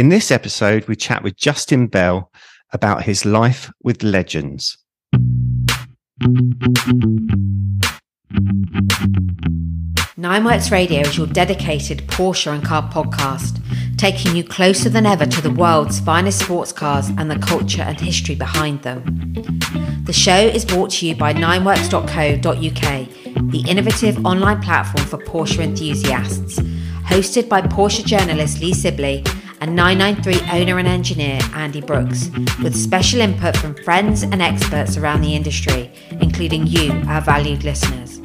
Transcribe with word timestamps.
In 0.00 0.08
this 0.08 0.30
episode, 0.30 0.88
we 0.88 0.96
chat 0.96 1.22
with 1.22 1.36
Justin 1.36 1.86
Bell 1.86 2.32
about 2.72 3.02
his 3.02 3.26
life 3.26 3.70
with 3.82 4.02
legends. 4.02 4.78
Nineworks 10.16 10.70
Radio 10.70 11.02
is 11.02 11.18
your 11.18 11.26
dedicated 11.26 11.98
Porsche 12.06 12.50
and 12.50 12.64
car 12.64 12.90
podcast, 12.90 13.60
taking 13.98 14.34
you 14.34 14.42
closer 14.42 14.88
than 14.88 15.04
ever 15.04 15.26
to 15.26 15.42
the 15.42 15.50
world's 15.50 16.00
finest 16.00 16.38
sports 16.38 16.72
cars 16.72 17.10
and 17.18 17.30
the 17.30 17.38
culture 17.38 17.82
and 17.82 18.00
history 18.00 18.34
behind 18.34 18.80
them. 18.80 19.04
The 20.04 20.14
show 20.14 20.38
is 20.38 20.64
brought 20.64 20.92
to 20.92 21.08
you 21.08 21.14
by 21.14 21.34
nineworks.co.uk, 21.34 23.50
the 23.50 23.64
innovative 23.68 24.24
online 24.24 24.62
platform 24.62 25.04
for 25.04 25.18
Porsche 25.18 25.58
enthusiasts, 25.58 26.58
hosted 27.04 27.50
by 27.50 27.60
Porsche 27.60 28.02
journalist 28.02 28.62
Lee 28.62 28.72
Sibley 28.72 29.22
and 29.60 29.76
993 29.76 30.60
owner 30.60 30.78
and 30.78 30.88
engineer 30.88 31.38
Andy 31.54 31.80
Brooks, 31.80 32.30
with 32.62 32.74
special 32.74 33.20
input 33.20 33.56
from 33.56 33.74
friends 33.84 34.22
and 34.22 34.40
experts 34.40 34.96
around 34.96 35.20
the 35.20 35.34
industry, 35.34 35.92
including 36.20 36.66
you, 36.66 36.92
our 37.06 37.20
valued 37.20 37.62
listeners. 37.62 38.20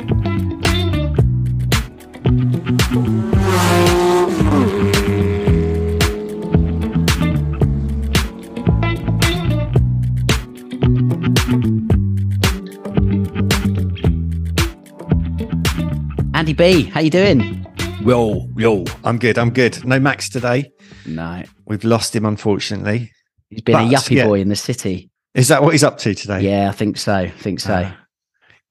Andy 16.33 16.53
B, 16.53 16.83
how 16.83 16.99
you 16.99 17.09
doing? 17.09 17.65
Yo, 18.01 18.47
yo, 18.55 18.83
I'm 19.03 19.17
good. 19.17 19.37
I'm 19.37 19.49
good. 19.49 19.83
No 19.83 19.99
Max 19.99 20.29
today. 20.29 20.74
No, 21.05 21.43
We've 21.65 21.83
lost 21.83 22.15
him, 22.15 22.25
unfortunately. 22.25 23.11
he's 23.49 23.61
been 23.61 23.75
a 23.75 23.89
But, 23.89 23.91
yuppie 23.91 24.17
yeah. 24.17 24.25
boy 24.25 24.39
in 24.41 24.49
the 24.49 24.55
city. 24.55 25.09
Is 25.33 25.47
that 25.49 25.61
what 25.61 25.71
he's 25.73 25.83
up 25.83 25.97
to 25.99 26.13
today? 26.15 26.41
Yeah, 26.41 26.69
I 26.69 26.71
think 26.71 26.97
so. 26.97 27.13
I 27.13 27.29
think 27.29 27.59
so. 27.59 27.83
Ah, 27.85 27.97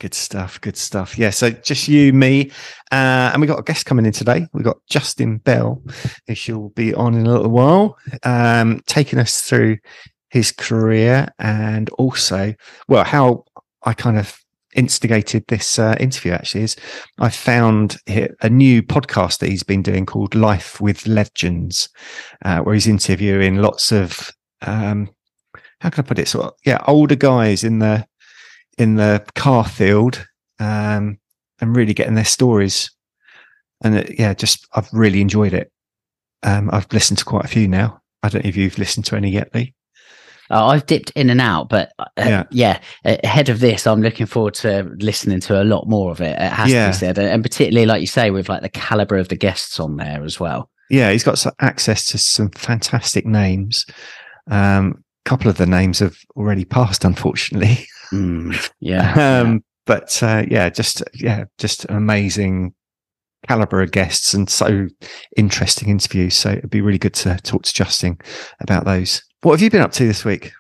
good 0.01 0.15
stuff. 0.15 0.61
Good 0.61 0.77
stuff. 0.77 1.19
Yeah. 1.19 1.31
So 1.31 1.51
just 1.51 1.89
you, 1.89 2.13
me, 2.13 2.51
uh, 2.91 3.31
and 3.33 3.41
we 3.41 3.47
got 3.47 3.59
a 3.59 3.63
guest 3.63 3.87
coming 3.87 4.07
in 4.07 4.13
today. 4.13 4.47
We 4.53 4.63
got 4.63 4.79
Justin 4.89 5.39
Bell, 5.39 5.83
who 6.27 6.35
she'll 6.35 6.71
be 6.71 6.95
on 6.95 7.15
in 7.15 7.27
a 7.27 7.31
little 7.33 7.51
while, 7.51 7.99
um, 8.23 8.81
taking 8.87 9.19
us 9.19 9.43
through 9.43 9.77
his 10.31 10.51
career 10.53 11.29
and 11.39 11.91
also, 11.91 12.55
well, 12.89 13.05
how 13.05 13.45
I 13.85 13.93
kind 13.93 14.19
of 14.19 14.37
instigated 14.75 15.45
this 15.49 15.79
uh, 15.79 15.97
interview 16.01 16.33
actually 16.33 16.65
is 16.65 16.77
I 17.19 17.31
found 17.31 17.97
a 18.07 18.49
new 18.49 18.83
podcast 18.83 19.39
that 19.39 19.49
he's 19.49 19.63
been 19.63 19.83
doing 19.83 20.07
called 20.07 20.35
Life 20.35 20.81
with 20.81 21.07
Legends, 21.07 21.89
uh, 22.45 22.61
where 22.61 22.75
he's 22.75 22.87
interviewing 22.87 23.57
lots 23.57 23.93
of, 23.93 24.31
um, 24.63 25.09
how 25.81 25.91
can 25.91 26.05
I 26.05 26.09
put 26.09 26.19
it? 26.19 26.35
Of, 26.35 26.53
yeah, 26.65 26.83
older 26.87 27.17
guys 27.17 27.65
in 27.65 27.79
the 27.79 28.07
in 28.77 28.97
the 28.97 29.25
car 29.37 29.65
field 29.65 30.27
um, 30.59 31.19
and 31.61 31.77
really 31.77 31.95
getting 31.95 32.15
their 32.15 32.25
stories. 32.25 32.91
And 33.83 33.97
it, 33.97 34.19
yeah, 34.19 34.35
just 34.35 34.67
I've 34.75 34.93
really 34.93 35.21
enjoyed 35.21 35.53
it. 35.53 35.71
Um, 36.43 36.71
I've 36.73 36.93
listened 36.93 37.19
to 37.19 37.25
quite 37.25 37.45
a 37.45 37.49
few 37.49 37.69
now. 37.69 38.01
I 38.23 38.29
don't 38.29 38.45
know 38.45 38.49
if 38.49 38.57
you've 38.57 38.79
listened 38.79 39.05
to 39.07 39.17
any 39.17 39.31
yet, 39.31 39.55
Lee. 39.55 39.75
Uh, 40.51 40.67
I've 40.67 40.87
dipped 40.87 41.11
in 41.15 41.31
and 41.31 41.41
out, 41.41 41.69
but 41.69 41.93
uh, 41.99 42.05
Yeah. 42.19 42.45
yeah, 42.51 42.81
uh, 43.05 43.17
ahead 43.25 43.49
of 43.49 43.61
this, 43.61 43.87
I'm 43.87 44.03
looking 44.03 44.27
forward 44.27 44.55
to 44.55 44.91
listening 44.99 45.41
to 45.41 45.63
a 45.63 45.65
lot 45.65 45.89
more 45.89 46.11
of 46.11 46.21
it. 46.21 46.39
It 46.39 46.53
has 46.53 46.71
to 46.71 46.87
be 46.89 46.93
said, 46.93 47.19
and 47.19 47.43
particularly 47.43 47.87
like 47.87 48.01
you 48.01 48.07
say, 48.07 48.31
with 48.31 48.49
like 48.49 48.63
the 48.63 48.69
caliber 48.69 49.17
of 49.17 49.29
the 49.29 49.37
guests 49.37 49.81
on 49.81 49.97
there 49.97 50.23
as 50.25 50.39
well. 50.39 50.71
Yeah, 50.91 51.11
he's 51.11 51.25
got 51.25 51.45
access 51.61 52.07
to 52.09 52.19
some 52.19 52.51
fantastic 52.51 53.25
names. 53.25 53.87
Um, 54.51 55.03
a 55.25 55.29
couple 55.29 55.49
of 55.49 55.57
the 55.57 55.67
names 55.67 56.01
have 56.01 56.17
already 56.37 56.65
passed, 56.67 57.05
unfortunately. 57.05 57.87
Mm, 58.13 58.71
yeah, 58.81 59.41
um, 59.41 59.65
but 59.87 60.23
uh, 60.23 60.45
yeah, 60.49 60.69
just 60.69 61.03
yeah, 61.15 61.45
just 61.59 61.87
an 61.87 61.97
amazing 61.97 62.75
caliber 63.49 63.83
of 63.83 63.93
guests 63.93 64.35
and 64.35 64.49
so 64.49 64.87
interesting 65.37 65.89
interviews. 65.89 66.35
So 66.35 66.51
it'd 66.53 66.71
be 66.71 66.81
really 66.81 66.99
good 66.99 67.15
to 67.15 67.37
talk 67.43 67.63
to 67.65 67.75
Justin 67.75 68.19
about 68.61 68.85
those. 68.85 69.23
What 69.45 69.53
have 69.53 69.61
you 69.63 69.69
been 69.71 69.83
up 69.83 69.93
to 69.93 70.07
this 70.07 70.25
week? 70.25 70.53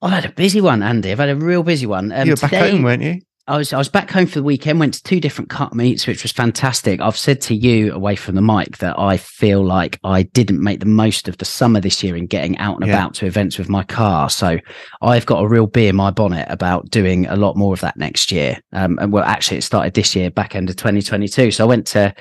I've 0.00 0.10
had 0.12 0.24
a 0.24 0.32
busy 0.32 0.62
one, 0.62 0.82
Andy. 0.82 1.12
I've 1.12 1.18
had 1.18 1.28
a 1.28 1.36
real 1.36 1.62
busy 1.62 1.84
one. 1.84 2.10
Um, 2.12 2.26
you 2.26 2.32
were 2.32 2.36
back 2.36 2.50
today- 2.50 2.70
home, 2.70 2.82
weren't 2.82 3.02
you? 3.02 3.20
I 3.46 3.56
was 3.58 3.72
I 3.72 3.78
was 3.78 3.88
back 3.88 4.10
home 4.10 4.26
for 4.26 4.38
the 4.38 4.42
weekend. 4.44 4.78
Went 4.78 4.94
to 4.94 5.02
two 5.02 5.18
different 5.20 5.50
cut 5.50 5.74
meets, 5.74 6.06
which 6.06 6.22
was 6.22 6.30
fantastic. 6.30 7.00
I've 7.00 7.16
said 7.16 7.40
to 7.42 7.54
you 7.54 7.92
away 7.92 8.14
from 8.14 8.36
the 8.36 8.42
mic 8.42 8.78
that 8.78 8.96
I 8.98 9.16
feel 9.16 9.62
like 9.64 9.98
I 10.04 10.22
didn't 10.22 10.62
make 10.62 10.78
the 10.80 10.86
most 10.86 11.26
of 11.28 11.36
the 11.38 11.44
summer 11.44 11.80
this 11.80 12.02
year 12.02 12.16
in 12.16 12.26
getting 12.26 12.56
out 12.58 12.76
and 12.80 12.86
Yeah. 12.86 12.94
about 12.94 13.14
to 13.14 13.26
events 13.26 13.58
with 13.58 13.68
my 13.68 13.82
car. 13.82 14.30
So 14.30 14.58
I've 15.02 15.26
got 15.26 15.42
a 15.42 15.48
real 15.48 15.66
bee 15.66 15.88
in 15.88 15.96
my 15.96 16.10
bonnet 16.12 16.46
about 16.48 16.90
doing 16.90 17.26
a 17.26 17.34
lot 17.36 17.56
more 17.56 17.74
of 17.74 17.80
that 17.80 17.96
next 17.98 18.30
year. 18.32 18.58
Um, 18.72 18.98
and 19.00 19.12
well, 19.12 19.24
actually, 19.24 19.58
it 19.58 19.62
started 19.64 19.92
this 19.94 20.14
year, 20.14 20.30
back 20.30 20.54
end 20.54 20.70
of 20.70 20.76
2022. 20.76 21.50
So 21.50 21.64
I 21.64 21.66
went 21.68 21.86
to 21.88 22.14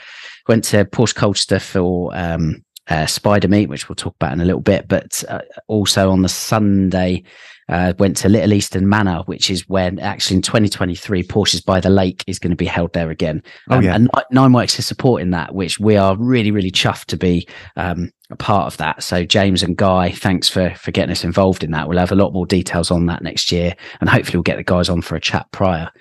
went 0.47 0.63
to 0.66 0.84
Porsche 0.85 1.13
Colchester 1.16 1.59
for 1.59 2.09
um, 2.16 2.63
uh, 2.89 3.05
Spider 3.05 3.47
Meet, 3.47 3.69
which 3.69 3.88
we'll 3.88 3.95
talk 3.95 4.16
about 4.16 4.33
in 4.33 4.41
a 4.41 4.45
little 4.45 4.61
bit. 4.61 4.88
But 4.88 5.23
uh, 5.29 5.41
also 5.67 6.09
on 6.09 6.22
the 6.22 6.29
Sunday, 6.29 7.23
uh, 7.69 7.94
went 8.00 8.17
to 8.17 8.29
Little 8.29 8.53
Easton 8.53 8.89
Manor, 8.89 9.22
which 9.27 9.51
is 9.51 9.69
when 9.69 10.00
actually 10.00 10.38
in 10.38 10.41
2023 10.41 11.22
Porsches 11.23 11.63
by 11.63 11.79
the 11.79 11.89
Lake 11.91 12.23
is 12.25 12.39
going 12.39 12.50
to 12.50 12.55
be 12.57 12.66
held 12.66 12.91
there 12.94 13.11
again. 13.11 13.44
Oh, 13.69 13.77
Um, 13.77 13.83
yeah. 13.83 13.94
And 13.95 14.09
Ni- 14.16 14.39
Nineworks 14.39 14.79
is 14.79 14.88
supporting 14.88 15.29
that, 15.31 15.53
which 15.53 15.79
we 15.79 15.95
are 15.95 16.17
really, 16.17 16.50
really 16.50 16.72
chuffed 16.72 17.05
to 17.05 17.17
be 17.17 17.47
um, 17.75 18.11
a 18.31 18.35
part 18.35 18.66
of 18.66 18.77
that. 18.77 19.03
So 19.03 19.23
James 19.23 19.61
and 19.61 19.77
Guy, 19.77 20.11
thanks 20.11 20.50
for 20.50 20.71
for 20.75 20.89
getting 20.91 21.11
us 21.11 21.23
involved 21.23 21.63
in 21.63 21.71
that. 21.71 21.88
We'll 21.88 22.00
have 22.00 22.11
a 22.11 22.16
lot 22.16 22.33
more 22.33 22.47
details 22.47 22.89
on 22.89 23.06
that 23.06 23.21
next 23.21 23.51
year, 23.51 23.75
and 24.01 24.09
hopefully 24.09 24.38
we'll 24.38 24.44
get 24.44 24.57
the 24.57 24.63
guys 24.63 24.89
on 24.89 25.03
for 25.03 25.16
a 25.16 25.21
chat 25.21 25.45
prior. 25.51 25.91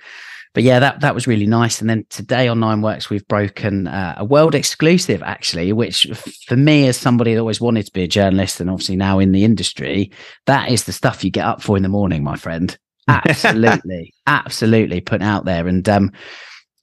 But 0.59 0.65
yeah, 0.65 0.81
that 0.81 1.03
that 1.03 1.15
was 1.15 1.29
really 1.29 1.47
nice. 1.47 1.81
And 1.81 1.89
then 1.89 2.05
today 2.11 2.49
on 2.49 2.59
Nine 2.59 2.83
Works, 2.83 3.09
we've 3.09 3.25
broken 3.29 3.87
uh, 3.87 4.17
a 4.19 4.25
world 4.25 4.57
exclusive, 4.57 5.23
actually, 5.23 5.73
which 5.73 6.09
for 6.49 6.57
me, 6.57 6.89
as 6.89 6.97
somebody 6.97 7.33
that 7.35 7.39
always 7.39 7.61
wanted 7.61 7.87
to 7.87 7.93
be 7.93 8.03
a 8.03 8.09
journalist 8.09 8.61
and 8.61 8.69
obviously 8.69 8.97
now 8.97 9.21
in 9.21 9.31
the 9.31 9.45
industry, 9.45 10.11
that 10.47 10.69
is 10.69 10.83
the 10.83 10.93
stuff 10.93 11.23
you 11.23 11.31
get 11.31 11.47
up 11.47 11.63
for 11.63 11.77
in 11.77 11.85
the 11.85 11.89
morning, 11.89 12.25
my 12.25 12.35
friend. 12.35 12.77
Absolutely, 13.09 14.13
absolutely 14.27 15.01
put 15.01 15.23
out 15.23 15.45
there. 15.45 15.69
And 15.69 15.89
um, 15.89 16.11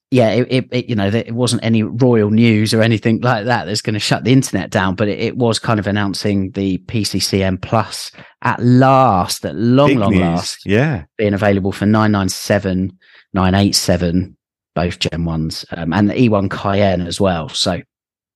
yeah, 0.10 0.30
it, 0.30 0.48
it, 0.50 0.68
it 0.72 0.86
you 0.90 0.96
know, 0.96 1.08
it 1.08 1.36
wasn't 1.36 1.66
any 1.66 1.84
royal 1.84 2.32
news 2.32 2.74
or 2.74 2.82
anything 2.82 3.20
like 3.20 3.44
that 3.44 3.66
that's 3.66 3.82
going 3.82 3.96
to 3.96 4.00
shut 4.00 4.24
the 4.24 4.32
internet 4.32 4.70
down, 4.70 4.96
but 4.96 5.10
it, 5.10 5.20
it 5.20 5.36
was 5.38 5.60
kind 5.60 5.82
of 5.82 5.86
announcing 5.88 6.52
the 6.52 6.78
PCCM 6.78 7.62
Plus 7.62 8.10
at 8.42 8.58
last, 8.64 9.46
at 9.46 9.54
long, 9.56 9.90
Big 9.90 9.98
long 9.98 10.12
news. 10.12 10.22
last, 10.22 10.66
Yeah. 10.66 11.04
being 11.18 11.34
available 11.34 11.74
for 11.74 11.86
997, 11.86 12.98
987, 13.36 14.36
both 14.74 15.00
Gen 15.00 15.24
1s, 15.26 15.66
um, 15.78 15.94
and 15.94 16.10
the 16.10 16.14
E1 16.16 16.50
Cayenne 16.50 17.02
as 17.02 17.22
well. 17.22 17.50
So 17.50 17.82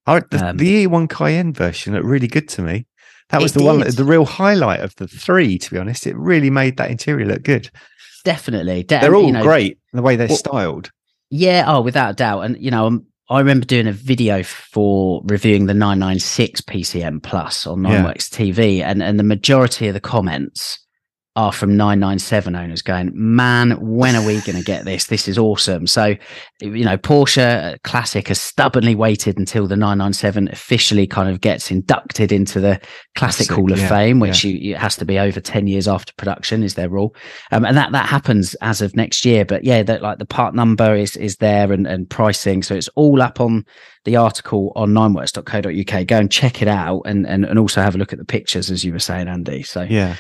I, 0.06 0.20
the, 0.32 0.50
Um, 0.50 0.58
the 0.58 0.86
E1 0.86 1.10
Cayenne 1.10 1.54
version 1.54 1.94
looked 1.94 2.06
really 2.06 2.28
good 2.28 2.48
to 2.50 2.62
me. 2.62 2.86
That 3.30 3.42
was 3.42 3.54
the 3.54 3.64
one, 3.64 3.80
did. 3.82 3.94
the 3.94 4.04
real 4.04 4.26
highlight 4.26 4.80
of 4.82 4.96
the 4.96 5.08
three, 5.08 5.58
to 5.60 5.72
be 5.72 5.78
honest. 5.78 6.08
It 6.08 6.16
really 6.18 6.50
made 6.50 6.78
that 6.78 6.90
interior 6.92 7.26
look 7.26 7.44
good. 7.44 7.70
definitely, 8.26 8.84
de- 8.84 9.00
They're 9.00 9.16
all 9.16 9.26
you 9.28 9.32
know, 9.32 9.44
great, 9.44 9.78
the 9.94 10.02
way 10.02 10.16
they're 10.16 10.28
Well- 10.28 10.38
styled. 10.38 10.92
Yeah, 11.32 11.64
oh, 11.68 11.82
without 11.82 12.10
a 12.12 12.14
doubt. 12.16 12.42
And 12.42 12.58
you 12.60 12.70
know, 12.72 12.88
um, 12.88 13.06
I 13.30 13.38
remember 13.40 13.66
doing 13.66 13.88
a 13.88 13.92
video 13.94 14.42
for 14.44 15.22
reviewing 15.26 15.68
the 15.68 15.74
996 15.76 16.62
PCM 16.62 17.22
Plus 17.22 17.68
on 17.68 17.84
Yeah. 17.84 18.02
Nineworks 18.04 18.28
TV, 18.30 18.82
and 18.84 19.02
and 19.04 19.20
the 19.20 19.24
majority 19.24 19.88
of 19.88 19.94
the 19.94 20.00
comments 20.02 20.80
are 21.40 21.52
from 21.52 21.76
997 21.76 22.56
owners 22.56 22.82
going, 22.82 23.12
"Man, 23.14 23.72
when 23.82 24.16
are 24.16 24.26
we 24.26 24.42
going 24.46 24.58
to 24.58 24.64
get 24.64 24.86
this? 24.86 25.08
This 25.08 25.28
is 25.28 25.38
awesome." 25.38 25.88
So, 25.88 26.16
you 26.62 26.86
know, 26.86 26.98
Porsche 26.98 27.82
Classic 27.84 28.28
has 28.28 28.40
stubbornly 28.40 28.96
waited 28.96 29.38
until 29.38 29.68
the 29.68 29.76
997 29.76 30.50
officially 30.50 31.08
kind 31.08 31.30
of 31.30 31.42
gets 31.42 31.72
inducted 31.72 32.32
into 32.32 32.60
the 32.60 32.80
Classic, 33.16 33.48
Classic, 33.48 33.52
Hall 33.52 33.72
of 33.72 33.80
yeah, 33.80 33.90
Fame, 33.90 34.20
which 34.20 34.44
you, 34.44 34.74
it 34.74 34.78
has 34.78 34.96
to 34.98 35.06
be 35.06 35.20
over 35.20 35.40
10 35.40 35.68
years 35.68 35.88
after 35.88 36.14
production, 36.18 36.64
is 36.64 36.76
their 36.76 36.90
rule 36.90 37.16
um, 37.52 37.66
and 37.66 37.76
that 37.78 37.92
that 37.92 38.08
happens 38.08 38.56
as 38.56 38.82
of 38.82 38.96
next 38.96 39.26
year. 39.26 39.46
But 39.46 39.64
yeah, 39.64 39.84
that 39.84 40.02
like 40.02 40.20
the 40.20 40.26
part 40.26 40.56
number 40.56 40.96
is 40.96 41.16
is 41.16 41.38
there 41.38 41.72
and, 41.72 41.88
and 41.88 42.10
pricing, 42.10 42.64
so 42.64 42.76
it's 42.76 42.90
all 42.90 43.22
up 43.22 43.40
on 43.40 43.66
the 44.06 44.16
article 44.16 44.72
on 44.76 44.92
nineworks.co.uk. 44.92 46.08
Go 46.08 46.18
and 46.18 46.32
check 46.32 46.62
it 46.62 46.68
out, 46.68 47.02
and 47.06 47.26
and 47.28 47.46
and 47.46 47.60
also 47.60 47.82
have 47.82 47.96
a 47.96 47.98
look 47.98 48.14
at 48.14 48.20
the 48.20 48.26
pictures, 48.26 48.70
as 48.72 48.84
you 48.84 48.94
were 48.94 49.00
saying, 49.00 49.28
Andy. 49.28 49.64
So 49.64 49.82
Yeah. 49.82 50.16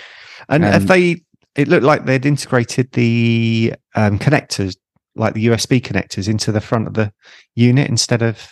And 0.49 0.65
Um, 0.65 0.71
have 0.71 0.87
they, 0.87 1.21
it 1.55 1.67
looked 1.67 1.83
like 1.85 2.05
they'd 2.05 2.25
integrated 2.25 2.91
the 2.93 3.73
um, 3.95 4.19
connectors, 4.19 4.75
like 5.15 5.33
the 5.33 5.47
USB 5.47 5.81
connectors, 5.81 6.27
into 6.27 6.51
the 6.51 6.61
front 6.61 6.87
of 6.87 6.93
the 6.95 7.11
unit 7.55 7.87
instead 7.89 8.21
of. 8.21 8.49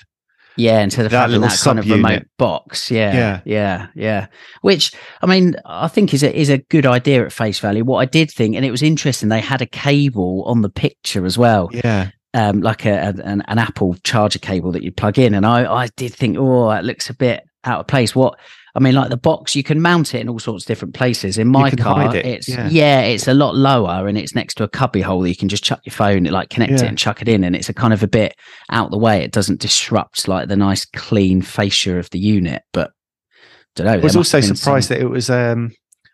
yeah, 0.58 0.80
instead 0.82 1.06
of 1.06 1.12
That 1.12 1.28
that 1.30 1.60
kind 1.64 1.80
of 1.80 1.90
remote 1.90 2.24
box, 2.38 2.90
yeah, 2.92 3.14
Yeah. 3.16 3.42
yeah, 3.46 3.88
yeah. 3.96 4.28
Which 4.62 4.92
I 5.22 5.26
mean, 5.28 5.56
I 5.66 5.88
think 5.88 6.14
is 6.14 6.24
a 6.24 6.36
is 6.36 6.50
a 6.50 6.58
good 6.70 6.86
idea 6.86 7.24
at 7.26 7.32
face 7.32 7.60
value. 7.60 7.84
What 7.84 8.00
I 8.00 8.06
did 8.06 8.32
think, 8.32 8.56
and 8.56 8.66
it 8.66 8.72
was 8.72 8.82
interesting, 8.84 9.30
they 9.30 9.42
had 9.42 9.62
a 9.62 9.68
cable 9.68 10.44
on 10.46 10.62
the 10.62 10.70
picture 10.70 11.26
as 11.26 11.38
well. 11.38 11.70
Yeah. 11.74 12.10
um, 12.34 12.62
like 12.62 12.86
a, 12.86 12.92
a- 12.92 13.24
an, 13.24 13.42
an 13.48 13.58
Apple 13.60 13.96
charger 14.04 14.40
cable 14.40 14.72
that 14.74 14.84
you 14.84 14.92
plug 14.92 15.18
in. 15.18 15.34
And 15.34 15.46
I, 15.46 15.66
I 15.84 15.88
did 15.96 16.14
think, 16.14 16.38
oh, 16.38 16.70
that 16.70 16.84
looks 16.86 17.10
a 17.10 17.14
bit 17.16 17.44
out 17.64 17.80
of 17.80 17.88
place. 17.88 18.16
What 18.16 18.38
I 18.78 18.80
mean, 18.80 18.94
like 18.94 19.10
the 19.10 19.18
box, 19.18 19.56
you 19.56 19.64
can 19.64 19.82
mount 19.82 20.14
it 20.14 20.22
in 20.22 20.30
all 20.30 20.38
sorts 20.38 20.64
of 20.64 20.68
different 20.68 20.94
places. 20.94 21.40
In 21.40 21.48
my 21.48 21.72
car, 21.72 22.16
it, 22.16 22.26
it's 22.28 22.48
yeah. 22.48 22.70
yeah. 22.70 23.02
it's 23.02 23.28
a 23.28 23.34
lot 23.34 23.56
lower 23.56 24.08
and 24.08 24.20
it's 24.20 24.36
next 24.36 24.54
to 24.56 24.64
a 24.64 24.68
cubby 24.68 25.02
hole. 25.02 25.26
You 25.26 25.36
can 25.36 25.50
just 25.50 25.64
chuck 25.64 25.82
your 25.84 25.94
phone, 25.94 26.26
like 26.26 26.50
connect 26.50 26.74
it 26.74 26.84
and 26.84 26.96
chuck 26.96 27.24
it 27.24 27.28
in, 27.28 27.44
and 27.44 27.56
it's 27.56 27.70
a 27.70 27.74
kind 27.74 27.92
of 27.92 28.04
a 28.04 28.08
bit 28.08 28.36
out 28.70 28.92
the 28.92 28.98
way. 29.00 29.24
It 29.24 29.32
doesn't 29.32 29.60
disrupt 29.60 30.28
like 30.28 30.48
the 30.48 30.56
nice 30.56 30.86
clean 30.86 31.42
fascia 31.42 31.98
of 31.98 32.08
the 32.12 32.20
unit. 32.20 32.62
But 32.72 32.92
I 32.92 33.44
don't 33.74 33.88
know. 33.88 33.94
I 33.94 33.98
was 33.98 34.16
also 34.16 34.42
surprised 34.42 34.90
that 34.90 35.00
it 35.00 35.10
was. 35.10 35.32
Um, 35.32 35.72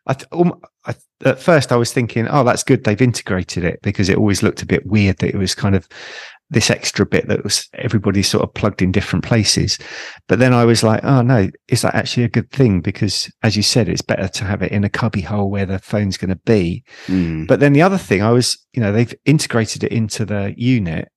I, 0.08 0.14
th- 0.14 0.28
um, 0.32 0.60
I 0.86 0.96
at 1.26 1.40
first 1.40 1.72
I 1.72 1.76
was 1.76 1.92
thinking, 1.92 2.28
oh, 2.28 2.44
that's 2.44 2.64
good. 2.64 2.84
They've 2.84 3.02
integrated 3.02 3.64
it 3.64 3.80
because 3.82 4.10
it 4.10 4.18
always 4.18 4.42
looked 4.42 4.62
a 4.62 4.66
bit 4.66 4.86
weird 4.86 5.18
that 5.18 5.34
it 5.34 5.38
was 5.38 5.54
kind 5.56 5.76
of 5.76 5.88
this 6.54 6.70
extra 6.70 7.06
bit 7.06 7.28
that 7.28 7.44
was 7.44 7.68
everybody 7.74 8.24
sort 8.24 8.44
of 8.44 8.54
plugged 8.54 8.82
in 8.82 8.92
different 8.92 9.26
places. 9.26 9.78
But 10.28 10.40
then 10.40 10.54
I 10.54 10.66
was 10.66 10.84
like, 10.84 11.04
oh 11.04 11.22
no, 11.22 11.50
is 11.68 11.82
that 11.82 11.96
actually 11.96 12.24
a 12.24 12.30
good 12.30 12.50
thing? 12.52 12.82
Because 12.82 13.30
as 13.44 13.56
you 13.58 13.64
said, 13.64 13.90
it's 13.90 14.02
better 14.02 14.28
to 14.28 14.44
have 14.46 14.62
it 14.62 14.72
in 14.72 14.84
a 14.84 14.90
cubby 14.90 15.22
hole 15.22 15.50
where 15.52 15.66
the 15.66 15.80
phone's 15.80 16.18
going 16.18 16.30
to 16.30 16.40
be. 16.46 16.84
Mm. 17.08 17.48
But 17.48 17.60
then 17.60 17.74
the 17.74 17.82
other 17.82 17.98
thing, 17.98 18.22
I 18.22 18.32
was, 18.32 18.58
you 18.74 18.82
know, 18.82 18.92
they've 18.92 19.14
integrated 19.26 19.84
it 19.84 19.92
into 19.92 20.26
the 20.26 20.54
unit, 20.58 21.10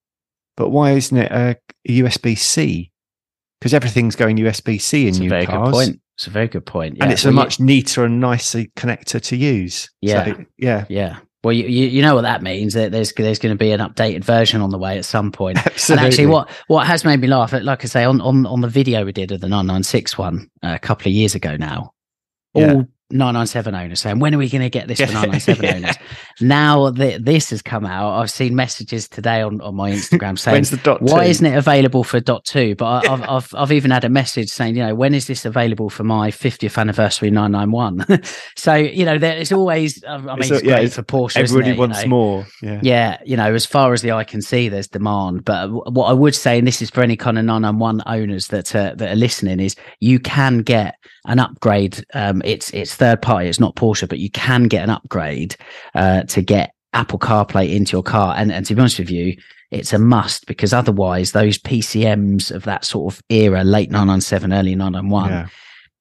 but 0.56 0.70
why 0.70 0.92
isn't 0.92 1.16
it 1.16 1.30
a, 1.30 1.56
USB 1.88 2.36
C? 2.36 2.90
Because 3.60 3.72
everything's 3.72 4.16
going 4.16 4.36
USB 4.38 4.80
C 4.80 5.02
in 5.02 5.08
It's 5.08 5.18
a 5.18 5.20
new 5.20 5.28
very 5.28 5.46
cars 5.46 5.68
good 5.68 5.72
point. 5.72 6.00
It's 6.16 6.26
a 6.26 6.30
very 6.30 6.48
good 6.48 6.66
point. 6.66 6.94
and 7.00 7.08
Yeah. 7.08 7.12
it's 7.12 7.24
a 7.24 7.28
Well, 7.28 7.32
you- 7.34 7.36
much 7.40 7.60
neater 7.60 8.04
and 8.04 8.20
nicer 8.20 8.64
connector 8.76 9.20
to 9.22 9.36
use. 9.36 9.88
Yeah. 10.00 10.24
So, 10.24 10.44
yeah, 10.58 10.84
Yeah. 10.88 11.18
Well, 11.46 11.52
you, 11.52 11.69
you 11.69 11.87
you 11.87 12.02
know 12.02 12.16
what 12.16 12.22
that 12.22 12.43
means. 12.43 12.75
That 12.75 12.90
there's 12.90 13.12
there's 13.12 13.38
going 13.38 13.54
to 13.54 13.58
be 13.58 13.70
an 13.70 13.78
updated 13.78 14.25
version 14.25 14.60
on 14.62 14.70
the 14.70 14.78
way 14.78 14.98
at 14.98 15.04
some 15.04 15.31
point. 15.31 15.58
absolutely. 15.64 16.04
And 16.04 16.12
actually, 16.12 16.26
what 16.26 16.50
what 16.66 16.88
has 16.88 17.04
made 17.04 17.20
me 17.20 17.28
laugh, 17.28 17.52
like 17.52 17.84
I 17.84 17.87
say, 17.87 18.02
on 18.02 18.20
on 18.20 18.46
on 18.46 18.62
the 18.62 18.69
video 18.69 19.04
we 19.04 19.12
did 19.12 19.31
of 19.31 19.40
the 19.40 19.48
996 19.48 20.19
one 20.19 20.50
uh, 20.64 20.72
a 20.75 20.81
couple 20.81 21.06
of 21.06 21.12
years 21.14 21.37
ago 21.37 21.56
now, 21.56 21.93
Yeah. 22.54 22.72
all 22.72 22.88
997 23.11 23.75
owners 23.75 24.00
saying, 24.00 24.19
when 24.19 24.35
are 24.35 24.38
we 24.38 24.49
going 24.49 24.62
to 24.62 24.70
get 24.70 24.88
this 24.88 24.99
for 24.99 25.06
997 25.06 25.64
Yeah. 25.64 25.75
owners? 25.76 25.97
Now 26.41 26.91
that 26.91 27.25
this 27.25 27.50
has 27.50 27.62
come 27.62 27.87
out, 27.87 28.19
I've 28.20 28.31
seen 28.31 28.56
messages 28.56 29.08
today 29.08 29.43
on, 29.43 29.61
on 29.61 29.75
my 29.76 29.91
Instagram 29.93 30.38
saying, 30.38 30.55
When's 30.56 30.70
the 30.70 30.76
dot 30.79 31.00
why 31.03 31.25
two? 31.25 31.31
isn't 31.31 31.47
it 31.47 31.56
available 31.56 32.03
for 32.05 32.19
dot 32.20 32.44
two? 32.44 32.75
But 32.75 33.06
I, 33.08 33.12
I've, 33.12 33.23
I've 33.29 33.55
I've 33.55 33.73
even 33.73 33.91
had 33.93 34.05
a 34.05 34.08
message 34.08 34.49
saying, 34.49 34.76
you 34.76 34.82
know, 34.85 34.94
when 34.94 35.14
is 35.14 35.26
this 35.29 35.44
available 35.44 35.88
for 35.88 36.03
my 36.05 36.31
50th 36.31 36.79
anniversary 36.79 37.31
991? 37.31 38.23
so 38.56 38.75
you 38.75 39.05
know, 39.05 39.19
there 39.19 39.37
is 39.37 39.53
always. 39.53 40.03
I 40.05 40.19
mean, 40.19 40.38
It's 40.41 40.50
it's, 40.50 40.62
a- 40.62 40.67
yeah, 40.67 40.76
it's- 40.79 40.94
for 40.97 41.03
Porsche. 41.05 41.37
Everybody 41.37 41.70
it, 41.70 41.75
you 41.75 41.79
wants 41.81 42.03
know? 42.03 42.08
more. 42.08 42.47
Yeah. 42.61 42.81
Yeah, 42.82 43.19
you 43.25 43.37
know, 43.37 43.55
as 43.55 43.64
far 43.67 43.93
as 43.93 44.03
the 44.03 44.12
eye 44.12 44.25
can 44.25 44.43
see, 44.43 44.69
there's 44.69 44.88
demand. 44.88 45.44
But 45.44 45.69
what 45.93 46.06
I 46.06 46.12
would 46.12 46.35
say, 46.35 46.58
and 46.58 46.67
this 46.67 46.82
is 46.82 46.91
for 46.91 47.03
any 47.03 47.17
kind 47.17 47.38
of 47.38 47.44
991 47.44 48.03
owners 48.06 48.49
that 48.49 48.75
uh, 48.75 48.94
that 48.97 49.11
are 49.12 49.17
listening, 49.17 49.61
is 49.61 49.76
you 50.00 50.19
can 50.19 50.58
get 50.58 50.97
an 51.26 51.38
upgrade. 51.38 52.05
Um, 52.14 52.43
it's 52.44 52.70
it's 52.70 52.94
third 52.94 53.23
party, 53.23 53.49
it's 53.49 53.61
not 53.61 53.76
Porsche, 53.76 54.08
but 54.08 54.19
you 54.19 54.31
can 54.31 54.64
get 54.64 54.82
an 54.84 54.90
upgrade 54.90 55.56
uh, 55.94 56.23
to 56.25 56.43
get 56.43 56.73
Apple 56.93 57.19
CarPlay 57.19 57.75
into 57.75 57.93
your 57.93 58.02
car. 58.02 58.34
And 58.37 58.52
and 58.52 58.64
to 58.67 58.75
be 58.75 58.81
honest 58.81 58.99
with 58.99 59.11
you, 59.11 59.37
it's 59.70 59.93
a 59.93 59.99
must 59.99 60.46
because 60.46 60.73
otherwise, 60.73 61.32
those 61.32 61.58
PCMs 61.58 62.50
of 62.50 62.64
that 62.64 62.84
sort 62.84 63.12
of 63.14 63.23
era, 63.28 63.64
late 63.64 63.90
997, 63.90 64.52
early 64.52 64.75
991, 64.75 65.31
Yeah. 65.31 65.46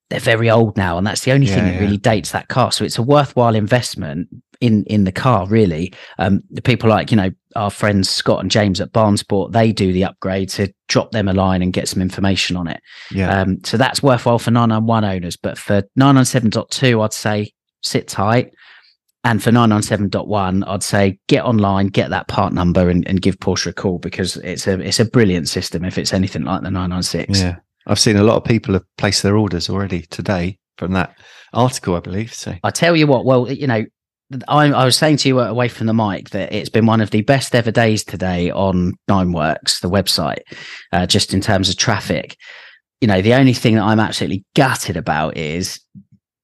they're 0.09 0.19
very 0.19 0.49
old 0.51 0.77
now, 0.77 0.97
and 0.97 1.05
that's 1.05 1.21
the 1.21 1.31
only 1.31 1.47
thing 1.47 1.65
that 1.65 1.73
yeah. 1.75 1.79
really 1.79 1.97
dates 1.97 2.31
that 2.31 2.47
car. 2.47 2.71
So 2.71 2.85
it's 2.85 2.97
a 2.97 3.03
worthwhile 3.03 3.55
investment 3.55 4.27
in 4.61 4.83
in 4.85 5.03
the 5.03 5.11
car, 5.11 5.47
really. 5.47 5.93
Um, 6.19 6.41
the 6.49 6.61
people 6.61 6.89
like 6.89 7.11
you 7.11 7.17
know 7.17 7.31
our 7.55 7.69
friends 7.69 8.09
Scott 8.09 8.41
and 8.41 8.51
James 8.51 8.81
at 8.81 8.91
Barnsport, 8.91 9.51
they 9.51 9.71
do 9.71 9.93
the 9.93 10.03
upgrade 10.03 10.49
to 10.49 10.73
drop 10.87 11.11
them 11.11 11.27
a 11.27 11.33
line 11.33 11.61
and 11.61 11.73
get 11.73 11.87
some 11.87 12.01
information 12.01 12.57
on 12.57 12.67
it. 12.67 12.81
Yeah. 13.11 13.41
Um, 13.41 13.63
so 13.63 13.77
that's 13.77 14.03
worthwhile 14.03 14.39
for 14.39 14.51
991 14.51 15.05
owners, 15.05 15.37
but 15.37 15.57
for 15.57 15.83
997.2, 15.97 17.03
I'd 17.03 17.13
say 17.13 17.51
sit 17.81 18.07
tight. 18.07 18.53
And 19.23 19.41
for 19.41 19.49
997.1, 19.49 20.67
I'd 20.67 20.83
say 20.83 21.17
get 21.27 21.45
online, 21.45 21.87
get 21.87 22.11
that 22.11 22.27
part 22.27 22.53
number 22.53 22.89
and, 22.89 23.07
and 23.07 23.19
give 23.19 23.39
Porsche 23.39 23.67
a 23.67 23.73
call 23.73 23.97
because 23.97 24.37
it's 24.37 24.67
a 24.67 24.79
it's 24.79 24.99
a 24.99 25.05
brilliant 25.05 25.49
system 25.49 25.83
if 25.83 25.97
it's 25.97 26.13
anything 26.13 26.43
like 26.43 26.61
the 26.61 26.69
996. 26.69 27.39
yeah. 27.39 27.55
I've 27.87 27.99
seen 27.99 28.17
a 28.17 28.23
lot 28.23 28.37
of 28.37 28.43
people 28.43 28.73
have 28.73 28.83
placed 28.97 29.23
their 29.23 29.37
orders 29.37 29.69
already 29.69 30.01
today 30.03 30.59
from 30.77 30.93
that 30.93 31.17
article, 31.53 31.95
I 31.95 31.99
believe. 31.99 32.33
So 32.33 32.55
I 32.63 32.71
tell 32.71 32.95
you 32.95 33.07
what, 33.07 33.25
well, 33.25 33.51
you 33.51 33.67
know, 33.67 33.85
I, 34.47 34.71
I 34.71 34.85
was 34.85 34.97
saying 34.97 35.17
to 35.17 35.27
you 35.27 35.39
away 35.39 35.67
from 35.67 35.87
the 35.87 35.93
mic 35.93 36.31
that 36.31 36.51
it's 36.51 36.69
been 36.69 36.85
one 36.85 37.01
of 37.01 37.11
the 37.11 37.21
best 37.21 37.53
ever 37.53 37.71
days 37.71 38.03
today 38.03 38.49
on 38.49 38.93
Nineworks, 39.09 39.81
the 39.81 39.89
website, 39.89 40.39
uh, 40.91 41.05
just 41.05 41.33
in 41.33 41.41
terms 41.41 41.69
of 41.69 41.77
traffic. 41.77 42.35
You 43.01 43.07
know, 43.07 43.21
the 43.21 43.35
only 43.35 43.53
thing 43.53 43.75
that 43.75 43.83
I'm 43.83 43.99
absolutely 43.99 44.43
gutted 44.55 44.97
about 44.97 45.37
is 45.37 45.79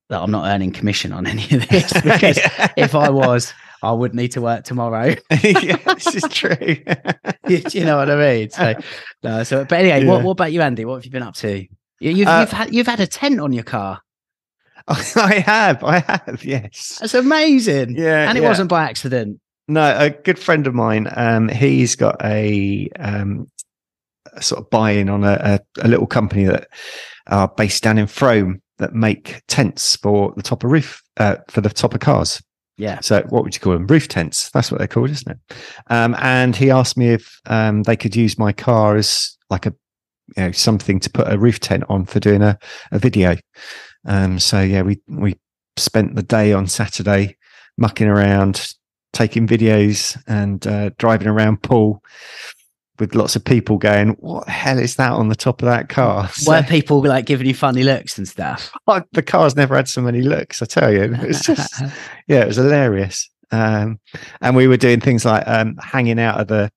that 0.09 0.21
I'm 0.21 0.29
not 0.31 0.47
earning 0.47 0.71
commission 0.71 1.11
on 1.11 1.25
any 1.27 1.43
of 1.55 1.67
this 1.69 1.91
because 2.03 2.39
if 2.77 2.93
I 2.93 3.09
was, 3.09 3.51
I 3.81 3.91
would 3.91 4.13
need 4.13 4.33
to 4.33 4.41
work 4.41 4.63
tomorrow. 4.63 5.15
yeah, 5.43 5.77
this 5.77 6.15
is 6.15 6.23
true. 6.29 6.55
Do 6.55 7.63
you 7.71 7.83
know 7.83 7.97
what 7.97 8.11
I 8.11 8.15
mean? 8.15 8.49
So, 8.51 8.75
no, 9.23 9.43
so 9.43 9.65
but 9.65 9.79
anyway, 9.79 10.05
what, 10.05 10.17
Yeah. 10.19 10.23
what 10.23 10.31
about 10.33 10.51
you, 10.51 10.61
Andy? 10.61 10.85
What 10.85 10.95
have 10.95 11.05
you 11.05 11.11
been 11.11 11.23
up 11.23 11.33
to? 11.35 11.65
You, 11.99 12.11
you've, 12.11 12.27
Uh, 12.27 12.41
you've 12.41 12.51
had 12.51 12.75
you've 12.75 12.87
had 12.87 12.99
a 12.99 13.07
tent 13.07 13.39
on 13.39 13.53
your 13.53 13.63
car. 13.63 14.01
I 15.15 15.43
have, 15.45 15.83
I 15.83 15.99
have, 15.99 16.43
yes. 16.43 16.97
That's 16.99 17.13
amazing. 17.13 17.95
Yeah, 17.95 18.27
and 18.27 18.37
it 18.37 18.41
yeah. 18.41 18.49
wasn't 18.49 18.69
by 18.69 18.83
accident. 18.83 19.39
No, 19.67 19.95
a 19.97 20.09
good 20.09 20.39
friend 20.39 20.67
of 20.67 20.73
mine, 20.73 21.07
um, 21.15 21.47
he's 21.47 21.95
got 21.95 22.15
a, 22.23 22.89
um, 22.99 23.49
a 24.33 24.41
sort 24.41 24.61
of 24.61 24.69
buy-in 24.69 25.09
on 25.09 25.23
a, 25.23 25.37
a, 25.41 25.59
a 25.85 25.87
little 25.87 26.07
company 26.07 26.45
that 26.45 26.67
are 27.27 27.47
based 27.47 27.83
down 27.83 27.97
in 27.97 28.07
Frome 28.07 28.61
that 28.79 28.93
make 28.93 29.41
tents 29.47 29.95
for 29.95 30.33
the 30.35 30.41
top 30.41 30.63
of 30.63 30.71
roof, 30.71 31.01
uh, 31.17 31.37
for 31.49 31.61
the 31.61 31.69
top 31.69 31.93
of 31.93 31.99
cars. 31.99 32.41
Yeah. 32.77 32.99
So 33.01 33.21
what 33.29 33.43
would 33.43 33.53
you 33.53 33.61
call 33.61 33.73
them? 33.73 33.85
Roof 33.85 34.07
tents. 34.07 34.49
That's 34.49 34.71
what 34.71 34.79
they're 34.79 34.87
called, 34.87 35.11
isn't 35.11 35.31
it? 35.31 35.55
Um, 35.87 36.15
and 36.19 36.55
he 36.55 36.71
asked 36.71 36.97
me 36.97 37.09
if 37.09 37.39
um, 37.45 37.83
they 37.83 37.95
could 37.95 38.15
use 38.15 38.39
my 38.39 38.51
car 38.51 38.95
as 38.95 39.37
like 39.51 39.67
a, 39.67 39.73
you 40.35 40.43
know, 40.43 40.51
something 40.51 40.99
to 41.01 41.09
put 41.09 41.31
a 41.31 41.37
roof 41.37 41.59
tent 41.59 41.83
on 41.89 42.05
for 42.05 42.19
doing 42.19 42.41
a, 42.41 42.57
a 42.91 42.97
video. 42.97 43.35
Um, 44.05 44.39
so 44.39 44.61
yeah, 44.61 44.81
we 44.81 44.99
we 45.07 45.35
spent 45.77 46.15
the 46.15 46.23
day 46.23 46.53
on 46.53 46.67
Saturday 46.67 47.37
mucking 47.77 48.07
around, 48.07 48.73
taking 49.13 49.47
videos, 49.47 50.21
and 50.27 50.65
uh, 50.67 50.91
driving 50.97 51.27
around 51.27 51.61
Poole 51.63 52.03
with 52.99 53.15
lots 53.15 53.35
of 53.35 53.43
people 53.45 53.77
going, 53.77 54.09
"What 54.19 54.45
the 54.45 54.51
hell 54.51 54.79
is 54.79 54.95
that 54.95 55.11
on 55.11 55.29
the 55.29 55.35
top 55.35 55.61
of 55.61 55.67
that 55.67 55.89
car?" 55.89 56.29
So- 56.33 56.51
Were 56.51 56.63
people 56.63 57.01
like 57.03 57.25
giving 57.25 57.47
you 57.47 57.53
funny 57.53 57.83
looks 57.83 58.17
and 58.17 58.27
stuff? 58.27 58.71
Oh, 58.87 59.01
the 59.13 59.21
car's 59.23 59.55
never 59.55 59.75
had 59.75 59.87
so 59.87 60.01
many 60.01 60.21
looks. 60.21 60.61
I 60.61 60.65
tell 60.65 60.91
you, 60.91 61.03
it 61.03 61.27
was 61.27 61.41
just 61.45 61.81
yeah, 62.27 62.41
it 62.41 62.47
was 62.47 62.57
hilarious. 62.57 63.29
Um, 63.51 63.99
and 64.39 64.55
we 64.55 64.67
were 64.67 64.77
doing 64.77 65.01
things 65.01 65.25
like 65.25 65.43
um, 65.47 65.77
hanging 65.77 66.19
out 66.19 66.39
of 66.39 66.47
the. 66.47 66.71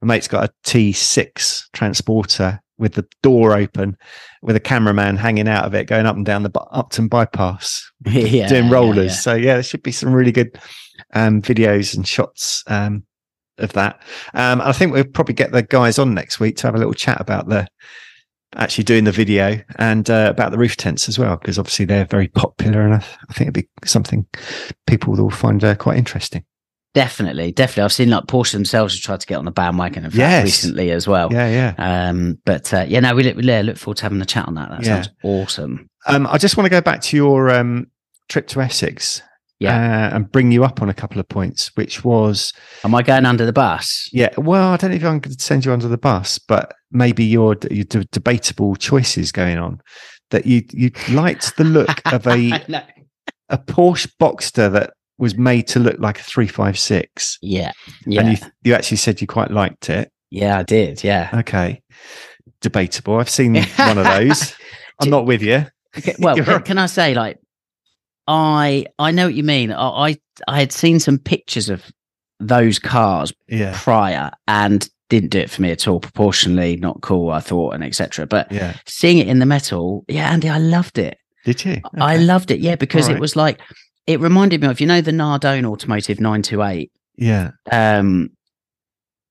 My 0.00 0.14
mate's 0.14 0.28
got 0.28 0.44
a 0.50 0.52
T6 0.68 1.64
transporter 1.72 2.60
with 2.78 2.94
the 2.94 3.06
door 3.22 3.56
open, 3.56 3.96
with 4.42 4.56
a 4.56 4.60
cameraman 4.60 5.16
hanging 5.16 5.48
out 5.48 5.64
of 5.64 5.74
it, 5.74 5.86
going 5.86 6.06
up 6.06 6.16
and 6.16 6.26
down 6.26 6.42
the 6.42 6.60
Upton 6.72 7.08
bypass, 7.08 7.90
yeah, 8.06 8.48
doing 8.48 8.66
yeah, 8.66 8.70
rollers. 8.70 9.12
yeah. 9.12 9.20
So 9.20 9.34
yeah, 9.34 9.54
there 9.54 9.62
should 9.62 9.82
be 9.82 9.92
some 9.92 10.12
really 10.12 10.32
good 10.32 10.58
um, 11.14 11.40
videos 11.42 11.94
and 11.94 12.06
shots 12.06 12.64
um, 12.66 13.04
of 13.58 13.72
that. 13.74 14.02
Um, 14.34 14.60
I 14.60 14.72
think 14.72 14.92
we'll 14.92 15.04
probably 15.04 15.34
get 15.34 15.52
the 15.52 15.62
guys 15.62 15.98
on 15.98 16.14
next 16.14 16.40
week 16.40 16.56
to 16.58 16.66
have 16.66 16.74
a 16.74 16.78
little 16.78 16.94
chat 16.94 17.20
about 17.20 17.48
the 17.48 17.66
actually 18.56 18.84
doing 18.84 19.02
the 19.02 19.12
video 19.12 19.60
and 19.78 20.08
uh, 20.08 20.28
about 20.30 20.52
the 20.52 20.58
roof 20.58 20.76
tents 20.76 21.08
as 21.08 21.18
well, 21.18 21.36
because 21.36 21.58
obviously 21.58 21.84
they're 21.84 22.04
very 22.04 22.28
popular, 22.28 22.82
and 22.82 22.94
I, 22.94 23.04
I 23.28 23.32
think 23.32 23.48
it'd 23.48 23.54
be 23.54 23.68
something 23.84 24.26
people 24.86 25.14
will 25.14 25.30
find 25.30 25.62
uh, 25.62 25.74
quite 25.74 25.98
interesting. 25.98 26.44
Definitely, 26.94 27.50
definitely. 27.52 27.82
I've 27.82 27.92
seen 27.92 28.10
like 28.10 28.24
Porsche 28.26 28.52
themselves 28.52 28.94
have 28.94 29.02
tried 29.02 29.20
to 29.20 29.26
get 29.26 29.36
on 29.38 29.44
the 29.44 29.50
bandwagon 29.50 30.04
of 30.06 30.12
that 30.12 30.18
Yes. 30.18 30.44
recently 30.44 30.92
as 30.92 31.08
well. 31.08 31.28
Yeah, 31.32 31.48
yeah. 31.76 32.08
Um, 32.08 32.38
but 32.44 32.72
uh, 32.72 32.84
yeah, 32.88 33.00
no, 33.00 33.14
we 33.14 33.24
look, 33.24 33.36
we 33.36 33.42
look 33.42 33.76
forward 33.76 33.96
to 33.98 34.04
having 34.04 34.20
a 34.22 34.24
chat 34.26 34.46
on 34.46 34.54
that. 34.54 34.70
That 34.70 34.84
Yeah. 34.84 35.02
sounds 35.02 35.08
awesome. 35.24 35.88
Um, 36.06 36.26
I 36.28 36.38
just 36.38 36.56
want 36.56 36.66
to 36.66 36.70
go 36.70 36.80
back 36.80 37.00
to 37.02 37.16
your 37.16 37.50
um, 37.50 37.88
trip 38.28 38.46
to 38.48 38.60
Essex. 38.60 39.22
Yeah. 39.60 40.10
uh, 40.12 40.16
and 40.16 40.30
bring 40.30 40.50
you 40.52 40.64
up 40.64 40.82
on 40.82 40.88
a 40.90 40.94
couple 40.94 41.20
of 41.20 41.28
points, 41.28 41.70
which 41.76 42.04
was 42.04 42.52
Am 42.82 42.94
I 42.94 43.02
going 43.02 43.24
under 43.24 43.46
the 43.46 43.52
bus? 43.52 44.10
Yeah, 44.12 44.30
well, 44.36 44.72
I 44.72 44.76
don't 44.76 44.90
know 44.90 44.96
if 44.96 45.04
I'm 45.04 45.20
going 45.20 45.34
to 45.36 45.42
send 45.42 45.64
you 45.64 45.72
under 45.72 45.86
the 45.88 45.96
bus, 45.96 46.38
but 46.38 46.74
maybe 46.90 47.24
your 47.24 47.56
your 47.70 47.84
d- 47.84 48.06
debatable 48.10 48.74
choices 48.76 49.30
going 49.32 49.56
on. 49.58 49.80
That 50.30 50.44
you 50.44 50.64
you 50.72 50.90
liked 51.10 51.56
the 51.56 51.64
look 51.64 52.02
of 52.12 52.26
a 52.26 52.62
No. 52.68 52.82
a 53.48 53.56
Porsche 53.56 54.10
Boxster 54.20 54.70
that 54.72 54.92
was 55.18 55.36
made 55.36 55.66
to 55.68 55.78
look 55.78 55.98
like 55.98 56.18
a 56.18 56.22
three 56.22 56.48
five 56.48 56.78
six, 56.78 57.38
Yeah, 57.42 57.72
yeah, 58.06 58.20
and 58.22 58.30
you 58.38 58.46
you 58.62 58.74
actually 58.74 58.96
said 58.98 59.20
you 59.20 59.26
quite 59.26 59.50
liked 59.50 59.88
it. 59.90 60.10
yeah. 60.30 60.58
I 60.58 60.62
did. 60.62 61.04
Yeah. 61.04 61.30
Okay, 61.32 61.82
debatable. 62.60 63.16
I've 63.18 63.30
seen 63.30 63.54
one 63.76 63.98
of 63.98 64.04
those. 64.04 64.54
I'm 65.00 65.10
not 65.10 65.26
with 65.26 65.42
you. 65.42 65.66
Okay, 65.96 66.14
well, 66.18 66.36
can, 66.44 66.62
can 66.62 66.78
I 66.78 66.86
say 66.86 67.14
like 67.14 67.38
I 68.26 68.86
I 68.98 69.10
know 69.10 69.26
what 69.26 69.34
you 69.34 69.42
mean. 69.44 69.70
I, 69.72 69.88
I 70.08 70.16
I 70.48 70.58
had 70.60 70.72
seen 70.72 70.98
some 71.00 71.18
pictures 71.18 71.68
of 71.68 71.82
those 72.40 72.78
cars 72.78 73.32
Yeah, 73.48 73.72
prior, 73.80 74.30
and 74.48 74.88
didn't 75.10 75.30
do 75.30 75.38
it 75.38 75.50
for 75.50 75.62
me 75.62 75.70
at 75.70 75.86
all. 75.86 76.00
Proportionally, 76.00 76.76
not 76.76 77.00
cool. 77.02 77.30
I 77.30 77.40
thought, 77.40 77.74
and 77.74 77.84
etc. 77.84 78.26
But 78.26 78.50
Yeah. 78.50 78.74
seeing 78.86 79.18
it 79.18 79.28
in 79.28 79.38
the 79.38 79.46
metal, 79.46 80.04
yeah, 80.08 80.30
Andy, 80.30 80.48
I 80.48 80.58
loved 80.58 80.98
it. 80.98 81.18
Did 81.44 81.64
you? 81.64 81.82
I 82.00 82.16
loved 82.16 82.50
it. 82.50 82.60
Yeah, 82.60 82.74
because 82.76 83.04
Alright. 83.04 83.18
it 83.18 83.20
was 83.20 83.36
like 83.36 83.60
it 84.06 84.20
reminded 84.20 84.60
me 84.60 84.68
of 84.68 84.80
you 84.80 84.86
know 84.86 85.00
the 85.00 85.10
Nardone 85.12 85.64
Automotive 85.64 86.20
nine 86.20 86.42
two 86.42 86.62
eight. 86.62 86.90
Yeah. 87.16 87.52
Um, 87.70 88.30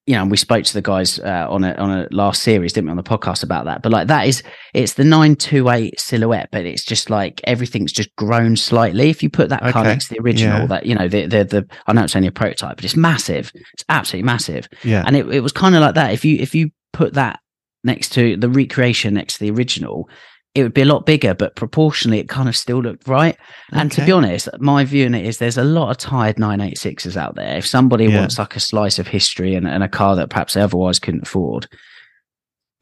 you 0.05 0.15
know, 0.15 0.23
and 0.23 0.31
we 0.31 0.35
spoke 0.35 0.65
to 0.65 0.73
the 0.73 0.81
guys 0.81 1.17
uh, 1.19 1.47
on 1.49 1.63
a 1.63 1.73
on 1.75 1.89
a 1.89 2.07
last 2.11 2.41
series, 2.43 2.73
didn't 2.73 2.87
we, 2.87 2.91
on 2.91 2.97
the 2.97 3.03
podcast 3.03 3.41
about 3.41 3.63
that? 3.65 3.81
But 3.81 3.93
like 3.93 4.07
that 4.07 4.27
is 4.27 4.43
it's 4.73 4.93
the 4.93 5.05
nine 5.05 5.37
two 5.37 5.69
eight 5.69 5.97
silhouette, 5.97 6.49
but 6.51 6.65
it's 6.65 6.83
just 6.83 7.09
like 7.09 7.39
everything's 7.45 7.93
just 7.93 8.13
grown 8.17 8.57
slightly. 8.57 9.09
If 9.09 9.23
you 9.23 9.29
put 9.29 9.47
that 9.49 9.61
car 9.71 9.85
next 9.85 10.09
to 10.09 10.15
the 10.15 10.19
original, 10.21 10.59
Yeah. 10.61 10.65
that 10.67 10.85
you 10.85 10.95
know 10.95 11.07
the 11.07 11.25
the 11.27 11.43
the 11.45 11.67
I 11.87 11.93
know 11.93 12.03
it's 12.03 12.15
only 12.17 12.27
a 12.27 12.33
prototype, 12.33 12.75
but 12.75 12.83
it's 12.83 12.97
massive. 12.97 13.51
It's 13.73 13.85
absolutely 13.87 14.25
massive, 14.25 14.67
Yeah. 14.83 15.03
and 15.07 15.15
it 15.15 15.25
it 15.29 15.39
was 15.39 15.53
kind 15.53 15.73
of 15.73 15.79
like 15.81 15.95
that. 15.95 16.11
If 16.11 16.25
you 16.25 16.35
if 16.37 16.53
you 16.53 16.71
put 16.91 17.13
that 17.13 17.39
next 17.85 18.09
to 18.13 18.35
the 18.35 18.49
recreation 18.49 19.13
next 19.13 19.35
to 19.35 19.39
the 19.41 19.51
original. 19.51 20.09
It 20.55 20.61
would 20.61 20.73
be 20.73 20.81
a 20.83 20.85
lot 20.85 21.07
bigger, 21.07 21.33
but 21.33 21.55
proportionally, 21.55 22.19
it 22.19 22.29
kind 22.29 22.47
of 22.47 22.55
still 22.55 22.79
looked 22.81 23.07
right. 23.07 23.35
And 23.71 23.91
to 23.93 24.05
be 24.05 24.11
honest, 24.11 24.47
my 24.59 24.85
view 24.85 25.07
on 25.07 25.15
it 25.15 25.25
is 25.25 25.39
there's 25.39 25.57
a 25.57 25.63
lot 25.63 25.89
of 25.89 25.97
tired 25.97 26.35
986s 26.35 27.17
out 27.17 27.33
there. 27.35 27.57
If 27.57 27.65
somebody 27.65 28.05
Yeah. 28.05 28.19
wants 28.19 28.37
like 28.37 28.55
a 28.55 28.59
slice 28.59 28.99
of 28.99 29.07
history 29.07 29.55
and, 29.55 29.67
and 29.67 29.83
a 29.83 29.87
car 29.89 30.15
that 30.15 30.29
perhaps 30.29 30.53
they 30.53 30.61
otherwise 30.61 30.99
couldn't 30.99 31.23
afford, 31.27 31.67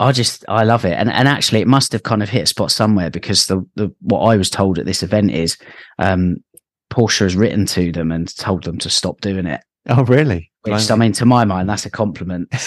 I 0.01 0.11
just 0.11 0.43
I 0.49 0.63
love 0.63 0.83
it. 0.83 0.93
And 0.93 1.09
and 1.09 1.27
actually 1.29 1.61
it 1.61 1.67
must 1.67 1.93
have 1.93 2.03
kind 2.03 2.21
of 2.21 2.27
hit 2.29 2.43
a 2.43 2.47
spot 2.47 2.71
somewhere 2.71 3.09
because 3.09 3.45
the, 3.45 3.65
the 3.75 3.89
what 4.01 4.19
I 4.21 4.35
was 4.35 4.49
told 4.49 4.77
at 4.77 4.85
this 4.85 5.01
event 5.03 5.31
is 5.31 5.57
um 5.97 6.37
Porsche 6.91 7.19
has 7.19 7.37
written 7.37 7.65
to 7.67 7.93
them 7.93 8.11
and 8.11 8.35
told 8.35 8.63
them 8.65 8.79
to 8.79 8.89
stop 8.89 9.21
doing 9.21 9.45
it. 9.45 9.61
Oh, 9.87 10.03
really? 10.03 10.51
Which 10.63 10.91
I 10.91 10.95
mean 10.95 11.13
to 11.13 11.25
my 11.25 11.45
mind, 11.45 11.69
that's 11.69 11.85
a 11.85 11.89
compliment. 11.89 12.53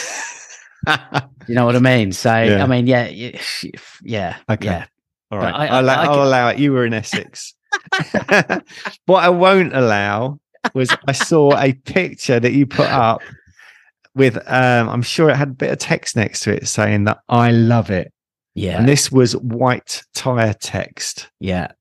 You 1.47 1.55
know 1.55 1.67
what 1.67 1.77
I 1.77 1.79
mean? 1.79 2.13
So 2.13 2.43
Yeah. 2.43 2.63
I 2.63 2.67
mean, 2.67 2.87
yeah, 2.87 3.07
yeah, 4.03 4.37
Okay. 4.51 4.65
yeah. 4.67 4.87
All 5.31 5.38
But. 5.40 5.54
I- 5.54 5.81
will 5.81 5.90
I'll 5.90 6.23
allow 6.28 6.49
it. 6.49 6.59
You 6.59 6.73
were 6.73 6.85
in 6.87 6.93
Essex. 6.95 7.54
what 9.07 9.25
I 9.25 9.28
won't 9.28 9.75
allow 9.75 10.38
was 10.75 10.95
I 11.07 11.12
saw 11.12 11.57
a 11.59 11.73
picture 11.73 12.40
that 12.40 12.52
you 12.52 12.66
put 12.66 12.88
up 12.88 13.21
with, 14.14 14.37
um, 14.47 14.88
I'm 14.88 15.02
sure 15.02 15.28
it 15.28 15.37
had 15.37 15.49
a 15.49 15.52
bit 15.54 15.71
of 15.73 15.78
text 15.78 16.16
next 16.16 16.40
to 16.40 16.52
it 16.54 16.69
saying 16.69 17.04
that 17.04 17.19
I 17.28 17.50
love 17.50 17.90
it. 17.90 18.12
Yeah. 18.54 18.78
And 18.78 18.88
this 18.88 19.11
was 19.11 19.37
white 19.37 20.02
tire 20.14 20.54
text. 20.54 21.28
yeah. 21.40 21.73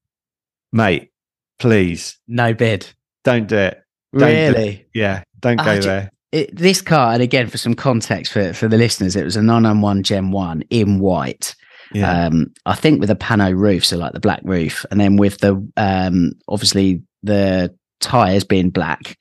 Mate, 0.71 1.11
please 1.59 2.17
No 2.27 2.53
bid. 2.55 2.87
don't 3.23 3.47
do 3.47 3.55
it. 3.57 3.79
Don't 4.11 4.21
do- 4.21 4.25
Really? 4.25 4.87
Yeah. 4.95 5.23
Don't 5.39 5.57
go 5.57 5.79
there. 5.79 6.09
it, 6.31 6.55
this 6.55 6.81
car, 6.81 7.13
and 7.13 7.21
again 7.21 7.47
for 7.47 7.57
some 7.59 7.75
context 7.75 8.31
for 8.33 8.53
for 8.53 8.67
the 8.67 8.77
listeners, 8.77 9.15
it 9.15 9.23
was 9.23 9.35
a 9.35 9.41
991 9.43 10.01
Gen 10.01 10.31
One 10.31 10.63
in 10.71 10.99
white. 10.99 11.53
Yeah. 11.93 12.25
Um, 12.25 12.53
I 12.65 12.75
think 12.75 12.99
with 12.99 13.09
a 13.09 13.15
pano 13.15 13.55
roof, 13.55 13.85
so 13.85 13.97
like 13.97 14.13
the 14.13 14.19
black 14.19 14.41
roof, 14.43 14.85
and 14.89 14.99
then 14.99 15.15
with 15.17 15.39
the 15.39 15.55
um, 15.77 16.33
obviously 16.47 17.03
the 17.21 17.75
tires 17.99 18.43
being 18.43 18.69
black, 18.69 19.17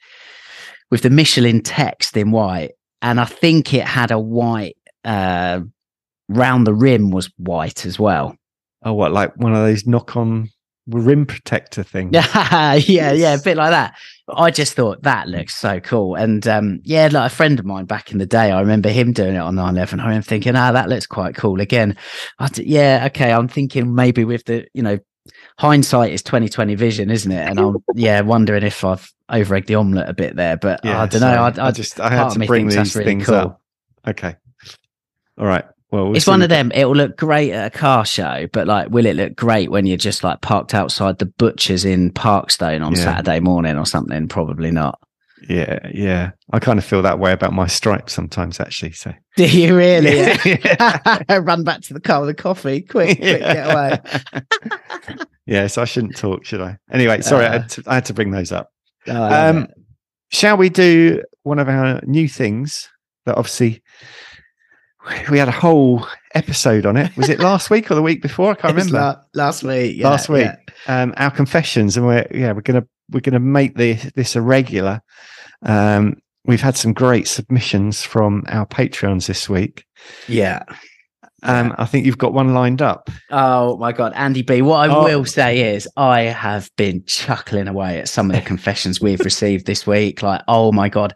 with 0.91 1.02
the 1.02 1.11
Michelin 1.11 1.62
text 1.62 2.17
in 2.17 2.31
white, 2.31 2.73
and 3.00 3.21
I 3.21 3.25
think 3.25 3.75
it 3.75 3.85
had 3.87 4.11
a 4.11 4.19
white 4.19 4.76
uh, 5.05 5.61
round 6.29 6.67
the 6.67 6.75
rim 6.75 7.11
was 7.11 7.31
white 7.37 7.85
as 7.87 7.99
well. 7.99 8.37
oh, 8.85 8.93
what? 8.95 9.12
Like 9.12 9.37
one 9.37 9.52
of 9.52 9.59
those 9.59 9.87
knock 9.87 10.17
on 10.17 10.50
rim 10.89 11.27
protector 11.27 11.83
thing. 11.83 12.11
yeah, 12.12 12.75
yeah, 12.75 13.12
yeah, 13.12 13.35
a 13.35 13.41
bit 13.41 13.57
like 13.57 13.71
that. 13.71 13.95
I 14.29 14.51
just 14.51 14.75
thought 14.75 15.03
that 15.03 15.29
looks 15.29 15.57
so 15.57 15.81
cool. 15.81 16.15
And 16.15 16.47
um, 16.47 16.81
yeah, 16.85 17.09
like 17.11 17.31
a 17.31 17.35
friend 17.35 17.59
of 17.59 17.65
mine 17.65 17.85
back 17.85 18.12
in 18.12 18.19
the 18.19 18.27
day, 18.27 18.51
I 18.51 18.61
remember 18.61 18.89
him 18.89 19.12
doing 19.12 19.35
it 19.35 19.39
on 19.39 19.55
911. 19.55 20.01
I 20.01 20.05
remember 20.05 20.25
thinking, 20.25 20.57
ah, 20.57 20.73
that 20.73 20.89
looks 20.89 21.07
quite 21.07 21.35
cool. 21.35 21.61
Again, 21.61 21.97
I 22.39 22.49
d- 22.49 22.65
yeah, 22.67 23.05
okay. 23.07 23.33
I'm 23.33 23.49
thinking 23.49 23.95
maybe 23.95 24.25
with 24.25 24.45
the, 24.45 24.67
you 24.75 24.83
know, 24.83 24.99
hindsight 25.59 26.12
is 26.12 26.23
2020 26.23 26.75
vision, 26.75 27.11
isn't 27.11 27.31
it? 27.31 27.49
And 27.49 27.59
I'm, 27.59 27.77
yeah, 27.95 28.21
wondering 28.21 28.62
if 28.62 28.85
I've 28.85 29.12
over 29.29 29.55
egged 29.55 29.69
the 29.69 29.75
omelette 29.75 30.09
a 30.09 30.15
bit 30.15 30.37
there. 30.37 30.57
But 30.57 30.85
I 30.85 31.07
don't 31.07 31.21
know. 31.21 31.35
sorry. 31.35 31.59
I, 31.59 31.69
I, 31.69 31.71
just, 31.71 32.01
I 32.01 32.11
had 32.11 32.31
to 32.31 32.47
bring 32.47 32.69
these 32.69 32.95
really 32.95 33.05
things 33.05 33.27
cool. 33.27 33.35
up. 33.35 33.61
Okay. 34.07 34.37
All 35.39 35.47
right. 35.47 35.65
Well, 35.93 36.07
we'll 36.07 36.17
it's 36.17 36.27
one 36.27 36.41
of 36.43 36.49
them. 36.49 36.73
It 36.75 36.87
will 36.87 36.97
look 36.97 37.17
great 37.19 37.53
at 37.53 37.67
a 37.75 37.79
car 37.79 38.05
show, 38.07 38.47
but 38.53 38.67
like, 38.67 38.89
will 38.91 39.05
it 39.07 39.15
look 39.15 39.37
great 39.37 39.71
when 39.71 39.85
you're 39.87 39.99
just 39.99 40.25
like 40.25 40.41
parked 40.41 40.75
outside 40.75 41.19
the 41.19 41.27
butchers 41.27 41.85
in 41.85 42.11
Parkstone 42.11 42.85
on 42.85 42.95
Yeah. 42.95 43.05
Saturday 43.05 43.41
morning 43.41 43.77
or 43.79 43.85
something? 43.87 44.27
Probably 44.27 44.71
not. 44.71 44.99
Yeah, 45.49 45.81
yeah. 45.93 46.31
I 46.53 46.61
kind 46.61 46.79
of 46.79 46.85
feel 46.85 47.03
that 47.03 47.19
way 47.19 47.33
about 47.33 47.53
my 47.53 47.67
stripes 47.67 48.13
sometimes, 48.15 48.59
actually. 48.59 48.93
So 48.93 49.13
Do 49.37 49.45
you 49.47 49.77
really? 49.77 50.17
Yeah. 50.17 51.19
Run 51.41 51.63
back 51.65 51.83
to 51.83 51.95
the 51.95 52.01
car 52.01 52.21
with 52.23 52.31
a 52.31 52.35
coffee. 52.35 52.81
Quick, 52.81 53.19
quick, 53.21 53.41
get 53.41 53.71
away. 53.73 53.99
yeah, 55.47 55.67
so 55.67 55.83
I 55.83 55.85
shouldn't 55.85 56.17
talk, 56.17 56.45
should 56.45 56.61
I? 56.61 56.79
Anyway, 56.91 57.21
sorry, 57.21 57.45
I, 57.45 57.49
Uh, 57.49 57.53
had 57.61 57.69
to, 57.71 57.83
I 57.87 57.95
had 57.97 58.05
to 58.07 58.15
bring 58.15 58.31
those 58.31 58.53
up. 58.53 58.71
Oh, 59.09 59.49
Um, 59.51 59.69
shall 60.31 60.57
we 60.57 60.69
do 60.71 61.23
one 61.43 61.59
of 61.59 61.69
our 61.69 62.01
new 62.07 62.29
things 62.29 62.89
that 63.27 63.37
obviously 63.37 63.83
we 65.31 65.39
had 65.39 65.49
a 65.49 65.53
whole 65.53 66.07
episode 66.35 66.87
on 66.87 66.97
it? 66.97 67.17
Was 67.17 67.29
it 67.29 67.41
last 67.41 67.71
week 67.71 67.91
or 67.91 67.95
the 67.95 68.03
week 68.03 68.23
before? 68.23 68.53
I 68.53 68.55
can't 68.55 68.75
remember. 68.75 68.99
la- 68.99 69.23
last 69.35 69.63
week. 69.63 69.97
yeah, 69.97 70.09
last 70.09 70.29
week. 70.29 70.47
yeah. 70.47 71.03
Um, 71.03 71.15
our 71.17 71.31
confessions, 71.31 71.97
and 71.97 72.07
we're 72.07 72.27
yeah, 72.33 72.53
we're 72.53 72.63
gonna 72.63 72.87
we're 73.11 73.21
gonna 73.21 73.41
make 73.41 73.77
the 73.77 73.95
this 74.15 74.37
a 74.37 74.41
regular. 74.41 75.03
Um, 75.63 76.17
we've 76.45 76.61
had 76.61 76.77
some 76.77 76.93
great 76.93 77.29
submissions 77.29 78.03
from 78.03 78.45
our 78.49 78.67
patrons 78.67 79.27
this 79.27 79.49
week. 79.49 79.85
Yeah. 80.29 80.63
Um, 81.45 81.75
I 81.79 81.87
think 81.87 82.07
you've 82.07 82.19
got 82.19 82.33
one 82.33 82.55
lined 82.55 82.81
up. 82.83 83.11
Oh 83.31 83.77
my 83.79 83.93
god, 83.93 84.13
Andy 84.15 84.43
B. 84.43 84.63
What 84.63 84.89
I 84.91 84.95
Oh. 84.95 85.03
will 85.05 85.25
say 85.25 85.75
is, 85.75 85.89
I 85.97 86.23
have 86.23 86.71
been 86.77 87.03
chuckling 87.07 87.69
away 87.69 87.99
at 87.99 88.09
some 88.09 88.31
of 88.31 88.37
the 88.37 88.43
confessions 88.53 89.01
we've 89.01 89.21
received 89.21 89.67
this 89.67 89.87
week. 89.87 90.23
Like, 90.23 90.43
oh 90.49 90.73
my 90.73 90.89
god, 90.89 91.15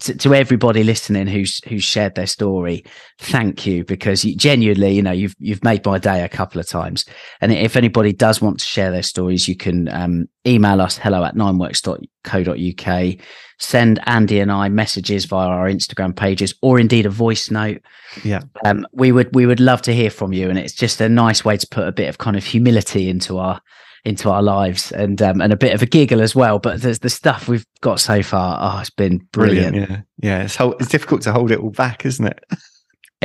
to, 0.00 0.14
to 0.16 0.34
everybody 0.34 0.84
listening 0.84 1.26
who's 1.26 1.62
who's 1.64 1.84
shared 1.84 2.14
their 2.14 2.26
story, 2.26 2.84
thank 3.18 3.66
you 3.66 3.84
because 3.84 4.24
you, 4.24 4.34
genuinely, 4.36 4.92
you 4.94 5.02
know, 5.02 5.12
you've 5.12 5.34
you've 5.38 5.64
made 5.64 5.84
my 5.84 5.98
day 5.98 6.22
a 6.24 6.28
couple 6.28 6.60
of 6.60 6.68
times. 6.68 7.04
And 7.40 7.52
if 7.52 7.76
anybody 7.76 8.12
does 8.12 8.40
want 8.40 8.60
to 8.60 8.64
share 8.64 8.90
their 8.90 9.02
stories, 9.02 9.48
you 9.48 9.56
can 9.56 9.88
um, 9.88 10.28
email 10.48 10.80
us 10.80 10.98
hello 10.98 11.24
at 11.24 11.34
nineworks.co.uk. 11.34 13.18
Send 13.60 14.00
Andy 14.06 14.40
and 14.40 14.52
I 14.52 14.68
messages 14.68 15.24
via 15.24 15.48
our 15.48 15.68
Instagram 15.68 16.14
pages, 16.16 16.54
or 16.62 16.78
indeed 16.78 17.06
a 17.06 17.10
voice 17.10 17.50
note 17.50 17.82
yeah 18.24 18.40
um, 18.64 18.86
we 18.92 19.12
would 19.12 19.34
we 19.34 19.46
would 19.46 19.60
love 19.60 19.82
to 19.82 19.94
hear 19.94 20.10
from 20.10 20.32
you, 20.32 20.48
and 20.48 20.58
it's 20.58 20.72
just 20.72 21.00
a 21.00 21.08
nice 21.08 21.44
way 21.44 21.56
to 21.56 21.66
put 21.68 21.86
a 21.86 21.92
bit 21.92 22.08
of 22.08 22.18
kind 22.18 22.36
of 22.36 22.44
humility 22.44 23.08
into 23.08 23.38
our 23.38 23.60
into 24.04 24.30
our 24.30 24.42
lives 24.42 24.92
and 24.92 25.20
um, 25.20 25.40
and 25.40 25.52
a 25.52 25.56
bit 25.56 25.74
of 25.74 25.82
a 25.82 25.86
giggle 25.86 26.20
as 26.20 26.34
well. 26.34 26.58
But 26.58 26.80
there's 26.80 27.00
the 27.00 27.10
stuff 27.10 27.48
we've 27.48 27.66
got 27.80 28.00
so 28.00 28.22
far. 28.22 28.58
Oh, 28.60 28.80
it's 28.80 28.90
been 28.90 29.18
brilliant. 29.32 29.76
Yeah, 29.76 30.00
yeah. 30.18 30.42
It's 30.44 30.56
hold, 30.56 30.76
it's 30.80 30.90
difficult 30.90 31.22
to 31.22 31.32
hold 31.32 31.50
it 31.50 31.60
all 31.60 31.70
back, 31.70 32.04
isn't 32.04 32.26
it? 32.26 32.44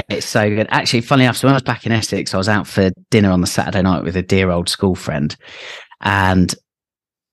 It's 0.10 0.26
so 0.26 0.50
good. 0.50 0.66
Actually, 0.72 1.02
funny 1.02 1.24
enough, 1.24 1.38
so 1.38 1.48
when 1.48 1.54
I 1.54 1.58
was 1.58 1.62
back 1.62 1.86
in 1.86 1.92
Essex, 1.92 2.34
I 2.34 2.38
was 2.38 2.50
out 2.50 2.66
for 2.66 2.90
dinner 3.12 3.30
on 3.30 3.42
the 3.42 3.48
Saturday 3.48 3.84
night 3.84 4.04
with 4.04 4.16
a 4.16 4.24
dear 4.24 4.50
old 4.50 4.68
school 4.68 4.96
friend, 4.96 5.36
and 6.02 6.56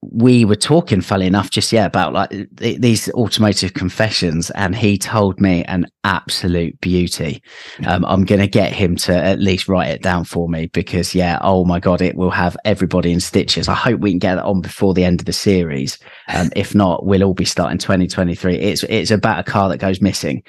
we 0.03 0.47
were 0.47 0.57
talking, 0.57 1.03
funny 1.03 1.27
enough, 1.27 1.51
just 1.51 1.73
yeah, 1.73 1.85
about 1.85 2.15
like 2.15 2.31
th- 2.31 2.81
these 2.81 3.11
automotive 3.13 3.75
confessions, 3.75 4.51
and 4.51 4.75
he 4.75 4.97
told 4.97 5.39
me 5.41 5.63
an 5.65 5.87
absolute 6.05 6.81
beauty. 6.81 7.43
Um, 7.87 8.07
I'm 8.07 8.25
going 8.25 8.41
to 8.41 8.47
get 8.47 8.73
him 8.73 8.97
to 8.97 9.15
at 9.15 9.41
least 9.41 9.69
write 9.69 9.91
it 9.91 10.03
down 10.03 10.25
for 10.25 10.49
me 10.49 10.67
because 10.69 11.15
yeah, 11.15 11.39
oh 11.43 11.67
my 11.67 11.81
god, 11.81 12.01
it 12.01 12.17
will 12.17 12.31
have 12.31 12.57
everybody 12.65 13.13
in 13.13 13.21
stitches. 13.21 13.69
I 13.69 13.75
hope 13.75 14.01
we 14.01 14.13
can 14.13 14.19
get 14.19 14.39
it 14.39 14.45
on 14.45 14.63
before 14.63 14.95
the 14.95 15.05
end 15.05 15.21
of 15.21 15.27
the 15.27 15.35
series. 15.35 15.99
Um, 16.29 16.51
if 16.57 16.75
not, 16.75 17.05
we'll 17.05 17.23
all 17.23 17.35
be 17.35 17.45
starting 17.45 17.79
2023. 17.79 18.57
It's 18.57 18.85
it's 18.85 19.11
about 19.11 19.41
a 19.41 19.51
car 19.51 19.69
that 19.69 19.79
goes 19.79 20.01
missing. 20.01 20.43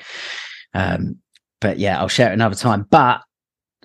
Um, 0.73 1.17
but 1.59 1.77
yeah, 1.77 1.99
I'll 1.99 2.07
share 2.07 2.31
it 2.31 2.33
another 2.33 2.55
time. 2.55 2.87
But 2.89 3.21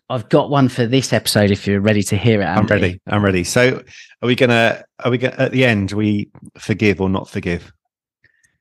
I've 0.08 0.28
got 0.28 0.50
one 0.50 0.68
for 0.68 0.86
this 0.86 1.12
episode. 1.12 1.50
If 1.50 1.66
you're 1.66 1.80
ready 1.80 2.02
to 2.04 2.16
hear 2.16 2.40
it, 2.40 2.44
I'm 2.46 2.66
ready. 2.66 3.00
I'm 3.06 3.24
ready. 3.24 3.42
So, 3.44 3.82
are 4.22 4.26
we 4.26 4.34
gonna? 4.36 4.84
Are 5.04 5.10
we 5.10 5.18
gonna 5.18 5.34
at 5.36 5.52
the 5.52 5.64
end? 5.64 5.92
We 5.92 6.30
forgive 6.58 7.00
or 7.00 7.08
not 7.08 7.28
forgive? 7.28 7.72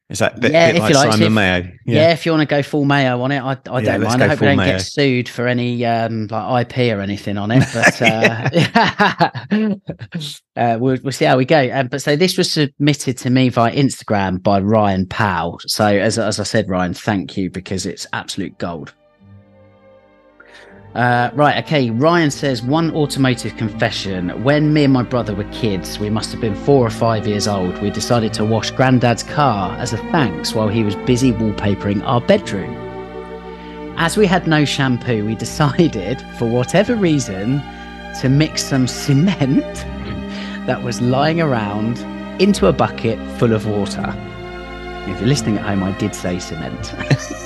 Is 0.08 0.20
that 0.20 0.38
a 0.38 0.40
bit, 0.40 0.52
Yeah, 0.52 0.68
bit 0.68 0.76
if 0.76 0.82
like 0.84 0.90
you 0.92 0.96
like, 0.98 1.12
Simon 1.14 1.28
if- 1.28 1.34
Mayo? 1.34 1.72
Yeah. 1.88 2.12
if 2.12 2.28
you 2.28 2.32
want 2.32 2.42
to 2.42 2.46
go 2.56 2.62
full 2.62 2.86
mayo 2.86 3.20
on 3.22 3.32
it, 3.32 3.40
I, 3.40 3.58
I 3.72 3.80
Yeah, 3.80 3.98
don't 3.98 4.04
mind. 4.04 4.22
I 4.24 4.28
hope 4.28 4.40
we 4.40 4.46
don't 4.48 4.58
mayo. 4.58 4.74
get 4.74 4.82
sued 4.84 5.28
for 5.28 5.48
any 5.48 5.84
um, 5.84 6.28
like 6.28 6.72
IP 6.78 6.96
or 6.96 7.02
anything 7.02 7.40
on 7.40 7.50
it. 7.52 7.64
But 7.74 8.02
uh, 8.04 9.76
uh, 10.56 10.78
we'll, 10.80 10.98
we'll 11.04 11.12
see 11.12 11.26
how 11.26 11.38
we 11.38 11.46
go. 11.46 11.70
Um, 11.74 11.88
but 11.88 12.04
so 12.04 12.16
this 12.16 12.38
was 12.38 12.52
submitted 12.52 13.18
to 13.18 13.32
me 13.32 13.50
via 13.50 13.74
Instagram 13.74 14.44
by 14.44 14.60
Ryan 14.62 15.08
Powell. 15.08 15.60
So 15.66 15.86
as 15.86 16.20
as 16.20 16.40
I 16.40 16.44
said, 16.44 16.70
Ryan, 16.70 16.94
thank 16.94 17.36
you 17.36 17.50
because 17.50 17.88
it's 17.88 18.06
absolute 18.14 18.56
gold. 18.60 18.94
Uh, 20.96 21.30
right, 21.34 21.62
okay. 21.62 21.90
Ryan 21.90 22.32
says 22.32 22.64
one 22.64 22.96
automotive 22.96 23.58
confession. 23.58 24.30
When 24.44 24.72
me 24.72 24.86
and 24.86 24.94
my 24.94 25.04
brother 25.04 25.36
were 25.36 25.44
kids, 25.52 26.00
we 26.00 26.10
must 26.10 26.32
have 26.32 26.40
been 26.40 26.56
four 26.56 26.88
or 26.88 26.90
five 26.90 27.28
years 27.28 27.50
old. 27.50 27.78
We 27.82 27.90
decided 27.90 28.34
to 28.36 28.46
wash 28.46 28.72
Granddad's 28.72 29.22
car 29.24 29.76
as 29.78 29.92
a 29.92 29.98
thanks 29.98 30.56
while 30.56 30.70
he 30.70 30.86
was 30.86 30.96
busy 30.96 31.34
wallpapering 31.34 32.02
our 32.06 32.22
bedroom. 32.22 32.74
as 33.98 34.18
we 34.18 34.26
had 34.26 34.48
no 34.48 34.64
shampoo, 34.64 35.26
we 35.26 35.36
decided, 35.48 36.22
for 36.38 36.48
whatever 36.48 36.96
reason, 36.96 37.62
to 38.22 38.30
mix 38.30 38.64
some 38.64 38.88
cement 38.88 39.62
that 40.66 40.82
was 40.82 41.02
lying 41.02 41.42
around 41.42 42.00
into 42.42 42.68
a 42.68 42.74
bucket 42.74 43.20
full 43.38 43.52
of 43.52 43.68
water. 43.68 44.14
If 45.08 45.20
you're 45.20 45.28
listening 45.28 45.58
at 45.58 45.66
home, 45.66 45.84
I 45.84 45.92
did 45.98 46.16
say 46.16 46.40
cement. 46.40 46.94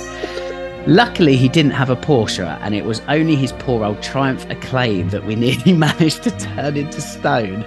Luckily, 0.86 1.36
he 1.36 1.48
didn't 1.48 1.72
have 1.72 1.90
a 1.90 1.96
Porsche, 1.96 2.58
and 2.62 2.74
it 2.74 2.86
was 2.86 3.02
only 3.06 3.36
his 3.36 3.52
poor 3.52 3.84
old 3.84 4.02
Triumph 4.02 4.48
Acclaim 4.48 5.10
that 5.10 5.24
we 5.24 5.34
nearly 5.36 5.74
managed 5.74 6.22
to 6.22 6.30
turn 6.38 6.76
into 6.76 7.02
stone. 7.02 7.66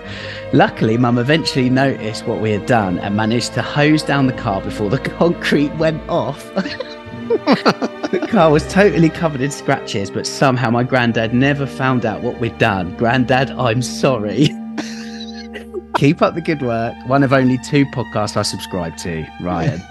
Luckily, 0.52 0.98
Mum 0.98 1.20
eventually 1.20 1.70
noticed 1.70 2.26
what 2.26 2.42
we 2.42 2.52
had 2.52 2.66
done 2.66 2.98
and 3.00 3.16
managed 3.16 3.54
to 3.54 3.62
hose 3.62 4.02
down 4.02 4.26
the 4.26 4.34
car 4.34 4.62
before 4.62 4.90
the 4.90 4.98
concrete 5.18 5.74
went 5.76 6.02
off. 6.10 6.54
the 6.56 8.28
car 8.32 8.52
was 8.52 8.68
totally 8.74 9.10
covered 9.10 9.42
in 9.42 9.52
scratches, 9.52 10.10
but 10.10 10.26
somehow 10.26 10.72
my 10.72 10.84
granddad 10.84 11.36
never 11.36 11.68
found 11.68 12.06
out 12.06 12.24
what 12.24 12.40
we'd 12.40 12.58
done. 12.58 12.96
Granddad, 12.98 13.52
I'm 13.52 13.84
sorry. 13.84 14.48
Keep 15.98 16.24
up 16.24 16.34
the 16.34 16.42
good 16.42 16.64
work. 16.64 16.96
One 17.06 17.22
of 17.22 17.32
only 17.32 17.60
two 17.60 17.86
podcasts 17.86 18.36
I 18.36 18.42
subscribe 18.42 18.98
to, 18.98 19.24
Ryan. 19.40 19.82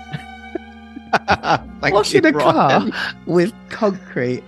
Thank 1.80 1.94
Washing 1.94 2.24
a 2.26 2.32
car 2.32 2.86
with 3.26 3.52
concrete. 3.70 4.42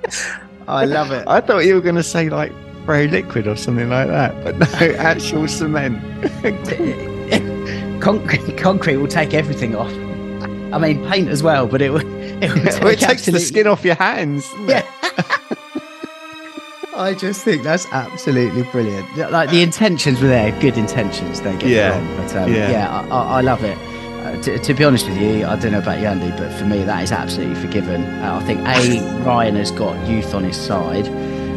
I 0.66 0.84
love 0.84 1.10
it. 1.12 1.26
I 1.28 1.40
thought 1.40 1.64
you 1.66 1.74
were 1.74 1.80
going 1.80 1.96
to 1.96 2.02
say 2.02 2.28
like 2.30 2.52
spray 2.82 3.06
liquid 3.08 3.46
or 3.46 3.56
something 3.56 3.88
like 3.88 4.08
that, 4.08 4.42
but 4.44 4.58
no, 4.58 4.66
actual 4.98 5.46
cement. 5.48 6.00
concrete, 8.02 8.56
concrete 8.58 8.96
will 8.96 9.08
take 9.08 9.34
everything 9.34 9.74
off. 9.74 9.92
I 10.72 10.78
mean, 10.78 11.06
paint 11.08 11.28
as 11.28 11.42
well, 11.42 11.66
but 11.66 11.80
it 11.82 11.90
would. 11.92 12.04
It, 12.42 12.52
would 12.52 12.64
well, 12.64 12.88
it 12.88 12.98
take 12.98 13.08
takes 13.10 13.26
the 13.26 13.38
skin 13.40 13.66
off 13.66 13.84
your 13.84 13.94
hands. 13.94 14.44
Yeah. 14.66 14.84
I 16.96 17.14
just 17.14 17.42
think 17.42 17.62
that's 17.62 17.86
absolutely 17.92 18.62
brilliant. 18.70 19.16
Like 19.16 19.50
the 19.50 19.62
intentions 19.62 20.20
were 20.20 20.28
there, 20.28 20.52
good 20.60 20.76
intentions. 20.78 21.40
They 21.40 21.52
get 21.56 21.68
Yeah. 21.68 21.90
wrong, 21.90 22.16
but 22.16 22.36
um, 22.36 22.52
Yeah. 22.52 22.70
yeah, 22.70 22.90
I, 23.00 23.08
I, 23.08 23.38
I 23.38 23.40
love 23.40 23.64
it. 23.64 23.76
Uh, 24.24 24.40
to, 24.42 24.58
to 24.58 24.72
be 24.74 24.84
honest 24.84 25.06
with 25.06 25.18
you, 25.18 25.44
I 25.46 25.56
don't 25.56 25.72
know 25.72 25.78
about 25.78 26.00
you, 26.00 26.06
Andy, 26.06 26.30
but 26.30 26.50
for 26.54 26.64
me, 26.64 26.82
that 26.84 27.02
is 27.02 27.12
absolutely 27.12 27.56
forgiven. 27.60 28.04
Uh, 28.22 28.38
I 28.40 28.44
think 28.44 28.60
a 28.60 29.22
Ryan 29.24 29.56
has 29.56 29.70
got 29.70 29.94
youth 30.08 30.34
on 30.34 30.44
his 30.44 30.56
side, 30.56 31.06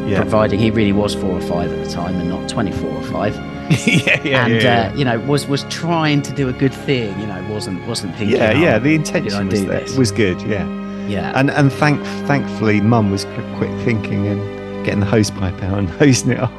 Yeah. 0.07 0.19
providing 0.21 0.59
he 0.59 0.69
really 0.71 0.91
was 0.91 1.15
four 1.15 1.31
or 1.31 1.41
five 1.41 1.71
at 1.71 1.83
the 1.85 1.89
time 1.91 2.15
and 2.19 2.29
not 2.29 2.49
twenty 2.49 2.71
four 2.73 2.89
or 2.91 3.03
five. 3.03 3.35
yeah, 3.85 4.21
yeah, 4.23 4.45
and 4.45 4.61
yeah, 4.61 4.91
Uh, 4.93 4.95
you 4.97 5.03
know 5.05 5.19
was 5.21 5.47
was 5.47 5.63
trying 5.69 6.21
to 6.21 6.33
do 6.33 6.47
a 6.49 6.53
good 6.53 6.73
thing. 6.73 7.17
You 7.19 7.27
know, 7.27 7.45
wasn't 7.49 7.85
wasn't 7.87 8.15
thinking. 8.15 8.37
yeah, 8.37 8.53
oh, 8.55 8.59
yeah. 8.59 8.79
The 8.79 8.95
intention 8.95 9.47
was, 9.47 9.65
there, 9.65 9.85
was 9.97 10.11
good. 10.11 10.41
Yeah, 10.41 10.65
yeah. 11.07 11.33
and 11.39 11.49
and 11.51 11.71
thank 11.71 12.01
thankfully, 12.27 12.79
Mum 12.81 13.11
was 13.11 13.25
quick 13.57 13.71
thinking 13.85 14.27
and 14.27 14.56
getting 14.87 14.99
the 15.01 15.05
hose 15.05 15.29
pipe 15.29 15.61
out 15.63 15.77
and 15.77 15.89
hosing 16.01 16.31
it 16.31 16.39
off. 16.39 16.51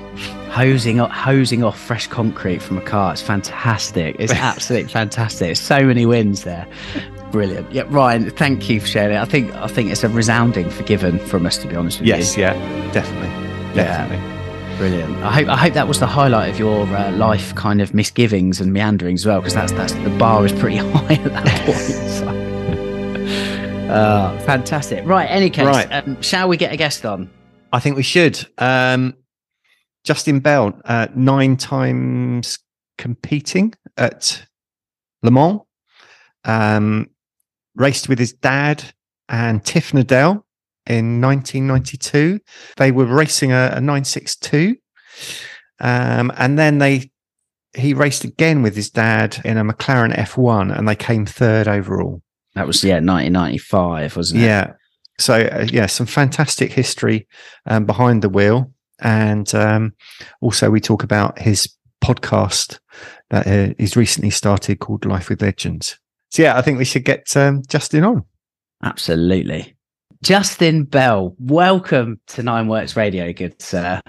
hosing 0.51 1.01
off, 1.01 1.11
hosing 1.11 1.65
off 1.65 1.79
fresh 1.81 2.07
concrete 2.07 2.63
from 2.63 2.79
a 2.79 2.81
car. 2.83 3.13
It's 3.13 3.23
fantastic. 3.23 4.17
It's 4.19 4.33
absolutely 4.53 4.93
fantastic. 4.93 5.57
So 5.57 5.81
many 5.85 6.07
wins 6.07 6.45
there. 6.45 6.67
Brilliant. 7.33 7.71
Yeah, 7.73 7.85
Ryan, 7.89 8.31
thank 8.31 8.69
you 8.71 8.81
for 8.81 8.87
sharing 8.87 9.17
it. 9.17 9.21
I 9.21 9.25
think 9.25 9.53
I 9.55 9.67
think 9.67 9.91
it's 9.91 10.05
a 10.05 10.09
resounding 10.09 10.71
forgiven 10.71 11.19
from 11.19 11.45
us, 11.47 11.59
to 11.59 11.69
be 11.69 11.75
honest 11.77 11.99
with 12.01 12.09
Yes, 12.09 12.37
you. 12.37 12.43
Yes, 12.45 12.57
yeah, 12.57 12.93
definitely, 12.93 13.29
Yeah. 13.75 14.07
definitely. 14.07 14.77
Brilliant. 14.79 15.17
I 15.25 15.33
hope 15.33 15.49
I 15.49 15.57
hope 15.57 15.75
that 15.75 15.89
was 15.89 15.99
the 16.01 16.07
highlight 16.07 16.51
of 16.51 16.59
your 16.59 16.87
uh, 16.87 17.11
life, 17.13 17.55
kind 17.57 17.81
of 17.81 17.93
misgivings 17.95 18.61
and 18.61 18.73
meanderings 18.73 19.23
as 19.23 19.27
well, 19.27 19.41
because 19.41 19.55
that's 19.55 19.73
that's 19.73 19.93
the 19.95 20.11
bar 20.19 20.47
is 20.47 20.53
pretty 20.53 20.77
high 20.93 21.15
at 21.15 21.33
that 21.33 21.47
point. 21.67 21.79
So. 21.79 22.29
Uh, 23.93 24.39
fantastic. 24.41 25.05
Right. 25.07 25.25
Any 25.25 25.51
case, 25.51 25.67
Right. 25.67 25.87
Um, 25.91 26.21
shall 26.23 26.49
we 26.49 26.57
get 26.59 26.73
a 26.73 26.77
guest 26.77 27.05
on? 27.07 27.29
I 27.73 27.81
think 27.81 27.97
we 27.97 28.03
should. 28.03 28.47
Um, 28.59 29.15
Justin 30.05 30.41
Bell, 30.41 30.81
uh, 30.85 31.09
nine 31.15 31.57
times 31.57 32.59
competing 32.97 33.75
at 33.97 34.43
Le 35.23 35.31
Mans, 35.31 35.61
um, 36.45 37.11
raced 37.75 38.09
with 38.09 38.19
his 38.19 38.33
dad 38.33 38.83
and 39.29 39.65
Tiff 39.65 39.93
Needell 39.93 40.43
in 40.87 41.21
1992. 41.21 42.41
They 42.77 42.91
were 42.91 43.05
racing 43.05 43.53
a, 43.53 43.73
a 43.75 43.81
962, 43.81 44.77
um, 45.81 46.33
and 46.37 46.59
then 46.59 46.79
they 46.79 47.11
he 47.77 47.93
raced 47.93 48.25
again 48.25 48.63
with 48.63 48.75
his 48.75 48.91
dad 48.91 49.41
in 49.45 49.59
a 49.59 49.65
McLaren 49.65 50.17
F1, 50.17 50.77
and 50.77 50.89
they 50.89 50.97
came 50.97 51.27
third 51.27 51.69
overall. 51.69 52.23
That 52.55 52.67
was 52.67 52.83
yeah, 52.83 52.95
1995, 52.95 54.17
wasn't 54.17 54.41
it? 54.41 54.47
Yeah. 54.47 54.73
So 55.19 55.35
uh, 55.35 55.67
yeah, 55.71 55.87
some 55.87 56.07
fantastic 56.07 56.73
history 56.73 57.27
um, 57.67 57.85
behind 57.85 58.23
the 58.23 58.29
wheel, 58.29 58.73
and 59.01 59.53
um, 59.55 59.93
also 60.41 60.71
we 60.71 60.81
talk 60.81 61.03
about 61.03 61.39
his 61.39 61.69
podcast 62.03 62.79
that 63.31 63.47
uh, 63.47 63.75
he's 63.79 63.97
recently 63.97 64.31
started 64.31 64.79
called 64.79 65.05
Life 65.05 65.29
with 65.29 65.43
Legends. 65.43 65.99
So 66.31 66.43
yeah, 66.43 66.57
I 66.57 66.63
think 66.63 66.79
we 66.79 66.85
should 66.85 67.05
get 67.05 67.37
um, 67.37 67.63
Justin 67.69 68.05
on. 68.05 68.25
Absolutely. 68.83 69.75
Justin 70.23 70.85
Bell, 70.85 71.35
welcome 71.39 72.21
to 72.29 72.43
Nine 72.43 72.69
Works 72.69 72.97
Radio, 72.97 73.33
good 73.33 73.61
sir. 73.63 74.01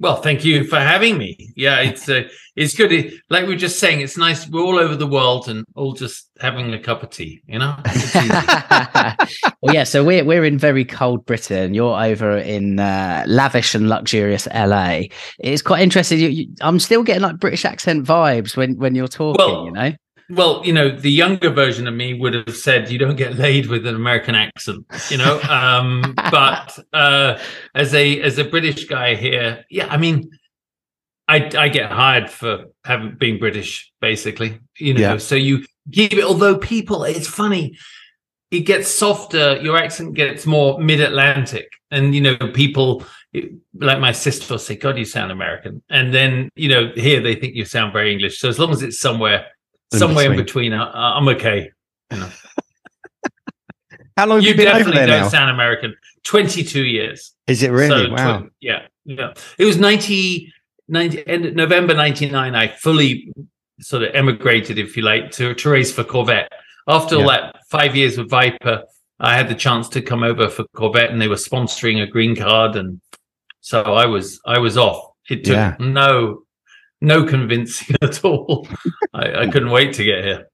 Well, 0.00 0.16
thank 0.22 0.44
you 0.44 0.64
for 0.64 0.78
having 0.78 1.18
me. 1.18 1.52
Yeah, 1.56 1.80
it's 1.80 2.08
uh, 2.08 2.22
it's 2.54 2.74
good. 2.76 2.92
It- 2.92 3.14
like 3.30 3.42
we 3.46 3.54
were 3.54 3.58
just 3.58 3.80
saying, 3.80 4.00
it's 4.00 4.16
nice. 4.16 4.48
We're 4.48 4.62
all 4.62 4.78
over 4.78 4.94
the 4.94 5.06
world 5.08 5.48
and 5.48 5.64
all 5.74 5.92
just 5.92 6.30
having 6.40 6.72
a 6.72 6.78
cup 6.78 7.02
of 7.02 7.10
tea. 7.10 7.42
You 7.46 7.58
know. 7.58 7.76
Well, 9.60 9.74
yeah, 9.74 9.84
so 9.84 10.04
we're 10.04 10.24
we're 10.24 10.44
in 10.44 10.56
very 10.56 10.84
cold 10.84 11.26
Britain. 11.26 11.74
You're 11.74 12.00
over 12.00 12.38
in 12.38 12.78
uh, 12.78 13.24
lavish 13.26 13.74
and 13.74 13.88
luxurious 13.88 14.46
LA. 14.54 15.02
It's 15.40 15.62
quite 15.62 15.82
interesting. 15.82 16.20
You, 16.20 16.28
you, 16.28 16.46
I'm 16.60 16.78
still 16.78 17.02
getting 17.02 17.22
like 17.22 17.38
British 17.40 17.64
accent 17.64 18.06
vibes 18.06 18.56
when 18.56 18.78
when 18.78 18.94
you're 18.94 19.08
talking. 19.08 19.44
Well, 19.44 19.64
you 19.64 19.72
know, 19.72 19.92
well, 20.30 20.62
you 20.64 20.72
know, 20.72 20.90
the 20.90 21.10
younger 21.10 21.50
version 21.50 21.86
of 21.88 21.94
me 21.94 22.14
would 22.14 22.34
have 22.34 22.56
said 22.56 22.90
you 22.90 22.98
don't 22.98 23.16
get 23.16 23.38
laid 23.38 23.66
with 23.66 23.86
an 23.86 23.94
American 23.94 24.34
accent. 24.34 24.84
You 25.10 25.18
know, 25.18 25.40
um, 25.48 26.14
but 26.30 26.78
uh, 26.92 27.38
as 27.74 27.94
a 27.94 28.20
as 28.20 28.38
a 28.38 28.44
British 28.44 28.84
guy 28.86 29.14
here, 29.14 29.64
yeah, 29.70 29.86
I 29.88 29.96
mean. 29.96 30.30
I, 31.30 31.50
I 31.58 31.68
get 31.68 31.92
hired 31.92 32.30
for 32.30 32.64
having 32.86 33.14
being 33.18 33.38
British, 33.38 33.92
basically. 34.00 34.60
You 34.78 34.94
know, 34.94 35.00
Yeah. 35.00 35.18
so 35.18 35.34
you 35.34 35.62
give 35.90 36.14
it. 36.14 36.24
Although 36.24 36.56
people, 36.56 37.04
it's 37.04 37.28
funny, 37.28 37.76
it 38.50 38.60
gets 38.60 38.88
softer. 38.88 39.58
Your 39.60 39.76
accent 39.76 40.14
gets 40.14 40.46
more 40.46 40.80
mid-Atlantic, 40.80 41.68
and 41.90 42.14
you 42.14 42.22
know, 42.22 42.36
people 42.54 43.04
like 43.74 44.00
my 44.00 44.10
sister 44.12 44.54
will 44.54 44.58
say, 44.58 44.76
"God, 44.76 44.96
you 44.96 45.04
sound 45.04 45.30
American," 45.30 45.82
and 45.90 46.14
then 46.14 46.48
you 46.56 46.70
know, 46.70 46.90
here 46.94 47.20
they 47.20 47.34
think 47.34 47.54
you 47.54 47.66
sound 47.66 47.92
very 47.92 48.10
English. 48.10 48.40
So 48.40 48.48
as 48.48 48.58
long 48.58 48.70
as 48.70 48.82
it's 48.82 48.98
somewhere, 48.98 49.48
somewhere 49.92 50.30
in 50.30 50.36
between. 50.36 50.72
I, 50.72 51.16
I'm 51.16 51.28
okay. 51.28 51.70
You 52.10 52.18
know, 52.18 52.30
How 54.16 54.26
long 54.26 54.38
have 54.38 54.44
you 54.44 54.50
you 54.50 54.56
been 54.56 54.68
over 54.68 54.78
definitely 54.78 54.98
there 55.00 55.06
don't 55.06 55.20
now? 55.22 55.28
sound 55.28 55.50
American. 55.50 55.94
Twenty-two 56.24 56.84
years. 56.84 57.34
Is 57.46 57.62
it 57.62 57.70
really? 57.70 58.06
So, 58.06 58.10
wow. 58.12 58.38
twen- 58.38 58.50
yeah, 58.60 58.86
yeah. 59.04 59.32
It 59.58 59.64
was 59.64 59.78
90, 59.78 60.52
90 60.88 61.26
end, 61.28 61.54
November 61.54 61.94
99. 61.94 62.54
I 62.54 62.68
fully 62.68 63.32
sort 63.80 64.02
of 64.02 64.14
emigrated, 64.14 64.78
if 64.78 64.96
you 64.96 65.02
like, 65.04 65.30
to, 65.32 65.54
to 65.54 65.70
race 65.70 65.92
for 65.92 66.04
Corvette. 66.04 66.50
After 66.88 67.16
all 67.16 67.28
that 67.28 67.56
five 67.70 67.94
years 67.94 68.18
with 68.18 68.28
Viper, 68.28 68.82
I 69.20 69.36
had 69.36 69.48
the 69.48 69.54
chance 69.54 69.88
to 69.90 70.02
come 70.02 70.22
over 70.22 70.48
for 70.48 70.64
Corvette 70.74 71.10
and 71.10 71.20
they 71.20 71.28
were 71.28 71.36
sponsoring 71.36 72.02
a 72.02 72.06
green 72.06 72.34
card. 72.34 72.76
And 72.76 73.00
so 73.60 73.82
I 73.82 74.06
was, 74.06 74.40
I 74.44 74.58
was 74.58 74.76
off. 74.76 75.12
It 75.30 75.44
took 75.44 75.54
Yeah. 75.54 75.76
no, 75.78 76.42
no 77.00 77.24
convincing 77.24 77.96
at 78.02 78.24
all. 78.24 78.68
I, 79.14 79.42
I 79.42 79.46
couldn't 79.46 79.70
wait 79.70 79.94
to 79.94 80.04
get 80.04 80.24
here. 80.24 80.46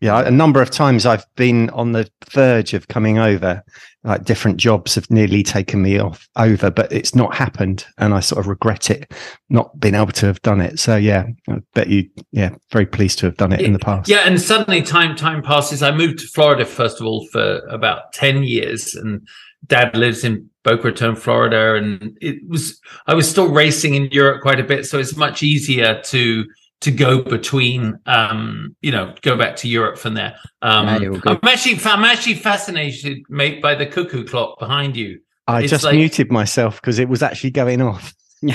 Yeah, 0.00 0.20
a 0.20 0.30
number 0.30 0.62
of 0.62 0.70
times 0.70 1.06
I've 1.06 1.26
been 1.34 1.70
on 1.70 1.90
the 1.90 2.08
verge 2.30 2.72
of 2.72 2.86
coming 2.86 3.18
over. 3.18 3.64
Like 4.04 4.24
different 4.24 4.58
jobs 4.58 4.94
have 4.94 5.10
nearly 5.10 5.42
taken 5.42 5.82
me 5.82 5.98
off 5.98 6.28
over, 6.36 6.70
but 6.70 6.92
it's 6.92 7.16
not 7.16 7.34
happened, 7.34 7.84
and 7.98 8.14
I 8.14 8.20
sort 8.20 8.38
of 8.38 8.46
regret 8.46 8.90
it 8.90 9.12
not 9.50 9.78
being 9.80 9.96
able 9.96 10.12
to 10.12 10.26
have 10.26 10.40
done 10.42 10.60
it. 10.60 10.78
So 10.78 10.94
yeah, 10.94 11.24
I 11.50 11.58
bet 11.74 11.88
you, 11.88 12.08
yeah, 12.30 12.50
very 12.70 12.86
pleased 12.86 13.18
to 13.18 13.26
have 13.26 13.36
done 13.36 13.52
it 13.52 13.60
in 13.60 13.72
the 13.72 13.80
past. 13.80 14.08
Yeah, 14.08 14.18
and 14.18 14.40
suddenly 14.40 14.82
time 14.82 15.16
time 15.16 15.42
passes. 15.42 15.82
I 15.82 15.90
moved 15.90 16.20
to 16.20 16.28
Florida 16.28 16.64
first 16.64 17.00
of 17.00 17.06
all 17.06 17.26
for 17.32 17.58
about 17.68 18.12
ten 18.12 18.44
years, 18.44 18.94
and 18.94 19.26
Dad 19.66 19.96
lives 19.96 20.24
in 20.24 20.48
Boca 20.64 20.84
Raton, 20.84 21.16
Florida, 21.16 21.74
and 21.74 22.16
it 22.20 22.46
was 22.48 22.80
I 23.06 23.14
was 23.14 23.28
still 23.28 23.48
racing 23.50 23.94
in 23.94 24.06
Europe 24.12 24.42
quite 24.42 24.60
a 24.60 24.64
bit, 24.64 24.86
so 24.86 24.98
it's 24.98 25.16
much 25.16 25.42
easier 25.42 26.00
to 26.06 26.44
to 26.80 26.90
go 26.92 27.20
between, 27.22 27.98
um, 28.06 28.76
you 28.82 28.92
know, 28.92 29.12
go 29.22 29.36
back 29.36 29.56
to 29.56 29.68
Europe 29.68 29.98
from 29.98 30.14
there. 30.14 30.36
Um, 30.62 30.86
Yeah, 30.86 30.98
you're 30.98 31.12
all 31.14 31.18
good. 31.18 31.38
I'm 31.42 31.48
actually 31.48 31.80
I'm 31.84 32.04
actually 32.04 32.34
fascinated, 32.34 33.18
mate, 33.28 33.60
by 33.60 33.74
the 33.74 33.86
cuckoo 33.86 34.24
clock 34.24 34.58
behind 34.58 34.96
you. 34.96 35.20
I 35.48 35.62
it's 35.62 35.70
just 35.70 35.84
like- 35.84 35.96
muted 35.96 36.30
myself 36.30 36.80
because 36.80 36.98
it 36.98 37.08
was 37.08 37.22
actually 37.22 37.50
going 37.50 37.82
off. 37.82 38.14
Was 38.42 38.54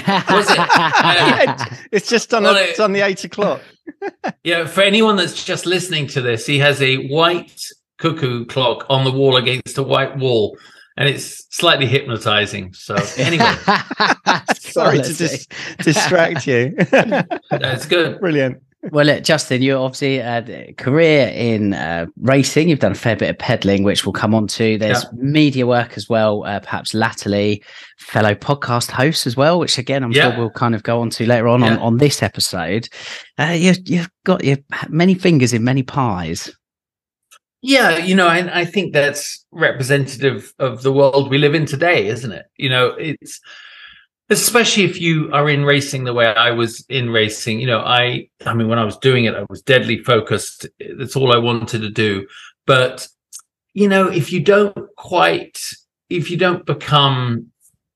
it? 0.49 0.55
Yeah, 0.57 1.75
it's 1.91 2.07
just 2.07 2.29
done. 2.29 2.43
Well, 2.43 2.55
it's 2.55 2.79
on 2.79 2.93
the 2.93 3.01
eight 3.01 3.23
o'clock. 3.23 3.61
Yeah, 4.45 4.65
for 4.65 4.81
anyone 4.81 5.17
that's 5.17 5.43
just 5.43 5.65
listening 5.65 6.07
to 6.07 6.21
this, 6.21 6.45
he 6.45 6.57
has 6.59 6.81
a 6.81 7.07
white 7.07 7.61
cuckoo 7.97 8.45
clock 8.45 8.85
on 8.89 9.03
the 9.03 9.11
wall 9.11 9.35
against 9.35 9.77
a 9.77 9.83
white 9.83 10.17
wall. 10.17 10.57
And 10.97 11.09
it's 11.09 11.45
slightly 11.55 11.85
hypnotizing. 11.85 12.73
So 12.73 12.95
anyway, 13.17 13.55
sorry 14.55 15.01
to 15.01 15.13
dis- 15.13 15.47
distract 15.79 16.47
you. 16.47 16.75
that's 17.51 17.85
good. 17.85 18.19
Brilliant. 18.19 18.61
Well, 18.91 19.05
look, 19.05 19.23
Justin, 19.23 19.61
you're 19.61 19.79
obviously 19.79 20.17
a 20.17 20.73
career 20.77 21.29
in 21.29 21.73
uh, 21.73 22.07
racing. 22.17 22.67
You've 22.67 22.79
done 22.79 22.91
a 22.91 22.95
fair 22.95 23.15
bit 23.15 23.29
of 23.29 23.37
peddling, 23.37 23.83
which 23.83 24.05
we'll 24.05 24.11
come 24.11 24.35
on 24.35 24.45
to. 24.47 24.77
There's 24.77 25.03
yeah. 25.03 25.09
media 25.13 25.65
work 25.65 25.95
as 25.95 26.09
well, 26.09 26.43
uh, 26.43 26.59
perhaps 26.59 26.93
latterly, 26.93 27.63
fellow 27.97 28.35
podcast 28.35 28.91
host 28.91 29.25
as 29.25 29.37
well, 29.37 29.57
which 29.57 29.77
again, 29.77 30.03
I'm 30.03 30.11
yeah. 30.11 30.31
sure 30.31 30.37
we'll 30.37 30.49
kind 30.49 30.75
of 30.75 30.83
go 30.83 30.99
on 30.99 31.09
to 31.11 31.25
later 31.25 31.47
on 31.47 31.61
yeah. 31.61 31.75
on, 31.75 31.79
on 31.79 31.97
this 31.97 32.21
episode. 32.21 32.89
Uh, 33.39 33.55
you, 33.57 33.73
you've 33.85 34.09
got 34.25 34.43
your 34.43 34.57
many 34.89 35.13
fingers 35.13 35.53
in 35.53 35.63
many 35.63 35.83
pies. 35.83 36.51
Yeah, 37.65 37.97
you 37.97 38.13
know, 38.13 38.27
I, 38.27 38.59
I 38.59 38.65
think 38.65 38.91
that's 38.91 39.45
representative 39.51 40.53
of 40.59 40.83
the 40.83 40.91
world 40.91 41.29
we 41.29 41.37
live 41.37 41.55
in 41.55 41.65
today, 41.65 42.07
isn't 42.07 42.33
it? 42.33 42.45
You 42.57 42.67
know, 42.67 42.87
it's 42.89 43.39
especially 44.29 44.83
if 44.83 44.99
you 44.99 45.31
are 45.31 45.49
in 45.49 45.63
racing 45.63 46.03
the 46.03 46.13
way 46.13 46.27
I 46.27 46.51
was 46.51 46.85
in 46.89 47.09
racing. 47.09 47.61
You 47.61 47.67
know, 47.67 47.79
I 47.79 48.27
I 48.45 48.53
mean, 48.53 48.67
when 48.67 48.79
I 48.79 48.83
was 48.83 48.97
doing 48.97 49.23
it, 49.23 49.33
I 49.33 49.45
was 49.49 49.61
deadly 49.61 50.03
focused. 50.03 50.67
That's 50.97 51.15
all 51.15 51.33
I 51.33 51.37
wanted 51.37 51.79
to 51.83 51.89
do. 51.89 52.27
But 52.67 53.07
you 53.73 53.87
know, 53.87 54.09
if 54.09 54.33
you 54.33 54.41
don't 54.41 54.77
quite, 54.97 55.57
if 56.09 56.29
you 56.29 56.35
don't 56.35 56.65
become 56.65 57.47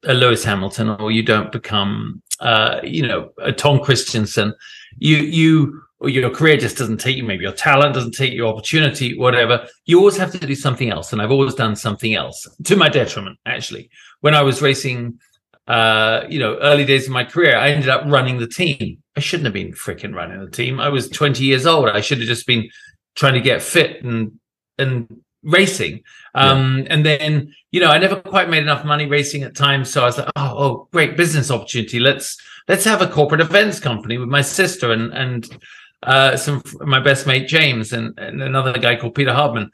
a 0.05 0.13
Lewis 0.13 0.45
Hamilton 0.45 0.91
or 0.91 1.11
you 1.11 1.23
don't 1.23 1.51
become, 1.51 2.21
uh, 2.39 2.79
you 2.83 3.05
know, 3.05 3.31
a 3.39 3.51
Tom 3.51 3.79
Kristensen, 3.79 4.53
you 4.97 5.17
you 5.17 5.81
your 6.01 6.29
career 6.29 6.57
just 6.57 6.77
doesn't 6.77 6.99
take 6.99 7.17
you, 7.17 7.23
maybe 7.23 7.43
your 7.43 7.53
talent 7.53 7.95
doesn't 7.95 8.11
take 8.11 8.33
your 8.33 8.47
opportunity, 8.53 9.17
whatever. 9.17 9.67
You 9.85 9.97
always 9.97 10.17
have 10.17 10.31
to 10.31 10.37
do 10.37 10.53
something 10.53 10.91
else, 10.91 11.11
and 11.11 11.21
I've 11.21 11.31
always 11.31 11.55
done 11.55 11.75
something 11.75 12.13
else 12.13 12.45
to 12.65 12.75
my 12.75 12.89
detriment. 12.89 13.39
Actually, 13.45 13.89
when 14.21 14.35
I 14.35 14.43
was 14.43 14.61
racing 14.61 15.19
uh, 15.67 16.25
you 16.29 16.39
know, 16.39 16.57
early 16.59 16.85
days 16.85 17.07
of 17.07 17.11
my 17.11 17.25
career, 17.25 17.57
I 17.57 17.71
ended 17.71 17.89
up 17.89 18.03
running 18.05 18.37
the 18.37 18.47
team. 18.47 19.03
I 19.17 19.19
shouldn't 19.19 19.45
have 19.45 19.53
been 19.53 19.73
freaking 19.73 20.15
running 20.15 20.39
the 20.39 20.49
team. 20.49 20.79
I 20.79 20.87
was 20.89 21.09
20 21.09 21.43
years 21.43 21.65
old. 21.65 21.89
I 21.89 21.99
should 21.99 22.19
have 22.19 22.27
just 22.27 22.47
been 22.47 22.69
trying 23.15 23.33
to 23.33 23.41
get 23.41 23.61
fit 23.61 24.03
and 24.03 24.39
and 24.77 25.21
racing. 25.47 26.03
Um, 26.35 26.79
yeah. 26.79 26.85
and 26.89 27.05
then, 27.05 27.53
you 27.71 27.79
know, 27.79 27.89
I 27.89 27.97
never 27.97 28.17
quite 28.17 28.49
made 28.49 28.61
enough 28.61 28.85
money 28.85 29.07
racing 29.07 29.43
at 29.43 29.55
times. 29.55 29.89
So 29.89 30.03
I 30.03 30.05
was 30.05 30.17
like, 30.17 30.29
oh, 30.35 30.53
oh, 30.57 30.87
great 30.91 31.17
business 31.17 31.49
opportunity. 31.49 31.99
Let's 31.99 32.37
let's 32.67 32.83
have 32.83 33.01
a 33.01 33.07
corporate 33.07 33.41
events 33.41 33.79
company 33.79 34.17
with 34.17 34.29
my 34.29 34.41
sister 34.41 34.91
and 34.91 35.11
and 35.13 35.57
uh, 36.03 36.37
some 36.37 36.61
my 36.81 36.99
best 36.99 37.25
mate 37.25 37.47
James 37.47 37.93
and, 37.93 38.17
and 38.19 38.41
another 38.41 38.77
guy 38.77 38.95
called 38.95 39.15
Peter 39.15 39.33
Hardman. 39.33 39.71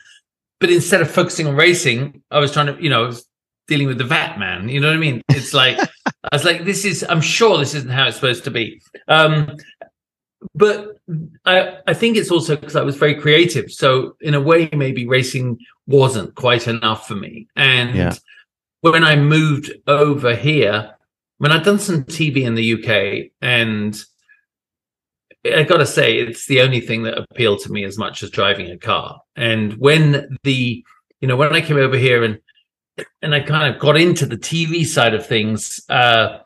But 0.59 0.69
instead 0.69 1.01
of 1.01 1.11
focusing 1.11 1.47
on 1.47 1.55
racing, 1.55 2.21
I 2.31 2.39
was 2.39 2.53
trying 2.53 2.67
to, 2.67 2.81
you 2.81 2.89
know, 2.89 3.11
dealing 3.67 3.87
with 3.87 3.97
the 3.97 4.05
vat 4.05 4.39
man. 4.39 4.69
You 4.69 4.79
know 4.79 4.87
what 4.87 4.95
I 4.95 4.99
mean? 4.99 5.21
It's 5.29 5.53
like 5.53 5.77
I 6.07 6.35
was 6.35 6.45
like, 6.45 6.63
this 6.63 6.85
is. 6.85 7.05
I'm 7.07 7.21
sure 7.21 7.57
this 7.57 7.73
isn't 7.73 7.91
how 7.91 8.07
it's 8.07 8.15
supposed 8.15 8.45
to 8.45 8.51
be. 8.51 8.81
Um, 9.07 9.57
but 10.55 10.97
I 11.45 11.77
I 11.87 11.93
think 11.93 12.17
it's 12.17 12.31
also 12.31 12.55
because 12.55 12.75
I 12.75 12.83
was 12.83 12.97
very 12.97 13.15
creative. 13.15 13.71
So 13.71 14.15
in 14.21 14.33
a 14.33 14.41
way, 14.41 14.69
maybe 14.73 15.07
racing 15.07 15.59
wasn't 15.87 16.35
quite 16.35 16.67
enough 16.67 17.07
for 17.07 17.15
me. 17.15 17.47
And 17.55 17.95
yeah. 17.95 18.15
when 18.81 19.03
I 19.03 19.15
moved 19.15 19.71
over 19.87 20.35
here, 20.35 20.95
when 21.37 21.51
I'd 21.51 21.63
done 21.63 21.79
some 21.79 22.03
TV 22.03 22.43
in 22.43 22.55
the 22.55 22.73
UK, 22.73 23.31
and 23.41 24.01
I 25.45 25.63
got 25.63 25.77
to 25.77 25.85
say, 25.85 26.19
it's 26.19 26.47
the 26.47 26.61
only 26.61 26.79
thing 26.79 27.03
that 27.03 27.17
appealed 27.17 27.59
to 27.61 27.71
me 27.71 27.83
as 27.83 27.97
much 27.97 28.23
as 28.23 28.29
driving 28.29 28.71
a 28.71 28.77
car. 28.77 29.21
And 29.35 29.73
when 29.73 30.37
the 30.43 30.83
you 31.21 31.27
know 31.27 31.35
when 31.35 31.53
I 31.53 31.61
came 31.61 31.77
over 31.77 31.97
here 31.97 32.23
and 32.23 32.39
and 33.21 33.33
I 33.33 33.39
kind 33.41 33.73
of 33.73 33.81
got 33.81 33.97
into 33.97 34.25
the 34.25 34.37
TV 34.37 34.85
side 34.85 35.13
of 35.13 35.25
things 35.25 35.81
uh, 35.89 36.39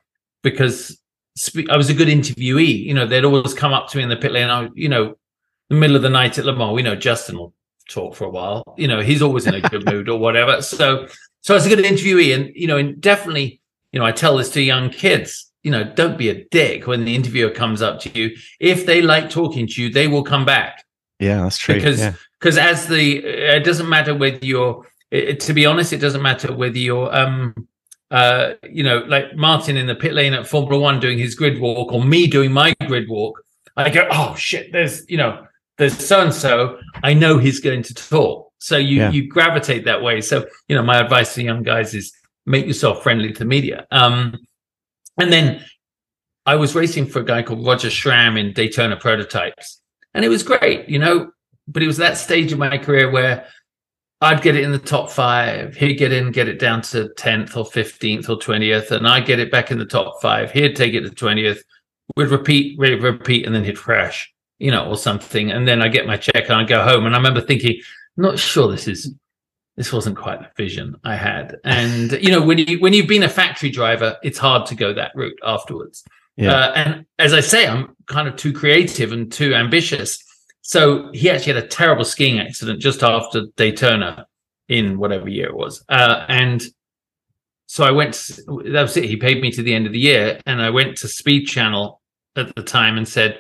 because 0.44 1.00
I 1.70 1.78
was 1.78 1.90
a 1.90 1.94
good 1.94 2.08
interviewee. 2.08 2.84
You 2.84 2.94
know, 2.94 3.06
they'd 3.06 3.26
always 3.26 3.54
come 3.54 3.74
up 3.74 3.90
to 3.90 3.98
me 3.98 4.04
in 4.04 4.10
the 4.10 4.16
pit 4.16 4.32
lane. 4.32 4.50
I, 4.50 4.70
you 4.74 4.90
know, 4.90 5.18
the 5.70 5.76
middle 5.76 5.96
of 5.96 6.02
the 6.02 6.10
night 6.10 6.38
at 6.38 6.46
Le 6.46 6.56
Mans, 6.56 6.74
we 6.74 6.82
know 6.82 6.96
Justin 6.96 7.38
will 7.38 7.54
talk 7.90 8.16
for 8.16 8.26
a 8.26 8.30
while. 8.30 8.76
You 8.78 8.88
know, 8.88 9.02
he's 9.02 9.22
always 9.22 9.48
in 9.48 9.56
a 9.56 9.62
good 9.62 9.86
mood 9.86 10.10
or 10.10 10.20
whatever. 10.20 10.62
So, 10.62 11.08
so 11.42 11.54
I 11.54 11.58
was 11.58 11.66
a 11.66 11.70
good 11.70 11.84
interviewee, 11.84 12.36
and 12.36 12.52
you 12.56 12.68
know, 12.68 12.78
and 12.78 13.00
definitely, 13.00 13.62
you 13.92 14.00
know, 14.00 14.06
I 14.06 14.12
tell 14.12 14.38
this 14.38 14.50
to 14.52 14.62
young 14.62 14.90
kids. 14.90 15.52
You 15.64 15.72
know, 15.72 15.84
don't 15.84 16.18
be 16.18 16.30
a 16.30 16.46
dick 16.46 16.88
when 16.88 17.04
the 17.04 17.16
interviewer 17.16 17.50
comes 17.50 17.82
up 17.82 18.00
to 18.02 18.18
you. 18.18 18.36
If 18.60 18.86
they 18.86 19.02
like 19.02 19.30
talking 19.30 19.68
to 19.68 19.82
you, 19.82 19.90
they 19.90 20.08
will 20.08 20.24
come 20.24 20.46
back. 20.46 20.86
Yeah, 21.20 21.44
that's 21.44 21.58
true. 21.58 21.76
Because 21.76 22.16
because 22.40 22.58
yeah. 22.58 22.68
as 22.68 22.88
the 22.88 23.18
it 23.18 23.66
doesn't 23.66 23.90
matter 23.90 24.16
whether 24.16 24.46
you're 24.46 24.86
it, 25.12 25.40
to 25.42 25.54
be 25.54 25.66
honest, 25.66 25.94
it 25.94 26.00
doesn't 26.00 26.22
matter 26.22 26.54
whether 26.54 26.78
you're, 26.78 27.14
um, 27.16 27.68
uh, 28.12 28.54
you 28.70 28.84
know, 28.84 29.00
like 29.08 29.36
Martin 29.36 29.78
in 29.78 29.88
the 29.88 29.96
pit 29.96 30.14
lane 30.14 30.34
at 30.34 30.48
Formula 30.48 30.82
One 30.82 31.00
doing 31.00 31.18
his 31.18 31.36
grid 31.36 31.60
walk 31.60 31.92
or 31.92 32.04
me 32.04 32.28
doing 32.28 32.52
my 32.52 32.74
grid 32.88 33.10
walk. 33.10 33.42
I 33.76 33.90
go, 33.90 34.08
oh 34.12 34.34
shit, 34.36 34.72
there's, 34.72 35.08
you 35.10 35.18
know, 35.18 35.46
there's 35.78 35.98
so 35.98 36.22
and 36.22 36.34
so. 36.34 36.80
I 37.04 37.14
know 37.14 37.38
he's 37.38 37.60
going 37.60 37.84
to 37.84 37.94
talk. 37.94 38.48
So 38.60 38.78
you 38.78 38.98
yeah. 38.98 39.12
you 39.12 39.28
gravitate 39.28 39.86
that 39.86 40.02
way. 40.02 40.22
So 40.22 40.46
you 40.68 40.76
know, 40.76 40.84
my 40.84 41.00
advice 41.00 41.36
to 41.36 41.44
young 41.44 41.64
guys 41.64 41.94
is 41.94 42.12
make 42.46 42.66
yourself 42.66 43.04
friendly 43.04 43.32
to 43.34 43.46
media. 43.46 43.86
Um, 43.92 44.38
and 45.20 45.32
then 45.32 45.64
I 46.46 46.56
was 46.56 46.76
racing 46.76 47.08
for 47.08 47.20
a 47.20 47.26
guy 47.26 47.44
called 47.44 47.66
Roger 47.66 47.90
Schramm 47.90 48.38
in 48.38 48.54
Daytona 48.54 48.98
Prototypes, 48.98 49.82
and 50.14 50.26
it 50.26 50.30
was 50.30 50.44
great, 50.44 50.90
you 50.90 51.00
know. 51.00 51.32
But 51.68 51.84
it 51.84 51.88
was 51.88 51.98
that 51.98 52.18
stage 52.18 52.52
of 52.52 52.60
my 52.60 52.78
career 52.78 53.12
where 53.12 53.46
I'd 54.20 54.42
get 54.42 54.56
it 54.56 54.64
in 54.64 54.72
the 54.72 54.80
top 54.80 55.12
five. 55.12 55.76
He'd 55.76 55.96
get 55.96 56.12
in, 56.12 56.32
get 56.32 56.48
it 56.48 56.60
down 56.60 56.82
to 56.84 57.10
10th 57.18 57.56
or 57.56 57.66
15th 57.66 58.30
or 58.30 58.38
20th, 58.38 58.92
and 58.92 59.08
I'd 59.08 59.28
get 59.28 59.40
it 59.40 59.52
back 59.52 59.70
in 59.70 59.78
the 59.78 59.86
top 59.86 60.22
five. 60.22 60.52
He'd 60.52 60.76
take 60.76 60.96
it 60.96 61.02
to 61.02 61.10
20th. 61.10 61.60
We'd 62.16 62.30
repeat, 62.30 62.80
we'd 62.80 63.04
repeat, 63.04 63.46
and 63.46 63.54
then 63.54 63.64
he'd 63.64 63.78
crash, 63.78 64.34
you 64.58 64.72
know, 64.72 64.88
or 64.88 64.98
something. 64.98 65.52
And 65.52 65.68
then 65.68 65.84
I 65.84 65.88
get 65.88 66.08
my 66.08 66.18
check 66.18 66.46
and 66.50 66.54
I 66.54 66.64
go 66.64 66.84
home. 66.84 67.06
And 67.06 67.14
I 67.14 67.20
remember 67.20 67.42
thinking, 67.42 67.80
not 68.16 68.40
sure 68.40 68.72
this 68.72 68.88
is, 68.88 69.14
this 69.76 69.94
wasn't 69.94 70.18
quite 70.18 70.40
the 70.40 70.50
vision 70.58 70.96
I 71.04 71.16
had. 71.16 71.58
And, 71.64 72.14
you 72.14 72.32
know, 72.32 72.42
when 72.42 72.58
you, 72.58 72.80
when 72.80 72.94
you've 72.94 73.08
been 73.08 73.24
a 73.24 73.30
factory 73.30 73.70
driver, 73.70 74.18
it's 74.24 74.40
hard 74.40 74.66
to 74.68 74.76
go 74.76 74.94
that 74.94 75.12
route 75.14 75.38
afterwards. 75.44 76.04
Yeah. 76.38 76.54
Uh, 76.54 76.72
and 76.74 77.06
as 77.20 77.34
I 77.34 77.42
say, 77.42 77.68
I'm 77.68 77.96
kind 78.08 78.28
of 78.28 78.36
too 78.36 78.54
creative 78.54 79.12
and 79.12 79.32
too 79.32 79.54
ambitious 79.54 80.24
so 80.68 81.10
he 81.14 81.30
actually 81.30 81.54
had 81.54 81.64
a 81.64 81.68
terrible 81.68 82.04
skiing 82.04 82.42
accident 82.42 82.82
just 82.82 83.02
after 83.02 83.46
Daytona 83.56 84.28
in 84.68 84.98
whatever 84.98 85.30
year 85.30 85.48
it 85.48 85.56
was. 85.56 85.82
Uh, 85.88 86.26
and 86.28 86.62
so 87.68 87.86
I 87.86 87.92
went, 87.92 88.16
to, 88.16 88.64
that 88.74 88.82
was 88.82 88.98
it. 88.98 89.06
He 89.06 89.16
paid 89.16 89.42
me 89.42 89.50
to 89.52 89.64
the 89.64 89.74
end 89.74 89.88
of 89.88 89.94
the 89.94 90.00
year. 90.00 90.42
And 90.46 90.62
I 90.62 90.70
went 90.72 90.98
to 90.98 91.08
Speed 91.08 91.46
Channel 91.46 92.02
at 92.36 92.54
the 92.54 92.64
time 92.64 92.98
and 92.98 93.08
said, 93.08 93.40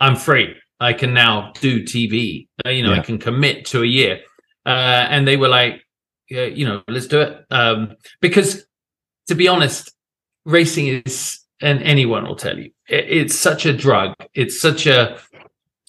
I'm 0.00 0.16
free. 0.16 0.54
I 0.80 0.94
can 0.94 1.12
now 1.12 1.52
do 1.60 1.82
TV. 1.82 2.48
Uh, 2.64 2.70
you 2.70 2.82
know, 2.82 2.94
yeah. 2.94 3.00
I 3.00 3.02
can 3.02 3.18
commit 3.18 3.66
to 3.66 3.82
a 3.82 3.86
year. 3.86 4.20
Uh, 4.64 5.08
and 5.10 5.28
they 5.28 5.36
were 5.36 5.48
like, 5.48 5.82
yeah, 6.30 6.46
you 6.46 6.64
know, 6.64 6.82
let's 6.88 7.06
do 7.06 7.20
it. 7.20 7.44
Um, 7.50 7.96
because 8.22 8.64
to 9.26 9.34
be 9.34 9.46
honest, 9.46 9.92
racing 10.46 11.02
is, 11.04 11.38
and 11.60 11.82
anyone 11.82 12.24
will 12.24 12.34
tell 12.34 12.58
you, 12.58 12.70
it, 12.88 13.04
it's 13.10 13.34
such 13.34 13.66
a 13.66 13.76
drug. 13.76 14.14
It's 14.32 14.58
such 14.58 14.86
a, 14.86 15.20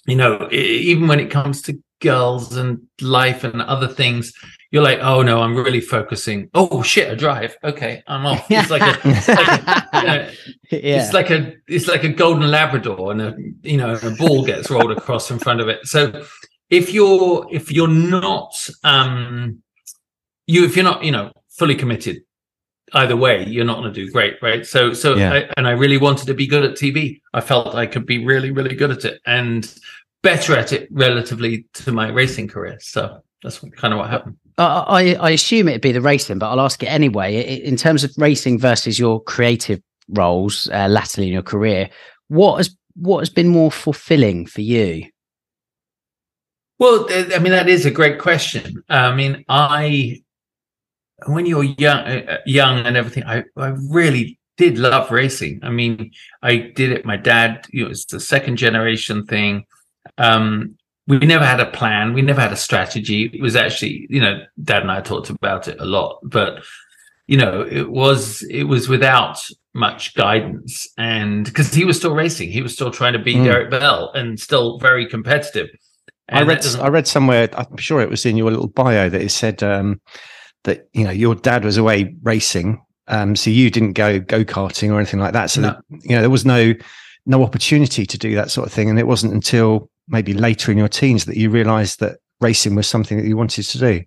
you 0.08 0.16
know, 0.16 0.48
even 0.52 1.08
when 1.08 1.20
it 1.20 1.30
comes 1.30 1.62
to 1.64 1.80
girls 2.00 2.56
and 2.56 2.80
life 3.02 3.44
and 3.44 3.62
other 3.62 3.88
things, 3.88 4.34
you're 4.72 4.84
like, 4.84 5.00
oh 5.02 5.22
no, 5.22 5.42
I'm 5.42 5.56
really 5.56 5.82
focusing. 5.82 6.50
Oh 6.54 6.82
shit, 6.82 7.12
a 7.12 7.16
drive. 7.16 7.56
Okay, 7.64 8.04
I'm 8.08 8.26
off. 8.26 8.46
It's 8.50 8.70
like 8.70 8.82
a, 8.82 9.00
it's 9.04 9.28
like 9.28 9.48
a, 9.48 9.90
you 9.94 10.08
know, 10.08 10.30
yeah. 10.72 11.02
it's 11.02 11.14
like 11.14 11.30
a, 11.30 11.54
it's 11.68 11.88
like 11.88 12.04
a 12.04 12.10
golden 12.10 12.50
Labrador, 12.50 13.12
and 13.12 13.22
a, 13.22 13.36
you 13.62 13.78
know, 13.78 13.94
a 13.94 14.12
ball 14.12 14.46
gets 14.46 14.70
rolled 14.70 14.92
across 14.92 15.30
in 15.30 15.40
front 15.40 15.62
of 15.62 15.68
it. 15.70 15.86
So 15.86 16.26
if 16.70 16.94
you're 16.94 17.48
if 17.52 17.72
you're 17.72 17.88
not 17.88 18.54
um 18.84 19.62
you 20.48 20.66
if 20.66 20.76
you're 20.76 20.86
not 20.86 21.04
you 21.04 21.12
know 21.12 21.32
fully 21.50 21.76
committed 21.76 22.22
either 22.94 23.16
way 23.16 23.46
you're 23.46 23.66
not 23.66 23.78
going 23.78 23.94
to 23.94 24.06
do 24.06 24.12
great 24.12 24.36
right 24.42 24.66
so 24.66 24.94
so 24.94 25.16
yeah. 25.16 25.34
I, 25.34 25.50
and 25.58 25.68
i 25.68 25.72
really 25.72 25.98
wanted 25.98 26.26
to 26.28 26.34
be 26.34 26.48
good 26.48 26.64
at 26.64 26.78
tv 26.78 27.20
i 27.34 27.42
felt 27.42 27.76
i 27.76 27.86
could 27.86 28.06
be 28.06 28.26
really 28.26 28.52
really 28.52 28.76
good 28.76 28.92
at 28.92 29.06
it 29.06 29.22
and 29.26 29.74
better 30.24 30.56
at 30.56 30.74
it 30.74 30.88
relatively 30.92 31.66
to 31.74 31.92
my 31.92 32.10
racing 32.10 32.48
career 32.48 32.78
so 32.80 33.20
that's 33.44 33.60
kind 33.78 33.94
of 33.94 34.00
what 34.00 34.10
happened 34.10 34.36
uh, 34.58 34.84
I, 34.88 35.14
I 35.16 35.30
assume 35.32 35.68
it'd 35.68 35.82
be 35.82 35.92
the 35.92 36.02
racing 36.02 36.40
but 36.40 36.50
i'll 36.50 36.62
ask 36.62 36.82
it 36.82 36.88
anyway 36.88 37.42
in 37.42 37.76
terms 37.76 38.04
of 38.04 38.12
racing 38.18 38.60
versus 38.60 38.98
your 38.98 39.22
creative 39.24 39.82
roles 40.10 40.70
uh, 40.74 40.88
latterly 40.88 41.28
in 41.28 41.34
your 41.34 41.44
career 41.44 41.90
what 42.30 42.58
has 42.58 42.76
what 42.96 43.20
has 43.20 43.30
been 43.30 43.48
more 43.48 43.72
fulfilling 43.72 44.46
for 44.46 44.62
you 44.62 45.06
well 46.80 47.06
i 47.12 47.40
mean 47.40 47.52
that 47.52 47.70
is 47.70 47.86
a 47.86 47.92
great 47.92 48.20
question 48.20 48.84
i 48.90 49.14
mean 49.14 49.46
i 49.50 50.20
when 51.26 51.46
you're 51.46 51.64
young, 51.64 52.00
uh, 52.00 52.24
uh, 52.28 52.38
young 52.46 52.86
and 52.86 52.96
everything, 52.96 53.24
I, 53.24 53.44
I 53.56 53.74
really 53.90 54.40
did 54.58 54.78
love 54.78 55.12
racing. 55.12 55.60
I 55.64 55.70
mean, 55.70 56.12
I 56.44 56.58
did 56.58 56.92
it. 56.92 57.06
My 57.06 57.18
dad, 57.18 57.66
you 57.72 57.86
know, 57.86 57.92
it's 57.92 58.06
the 58.06 58.20
second 58.20 58.58
generation 58.58 59.26
thing. 59.26 59.66
Um, 60.18 60.78
we 61.08 61.20
never 61.20 61.46
had 61.46 61.62
a 61.62 61.72
plan. 61.72 62.14
We 62.14 62.22
never 62.22 62.42
had 62.42 62.52
a 62.52 62.58
strategy. 62.58 63.32
It 63.34 63.42
was 63.42 63.56
actually, 63.56 64.08
you 64.10 64.20
know, 64.20 64.44
Dad 64.62 64.82
and 64.82 64.92
I 64.92 65.00
talked 65.02 65.30
about 65.30 65.68
it 65.68 65.80
a 65.80 65.86
lot, 65.86 66.20
but 66.22 66.64
you 67.28 67.38
know, 67.38 67.62
it 67.62 67.90
was 67.90 68.42
it 68.44 68.64
was 68.64 68.88
without 68.88 69.40
much 69.74 70.16
guidance, 70.16 70.88
and 70.98 71.46
because 71.46 71.74
he 71.74 71.86
was 71.86 71.98
still 71.98 72.16
racing, 72.16 72.52
he 72.52 72.62
was 72.62 72.74
still 72.74 72.92
trying 72.92 73.14
to 73.14 73.20
beat 73.20 73.38
mm. 73.38 73.44
Derek 73.44 73.70
Bell 73.70 74.12
and 74.14 74.40
still 74.40 74.80
very 74.80 75.06
competitive. 75.06 75.70
And 76.30 76.40
I 76.40 76.48
read 76.48 76.66
I 76.80 76.88
read 76.88 77.08
somewhere, 77.08 77.50
I'm 77.54 77.78
sure 77.78 78.02
it 78.02 78.10
was 78.10 78.26
in 78.26 78.38
your 78.38 78.50
little 78.50 78.68
bio 78.68 79.10
that 79.10 79.22
it 79.22 79.32
said 79.32 79.62
um, 79.62 80.02
that 80.64 80.88
you 80.94 81.04
know 81.04 81.12
your 81.12 81.36
dad 81.36 81.66
was 81.66 81.78
away 81.78 82.16
racing, 82.24 82.82
um, 83.08 83.36
so 83.36 83.50
you 83.50 83.70
didn't 83.70 83.94
go 83.94 84.20
go 84.20 84.44
karting 84.44 84.92
or 84.92 84.98
anything 84.98 85.20
like 85.20 85.34
that. 85.34 85.50
So 85.50 85.62
no. 85.62 85.68
that, 85.68 85.84
you 86.04 86.16
know 86.16 86.22
there 86.22 86.30
was 86.30 86.46
no 86.46 86.74
no 87.26 87.44
opportunity 87.44 88.06
to 88.06 88.18
do 88.18 88.36
that 88.36 88.52
sort 88.52 88.68
of 88.68 88.74
thing, 88.74 88.90
and 88.90 88.98
it 89.00 89.08
wasn't 89.08 89.34
until 89.34 89.90
maybe 90.08 90.34
later 90.34 90.72
in 90.72 90.78
your 90.78 90.88
teens 90.88 91.26
that 91.26 91.38
you 91.38 91.50
realised 91.50 92.00
that 92.00 92.20
racing 92.42 92.76
was 92.76 92.88
something 92.88 93.18
that 93.18 93.28
you 93.28 93.38
wanted 93.38 93.64
to 93.64 93.78
do. 93.78 94.04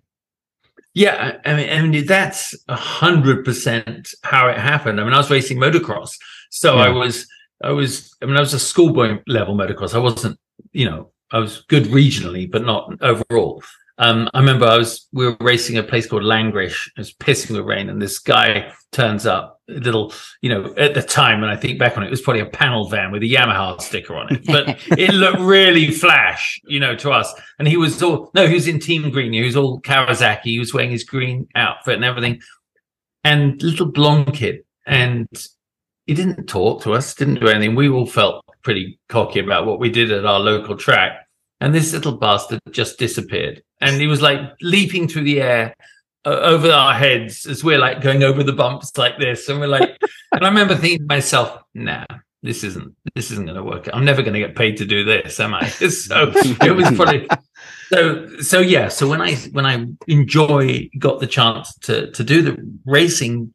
Yeah, 0.93 1.37
I 1.45 1.53
mean, 1.53 1.69
I 1.69 1.81
mean 1.81 2.05
that's 2.05 2.53
a 2.67 2.75
hundred 2.75 3.45
percent 3.45 4.13
how 4.23 4.49
it 4.49 4.57
happened. 4.57 4.99
I 4.99 5.03
mean, 5.03 5.13
I 5.13 5.17
was 5.17 5.31
racing 5.31 5.57
motocross, 5.57 6.17
so 6.49 6.75
yeah. 6.75 6.83
I 6.83 6.89
was, 6.89 7.27
I 7.63 7.71
was, 7.71 8.13
I 8.21 8.25
mean, 8.25 8.35
I 8.35 8.41
was 8.41 8.53
a 8.53 8.59
schoolboy 8.59 9.19
level 9.25 9.55
motocross. 9.55 9.93
I 9.93 9.99
wasn't, 9.99 10.37
you 10.73 10.89
know, 10.89 11.11
I 11.31 11.39
was 11.39 11.61
good 11.69 11.85
regionally, 11.85 12.49
but 12.49 12.65
not 12.65 13.01
overall. 13.01 13.63
Um, 13.99 14.29
I 14.33 14.39
remember 14.39 14.65
I 14.65 14.77
was 14.77 15.07
we 15.13 15.25
were 15.25 15.37
racing 15.39 15.77
a 15.77 15.83
place 15.83 16.07
called 16.07 16.23
Langrish. 16.23 16.87
It 16.87 16.97
was 16.97 17.13
pissing 17.13 17.55
with 17.55 17.65
rain, 17.65 17.87
and 17.87 18.01
this 18.01 18.19
guy 18.19 18.73
turns 18.91 19.25
up, 19.25 19.60
little, 19.71 20.13
you 20.41 20.49
know, 20.49 20.73
at 20.77 20.93
the 20.93 21.01
time, 21.01 21.43
and 21.43 21.51
I 21.51 21.55
think 21.55 21.79
back 21.79 21.97
on 21.97 22.03
it, 22.03 22.07
it 22.07 22.11
was 22.11 22.21
probably 22.21 22.41
a 22.41 22.45
panel 22.45 22.89
van 22.89 23.11
with 23.11 23.23
a 23.23 23.29
Yamaha 23.29 23.81
sticker 23.81 24.15
on 24.15 24.33
it, 24.33 24.45
but 24.45 24.79
it 24.97 25.13
looked 25.13 25.39
really 25.39 25.91
flash, 25.91 26.59
you 26.65 26.79
know, 26.79 26.95
to 26.97 27.11
us. 27.11 27.33
And 27.59 27.67
he 27.67 27.77
was 27.77 28.01
all 28.01 28.31
no, 28.33 28.47
he 28.47 28.53
was 28.53 28.67
in 28.67 28.79
team 28.79 29.09
green. 29.11 29.33
He 29.33 29.43
was 29.43 29.55
all 29.55 29.81
Kawasaki. 29.81 30.43
He 30.43 30.59
was 30.59 30.73
wearing 30.73 30.91
his 30.91 31.03
green 31.03 31.47
outfit 31.55 31.95
and 31.95 32.05
everything, 32.05 32.41
and 33.23 33.61
little 33.61 33.91
blonde 33.91 34.33
kid, 34.33 34.63
and 34.85 35.27
he 36.05 36.13
didn't 36.13 36.47
talk 36.47 36.83
to 36.83 36.93
us, 36.93 37.15
didn't 37.15 37.39
do 37.39 37.47
anything. 37.47 37.75
We 37.75 37.89
all 37.89 38.05
felt 38.05 38.43
pretty 38.63 38.99
cocky 39.09 39.39
about 39.39 39.65
what 39.65 39.79
we 39.79 39.89
did 39.89 40.11
at 40.11 40.25
our 40.25 40.39
local 40.39 40.75
track. 40.75 41.27
And 41.59 41.75
this 41.75 41.93
little 41.93 42.17
bastard 42.17 42.59
just 42.71 42.97
disappeared. 42.97 43.61
And 43.81 44.01
he 44.01 44.07
was 44.07 44.21
like 44.21 44.39
leaping 44.61 45.07
through 45.07 45.23
the 45.23 45.41
air 45.41 45.75
uh, 46.25 46.29
over 46.29 46.69
our 46.71 46.93
heads 46.93 47.45
as 47.45 47.63
we're 47.63 47.79
like 47.79 48.01
going 48.01 48.23
over 48.23 48.43
the 48.43 48.53
bumps 48.53 48.97
like 48.97 49.17
this. 49.17 49.49
And 49.49 49.59
we're 49.59 49.67
like, 49.67 49.97
and 50.31 50.45
I 50.45 50.49
remember 50.49 50.75
thinking 50.75 50.99
to 50.99 51.05
myself, 51.05 51.63
nah, 51.73 52.05
this 52.43 52.63
isn't, 52.63 52.95
this 53.15 53.31
isn't 53.31 53.45
going 53.45 53.57
to 53.57 53.63
work. 53.63 53.87
I'm 53.93 54.05
never 54.05 54.21
going 54.21 54.33
to 54.33 54.39
get 54.39 54.55
paid 54.55 54.77
to 54.77 54.85
do 54.85 55.03
this, 55.03 55.39
am 55.39 55.53
I? 55.53 55.67
So 55.69 56.31
it 56.35 56.75
was 56.75 56.91
probably, 56.91 57.27
so, 57.89 58.27
so 58.39 58.59
yeah. 58.59 58.87
So 58.87 59.07
when 59.07 59.21
I, 59.21 59.35
when 59.51 59.65
I 59.65 59.85
enjoy, 60.07 60.89
got 60.97 61.19
the 61.19 61.27
chance 61.27 61.75
to, 61.79 62.11
to 62.11 62.23
do 62.23 62.41
the 62.41 62.57
racing 62.85 63.53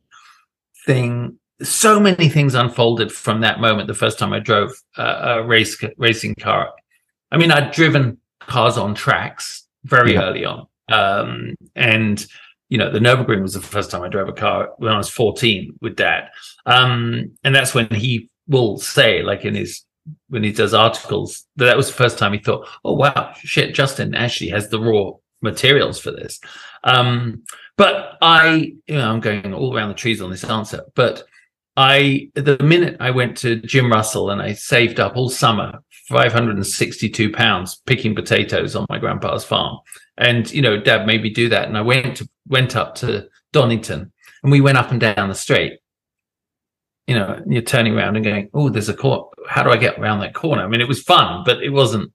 thing, 0.85 1.39
so 1.63 1.99
many 1.99 2.29
things 2.29 2.55
unfolded 2.55 3.11
from 3.11 3.41
that 3.41 3.61
moment. 3.61 3.89
The 3.89 3.95
first 3.95 4.19
time 4.19 4.33
I 4.33 4.41
drove 4.41 4.73
a 4.97 5.43
race, 5.43 5.83
racing 5.97 6.35
car 6.35 6.73
I 7.31 7.39
mean, 7.39 7.51
I'd 7.51 7.73
driven 7.73 8.19
cars 8.41 8.79
on 8.79 8.95
tracks 8.95 9.67
very 9.85 10.15
yeah. 10.15 10.23
early 10.23 10.45
on. 10.45 10.67
Um, 10.89 11.55
and, 11.75 12.25
you 12.69 12.79
know, 12.79 12.91
the 12.91 12.99
Nürburgring 12.99 13.43
was 13.43 13.55
the 13.55 13.61
first 13.61 13.91
time 13.91 14.03
I 14.03 14.09
drove 14.09 14.29
a 14.29 14.33
car 14.33 14.71
when 14.79 14.93
I 14.93 14.97
was 14.97 15.09
14 15.09 15.79
with 15.81 15.97
dad. 15.97 16.31
Um, 16.65 17.33
and 17.45 17.55
that's 17.55 17.75
when 17.75 17.89
he 17.89 18.29
will 18.49 18.79
say, 18.79 19.23
like 19.23 19.45
in 19.45 19.55
his, 19.55 19.85
when 20.29 20.43
he 20.43 20.53
does 20.53 20.75
articles, 20.75 21.45
that 21.57 21.67
that 21.67 21.77
was 21.77 21.87
the 21.87 21.95
first 21.95 22.19
time 22.19 22.33
he 22.33 22.39
thought, 22.39 22.69
oh, 22.85 22.95
wow, 22.95 23.33
shit, 23.37 23.75
Justin 23.75 24.15
actually 24.15 24.51
has 24.51 24.69
the 24.69 24.81
raw 24.81 25.13
materials 25.43 25.99
for 25.99 26.11
this. 26.11 26.41
Um, 26.83 27.43
but 27.77 28.17
I, 28.21 28.73
you 28.87 28.97
know, 28.97 29.11
I'm 29.11 29.21
going 29.21 29.53
all 29.53 29.77
around 29.77 29.89
the 29.89 29.95
trees 29.95 30.21
on 30.21 30.31
this 30.31 30.45
answer, 30.45 30.83
but 30.95 31.25
I, 31.77 32.31
the 32.35 32.59
minute 32.63 32.97
I 33.01 33.11
went 33.11 33.37
to 33.39 33.57
Jim 33.57 33.93
Russell 33.93 34.31
and 34.31 34.41
I 34.41 34.55
saved 34.55 34.99
up 34.99 35.15
all 35.15 35.29
summer 35.29 35.81
562 36.09 37.33
pounds 37.33 37.83
picking 37.87 38.15
potatoes 38.15 38.75
on 38.75 38.87
my 38.89 38.99
grandpa's 38.99 39.45
farm. 39.45 39.79
And, 40.19 40.51
you 40.51 40.63
know, 40.63 40.79
dad 40.79 41.07
made 41.07 41.23
me 41.23 41.31
do 41.31 41.49
that. 41.51 41.69
And 41.69 41.77
I 41.77 41.83
went 41.83 42.17
to, 42.19 42.29
went 42.49 42.75
up 42.75 42.95
to 42.97 43.29
Donington 43.53 44.13
and 44.43 44.53
we 44.53 44.61
went 44.61 44.79
up 44.79 44.91
and 44.91 45.01
down 45.01 45.29
the 45.29 45.35
street 45.35 45.79
You 47.07 47.17
know, 47.17 47.41
you're 47.47 47.63
turning 47.63 47.95
around 47.95 48.17
and 48.17 48.25
going, 48.25 48.49
Oh, 48.55 48.69
there's 48.69 48.89
a 48.89 48.95
corner. 48.95 49.25
How 49.49 49.63
do 49.63 49.71
I 49.71 49.77
get 49.77 49.99
around 49.99 50.21
that 50.21 50.35
corner? 50.35 50.63
I 50.63 50.69
mean, 50.69 50.81
it 50.81 50.89
was 50.89 51.03
fun, 51.03 51.43
but 51.45 51.63
it 51.63 51.71
wasn't, 51.71 52.13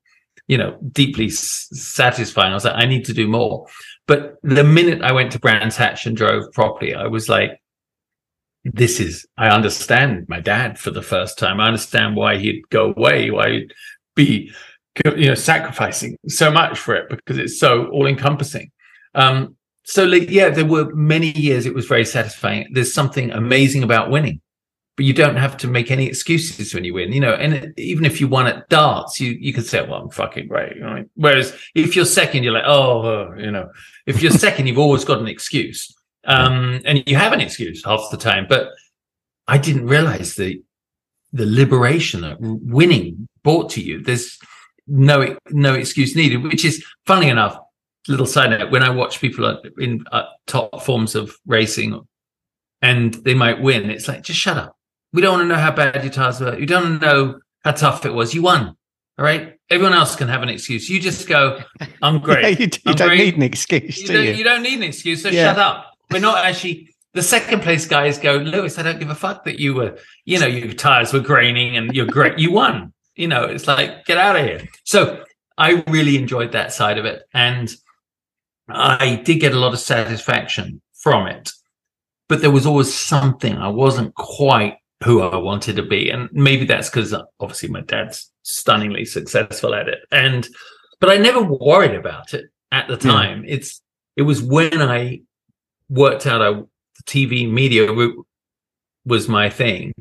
you 0.47 0.57
know, 0.57 0.77
deeply 0.91 1.29
satisfying. 1.29 2.51
I 2.51 2.55
was 2.55 2.65
like, 2.65 2.75
I 2.75 2.85
need 2.85 3.05
to 3.05 3.13
do 3.13 3.27
more. 3.27 3.67
But 4.07 4.35
the 4.43 4.63
minute 4.63 5.01
I 5.01 5.13
went 5.13 5.31
to 5.33 5.39
Brands 5.39 5.77
Hatch 5.77 6.05
and 6.05 6.17
drove 6.17 6.51
properly, 6.51 6.93
I 6.93 7.07
was 7.07 7.29
like, 7.29 7.61
this 8.63 8.99
is 8.99 9.25
I 9.37 9.49
understand 9.49 10.25
my 10.27 10.39
dad 10.39 10.77
for 10.77 10.91
the 10.91 11.01
first 11.01 11.37
time. 11.39 11.59
I 11.59 11.67
understand 11.67 12.15
why 12.15 12.37
he'd 12.37 12.69
go 12.69 12.93
away, 12.95 13.31
why 13.31 13.51
he'd 13.51 13.73
be 14.15 14.51
you 15.05 15.27
know 15.27 15.35
sacrificing 15.35 16.17
so 16.27 16.51
much 16.51 16.77
for 16.77 16.95
it 16.95 17.09
because 17.09 17.37
it's 17.37 17.59
so 17.59 17.87
all 17.87 18.07
encompassing. 18.07 18.71
Um, 19.15 19.55
so 19.83 20.05
like, 20.05 20.29
yeah, 20.29 20.49
there 20.49 20.65
were 20.65 20.93
many 20.93 21.31
years 21.31 21.65
it 21.65 21.73
was 21.73 21.85
very 21.85 22.05
satisfying. 22.05 22.67
There's 22.71 22.93
something 22.93 23.31
amazing 23.31 23.83
about 23.83 24.11
winning, 24.11 24.39
but 24.95 25.05
you 25.05 25.13
don't 25.13 25.37
have 25.37 25.57
to 25.57 25.67
make 25.67 25.89
any 25.91 26.07
excuses 26.07 26.73
when 26.73 26.83
you 26.83 26.93
win. 26.93 27.11
You 27.11 27.19
know, 27.19 27.33
and 27.33 27.73
even 27.77 28.05
if 28.05 28.21
you 28.21 28.27
won 28.27 28.47
at 28.47 28.69
darts, 28.69 29.19
you 29.19 29.37
you 29.39 29.53
could 29.53 29.65
say, 29.65 29.81
"Well, 29.81 30.01
I'm 30.01 30.09
fucking 30.09 30.47
great." 30.47 30.81
Right? 30.81 31.05
Whereas 31.15 31.57
if 31.73 31.95
you're 31.95 32.05
second, 32.05 32.43
you're 32.43 32.53
like, 32.53 32.65
"Oh, 32.65 33.33
you 33.37 33.51
know." 33.51 33.69
If 34.07 34.21
you're 34.21 34.31
second, 34.31 34.67
you've 34.67 34.79
always 34.79 35.05
got 35.05 35.19
an 35.19 35.27
excuse. 35.27 35.95
Um, 36.25 36.81
and 36.85 37.03
you 37.07 37.15
have 37.15 37.33
an 37.33 37.41
excuse 37.41 37.83
half 37.83 38.01
the 38.11 38.17
time, 38.17 38.45
but 38.47 38.69
I 39.47 39.57
didn't 39.57 39.87
realize 39.87 40.35
the 40.35 40.61
the 41.33 41.45
liberation 41.45 42.21
that 42.21 42.37
winning 42.39 43.27
brought 43.43 43.69
to 43.71 43.81
you. 43.81 44.03
There's 44.03 44.37
no 44.91 45.37
no 45.49 45.73
excuse 45.73 46.15
needed, 46.15 46.43
which 46.43 46.65
is 46.65 46.83
funny 47.05 47.29
enough. 47.29 47.57
Little 48.07 48.25
side 48.25 48.49
note: 48.49 48.71
when 48.71 48.83
I 48.83 48.89
watch 48.89 49.21
people 49.21 49.61
in 49.77 50.03
uh, 50.11 50.23
top 50.47 50.83
forms 50.83 51.15
of 51.15 51.35
racing, 51.45 51.99
and 52.81 53.13
they 53.13 53.33
might 53.33 53.61
win, 53.61 53.89
it's 53.89 54.07
like 54.07 54.23
just 54.23 54.39
shut 54.39 54.57
up. 54.57 54.75
We 55.13 55.21
don't 55.21 55.33
want 55.37 55.43
to 55.43 55.47
know 55.47 55.61
how 55.61 55.71
bad 55.71 56.03
your 56.03 56.11
tires 56.11 56.39
were. 56.39 56.57
You 56.57 56.65
don't 56.65 57.01
know 57.01 57.39
how 57.63 57.71
tough 57.71 58.05
it 58.05 58.13
was. 58.13 58.33
You 58.33 58.41
won. 58.43 58.75
All 59.19 59.25
right. 59.25 59.57
Everyone 59.69 59.93
else 59.93 60.15
can 60.15 60.27
have 60.29 60.41
an 60.41 60.49
excuse. 60.49 60.89
You 60.89 60.99
just 60.99 61.27
go, 61.27 61.59
I'm 62.01 62.19
great. 62.21 62.43
yeah, 62.43 62.65
you, 62.65 62.69
you 62.85 62.95
don't 62.95 63.07
great. 63.09 63.19
need 63.19 63.35
an 63.35 63.43
excuse, 63.43 63.99
you 63.99 64.07
do 64.07 64.13
don't, 64.13 64.25
you? 64.25 64.33
You 64.33 64.43
don't 64.43 64.63
need 64.63 64.77
an 64.77 64.83
excuse. 64.83 65.21
So 65.21 65.29
yeah. 65.29 65.53
shut 65.53 65.59
up 65.59 65.91
we're 66.11 66.19
not 66.19 66.43
actually 66.45 66.93
the 67.13 67.21
second 67.21 67.61
place 67.61 67.85
guys 67.85 68.17
go, 68.17 68.35
Lewis, 68.37 68.77
I 68.77 68.83
don't 68.83 68.99
give 68.99 69.09
a 69.09 69.15
fuck 69.15 69.43
that 69.45 69.59
you 69.59 69.73
were, 69.73 69.97
you 70.23 70.39
know, 70.39 70.47
your 70.47 70.71
tires 70.73 71.11
were 71.11 71.19
graining 71.19 71.75
and 71.75 71.93
you're 71.93 72.05
great. 72.05 72.39
You 72.39 72.53
won. 72.53 72.93
You 73.15 73.27
know, 73.27 73.43
it's 73.43 73.67
like, 73.67 74.05
get 74.05 74.17
out 74.17 74.35
of 74.35 74.45
here. 74.45 74.67
So 74.85 75.23
I 75.57 75.83
really 75.87 76.17
enjoyed 76.17 76.53
that 76.53 76.73
side 76.73 76.97
of 76.97 77.05
it. 77.05 77.23
And 77.33 77.73
I 78.69 79.21
did 79.23 79.39
get 79.39 79.53
a 79.53 79.59
lot 79.59 79.73
of 79.73 79.79
satisfaction 79.79 80.81
from 80.93 81.27
it. 81.27 81.51
But 82.29 82.41
there 82.41 82.51
was 82.51 82.65
always 82.65 82.93
something 82.93 83.57
I 83.57 83.67
wasn't 83.67 84.15
quite 84.15 84.77
who 85.03 85.21
I 85.21 85.37
wanted 85.37 85.75
to 85.77 85.83
be. 85.83 86.09
And 86.09 86.29
maybe 86.31 86.65
that's 86.65 86.89
because 86.89 87.13
obviously 87.39 87.69
my 87.69 87.81
dad's 87.81 88.31
stunningly 88.43 89.05
successful 89.05 89.73
at 89.75 89.89
it. 89.89 89.99
And, 90.11 90.47
but 90.99 91.09
I 91.09 91.17
never 91.17 91.41
worried 91.41 91.95
about 91.95 92.33
it 92.33 92.45
at 92.71 92.87
the 92.87 92.95
hmm. 92.95 93.09
time. 93.09 93.41
Mm. 93.43 93.45
It's, 93.47 93.81
it 94.15 94.21
was 94.21 94.41
when 94.41 94.81
I 94.81 95.21
worked 95.89 96.25
out 96.25 96.41
I, 96.41 96.61
TV 97.05 97.51
media 97.51 97.91
was 99.05 99.27
my 99.27 99.49
thing. 99.49 99.93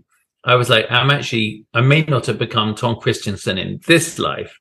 I 0.45 0.55
was 0.55 0.71
like, 0.71 0.87
I'm 0.91 1.11
actually, 1.11 1.67
I 1.75 1.81
may 1.81 2.03
not 2.03 2.27
have 2.27 2.39
become 2.39 2.75
Tom 2.75 2.97
Kristensen 2.97 3.59
in 3.59 3.81
this 3.87 4.19
life 4.19 4.59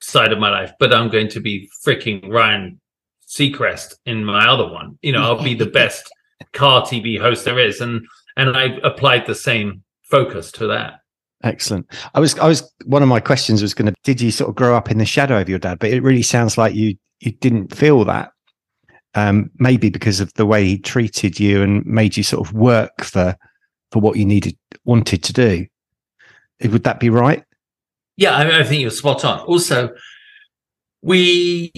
side 0.00 0.32
of 0.32 0.38
my 0.38 0.50
life, 0.50 0.72
but 0.78 0.92
I'm 0.92 1.08
going 1.08 1.28
to 1.28 1.40
be 1.40 1.70
freaking 1.86 2.28
Ryan 2.28 2.80
Seacrest 3.26 3.94
in 4.04 4.24
my 4.24 4.46
other 4.46 4.66
one. 4.70 4.98
You 5.00 5.12
know, 5.12 5.22
I'll 5.22 5.42
be 5.42 5.54
the 5.54 5.66
best 5.66 6.10
car 6.52 6.82
TV 6.82 7.18
host 7.18 7.44
there 7.44 7.58
is. 7.58 7.80
And, 7.80 8.04
and 8.36 8.56
I 8.56 8.76
applied 8.82 9.26
the 9.26 9.34
same 9.34 9.82
focus 10.02 10.52
to 10.52 10.66
that. 10.66 11.00
Excellent. 11.44 11.86
I 12.14 12.20
was, 12.20 12.38
I 12.38 12.46
was, 12.46 12.70
one 12.84 13.02
of 13.02 13.08
my 13.08 13.20
questions 13.20 13.62
was 13.62 13.74
going 13.74 13.92
to, 13.92 13.94
did 14.04 14.20
you 14.20 14.30
sort 14.30 14.50
of 14.50 14.54
grow 14.54 14.76
up 14.76 14.90
in 14.90 14.98
the 14.98 15.06
shadow 15.06 15.40
of 15.40 15.48
your 15.48 15.58
dad? 15.58 15.78
But 15.78 15.90
it 15.90 16.02
really 16.02 16.22
sounds 16.22 16.56
like 16.58 16.74
you, 16.74 16.96
you 17.20 17.32
didn't 17.32 17.74
feel 17.74 18.04
that 18.04 18.32
um, 19.14 19.50
maybe 19.58 19.90
because 19.90 20.20
of 20.20 20.32
the 20.34 20.46
way 20.46 20.64
he 20.64 20.78
treated 20.78 21.38
you 21.38 21.62
and 21.62 21.84
made 21.84 22.16
you 22.16 22.22
sort 22.22 22.46
of 22.46 22.54
work 22.54 23.02
for 23.02 23.36
for 23.92 24.00
what 24.00 24.16
you 24.16 24.24
needed 24.24 24.56
wanted 24.84 25.22
to 25.22 25.32
do. 25.32 25.66
Would 26.64 26.84
that 26.84 26.98
be 26.98 27.10
right? 27.10 27.44
Yeah, 28.16 28.34
I, 28.34 28.60
I 28.60 28.64
think 28.64 28.80
you're 28.80 28.90
spot 28.90 29.24
on. 29.24 29.40
Also, 29.40 29.90
we, 31.02 31.72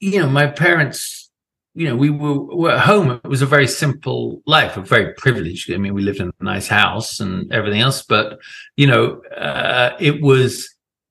you 0.00 0.20
know, 0.20 0.28
my 0.28 0.46
parents, 0.46 1.30
you 1.74 1.86
know, 1.86 1.96
we 1.96 2.10
were, 2.10 2.40
were, 2.56 2.70
at 2.70 2.80
home. 2.80 3.20
It 3.24 3.28
was 3.28 3.42
a 3.42 3.46
very 3.46 3.66
simple 3.66 4.42
life, 4.46 4.76
a 4.76 4.82
very 4.82 5.14
privileged. 5.14 5.72
I 5.72 5.76
mean, 5.78 5.94
we 5.94 6.02
lived 6.02 6.20
in 6.20 6.30
a 6.40 6.44
nice 6.44 6.68
house 6.68 7.20
and 7.20 7.50
everything 7.52 7.80
else, 7.80 8.02
but 8.02 8.38
you 8.76 8.86
know, 8.86 9.22
uh, 9.36 9.90
it 10.00 10.22
was 10.22 10.68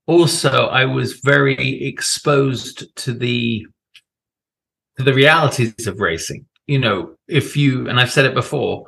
also 0.08 0.68
I 0.68 0.86
was 0.86 1.14
very 1.14 1.84
exposed 1.84 2.96
to 2.98 3.14
the 3.14 3.66
to 4.98 5.04
the 5.04 5.14
realities 5.14 5.88
of 5.88 6.00
racing. 6.00 6.46
You 6.68 6.80
know, 6.80 7.16
if 7.28 7.56
you 7.56 7.88
and 7.88 8.00
I've 8.00 8.12
said 8.12 8.26
it 8.26 8.34
before, 8.34 8.88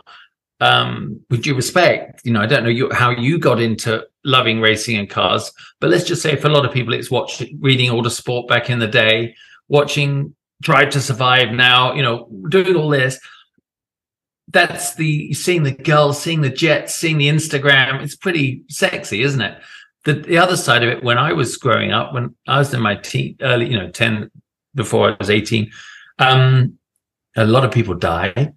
um, 0.63 1.19
with 1.29 1.43
due 1.43 1.55
respect, 1.55 2.21
you 2.23 2.31
know, 2.31 2.39
I 2.39 2.45
don't 2.45 2.63
know 2.63 2.69
you, 2.69 2.89
how 2.93 3.09
you 3.09 3.37
got 3.37 3.61
into 3.61 4.07
loving 4.23 4.61
racing 4.61 4.97
and 4.97 5.09
cars, 5.09 5.51
but 5.81 5.89
let's 5.89 6.05
just 6.05 6.21
say 6.21 6.37
for 6.37 6.47
a 6.47 6.51
lot 6.51 6.65
of 6.65 6.71
people, 6.71 6.93
it's 6.93 7.11
watching, 7.11 7.57
reading 7.59 7.91
Autosport 7.91 8.47
back 8.47 8.69
in 8.69 8.79
the 8.79 8.87
day, 8.87 9.35
watching 9.67 10.33
Drive 10.61 10.91
to 10.91 11.01
Survive 11.01 11.51
now, 11.51 11.93
you 11.93 12.01
know, 12.01 12.29
doing 12.47 12.77
all 12.77 12.87
this. 12.87 13.19
That's 14.47 14.95
the 14.95 15.33
seeing 15.33 15.63
the 15.63 15.71
girls, 15.71 16.21
seeing 16.21 16.39
the 16.39 16.49
jets, 16.49 16.95
seeing 16.95 17.17
the 17.17 17.27
Instagram. 17.27 18.01
It's 18.01 18.15
pretty 18.15 18.63
sexy, 18.69 19.21
isn't 19.21 19.41
it? 19.41 19.57
The, 20.05 20.13
the 20.13 20.37
other 20.37 20.55
side 20.55 20.83
of 20.83 20.89
it, 20.89 21.03
when 21.03 21.17
I 21.17 21.33
was 21.33 21.57
growing 21.57 21.91
up, 21.91 22.13
when 22.13 22.35
I 22.47 22.59
was 22.59 22.73
in 22.73 22.81
my 22.81 22.95
teen, 22.95 23.35
early, 23.41 23.69
you 23.69 23.77
know, 23.77 23.89
10 23.89 24.31
before 24.75 25.11
I 25.11 25.15
was 25.19 25.29
18, 25.29 25.71
um, 26.19 26.77
a 27.35 27.45
lot 27.45 27.65
of 27.65 27.71
people 27.71 27.95
died 27.95 28.53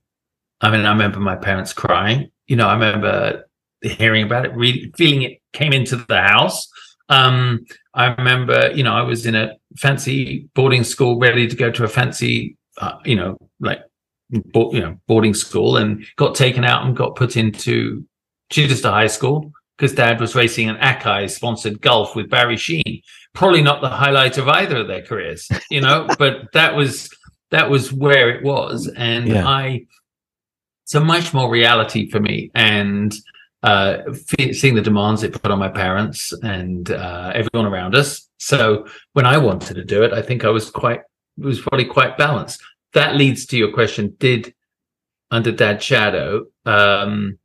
I 0.61 0.71
mean, 0.71 0.87
I 0.87 0.91
remember 0.91 1.21
my 1.21 1.37
parents 1.37 1.73
crying. 1.73 2.31
You 2.47 2.57
know, 2.57 2.67
I 2.67 2.75
remember 2.75 3.45
hearing 3.83 4.25
about 4.25 4.47
it, 4.47 4.55
really 4.55 4.93
feeling 4.97 5.23
it 5.23 5.39
came 5.53 5.73
into 5.73 5.97
the 5.97 6.21
house. 6.21 6.69
Um, 7.09 7.67
I 7.95 8.15
remember, 8.15 8.73
you 8.73 8.83
know, 8.83 8.95
I 8.95 9.03
was 9.03 9.27
in 9.27 9.35
a 9.35 9.57
fancy 9.77 10.49
boarding 10.55 10.85
school, 10.85 11.19
ready 11.19 11.47
to 11.47 11.57
go 11.57 11.71
to 11.71 11.85
a 11.85 11.89
fancy, 11.89 12.57
uh, 12.79 12.99
you 13.05 13.17
know, 13.17 13.39
like, 13.61 13.81
bo- 14.31 14.73
you 14.73 14.81
know, 14.81 14.99
boarding 15.07 15.35
school, 15.35 15.77
and 15.77 16.05
got 16.17 16.35
taken 16.35 16.65
out 16.65 16.85
and 16.85 16.97
got 16.97 17.17
put 17.17 17.37
into 17.37 18.05
Chichester 18.51 18.91
High 18.91 19.07
School 19.07 19.53
because 19.77 19.95
Dad 19.95 20.21
was 20.21 20.35
racing 20.35 20.69
an 20.69 20.77
Akai 20.77 21.31
sponsored 21.31 21.81
golf 21.81 22.17
with 22.17 22.31
Barry 22.31 22.57
Sheene. 22.57 23.03
Probably 23.35 23.63
not 23.63 23.83
the 23.83 23.89
highlight 23.89 24.39
of 24.39 24.49
either 24.49 24.79
of 24.79 24.89
their 24.89 25.03
careers, 25.03 25.49
you 25.71 25.81
know, 25.81 26.09
but 26.19 26.53
that 26.55 26.75
was 26.75 27.11
that 27.51 27.71
was 27.71 27.93
where 27.93 28.31
it 28.31 28.43
was, 28.43 28.89
and 28.89 29.29
yeah. 29.29 29.47
I 29.47 29.87
so 30.87 31.01
much 31.01 31.35
more 31.35 31.51
reality 31.51 32.09
for 32.09 32.21
me 32.21 32.51
and 32.55 33.15
uh, 33.63 33.99
seeing 34.53 34.77
the 34.77 34.81
demands 34.81 35.25
it 35.25 35.33
put 35.43 35.51
on 35.51 35.59
my 35.59 35.69
parents 35.69 36.33
and 36.43 36.93
uh, 36.93 37.33
everyone 37.35 37.71
around 37.71 37.95
us. 37.97 38.29
So 38.39 38.87
when 39.13 39.27
I 39.27 39.37
wanted 39.37 39.75
to 39.75 39.85
do 39.85 40.05
it, 40.05 40.13
I 40.13 40.23
think 40.23 40.45
I 40.45 40.51
was 40.51 40.71
quite 40.71 41.01
was 41.37 41.61
probably 41.61 41.85
quite 41.85 42.17
balanced. 42.17 42.63
That 42.95 43.17
leads 43.17 43.45
to 43.47 43.59
your 43.59 43.73
question: 43.73 44.15
Did 44.19 44.55
under 45.31 45.51
Dad 45.51 45.83
Shadow, 45.83 46.47
um, 46.65 47.39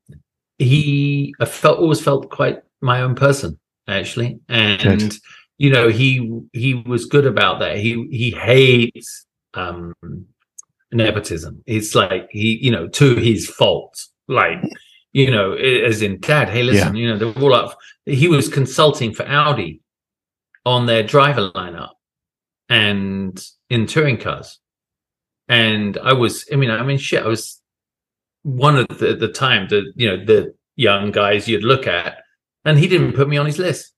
he 0.59 1.33
I 1.39 1.45
felt 1.45 1.79
always 1.79 2.01
felt 2.01 2.29
quite 2.29 2.59
my 2.81 3.01
own 3.01 3.15
person 3.15 3.59
actually, 3.87 4.39
and 4.47 4.99
good. 4.99 5.15
you 5.57 5.71
know 5.71 5.87
he 5.87 6.41
he 6.53 6.75
was 6.75 7.05
good 7.05 7.25
about 7.25 7.59
that. 7.59 7.77
He 7.77 8.07
he 8.11 8.29
hates 8.31 9.25
um, 9.55 9.93
nepotism. 10.91 11.63
It's 11.65 11.95
like 11.95 12.27
he, 12.31 12.59
you 12.61 12.71
know, 12.71 12.87
to 12.87 13.15
his 13.15 13.47
fault. 13.47 13.97
Like, 14.27 14.59
you 15.13 15.29
know, 15.29 15.53
as 15.53 16.01
in, 16.01 16.19
Dad, 16.19 16.49
hey, 16.49 16.63
listen, 16.63 16.95
yeah. 16.95 17.01
you 17.01 17.09
know, 17.09 17.17
they're 17.17 17.43
all 17.43 17.53
up. 17.53 17.77
He 18.05 18.27
was 18.27 18.47
consulting 18.47 19.13
for 19.13 19.27
Audi 19.27 19.81
on 20.65 20.85
their 20.85 21.03
driver 21.03 21.51
lineup 21.51 21.91
and 22.69 23.43
in 23.69 23.87
touring 23.87 24.17
cars. 24.17 24.59
And 25.47 25.97
I 25.97 26.13
was, 26.13 26.45
I 26.51 26.55
mean, 26.55 26.71
I 26.71 26.83
mean, 26.83 26.97
shit, 26.97 27.23
I 27.23 27.27
was 27.27 27.61
one 28.43 28.77
of 28.77 28.87
the, 28.99 29.15
the 29.15 29.27
time, 29.27 29.67
the, 29.69 29.91
you 29.95 30.07
know, 30.07 30.23
the 30.23 30.53
young 30.77 31.11
guys 31.11 31.47
you'd 31.47 31.63
look 31.63 31.87
at, 31.87 32.19
and 32.63 32.79
he 32.79 32.87
didn't 32.87 33.13
put 33.13 33.27
me 33.27 33.37
on 33.37 33.45
his 33.45 33.59
list 33.59 33.93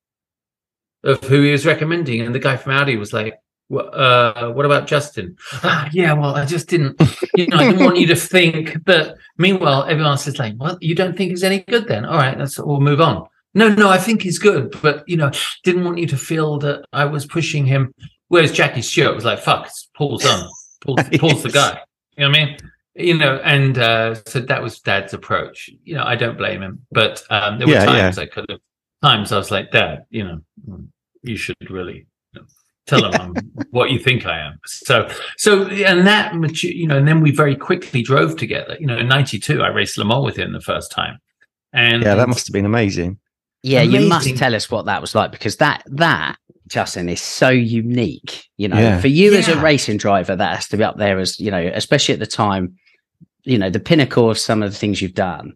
of 1.03 1.23
who 1.23 1.43
he 1.43 1.51
was 1.51 1.65
recommending. 1.65 2.21
And 2.21 2.33
the 2.33 2.39
guy 2.39 2.57
from 2.57 2.71
Audi 2.71 2.97
was 2.97 3.13
like, 3.13 3.35
uh, 3.77 4.51
what 4.51 4.65
about 4.65 4.87
Justin? 4.87 5.35
Ah, 5.63 5.89
yeah, 5.91 6.13
well, 6.13 6.35
I 6.35 6.45
just 6.45 6.67
didn't, 6.67 7.01
you 7.35 7.47
know, 7.47 7.57
I 7.57 7.71
didn't 7.71 7.85
want 7.85 7.97
you 7.97 8.07
to 8.07 8.15
think 8.15 8.85
that. 8.85 9.17
Meanwhile, 9.37 9.83
everyone 9.83 10.11
else 10.11 10.27
is 10.27 10.39
like, 10.39 10.53
well, 10.57 10.77
you 10.79 10.95
don't 10.95 11.17
think 11.17 11.31
he's 11.31 11.43
any 11.43 11.59
good 11.59 11.87
then? 11.87 12.05
All 12.05 12.17
right, 12.17 12.37
let's 12.37 12.59
we'll 12.59 12.79
move 12.79 13.01
on. 13.01 13.27
No, 13.55 13.69
no, 13.69 13.89
I 13.89 13.97
think 13.97 14.21
he's 14.21 14.39
good, 14.39 14.75
but 14.81 15.07
you 15.07 15.17
know, 15.17 15.31
didn't 15.63 15.83
want 15.83 15.99
you 15.99 16.07
to 16.07 16.17
feel 16.17 16.57
that 16.59 16.85
I 16.91 17.05
was 17.05 17.25
pushing 17.25 17.65
him. 17.65 17.93
Whereas 18.27 18.51
Jackie 18.51 18.81
Stewart 18.81 19.13
was 19.15 19.25
like, 19.25 19.39
fuck, 19.39 19.69
Paul's 19.95 20.25
on. 20.25 20.49
Paul's, 20.81 21.03
Paul's 21.19 21.43
the 21.43 21.49
guy. 21.49 21.79
You 22.17 22.23
know 22.23 22.29
what 22.29 22.39
I 22.39 22.45
mean? 22.45 22.57
You 22.95 23.17
know, 23.17 23.35
and 23.43 23.77
uh, 23.77 24.15
so 24.25 24.39
that 24.39 24.61
was 24.61 24.79
Dad's 24.79 25.13
approach. 25.13 25.69
You 25.83 25.95
know, 25.95 26.03
I 26.03 26.15
don't 26.15 26.37
blame 26.37 26.61
him, 26.61 26.85
but 26.91 27.23
um, 27.29 27.57
there 27.57 27.67
were 27.67 27.73
yeah, 27.73 27.85
times 27.85 28.17
yeah. 28.17 28.23
I 28.23 28.25
could 28.27 28.45
have. 28.49 28.59
Times 29.03 29.31
I 29.31 29.37
was 29.37 29.51
like, 29.51 29.71
Dad, 29.71 30.05
you 30.09 30.23
know, 30.23 30.41
you 31.23 31.35
should 31.35 31.69
really 31.69 32.05
tell 32.87 33.01
them 33.01 33.13
I'm 33.19 33.33
what 33.71 33.91
you 33.91 33.99
think 33.99 34.25
I 34.25 34.39
am. 34.39 34.59
So, 34.65 35.09
so, 35.37 35.67
and 35.67 36.05
that, 36.07 36.33
you 36.63 36.87
know, 36.87 36.97
and 36.97 37.07
then 37.07 37.21
we 37.21 37.31
very 37.31 37.55
quickly 37.55 38.01
drove 38.01 38.37
together. 38.37 38.77
You 38.79 38.87
know, 38.87 38.97
in 38.97 39.07
'92, 39.07 39.61
I 39.61 39.67
raced 39.67 39.97
Le 39.97 40.05
Mans 40.05 40.23
with 40.23 40.35
him 40.35 40.53
the 40.53 40.61
first 40.61 40.91
time, 40.91 41.19
and 41.71 42.03
yeah, 42.03 42.15
that 42.15 42.27
must 42.27 42.47
have 42.47 42.53
been 42.53 42.65
amazing. 42.65 43.19
Yeah, 43.61 43.81
amazing. 43.81 44.01
you 44.01 44.09
must 44.09 44.37
tell 44.37 44.55
us 44.55 44.69
what 44.69 44.85
that 44.85 45.01
was 45.01 45.15
like 45.15 45.31
because 45.31 45.57
that 45.57 45.83
that 45.87 46.37
Justin 46.67 47.09
is 47.09 47.21
so 47.21 47.49
unique. 47.49 48.45
You 48.57 48.67
know, 48.67 48.79
yeah. 48.79 48.99
for 48.99 49.07
you 49.07 49.31
yeah. 49.31 49.39
as 49.39 49.47
a 49.47 49.59
racing 49.59 49.97
driver, 49.97 50.35
that 50.35 50.55
has 50.55 50.67
to 50.69 50.77
be 50.77 50.83
up 50.83 50.97
there 50.97 51.19
as 51.19 51.39
you 51.39 51.51
know, 51.51 51.71
especially 51.73 52.13
at 52.13 52.19
the 52.19 52.27
time. 52.27 52.77
You 53.45 53.57
know, 53.57 53.69
the 53.69 53.79
pinnacle 53.79 54.29
of 54.29 54.39
some 54.39 54.63
of 54.63 54.71
the 54.71 54.77
things 54.77 55.01
you've 55.01 55.15
done 55.15 55.53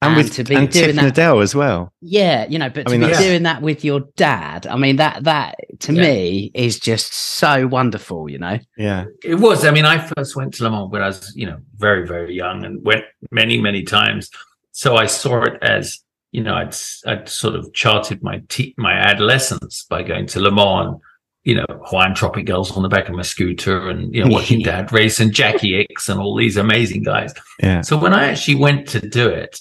and, 0.00 0.14
and 0.14 0.16
with 0.16 0.34
to 0.34 0.44
be 0.44 0.54
and 0.54 0.70
doing 0.70 0.86
Tiff 0.86 0.96
that, 0.96 1.14
Needell 1.14 1.42
as 1.42 1.54
well. 1.54 1.92
Yeah, 2.00 2.46
you 2.46 2.58
know, 2.58 2.70
but 2.70 2.86
I 2.88 2.92
to 2.92 2.98
mean, 2.98 3.10
be 3.10 3.16
doing 3.16 3.42
that 3.42 3.62
with 3.62 3.84
your 3.84 4.00
dad, 4.16 4.66
I 4.66 4.76
mean 4.76 4.96
that 4.96 5.24
that 5.24 5.56
to 5.80 5.92
yeah. 5.92 6.02
me 6.02 6.50
is 6.54 6.78
just 6.78 7.12
so 7.12 7.66
wonderful. 7.66 8.30
You 8.30 8.38
know, 8.38 8.58
yeah, 8.76 9.06
it 9.24 9.36
was. 9.36 9.64
I 9.64 9.70
mean, 9.70 9.84
I 9.84 9.98
first 9.98 10.36
went 10.36 10.54
to 10.54 10.64
Le 10.64 10.70
Mans 10.70 10.90
when 10.90 11.02
I 11.02 11.08
was, 11.08 11.32
you 11.34 11.46
know, 11.46 11.58
very 11.76 12.06
very 12.06 12.34
young, 12.34 12.64
and 12.64 12.84
went 12.84 13.04
many 13.32 13.60
many 13.60 13.82
times. 13.82 14.30
So 14.70 14.96
I 14.96 15.06
saw 15.06 15.42
it 15.42 15.58
as 15.62 15.98
you 16.32 16.42
know, 16.42 16.54
I'd 16.54 16.76
I'd 17.06 17.28
sort 17.28 17.54
of 17.54 17.72
charted 17.72 18.22
my 18.22 18.42
te- 18.48 18.74
my 18.76 18.92
adolescence 18.92 19.84
by 19.88 20.02
going 20.02 20.26
to 20.28 20.40
Le 20.40 20.52
Mans. 20.52 21.00
You 21.44 21.54
know, 21.54 21.66
Hawaiian 21.86 22.14
Tropic 22.14 22.44
girls 22.44 22.76
on 22.76 22.82
the 22.82 22.90
back 22.90 23.08
of 23.08 23.14
my 23.14 23.22
scooter 23.22 23.88
and, 23.88 24.14
you 24.14 24.22
know, 24.22 24.30
watching 24.30 24.60
dad 24.64 24.92
race 24.92 25.18
and 25.18 25.32
Jacky 25.32 25.72
Ickx 25.72 26.10
and 26.10 26.20
all 26.20 26.36
these 26.36 26.58
amazing 26.58 27.04
guys. 27.04 27.32
Yeah. 27.62 27.80
So 27.80 27.96
when 27.96 28.12
I 28.12 28.28
actually 28.28 28.56
went 28.56 28.86
to 28.88 29.00
do 29.00 29.28
it, 29.30 29.58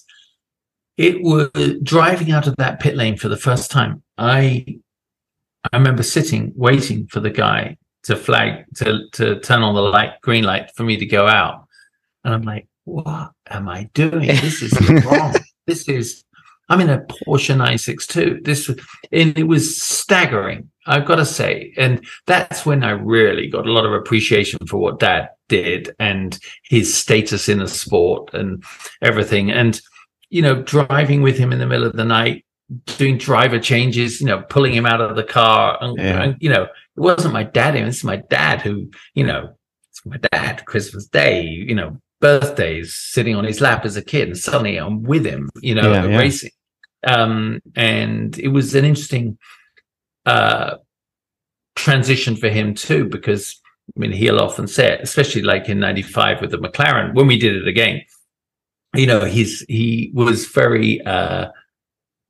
it 0.97 1.21
was 1.21 1.49
driving 1.83 2.31
out 2.31 2.47
of 2.47 2.55
that 2.57 2.79
pit 2.79 2.95
lane 2.95 3.17
for 3.17 3.29
the 3.29 3.38
first 3.38 3.71
time. 3.71 4.03
I 4.17 4.79
I 5.71 5.77
remember 5.77 6.03
sitting 6.03 6.53
waiting 6.55 7.07
for 7.07 7.19
the 7.19 7.29
guy 7.29 7.77
to 8.03 8.15
flag 8.15 8.65
to 8.77 9.07
to 9.13 9.39
turn 9.39 9.62
on 9.62 9.75
the 9.75 9.81
light 9.81 10.19
green 10.21 10.43
light 10.43 10.71
for 10.75 10.83
me 10.83 10.97
to 10.97 11.05
go 11.05 11.27
out, 11.27 11.67
and 12.23 12.33
I'm 12.33 12.43
like, 12.43 12.67
what 12.86 13.31
am 13.49 13.69
I 13.69 13.89
doing? 13.93 14.29
This 14.41 14.62
is 14.62 15.05
wrong. 15.05 15.36
This 15.65 15.88
is 15.88 16.23
I'm 16.69 16.81
in 16.81 16.89
a 16.89 16.99
Porsche 16.99 17.49
962. 17.49 18.41
This 18.43 18.69
and 19.12 19.38
it 19.38 19.47
was 19.47 19.81
staggering. 19.81 20.69
I've 20.86 21.05
got 21.05 21.15
to 21.15 21.25
say, 21.25 21.73
and 21.77 22.05
that's 22.25 22.65
when 22.65 22.83
I 22.83 22.91
really 22.91 23.47
got 23.47 23.67
a 23.67 23.71
lot 23.71 23.86
of 23.86 23.93
appreciation 23.93 24.65
for 24.67 24.77
what 24.77 24.99
Dad 24.99 25.29
did 25.49 25.95
and 25.99 26.38
his 26.63 26.93
status 26.93 27.49
in 27.49 27.60
the 27.60 27.67
sport 27.67 28.33
and 28.33 28.63
everything. 29.01 29.51
And 29.51 29.81
you 30.30 30.42
know, 30.42 30.62
driving 30.62 31.22
with 31.22 31.38
him 31.38 31.52
in 31.52 31.60
the 31.60 31.66
middle 31.66 31.86
of 31.86 31.94
the 31.94 32.06
night, 32.06 32.46
doing 32.98 33.18
driver 33.18 33.60
changes, 33.60 34.20
you 34.20 34.28
know, 34.28 34.42
pulling 34.50 34.74
him 34.74 34.86
out 34.86 35.02
of 35.02 35.16
the 35.16 35.24
car. 35.24 35.78
And, 35.82 35.98
yeah. 35.98 36.24
and 36.24 36.38
you 36.40 36.50
know, 36.50 36.63
it 36.63 36.70
wasn't 36.96 37.34
my 37.34 37.44
dad. 37.44 37.76
it 37.76 37.86
was 37.86 38.04
my 38.04 38.18
dad 38.18 38.62
who, 38.62 38.90
you 39.13 39.26
know, 39.26 39.56
it's 39.92 40.06
my 40.06 40.18
dad, 40.32 40.66
Christmas 40.66 41.06
Day, 41.08 41.44
you 41.44 41.76
know, 41.76 41.98
birthdays, 42.20 42.94
sitting 42.94 43.36
on 43.36 43.46
his 43.46 43.62
lap 43.62 43.86
as 43.86 43.96
a 43.96 44.04
kid. 44.04 44.28
And 44.28 44.38
suddenly 44.38 44.78
I'm 44.78 45.04
with 45.04 45.26
him, 45.26 45.50
you 45.62 45.76
know, 45.76 45.92
yeah, 45.92 46.06
yeah. 46.08 46.18
racing. 46.18 46.52
Um, 47.06 47.62
and 47.76 48.38
it 48.38 48.50
was 48.50 48.76
an 48.76 48.84
interesting 48.84 49.38
uh, 50.26 50.76
transition 51.76 52.36
for 52.36 52.50
him 52.50 52.74
too, 52.74 53.06
because 53.06 53.62
I 53.96 54.00
mean, 54.00 54.12
he'll 54.12 54.40
often 54.40 54.68
say 54.68 54.92
it, 54.92 55.02
especially 55.02 55.44
like 55.44 55.70
in 55.70 55.80
95 55.80 56.42
with 56.42 56.52
the 56.52 56.58
McLaren, 56.58 57.13
when 57.13 57.28
we 57.28 57.40
did 57.40 57.56
it 57.56 57.68
again 57.68 58.04
you 58.96 59.06
know, 59.06 59.25
he's 59.25 59.62
he 59.67 60.12
was 60.13 60.48
very, 60.48 61.02
uh, 61.02 61.48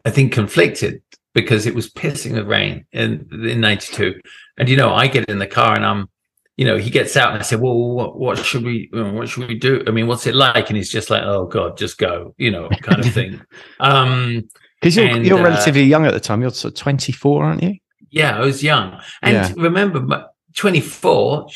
I 0.05 0.09
think, 0.09 0.33
conflicted 0.33 1.01
because 1.33 1.65
it 1.65 1.75
was 1.75 1.89
pissing 1.89 2.33
with 2.33 2.47
rain 2.47 2.85
in 2.91 3.27
in 3.31 3.61
'92, 3.61 4.19
and 4.57 4.69
you 4.69 4.75
know, 4.75 4.93
I 4.93 5.07
get 5.07 5.29
in 5.29 5.39
the 5.39 5.47
car 5.47 5.75
and 5.75 5.85
I'm, 5.85 6.09
you 6.55 6.65
know, 6.65 6.77
he 6.77 6.89
gets 6.89 7.15
out 7.15 7.31
and 7.31 7.39
I 7.39 7.43
said, 7.43 7.61
"Well, 7.61 7.75
what, 7.75 8.19
what 8.19 8.37
should 8.39 8.63
we, 8.63 8.89
what 8.91 9.29
should 9.29 9.47
we 9.47 9.55
do? 9.55 9.83
I 9.87 9.91
mean, 9.91 10.07
what's 10.07 10.25
it 10.27 10.35
like?" 10.35 10.69
And 10.69 10.77
he's 10.77 10.89
just 10.89 11.09
like, 11.09 11.23
"Oh 11.23 11.45
God, 11.45 11.77
just 11.77 11.97
go," 11.97 12.33
you 12.37 12.51
know, 12.51 12.69
kind 12.81 13.05
of 13.05 13.13
thing. 13.13 13.41
Um, 13.79 14.49
because 14.79 14.95
you're 14.95 15.07
and, 15.07 15.25
you're 15.25 15.39
uh, 15.39 15.43
relatively 15.43 15.83
young 15.83 16.05
at 16.05 16.13
the 16.13 16.19
time. 16.19 16.41
You're 16.41 16.51
sort 16.51 16.73
of 16.73 16.79
24, 16.79 17.43
aren't 17.43 17.63
you? 17.63 17.75
Yeah, 18.11 18.37
I 18.37 18.41
was 18.41 18.61
young, 18.61 18.99
and 19.21 19.33
yeah. 19.33 19.53
remember, 19.57 20.27
24. 20.55 21.47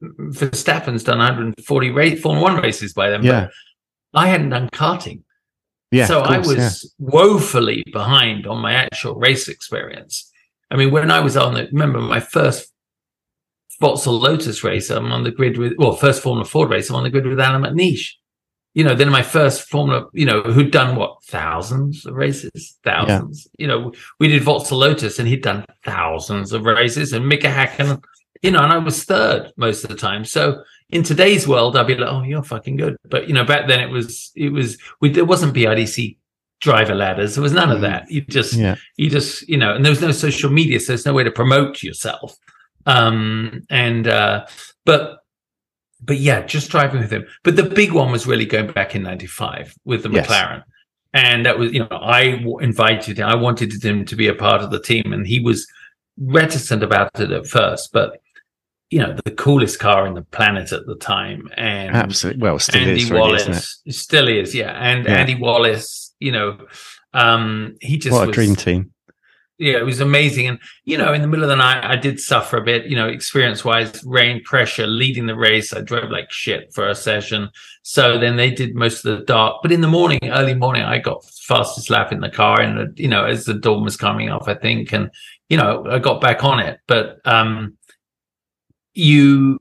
Verstappen's 0.00 1.02
done 1.02 1.18
140 1.18 1.90
race, 1.90 2.20
Formula 2.20 2.52
One 2.52 2.62
races 2.62 2.92
by 2.92 3.10
then. 3.10 3.24
Yeah. 3.24 3.48
I 4.14 4.28
hadn't 4.28 4.50
done 4.50 4.68
karting. 4.70 5.22
Yeah, 5.90 6.06
so 6.06 6.22
course, 6.22 6.30
I 6.30 6.38
was 6.38 6.56
yeah. 6.58 6.70
woefully 6.98 7.82
behind 7.92 8.46
on 8.46 8.58
my 8.58 8.74
actual 8.74 9.14
race 9.14 9.48
experience. 9.48 10.30
I 10.70 10.76
mean, 10.76 10.90
when 10.90 11.10
I 11.10 11.20
was 11.20 11.36
on 11.36 11.54
the, 11.54 11.66
remember 11.72 12.00
my 12.00 12.20
first 12.20 12.72
Vauxhall 13.80 14.18
Lotus 14.18 14.62
race, 14.62 14.90
I'm 14.90 15.12
on 15.12 15.22
the 15.22 15.30
grid 15.30 15.56
with, 15.56 15.74
well, 15.78 15.92
first 15.92 16.22
Formula 16.22 16.44
Ford 16.44 16.68
race, 16.68 16.90
I'm 16.90 16.96
on 16.96 17.04
the 17.04 17.10
grid 17.10 17.26
with 17.26 17.40
Allan 17.40 17.62
McNish. 17.62 18.10
You 18.74 18.84
know, 18.84 18.94
then 18.94 19.08
my 19.08 19.22
first 19.22 19.68
Formula, 19.68 20.06
you 20.12 20.26
know, 20.26 20.42
who'd 20.42 20.70
done 20.70 20.96
what, 20.96 21.24
thousands 21.24 22.04
of 22.04 22.14
races, 22.14 22.76
thousands. 22.84 23.48
Yeah. 23.58 23.62
You 23.62 23.68
know, 23.68 23.92
we 24.20 24.28
did 24.28 24.42
Vauxhall 24.42 24.78
Lotus 24.78 25.18
and 25.18 25.26
he'd 25.26 25.42
done 25.42 25.64
thousands 25.84 26.52
of 26.52 26.64
races 26.64 27.14
and 27.14 27.26
Mika 27.26 27.48
Hakkinen, 27.48 28.02
you 28.42 28.50
know, 28.50 28.62
and 28.62 28.72
I 28.72 28.78
was 28.78 29.04
third 29.04 29.52
most 29.56 29.84
of 29.84 29.90
the 29.90 29.96
time. 29.96 30.24
So 30.24 30.62
in 30.90 31.02
today's 31.02 31.46
world, 31.46 31.76
I'd 31.76 31.86
be 31.86 31.94
like, 31.94 32.10
oh, 32.10 32.22
you're 32.22 32.42
fucking 32.42 32.76
good. 32.76 32.96
But, 33.04 33.28
you 33.28 33.34
know, 33.34 33.44
back 33.44 33.68
then 33.68 33.80
it 33.80 33.90
was, 33.90 34.32
it 34.34 34.50
was, 34.50 34.78
we, 35.00 35.10
there 35.10 35.24
wasn't 35.24 35.54
BRDC 35.54 36.16
driver 36.60 36.94
ladders. 36.94 37.34
There 37.34 37.42
was 37.42 37.52
none 37.52 37.70
of 37.70 37.78
mm. 37.78 37.82
that. 37.82 38.10
You 38.10 38.22
just, 38.22 38.54
yeah. 38.54 38.76
you 38.96 39.10
just, 39.10 39.48
you 39.48 39.58
know, 39.58 39.74
and 39.74 39.84
there 39.84 39.92
was 39.92 40.00
no 40.00 40.12
social 40.12 40.50
media. 40.50 40.80
So 40.80 40.92
there's 40.92 41.06
no 41.06 41.12
way 41.12 41.24
to 41.24 41.30
promote 41.30 41.82
yourself. 41.82 42.36
Um, 42.86 43.64
and, 43.68 44.08
uh, 44.08 44.46
but, 44.86 45.18
but 46.00 46.18
yeah, 46.18 46.42
just 46.42 46.70
driving 46.70 47.00
with 47.00 47.12
him. 47.12 47.26
But 47.44 47.56
the 47.56 47.64
big 47.64 47.92
one 47.92 48.10
was 48.10 48.26
really 48.26 48.46
going 48.46 48.72
back 48.72 48.94
in 48.94 49.02
95 49.02 49.74
with 49.84 50.04
the 50.04 50.10
yes. 50.10 50.26
McLaren. 50.26 50.62
And 51.12 51.44
that 51.44 51.58
was, 51.58 51.72
you 51.72 51.80
know, 51.80 51.88
I 51.90 52.44
invited 52.60 53.18
him, 53.18 53.26
I 53.26 53.34
wanted 53.34 53.82
him 53.82 54.04
to 54.04 54.16
be 54.16 54.28
a 54.28 54.34
part 54.34 54.62
of 54.62 54.70
the 54.70 54.80
team, 54.80 55.12
and 55.12 55.26
he 55.26 55.40
was 55.40 55.66
reticent 56.18 56.82
about 56.82 57.18
it 57.18 57.30
at 57.30 57.46
first, 57.46 57.92
but 57.92 58.20
you 58.90 58.98
know, 58.98 59.16
the 59.24 59.30
coolest 59.30 59.78
car 59.78 60.06
in 60.06 60.14
the 60.14 60.22
planet 60.22 60.72
at 60.72 60.86
the 60.86 60.96
time. 60.96 61.48
And 61.56 61.94
absolutely, 61.94 62.42
well, 62.42 62.58
still 62.58 62.82
Andy 62.82 63.02
is, 63.02 63.10
Wallace 63.10 63.46
really, 63.46 63.92
still 63.92 64.28
is, 64.28 64.54
yeah. 64.54 64.72
And 64.72 65.04
yeah. 65.04 65.12
Andy 65.12 65.34
Wallace, 65.34 66.14
you 66.20 66.32
know, 66.32 66.58
um, 67.14 67.76
he 67.80 67.98
just 67.98 68.14
what 68.14 68.28
was, 68.28 68.36
a 68.36 68.40
dream 68.40 68.56
team 68.56 68.92
yeah, 69.58 69.78
it 69.78 69.84
was 69.84 70.00
amazing. 70.00 70.46
And, 70.46 70.58
you 70.84 70.96
know, 70.96 71.12
in 71.12 71.20
the 71.20 71.26
middle 71.26 71.44
of 71.44 71.50
the 71.50 71.56
night, 71.56 71.84
I 71.84 71.96
did 71.96 72.20
suffer 72.20 72.58
a 72.58 72.64
bit, 72.64 72.86
you 72.86 72.94
know, 72.94 73.08
experience 73.08 73.64
wise, 73.64 74.04
rain, 74.04 74.42
pressure, 74.44 74.86
leading 74.86 75.26
the 75.26 75.34
race. 75.34 75.72
I 75.72 75.80
drove 75.80 76.10
like 76.10 76.30
shit 76.30 76.72
for 76.72 76.88
a 76.88 76.94
session. 76.94 77.50
So 77.82 78.18
then 78.18 78.36
they 78.36 78.52
did 78.52 78.76
most 78.76 79.04
of 79.04 79.18
the 79.18 79.24
dark. 79.24 79.56
But 79.62 79.72
in 79.72 79.80
the 79.80 79.88
morning, 79.88 80.20
early 80.22 80.54
morning, 80.54 80.82
I 80.82 80.98
got 80.98 81.24
fastest 81.24 81.90
lap 81.90 82.12
in 82.12 82.20
the 82.20 82.30
car. 82.30 82.60
And, 82.60 82.96
you 82.96 83.08
know, 83.08 83.24
as 83.24 83.46
the 83.46 83.54
dawn 83.54 83.82
was 83.82 83.96
coming 83.96 84.28
up, 84.28 84.46
I 84.46 84.54
think. 84.54 84.92
And, 84.92 85.10
you 85.48 85.56
know, 85.56 85.84
I 85.90 85.98
got 85.98 86.20
back 86.20 86.44
on 86.44 86.60
it. 86.60 86.78
But, 86.86 87.18
um, 87.24 87.76
you, 88.98 89.60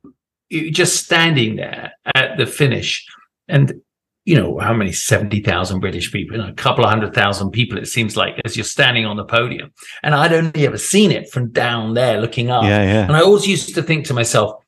you 0.49 0.71
just 0.71 1.03
standing 1.03 1.55
there 1.57 1.93
at 2.15 2.37
the 2.37 2.45
finish 2.45 3.05
and 3.47 3.81
you 4.25 4.35
know, 4.35 4.59
how 4.59 4.73
many 4.73 4.91
70,000 4.91 5.79
British 5.79 6.11
people, 6.11 6.35
you 6.35 6.43
know, 6.43 6.49
a 6.49 6.53
couple 6.53 6.83
of 6.83 6.89
hundred 6.89 7.13
thousand 7.13 7.51
people, 7.51 7.77
it 7.77 7.85
seems 7.85 8.17
like, 8.17 8.35
as 8.43 8.57
you're 8.57 8.65
standing 8.65 9.05
on 9.05 9.15
the 9.15 9.23
podium. 9.23 9.71
And 10.03 10.13
I'd 10.13 10.33
only 10.33 10.67
ever 10.67 10.77
seen 10.77 11.11
it 11.11 11.31
from 11.31 11.49
down 11.51 11.93
there 11.93 12.19
looking 12.19 12.49
up. 12.49 12.63
Yeah, 12.63 12.83
yeah. 12.83 13.03
And 13.05 13.15
I 13.15 13.21
always 13.21 13.47
used 13.47 13.73
to 13.75 13.81
think 13.81 14.05
to 14.07 14.13
myself, 14.13 14.61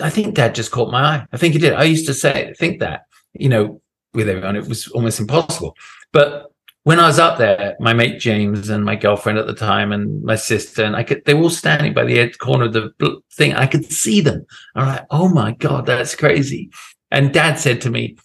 I 0.00 0.10
think 0.10 0.34
dad 0.34 0.56
just 0.56 0.72
caught 0.72 0.90
my 0.90 1.02
eye. 1.02 1.26
I 1.32 1.36
think 1.36 1.54
he 1.54 1.60
did. 1.60 1.72
I 1.72 1.84
used 1.84 2.06
to 2.06 2.14
say, 2.14 2.52
think 2.58 2.80
that, 2.80 3.02
you 3.32 3.48
know, 3.48 3.80
with 4.12 4.28
everyone, 4.28 4.56
it 4.56 4.66
was 4.66 4.88
almost 4.88 5.20
impossible. 5.20 5.76
But 6.12 6.50
when 6.84 7.00
I 7.00 7.06
was 7.06 7.18
up 7.18 7.38
there, 7.38 7.76
my 7.80 7.94
mate 7.94 8.20
James 8.20 8.68
and 8.68 8.84
my 8.84 8.94
girlfriend 8.94 9.38
at 9.38 9.46
the 9.46 9.54
time 9.54 9.90
and 9.90 10.22
my 10.22 10.36
sister, 10.36 10.84
and 10.84 10.94
I 10.94 11.02
could, 11.02 11.24
they 11.24 11.32
were 11.32 11.44
all 11.44 11.50
standing 11.50 11.94
by 11.94 12.04
the 12.04 12.18
edge 12.18 12.36
corner 12.36 12.66
of 12.66 12.74
the 12.74 13.20
thing. 13.32 13.54
I 13.54 13.66
could 13.66 13.90
see 13.90 14.20
them. 14.20 14.44
I'm 14.74 14.86
like, 14.86 15.06
oh 15.10 15.28
my 15.28 15.52
God, 15.52 15.86
that's 15.86 16.14
crazy. 16.14 16.70
And 17.10 17.32
dad 17.32 17.58
said 17.58 17.80
to 17.82 17.90
me, 17.90 18.18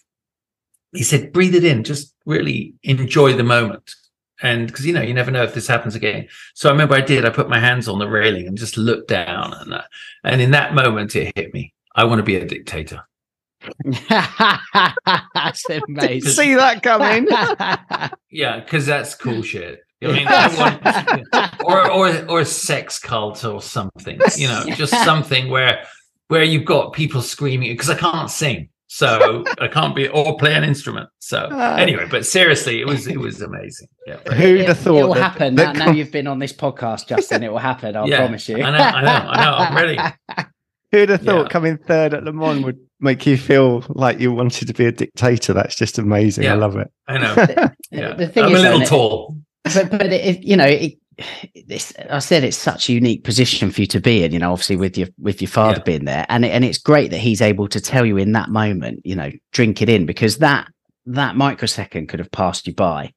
he 0.92 1.02
said, 1.02 1.32
breathe 1.32 1.54
it 1.54 1.64
in, 1.64 1.84
just 1.84 2.14
really 2.26 2.74
enjoy 2.82 3.32
the 3.32 3.44
moment. 3.44 3.94
And 4.42 4.66
because, 4.66 4.86
you 4.86 4.92
know, 4.92 5.02
you 5.02 5.14
never 5.14 5.30
know 5.30 5.42
if 5.42 5.54
this 5.54 5.66
happens 5.66 5.94
again. 5.94 6.28
So 6.54 6.68
I 6.68 6.72
remember 6.72 6.94
I 6.94 7.02
did, 7.02 7.24
I 7.24 7.30
put 7.30 7.48
my 7.48 7.60
hands 7.60 7.88
on 7.88 7.98
the 7.98 8.08
railing 8.08 8.46
and 8.46 8.58
just 8.58 8.76
looked 8.76 9.08
down. 9.08 9.54
And, 9.54 9.74
uh, 9.74 9.82
and 10.24 10.40
in 10.40 10.50
that 10.50 10.74
moment, 10.74 11.16
it 11.16 11.32
hit 11.34 11.54
me. 11.54 11.72
I 11.94 12.04
want 12.04 12.18
to 12.18 12.24
be 12.24 12.36
a 12.36 12.46
dictator. 12.46 13.06
That's 14.08 15.68
amazing. 15.88 16.30
See 16.30 16.54
that 16.54 16.82
coming? 16.82 17.28
yeah, 18.30 18.60
because 18.60 18.86
that's 18.86 19.14
cool 19.14 19.42
shit. 19.42 19.80
I 20.02 20.06
mean, 20.06 20.26
I 20.28 20.48
want, 20.56 21.62
or 21.62 21.90
or 21.90 22.30
or 22.30 22.40
a 22.40 22.44
sex 22.46 22.98
cult 22.98 23.44
or 23.44 23.60
something. 23.60 24.18
You 24.36 24.48
know, 24.48 24.64
just 24.70 24.92
something 25.04 25.50
where 25.50 25.84
where 26.28 26.42
you've 26.42 26.64
got 26.64 26.94
people 26.94 27.20
screaming 27.20 27.72
because 27.72 27.90
I 27.90 27.96
can't 27.96 28.30
sing 28.30 28.70
so 28.92 29.44
I 29.60 29.68
can't 29.68 29.94
be 29.94 30.08
or 30.08 30.36
play 30.36 30.52
an 30.52 30.64
instrument. 30.64 31.08
So 31.20 31.38
uh, 31.38 31.76
anyway, 31.78 32.08
but 32.10 32.26
seriously, 32.26 32.80
it 32.80 32.86
was 32.88 33.06
it 33.06 33.20
was 33.20 33.40
amazing. 33.40 33.86
Yeah, 34.04 34.16
who'd 34.34 34.66
have 34.66 34.80
thought 34.80 34.98
it 34.98 35.06
will 35.06 35.12
happen? 35.12 35.54
That, 35.54 35.76
now 35.76 35.92
you've 35.92 36.10
been 36.10 36.26
on 36.26 36.40
this 36.40 36.52
podcast, 36.52 37.06
Justin, 37.06 37.44
it 37.44 37.52
will 37.52 37.58
happen. 37.58 37.94
I 37.94 38.04
yeah, 38.06 38.16
promise 38.16 38.48
you. 38.48 38.56
I 38.56 38.70
know, 38.70 38.78
I 38.78 39.02
know, 39.02 39.28
I 39.30 39.44
know. 39.44 39.54
I'm 39.54 39.76
ready. 39.76 40.46
Who'd 40.90 41.08
have 41.08 41.22
thought 41.22 41.42
yeah. 41.42 41.48
coming 41.48 41.78
third 41.78 42.14
at 42.14 42.24
Le 42.24 42.32
Mans 42.32 42.64
would 42.64 42.80
make 43.00 43.26
you 43.26 43.36
feel 43.36 43.84
like 43.88 44.20
you 44.20 44.32
wanted 44.32 44.68
to 44.68 44.74
be 44.74 44.86
a 44.86 44.92
dictator? 44.92 45.52
That's 45.52 45.74
just 45.74 45.98
amazing. 45.98 46.44
Yeah, 46.44 46.54
I 46.54 46.56
love 46.56 46.76
it. 46.76 46.90
I 47.08 47.18
know. 47.18 47.34
yeah. 47.90 48.14
The 48.14 48.28
thing 48.28 48.44
I'm 48.44 48.52
is, 48.52 48.60
a 48.60 48.62
little 48.62 48.86
tall. 48.86 49.36
But 49.64 49.90
but 49.90 50.12
it, 50.12 50.42
you 50.42 50.56
know, 50.56 50.66
it, 50.66 50.94
this, 51.66 51.92
I 52.08 52.18
said 52.18 52.44
it's 52.44 52.56
such 52.56 52.88
a 52.88 52.92
unique 52.92 53.24
position 53.24 53.70
for 53.70 53.80
you 53.80 53.86
to 53.88 54.00
be 54.00 54.24
in, 54.24 54.32
you 54.32 54.38
know, 54.38 54.52
obviously 54.52 54.76
with 54.76 54.96
your 54.96 55.08
with 55.18 55.40
your 55.40 55.48
father 55.48 55.78
yeah. 55.78 55.84
being 55.84 56.04
there, 56.04 56.26
and 56.28 56.44
and 56.44 56.64
it's 56.64 56.78
great 56.78 57.10
that 57.10 57.18
he's 57.18 57.42
able 57.42 57.68
to 57.68 57.80
tell 57.80 58.06
you 58.06 58.16
in 58.16 58.32
that 58.32 58.48
moment, 58.48 59.00
you 59.04 59.14
know, 59.14 59.30
drink 59.52 59.82
it 59.82 59.88
in 59.88 60.06
because 60.06 60.38
that 60.38 60.68
that 61.06 61.36
microsecond 61.36 62.08
could 62.08 62.18
have 62.18 62.30
passed 62.30 62.66
you 62.66 62.74
by, 62.74 63.12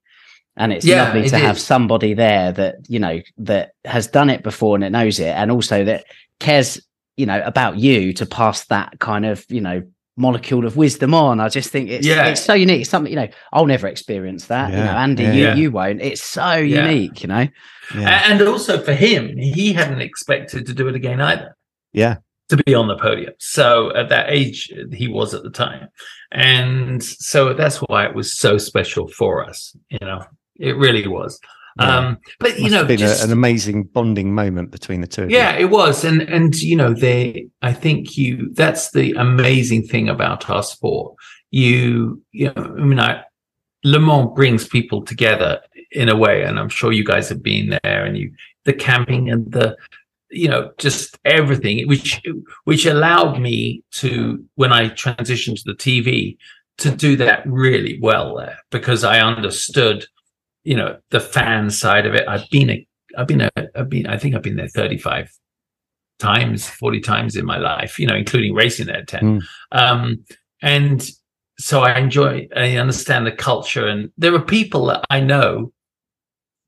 and 0.57 0.73
it's 0.73 0.85
yeah, 0.85 1.03
lovely 1.03 1.29
to 1.29 1.37
have 1.37 1.59
somebody 1.59 2.13
there 2.13 2.51
that 2.51 2.75
you 2.87 2.99
know 2.99 3.21
that 3.37 3.71
has 3.85 4.07
done 4.07 4.29
it 4.29 4.43
before 4.43 4.75
and 4.75 4.83
it 4.83 4.91
knows 4.91 5.19
it, 5.19 5.35
and 5.35 5.51
also 5.51 5.83
that 5.85 6.05
cares, 6.39 6.81
you 7.17 7.25
know, 7.25 7.41
about 7.45 7.77
you 7.77 8.13
to 8.13 8.25
pass 8.25 8.65
that 8.65 8.99
kind 8.99 9.25
of 9.25 9.45
you 9.49 9.61
know 9.61 9.83
molecule 10.15 10.65
of 10.65 10.77
wisdom 10.77 11.13
on. 11.13 11.39
I 11.39 11.49
just 11.49 11.69
think 11.69 11.89
it's 11.89 12.05
yeah. 12.05 12.27
it's 12.27 12.43
so 12.43 12.53
unique. 12.53 12.81
It's 12.81 12.89
something 12.89 13.11
you 13.11 13.17
know 13.17 13.27
I'll 13.51 13.65
never 13.65 13.87
experience 13.87 14.47
that. 14.47 14.71
Yeah. 14.71 14.77
You 14.77 14.83
know, 14.83 14.91
Andy, 14.91 15.23
yeah. 15.23 15.55
you 15.55 15.63
you 15.63 15.71
won't. 15.71 16.01
It's 16.01 16.23
so 16.23 16.55
unique. 16.55 17.21
You 17.23 17.27
know, 17.27 17.47
and 17.95 18.41
also 18.41 18.81
for 18.81 18.93
him, 18.93 19.37
he 19.37 19.73
hadn't 19.73 20.01
expected 20.01 20.65
to 20.67 20.73
do 20.73 20.87
it 20.87 20.95
again 20.95 21.21
either. 21.21 21.55
Yeah, 21.91 22.17
to 22.49 22.57
be 22.57 22.73
on 22.73 22.87
the 22.87 22.97
podium. 22.97 23.33
So 23.39 23.95
at 23.95 24.09
that 24.09 24.29
age 24.29 24.71
he 24.91 25.07
was 25.07 25.33
at 25.33 25.43
the 25.43 25.51
time, 25.51 25.89
and 26.31 27.03
so 27.03 27.53
that's 27.53 27.77
why 27.77 28.05
it 28.05 28.15
was 28.15 28.37
so 28.37 28.57
special 28.57 29.07
for 29.07 29.43
us. 29.47 29.75
You 29.89 29.99
know, 30.01 30.23
it 30.59 30.75
really 30.77 31.07
was. 31.07 31.39
Yeah. 31.79 31.97
Um, 31.97 32.17
but 32.39 32.59
you 32.59 32.69
know, 32.69 32.85
been 32.85 32.99
just, 32.99 33.21
a, 33.21 33.25
an 33.25 33.31
amazing 33.31 33.83
bonding 33.83 34.33
moment 34.33 34.71
between 34.71 35.01
the 35.01 35.07
two. 35.07 35.27
yeah, 35.29 35.55
it 35.55 35.69
was, 35.69 36.03
and 36.03 36.21
and 36.21 36.55
you 36.55 36.75
know, 36.75 36.93
they. 36.93 37.47
I 37.61 37.73
think 37.73 38.17
you. 38.17 38.51
That's 38.53 38.91
the 38.91 39.13
amazing 39.13 39.87
thing 39.87 40.09
about 40.09 40.49
our 40.49 40.63
sport. 40.63 41.15
You, 41.51 42.21
you 42.31 42.51
know, 42.55 42.75
I 42.77 42.83
mean, 42.83 42.99
I, 42.99 43.23
Le 43.83 43.99
Mans 43.99 44.31
brings 44.35 44.67
people 44.67 45.03
together 45.03 45.61
in 45.91 46.09
a 46.09 46.15
way, 46.15 46.43
and 46.43 46.59
I'm 46.59 46.69
sure 46.69 46.91
you 46.91 47.05
guys 47.05 47.29
have 47.29 47.41
been 47.41 47.77
there, 47.83 48.05
and 48.05 48.17
you, 48.17 48.31
the 48.65 48.73
camping 48.73 49.29
and 49.29 49.51
the, 49.51 49.75
you 50.29 50.49
know, 50.49 50.71
just 50.77 51.17
everything, 51.25 51.87
which 51.87 52.21
which 52.65 52.85
allowed 52.85 53.39
me 53.39 53.83
to, 53.93 54.43
when 54.55 54.71
I 54.71 54.89
transitioned 54.89 55.63
to 55.63 55.73
the 55.73 55.75
TV, 55.75 56.37
to 56.79 56.91
do 56.91 57.15
that 57.17 57.45
really 57.45 57.99
well 58.01 58.35
there 58.37 58.57
because 58.71 59.03
I 59.03 59.19
understood 59.19 60.05
you 60.63 60.75
know 60.75 60.97
the 61.09 61.19
fan 61.19 61.69
side 61.69 62.05
of 62.05 62.15
it. 62.15 62.27
I've 62.27 62.49
been 62.49 62.69
a, 62.69 62.87
I've 63.17 63.27
been 63.27 63.41
a, 63.41 63.49
I've 63.75 63.89
been, 63.89 64.07
I 64.07 64.17
think 64.17 64.35
I've 64.35 64.41
been 64.41 64.55
there 64.55 64.67
thirty 64.67 64.97
five 64.97 65.31
times, 66.19 66.67
forty 66.67 66.99
times 66.99 67.35
in 67.35 67.45
my 67.45 67.57
life. 67.57 67.99
You 67.99 68.07
know, 68.07 68.15
including 68.15 68.53
racing 68.53 68.87
there 68.87 69.03
ten. 69.03 69.21
Mm. 69.21 69.43
Um, 69.71 70.25
and 70.61 71.09
so 71.59 71.81
I 71.81 71.99
enjoy, 71.99 72.47
I 72.55 72.77
understand 72.77 73.27
the 73.27 73.31
culture, 73.31 73.87
and 73.87 74.11
there 74.17 74.33
are 74.33 74.41
people 74.41 74.87
that 74.87 75.05
I 75.09 75.19
know 75.19 75.71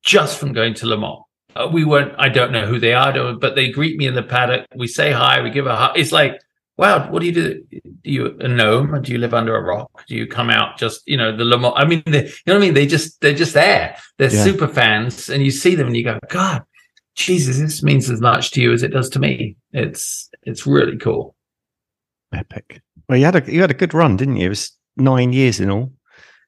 just 0.03 0.39
from 0.39 0.53
going 0.53 0.75
to 0.75 0.85
Le 0.85 0.97
Mans. 0.97 1.21
Uh, 1.55 1.69
we 1.71 1.85
weren't, 1.85 2.13
I 2.19 2.29
don't 2.29 2.51
know 2.51 2.65
who 2.65 2.79
they 2.79 2.93
are, 2.93 3.33
but 3.33 3.55
they 3.55 3.69
greet 3.69 3.97
me 3.97 4.05
in 4.05 4.13
the 4.13 4.21
paddock. 4.21 4.67
We 4.75 4.87
say 4.87 5.11
hi, 5.11 5.41
we 5.41 5.49
give 5.49 5.65
a 5.65 5.75
hug. 5.75 5.97
It's 5.97 6.11
like 6.11 6.39
wow, 6.77 7.09
what 7.09 7.19
do 7.21 7.25
you 7.25 7.31
do? 7.31 7.63
Do 7.71 8.11
you 8.11 8.37
a 8.39 8.47
gnome? 8.47 9.01
Do 9.01 9.11
you 9.11 9.17
live 9.17 9.33
under 9.33 9.55
a 9.55 9.61
rock? 9.61 10.05
Do 10.07 10.15
you 10.15 10.27
come 10.27 10.49
out 10.49 10.77
just, 10.77 11.01
you 11.07 11.17
know, 11.17 11.35
the 11.35 11.45
Le 11.45 11.57
Mans? 11.57 11.73
I 11.77 11.85
mean, 11.85 12.03
they, 12.05 12.25
you 12.25 12.31
know 12.47 12.53
what 12.53 12.57
I 12.57 12.59
mean? 12.59 12.73
They 12.73 12.85
just, 12.85 13.21
they're 13.21 13.33
just 13.33 13.53
there. 13.53 13.97
They're 14.17 14.33
yeah. 14.33 14.43
super 14.43 14.67
fans 14.67 15.29
and 15.29 15.43
you 15.43 15.51
see 15.51 15.75
them 15.75 15.87
and 15.87 15.97
you 15.97 16.03
go, 16.03 16.19
God, 16.29 16.63
Jesus, 17.15 17.59
this 17.59 17.81
means 17.81 18.09
as 18.09 18.21
much 18.21 18.51
to 18.51 18.61
you 18.61 18.73
as 18.73 18.83
it 18.83 18.89
does 18.89 19.09
to 19.11 19.19
me. 19.19 19.55
It's, 19.71 20.29
it's 20.43 20.67
really 20.67 20.97
cool. 20.97 21.35
Epic. 22.33 22.81
Well, 23.07 23.17
you 23.17 23.25
had 23.25 23.35
a, 23.35 23.51
you 23.51 23.61
had 23.61 23.71
a 23.71 23.75
good 23.75 23.93
run, 23.93 24.17
didn't 24.17 24.37
you? 24.37 24.47
It 24.47 24.49
was 24.49 24.71
nine 24.97 25.31
years 25.31 25.59
in 25.59 25.69
all. 25.69 25.91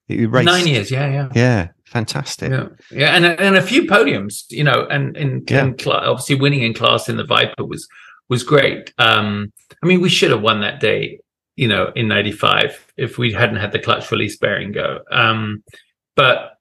You 0.07 0.29
raced. 0.29 0.45
Nine 0.45 0.67
years. 0.67 0.89
Yeah. 0.89 1.09
Yeah. 1.09 1.29
Yeah. 1.35 1.67
Fantastic. 1.85 2.51
Yeah. 2.51 2.67
Yeah. 2.91 3.15
And, 3.15 3.25
and 3.25 3.55
a 3.55 3.61
few 3.61 3.83
podiums, 3.83 4.43
you 4.49 4.63
know, 4.63 4.87
and, 4.89 5.15
and, 5.15 5.49
yeah. 5.49 5.63
and 5.63 5.79
cl- 5.79 5.97
obviously 5.97 6.35
winning 6.35 6.63
in 6.63 6.73
class 6.73 7.07
in 7.07 7.17
the 7.17 7.25
Viper 7.25 7.65
was, 7.65 7.87
was 8.29 8.43
great. 8.43 8.93
Um, 8.97 9.51
I 9.81 9.85
mean, 9.87 10.01
we 10.01 10.09
should 10.09 10.31
have 10.31 10.41
won 10.41 10.61
that 10.61 10.79
day, 10.79 11.19
you 11.55 11.67
know, 11.67 11.91
in 11.95 12.07
'95 12.07 12.93
if 12.97 13.17
we 13.17 13.31
hadn't 13.33 13.57
had 13.57 13.71
the 13.71 13.79
clutch 13.79 14.11
release 14.11 14.37
bearing 14.37 14.71
go. 14.71 14.99
Um, 15.11 15.63
but 16.15 16.57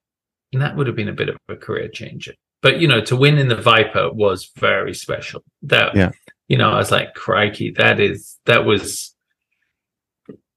that 0.53 0.75
would 0.75 0.87
have 0.87 0.95
been 0.95 1.09
a 1.09 1.13
bit 1.13 1.29
of 1.29 1.37
a 1.49 1.55
career 1.55 1.87
changer. 1.89 2.33
but 2.63 2.79
you 2.81 2.87
know, 2.87 3.01
to 3.01 3.15
win 3.15 3.37
in 3.37 3.47
the 3.49 3.55
Viper 3.55 4.11
was 4.11 4.49
very 4.57 4.93
special. 4.93 5.43
That 5.61 5.95
Yeah. 5.95 6.11
you 6.47 6.57
know, 6.57 6.71
I 6.71 6.77
was 6.77 6.91
like, 6.91 7.13
crikey, 7.13 7.71
that 7.71 7.99
is 7.99 8.39
that 8.45 8.65
was. 8.65 9.13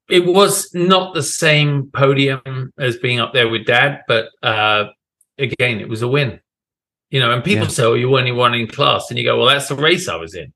It 0.09 0.25
was 0.27 0.75
not 0.75 1.15
the 1.15 1.23
same 1.23 1.89
podium 1.93 2.73
as 2.79 2.97
being 2.97 3.21
up 3.21 3.33
there 3.33 3.49
with 3.49 3.65
Dad, 3.67 4.01
but 4.09 4.29
uh, 4.43 4.87
again, 5.39 5.79
it 5.81 5.89
was 5.89 6.03
a 6.03 6.09
win. 6.09 6.41
You 7.11 7.21
know, 7.21 7.31
and 7.33 7.45
people 7.45 7.67
Yeah. 7.67 7.71
say, 7.71 7.85
"Oh, 7.85 7.95
you 7.95 8.17
only 8.19 8.33
won 8.33 8.55
in 8.55 8.67
class," 8.67 9.11
and 9.11 9.19
you 9.19 9.25
go, 9.25 9.37
"Well, 9.39 9.47
that's 9.49 9.69
the 9.69 9.75
race 9.77 10.09
I 10.09 10.17
was 10.17 10.35
in." 10.35 10.53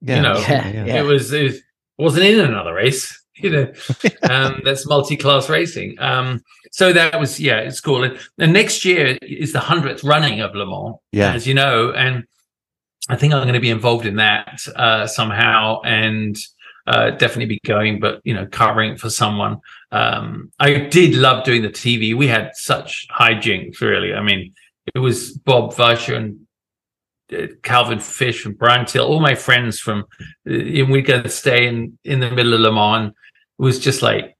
Yeah. 0.00 0.16
You 0.16 0.22
know, 0.22 0.38
Yeah, 0.38 0.68
yeah. 0.68 1.00
It 1.00 1.04
was 1.04 1.32
it 1.32 1.42
was- 1.44 1.60
wasn't 1.98 2.26
in 2.26 2.40
another 2.40 2.74
race. 2.74 3.22
You 3.38 3.50
know, 3.50 3.72
um, 4.30 4.62
that's 4.64 4.86
multi-class 4.86 5.50
racing. 5.50 5.96
Um, 6.00 6.40
so 6.72 6.90
that 6.94 7.20
was 7.20 7.38
yeah, 7.38 7.58
it's 7.58 7.80
cool. 7.82 8.02
And, 8.02 8.18
and 8.38 8.50
next 8.54 8.82
year 8.86 9.18
is 9.20 9.52
the 9.52 9.60
hundredth 9.60 10.02
running 10.02 10.40
of 10.40 10.54
Le 10.54 10.64
Mans, 10.64 10.96
Yeah. 11.12 11.34
as 11.34 11.46
you 11.46 11.52
know, 11.52 11.92
and 11.92 12.24
I 13.10 13.16
think 13.16 13.34
I'm 13.34 13.42
going 13.42 13.52
to 13.52 13.60
be 13.60 13.68
involved 13.68 14.06
in 14.06 14.16
that 14.16 14.62
uh, 14.74 15.06
somehow, 15.06 15.82
and 15.84 16.34
uh, 16.86 17.10
definitely 17.10 17.44
be 17.44 17.60
going, 17.66 18.00
but 18.00 18.22
you 18.24 18.32
know, 18.32 18.46
covering 18.46 18.92
it 18.92 19.00
for 19.00 19.10
someone. 19.10 19.58
Um, 19.92 20.50
I 20.58 20.72
did 20.78 21.14
love 21.14 21.44
doing 21.44 21.60
the 21.60 21.68
TV. 21.68 22.16
We 22.16 22.28
had 22.28 22.52
such 22.54 23.06
hijinks, 23.14 23.82
really. 23.82 24.14
I 24.14 24.22
mean, 24.22 24.54
it 24.94 25.00
was 25.00 25.32
Bob 25.36 25.74
Varsha 25.74 26.16
and 26.16 26.45
Calvin 27.62 27.98
Fish 27.98 28.46
and 28.46 28.56
Brian 28.56 28.86
Till, 28.86 29.06
all 29.06 29.20
my 29.20 29.34
friends 29.34 29.80
from, 29.80 30.04
uh, 30.48 30.52
and 30.52 30.90
we'd 30.90 31.06
go 31.06 31.22
to 31.22 31.28
stay 31.28 31.66
in 31.66 31.98
in 32.04 32.20
the 32.20 32.30
middle 32.30 32.54
of 32.54 32.60
Le 32.60 32.72
Mans. 32.72 33.12
It 33.58 33.62
was 33.62 33.78
just 33.78 34.02
like 34.02 34.36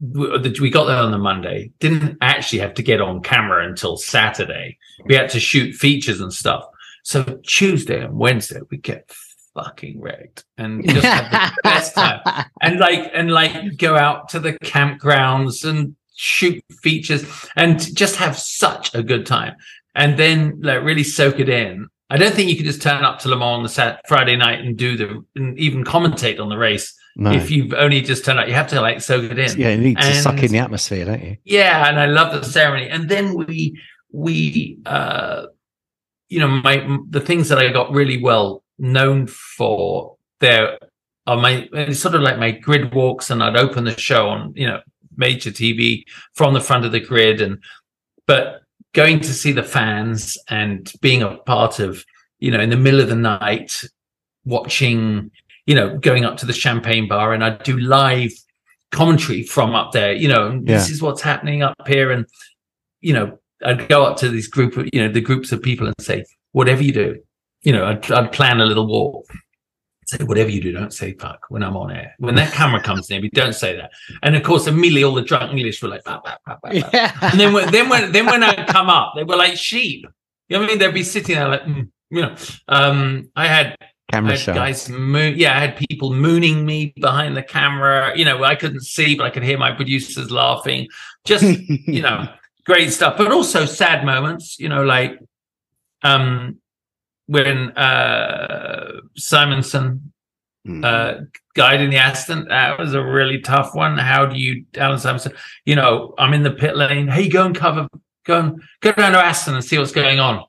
we 0.00 0.54
we 0.60 0.70
got 0.70 0.84
there 0.84 0.98
on 0.98 1.10
the 1.10 1.18
Monday. 1.18 1.72
Didn't 1.80 2.18
actually 2.20 2.60
have 2.60 2.74
to 2.74 2.82
get 2.82 3.00
on 3.00 3.22
camera 3.22 3.66
until 3.66 3.96
Saturday. 3.96 4.78
We 5.06 5.14
had 5.14 5.30
to 5.30 5.40
shoot 5.40 5.74
features 5.74 6.20
and 6.20 6.32
stuff. 6.32 6.64
So 7.02 7.22
Tuesday 7.46 8.04
and 8.04 8.16
Wednesday 8.16 8.60
we 8.70 8.78
get 8.78 9.12
fucking 9.54 10.00
wrecked 10.00 10.44
and 10.58 10.84
just 10.88 11.04
have 11.04 11.52
the 11.54 11.60
best 11.62 11.94
time 11.94 12.20
and 12.60 12.80
like 12.80 13.10
and 13.14 13.30
like 13.30 13.76
go 13.76 13.96
out 13.96 14.28
to 14.30 14.40
the 14.40 14.54
campgrounds 14.60 15.68
and 15.68 15.94
shoot 16.16 16.62
features 16.82 17.24
and 17.56 17.94
just 17.94 18.16
have 18.16 18.36
such 18.38 18.94
a 18.94 19.02
good 19.02 19.26
time 19.26 19.54
and 19.94 20.18
then 20.18 20.58
like 20.62 20.82
really 20.82 21.04
soak 21.04 21.38
it 21.40 21.48
in 21.48 21.86
i 22.10 22.16
don't 22.16 22.34
think 22.34 22.48
you 22.50 22.56
can 22.56 22.64
just 22.64 22.82
turn 22.82 23.04
up 23.04 23.18
to 23.18 23.28
le 23.28 23.36
mans 23.36 23.56
on 23.58 23.62
the 23.62 23.68
sat- 23.68 24.00
friday 24.08 24.36
night 24.36 24.60
and 24.60 24.76
do 24.76 24.96
the 24.96 25.24
and 25.36 25.58
even 25.58 25.84
commentate 25.84 26.40
on 26.40 26.48
the 26.48 26.56
race 26.58 26.94
No. 27.16 27.30
if 27.32 27.50
you've 27.50 27.72
only 27.74 28.00
just 28.00 28.24
turned 28.24 28.38
up 28.40 28.48
you 28.48 28.54
have 28.54 28.68
to 28.68 28.80
like 28.80 29.00
soak 29.00 29.30
it 29.30 29.38
in 29.38 29.58
yeah, 29.58 29.70
you 29.70 29.78
need 29.80 29.98
to 29.98 30.14
suck 30.14 30.42
in 30.42 30.50
the 30.50 30.58
atmosphere, 30.58 31.04
don't 31.04 31.22
you? 31.22 31.36
yeah 31.44 31.88
and 31.88 31.98
i 32.00 32.06
love 32.06 32.32
the 32.32 32.44
ceremony 32.48 32.88
and 32.88 33.08
then 33.08 33.34
we 33.34 33.80
we 34.12 34.78
uh 34.86 35.46
you 36.28 36.40
know 36.40 36.48
my 36.48 36.76
the 37.10 37.20
things 37.20 37.48
that 37.48 37.58
i 37.58 37.68
got 37.70 37.90
really 37.92 38.20
well 38.22 38.62
known 38.78 39.26
for 39.26 40.16
there 40.40 40.78
are 41.26 41.36
my 41.36 41.68
it's 41.72 42.00
sort 42.00 42.14
of 42.14 42.22
like 42.22 42.38
my 42.38 42.50
grid 42.50 42.92
walks 42.94 43.30
and 43.30 43.42
i'd 43.42 43.56
open 43.56 43.84
the 43.84 43.96
show 43.98 44.28
on 44.28 44.52
you 44.56 44.66
know 44.66 44.80
major 45.16 45.50
tv 45.50 46.02
from 46.34 46.52
the 46.54 46.60
front 46.60 46.84
of 46.84 46.90
the 46.92 46.98
grid 47.00 47.40
and 47.40 47.58
but 48.26 48.62
going 48.94 49.20
to 49.20 49.34
see 49.34 49.52
the 49.52 49.62
fans 49.62 50.38
and 50.48 50.92
being 51.02 51.22
a 51.22 51.36
part 51.38 51.78
of 51.78 52.04
you 52.38 52.50
know 52.50 52.60
in 52.60 52.70
the 52.70 52.76
middle 52.76 53.00
of 53.00 53.08
the 53.08 53.14
night 53.14 53.84
watching 54.44 55.30
you 55.66 55.74
know 55.74 55.98
going 55.98 56.24
up 56.24 56.36
to 56.38 56.46
the 56.46 56.52
champagne 56.52 57.06
bar 57.06 57.34
and 57.34 57.44
i 57.44 57.50
do 57.58 57.78
live 57.78 58.32
commentary 58.90 59.42
from 59.42 59.74
up 59.74 59.92
there 59.92 60.12
you 60.12 60.28
know 60.28 60.46
and 60.48 60.66
this 60.66 60.88
is 60.88 61.02
what's 61.02 61.20
happening 61.20 61.62
up 61.62 61.74
here. 61.86 62.10
And 62.12 62.26
you 63.00 63.12
know 63.12 63.38
i'd 63.64 63.88
go 63.88 64.04
up 64.04 64.16
to 64.18 64.28
these 64.28 64.48
group 64.48 64.76
of 64.76 64.88
you 64.92 65.00
know 65.00 65.12
the 65.12 65.20
groups 65.20 65.52
of 65.52 65.60
people 65.60 65.86
and 65.86 65.94
say 66.00 66.24
whatever 66.52 66.82
you 66.82 66.92
do 66.92 67.20
you 67.62 67.72
know 67.72 67.84
i'd, 67.86 68.10
I'd 68.10 68.32
plan 68.32 68.60
a 68.60 68.66
little 68.66 68.86
walk 68.86 69.26
say 70.06 70.24
whatever 70.24 70.50
you 70.50 70.60
do 70.60 70.72
don't 70.72 70.92
say 70.92 71.12
fuck 71.14 71.46
when 71.48 71.62
i'm 71.62 71.76
on 71.76 71.90
air 71.90 72.14
when 72.18 72.34
that 72.34 72.52
camera 72.52 72.80
comes 72.80 73.08
near 73.10 73.20
me 73.20 73.28
don't 73.30 73.54
say 73.54 73.76
that 73.76 73.90
and 74.22 74.36
of 74.36 74.42
course 74.42 74.66
immediately 74.66 75.04
all 75.04 75.14
the 75.14 75.22
drunk 75.22 75.52
english 75.52 75.82
were 75.82 75.88
like 75.88 76.04
bah, 76.04 76.20
bah, 76.24 76.36
bah, 76.46 76.70
yeah. 76.72 77.16
and 77.22 77.38
then 77.40 77.52
when 77.52 77.70
then 77.72 77.88
when 77.88 78.12
then 78.12 78.26
when 78.26 78.42
I 78.42 78.64
come 78.66 78.88
up, 78.88 79.14
they 79.14 79.24
were 79.24 79.36
like 79.36 79.56
sheep. 79.56 80.06
You 80.48 80.56
know 80.56 80.60
what 80.60 80.66
I 80.66 80.68
mean? 80.68 80.78
They'd 80.78 80.94
be 80.94 81.02
sitting 81.02 81.36
there 81.36 81.48
like, 81.48 81.62
mm, 81.62 81.88
you 82.10 82.22
know. 82.22 82.34
Um, 82.68 83.30
I 83.34 83.46
had, 83.46 83.76
I 83.80 83.86
Camera 84.12 84.32
had 84.32 84.40
shy. 84.40 84.54
guys, 84.54 84.88
moon, 84.88 85.34
yeah, 85.36 85.56
I 85.56 85.60
had 85.60 85.76
people 85.76 86.12
mooning 86.12 86.66
me 86.66 86.92
behind 86.96 87.36
the 87.36 87.42
camera. 87.42 88.12
You 88.16 88.24
know, 88.24 88.42
I 88.44 88.54
couldn't 88.54 88.82
see, 88.82 89.14
but 89.16 89.24
I 89.24 89.30
could 89.30 89.42
hear 89.42 89.58
my 89.58 89.72
producers 89.72 90.30
laughing. 90.30 90.88
Just 91.24 91.44
you 91.68 92.02
know, 92.02 92.28
great 92.64 92.92
stuff, 92.92 93.16
but 93.16 93.32
also 93.32 93.64
sad 93.64 94.04
moments. 94.04 94.58
You 94.58 94.68
know, 94.68 94.84
like 94.84 95.18
um, 96.02 96.60
when 97.26 97.70
uh, 97.72 99.00
Simonsen 99.18 100.00
Mm. 100.66 100.82
uh, 100.82 101.74
in 101.74 101.90
the 101.90 101.98
Aston. 101.98 102.48
That 102.48 102.78
was 102.78 102.94
a 102.94 103.04
really 103.04 103.40
tough 103.40 103.74
one. 103.74 103.98
How 103.98 104.24
do 104.24 104.38
you, 104.38 104.64
Allan 104.76 104.98
Simonsen? 104.98 105.34
You 105.66 105.76
know, 105.76 106.14
I'm 106.16 106.32
in 106.32 106.42
the 106.42 106.52
pit 106.52 106.74
lane. 106.74 107.06
Hey, 107.06 107.28
go 107.28 107.44
and 107.44 107.54
cover, 107.54 107.86
go 108.24 108.40
and 108.40 108.62
go 108.80 108.92
down 108.92 109.12
to 109.12 109.18
Aston 109.18 109.54
and 109.54 109.64
see 109.64 109.78
what's 109.78 109.92
going 109.92 110.20
on. 110.20 110.42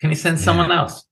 Can 0.00 0.08
you 0.08 0.16
send 0.16 0.40
someone 0.40 0.72
else? 0.72 1.04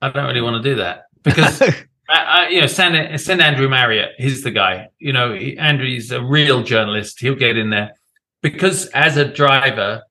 I 0.00 0.10
don't 0.10 0.26
really 0.26 0.40
want 0.40 0.62
to 0.62 0.68
do 0.70 0.74
that 0.76 1.04
because 1.22 1.62
I, 1.62 1.76
I, 2.08 2.48
you 2.48 2.60
know, 2.60 2.66
send 2.66 3.20
send 3.20 3.40
Andrew 3.40 3.68
Marriott. 3.68 4.10
He's 4.18 4.42
the 4.42 4.50
guy. 4.50 4.88
You 4.98 5.12
know, 5.12 5.32
he, 5.32 5.56
Andrew's 5.56 6.10
a 6.10 6.20
real 6.20 6.64
journalist. 6.64 7.20
He'll 7.20 7.36
get 7.36 7.56
in 7.56 7.70
there 7.70 7.92
because 8.42 8.86
as 8.86 9.16
a 9.16 9.24
driver, 9.24 10.02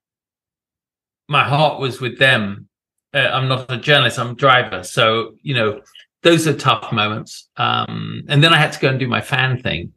my 1.27 1.43
heart 1.43 1.81
was 1.81 1.99
with 1.99 2.17
them. 2.17 2.69
Uh, 3.13 3.19
I'm 3.33 3.47
not 3.47 3.71
a 3.71 3.77
journalist. 3.77 4.17
I'm 4.19 4.31
a 4.31 4.35
driver. 4.35 4.83
So 4.83 5.33
you 5.41 5.53
know, 5.53 5.81
those 6.23 6.47
are 6.47 6.53
tough 6.53 6.91
moments. 6.91 7.49
Um, 7.57 8.23
and 8.29 8.43
then 8.43 8.53
I 8.53 8.57
had 8.57 8.71
to 8.73 8.79
go 8.79 8.89
and 8.89 8.99
do 8.99 9.07
my 9.07 9.21
fan 9.21 9.61
thing, 9.61 9.93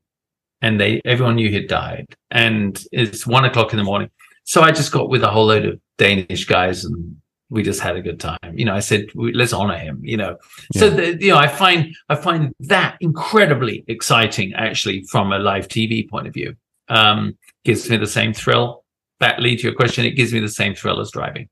and 0.63 0.81
they 0.81 1.01
everyone 1.05 1.37
knew 1.37 1.51
he'd 1.51 1.69
died, 1.69 2.07
and 2.31 2.83
it's 2.93 3.27
one 3.27 3.45
o'clock 3.45 3.73
in 3.73 3.79
the 3.79 3.85
morning. 3.85 4.11
So 4.45 4.63
I 4.63 4.73
just 4.73 4.93
got 4.93 5.09
with 5.09 5.23
a 5.23 5.29
whole 5.31 5.47
load 5.47 5.65
of 5.65 5.81
Danish 5.99 6.45
guys, 6.45 6.85
and 6.85 7.17
we 7.51 7.63
just 7.63 7.81
had 7.81 7.97
a 7.97 8.03
good 8.03 8.19
time. 8.21 8.39
You 8.55 8.65
know, 8.65 8.75
I 8.75 8.81
said 8.81 9.07
let's 9.15 9.53
honor 9.53 9.79
him. 9.79 10.01
You 10.03 10.17
know, 10.17 10.37
so 10.75 10.87
Yeah. 10.87 10.95
the, 11.13 11.25
you 11.25 11.29
know, 11.33 11.39
I 11.39 11.47
find 11.49 11.95
I 12.09 12.17
find 12.17 12.53
that 12.61 12.97
incredibly 13.01 13.85
exciting, 13.87 14.55
actually, 14.55 15.05
from 15.05 15.33
a 15.33 15.39
live 15.39 15.69
TV 15.69 16.09
point 16.09 16.27
of 16.27 16.35
view. 16.35 16.57
Um, 16.89 17.39
gives 17.65 17.89
me 17.89 17.97
the 17.97 18.07
same 18.07 18.35
thrill. 18.35 18.85
That 19.21 19.41
leads 19.41 19.63
to 19.63 19.69
your 19.69 19.75
question. 19.77 20.05
It 20.05 20.11
gives 20.17 20.33
me 20.35 20.41
the 20.41 20.49
same 20.49 20.75
thrill 20.75 21.01
as 21.01 21.11
driving, 21.13 21.49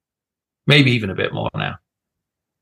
maybe 0.66 0.92
even 0.92 1.10
a 1.10 1.14
bit 1.14 1.32
more 1.32 1.50
now. 1.54 1.76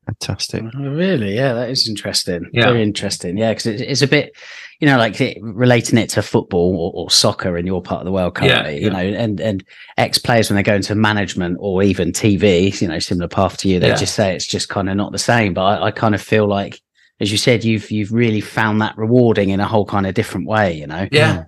Fantastic. 0.05 0.63
Oh, 0.75 0.89
really? 0.89 1.35
Yeah, 1.35 1.53
that 1.53 1.69
is 1.69 1.87
interesting. 1.87 2.49
Yeah. 2.51 2.65
Very 2.65 2.81
interesting. 2.81 3.37
Yeah, 3.37 3.51
because 3.51 3.67
it's, 3.67 3.81
it's 3.81 4.01
a 4.01 4.07
bit, 4.07 4.35
you 4.79 4.87
know, 4.87 4.97
like 4.97 5.21
it, 5.21 5.37
relating 5.41 5.99
it 5.99 6.09
to 6.11 6.21
football 6.23 6.75
or, 6.75 6.91
or 6.95 7.11
soccer 7.11 7.55
in 7.57 7.67
your 7.67 7.81
part 7.81 8.01
of 8.01 8.05
the 8.05 8.11
world 8.11 8.37
Yeah, 8.41 8.55
currently, 8.63 8.83
you 8.83 8.89
know, 8.89 8.97
and, 8.97 9.39
and 9.39 9.63
ex 9.97 10.17
players 10.17 10.49
when 10.49 10.57
they 10.57 10.63
go 10.63 10.75
into 10.75 10.95
management 10.95 11.57
or 11.59 11.83
even 11.83 12.11
TV, 12.11 12.81
you 12.81 12.87
know, 12.87 12.97
similar 12.99 13.27
path 13.27 13.57
to 13.57 13.69
you, 13.69 13.79
they 13.79 13.89
Yeah. 13.89 13.95
just 13.95 14.15
say 14.15 14.35
it's 14.35 14.47
just 14.47 14.69
kind 14.69 14.89
of 14.89 14.97
not 14.97 15.11
the 15.11 15.19
same. 15.19 15.53
But 15.53 15.61
I, 15.61 15.85
I 15.87 15.91
kind 15.91 16.15
of 16.15 16.21
feel 16.21 16.47
like, 16.47 16.81
as 17.19 17.31
you 17.31 17.37
said, 17.37 17.63
you've 17.63 17.91
you've 17.91 18.11
really 18.11 18.41
found 18.41 18.81
that 18.81 18.97
rewarding 18.97 19.49
in 19.49 19.59
a 19.59 19.67
whole 19.67 19.85
kind 19.85 20.07
of 20.07 20.15
different 20.15 20.47
way, 20.47 20.73
you 20.73 20.87
know. 20.87 21.07
Yeah, 21.11 21.43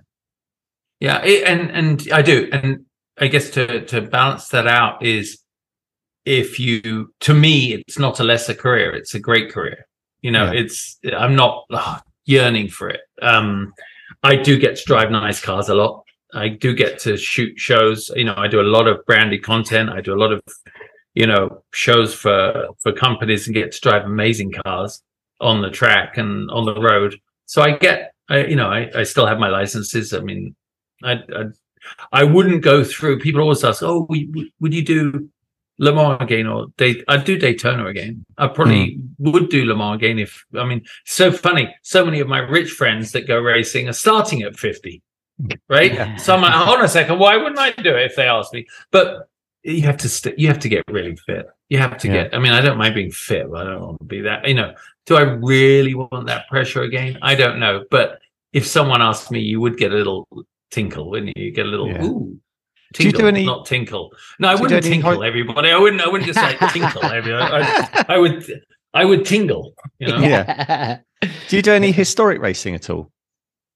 yeah, 1.00 1.20
it, 1.24 1.42
and 1.48 1.70
and 1.72 2.12
I 2.12 2.22
do, 2.22 2.48
and 2.52 2.86
I 3.18 3.26
guess 3.26 3.50
to 3.50 3.84
to 3.86 4.00
balance 4.00 4.48
that 4.50 4.68
out 4.68 5.04
is 5.04 5.40
if 6.26 6.58
you 6.58 7.12
to 7.20 7.34
me 7.34 7.74
it's 7.74 7.98
not 7.98 8.20
a 8.20 8.24
lesser 8.24 8.54
career 8.54 8.90
it's 8.94 9.14
a 9.14 9.20
great 9.20 9.50
career. 9.52 9.86
You 10.22 10.30
know 10.30 10.50
Yeah. 10.52 10.60
it's 10.60 10.98
i'm 11.16 11.34
not 11.36 11.64
ugh, 11.70 12.00
yearning 12.24 12.68
for 12.68 12.88
it. 12.88 13.00
Um 13.22 13.72
i 14.22 14.36
do 14.36 14.58
get 14.58 14.76
to 14.76 14.84
drive 14.86 15.10
nice 15.10 15.40
cars 15.40 15.68
a 15.68 15.74
lot. 15.74 16.02
I 16.34 16.48
do 16.48 16.74
get 16.74 16.98
to 17.00 17.16
shoot 17.16 17.58
shows. 17.58 18.10
You 18.16 18.24
know 18.24 18.34
i 18.36 18.48
do 18.48 18.60
a 18.60 18.72
lot 18.76 18.86
of 18.88 19.04
branded 19.06 19.42
content. 19.42 19.90
I 19.90 20.00
do 20.00 20.14
a 20.14 20.20
lot 20.24 20.32
of 20.32 20.40
you 21.14 21.26
know 21.26 21.62
shows 21.72 22.14
for 22.14 22.68
for 22.82 22.92
companies 22.92 23.46
and 23.46 23.54
get 23.54 23.72
to 23.72 23.80
drive 23.80 24.04
amazing 24.04 24.52
cars 24.64 25.02
on 25.40 25.60
the 25.62 25.70
track 25.70 26.16
and 26.16 26.50
on 26.50 26.64
the 26.64 26.80
road. 26.80 27.16
So 27.46 27.60
i 27.62 27.76
get 27.76 28.12
I, 28.30 28.44
you 28.46 28.56
know 28.56 28.68
I, 28.68 28.90
I 28.96 29.02
still 29.02 29.26
have 29.26 29.38
my 29.38 29.48
licenses. 29.48 30.14
I 30.14 30.20
mean 30.20 30.56
I, 31.02 31.12
I 31.12 31.44
I 32.12 32.24
wouldn't 32.24 32.62
go 32.62 32.82
through. 32.82 33.18
People 33.20 33.42
always 33.42 33.62
ask, 33.62 33.82
"Oh, 33.82 34.06
would, 34.08 34.48
would 34.60 34.72
you 34.72 34.82
do 34.82 35.28
Le 35.78 35.92
Mans 35.92 36.18
again?" 36.20 36.46
Or 36.46 36.66
Day, 36.76 37.02
I'd 37.08 37.24
do 37.24 37.38
Daytona 37.38 37.86
again. 37.86 38.24
I 38.38 38.48
probably 38.48 38.94
hmm. 39.18 39.30
would 39.30 39.48
do 39.48 39.64
Le 39.64 39.76
Mans 39.76 39.96
again 39.96 40.18
if. 40.18 40.44
I 40.56 40.64
mean, 40.64 40.82
so 41.04 41.32
funny. 41.32 41.74
So 41.82 42.04
many 42.04 42.20
of 42.20 42.28
my 42.28 42.38
rich 42.38 42.70
friends 42.70 43.12
that 43.12 43.26
go 43.26 43.38
racing 43.38 43.88
are 43.88 43.92
starting 43.92 44.42
at 44.42 44.56
fifty, 44.56 45.02
right? 45.68 45.92
Yeah. 45.92 46.16
So 46.16 46.34
I'm 46.34 46.42
like, 46.42 46.52
hold 46.52 46.78
on 46.78 46.84
a 46.84 46.88
second. 46.88 47.18
Why 47.18 47.36
wouldn't 47.36 47.58
I 47.58 47.70
do 47.72 47.96
it 47.96 48.06
if 48.06 48.16
they 48.16 48.26
ask 48.26 48.52
me? 48.52 48.66
But 48.90 49.28
you 49.64 49.82
have 49.82 49.96
to 49.98 50.08
st- 50.08 50.38
you 50.38 50.48
have 50.48 50.58
to 50.60 50.68
get 50.68 50.84
really 50.90 51.16
fit. 51.16 51.46
You 51.70 51.78
have 51.78 51.96
to 51.98 52.08
Yeah. 52.08 52.24
get. 52.24 52.34
I 52.34 52.38
mean, 52.38 52.52
I 52.52 52.60
don't 52.60 52.78
mind 52.78 52.94
being 52.94 53.10
fit, 53.10 53.50
but 53.50 53.66
I 53.66 53.70
don't 53.70 53.82
want 53.82 53.98
to 53.98 54.04
be 54.04 54.20
that. 54.20 54.46
You 54.46 54.54
know, 54.54 54.74
do 55.06 55.16
I 55.16 55.22
really 55.22 55.94
want 55.94 56.26
that 56.26 56.48
pressure 56.48 56.82
again? 56.82 57.18
I 57.22 57.34
don't 57.34 57.58
know. 57.58 57.84
But 57.90 58.20
if 58.52 58.66
someone 58.66 59.02
asked 59.02 59.30
me, 59.30 59.40
you 59.40 59.60
would 59.60 59.78
get 59.78 59.92
a 59.92 59.96
little 59.96 60.28
tinkle, 60.70 61.10
wouldn't 61.10 61.36
you? 61.36 61.46
You 61.46 61.50
get 61.50 61.66
a 61.66 61.68
little 61.68 61.88
Yeah. 61.88 62.04
ooh. 62.04 62.38
Do 62.94 63.04
you 63.04 63.10
Tingle, 63.12 63.20
do 63.22 63.26
any- 63.28 63.44
not 63.46 63.66
tinkle. 63.66 64.10
No, 64.38 64.48
I 64.48 64.54
wouldn't 64.54 64.70
do 64.70 64.76
any 64.76 64.88
tinkle 64.88 65.16
hoi- 65.16 65.26
everybody. 65.26 65.70
I 65.70 65.78
wouldn't. 65.78 66.00
I 66.00 66.08
wouldn't 66.08 66.26
just 66.32 66.38
say 66.40 66.56
tinkle 66.72 67.04
everybody. 67.04 67.52
I, 67.64 68.04
I 68.08 68.18
would. 68.18 68.62
I 68.94 69.04
would 69.04 69.24
tingle. 69.26 69.74
You 69.98 70.08
know. 70.08 70.18
Yeah. 70.20 70.98
Do 71.48 71.56
you 71.56 71.62
do 71.62 71.72
any 71.72 71.90
historic 71.92 72.40
racing 72.40 72.74
at 72.74 72.88
all? 72.90 73.10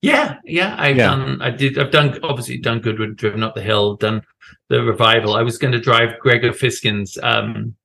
Yeah, 0.01 0.37
yeah. 0.45 0.75
I've 0.79 0.95
Yeah. 0.95 1.07
done. 1.15 1.41
I 1.41 1.49
did. 1.51 1.77
I've 1.77 1.91
done. 1.91 2.17
Obviously, 2.23 2.57
done 2.57 2.79
Goodwood, 2.79 3.17
driven 3.17 3.43
up 3.43 3.53
the 3.55 3.61
hill, 3.61 3.95
done 3.97 4.21
the 4.69 4.81
revival. 4.83 5.33
I 5.35 5.41
was 5.41 5.57
going 5.57 5.73
to 5.73 5.79
drive 5.79 6.17
Gregor 6.19 6.51
Fisken's 6.51 7.17
um, 7.21 7.75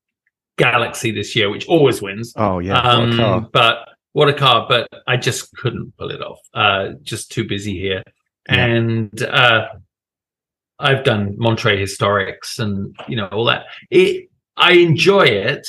Galaxie 0.56 1.10
this 1.10 1.34
year, 1.34 1.50
which 1.50 1.66
always 1.66 2.00
wins. 2.00 2.32
Oh 2.36 2.60
yeah, 2.60 2.74
what 2.74 2.84
a 2.84 3.02
um, 3.02 3.16
car. 3.16 3.48
but 3.52 3.88
what 4.12 4.28
a 4.28 4.32
car! 4.34 4.66
But 4.68 4.88
I 5.08 5.16
just 5.16 5.50
couldn't 5.56 5.96
pull 5.98 6.10
it 6.12 6.22
off. 6.22 6.38
Uh, 6.54 6.90
just 7.02 7.32
too 7.32 7.44
busy 7.48 7.76
here, 7.80 8.04
Yeah. 8.48 8.64
and 8.66 9.22
uh, 9.24 9.66
I've 10.84 11.02
done 11.04 11.34
Monterey 11.38 11.82
Historics 11.82 12.58
and 12.58 12.94
you 13.08 13.16
know 13.16 13.26
all 13.28 13.44
that. 13.46 13.66
It. 13.90 14.28
I 14.56 14.72
enjoy 14.74 15.22
it 15.24 15.66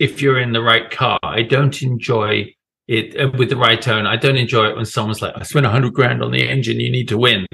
if 0.00 0.20
you're 0.20 0.40
in 0.40 0.52
the 0.52 0.62
right 0.62 0.90
car. 0.90 1.18
I 1.22 1.42
don't 1.42 1.80
enjoy 1.82 2.52
it 2.88 3.20
uh, 3.20 3.30
with 3.38 3.50
the 3.50 3.56
right 3.56 3.80
tone. 3.80 4.06
I 4.06 4.16
don't 4.16 4.36
enjoy 4.36 4.66
it 4.70 4.76
when 4.76 4.84
someone's 4.86 5.22
like, 5.22 5.34
"I 5.36 5.42
spent 5.44 5.66
a 5.66 5.70
hundred 5.70 5.94
grand 5.94 6.22
on 6.24 6.32
the 6.32 6.42
engine. 6.48 6.80
You 6.80 6.90
need 6.90 7.08
to 7.08 7.18
win." 7.18 7.46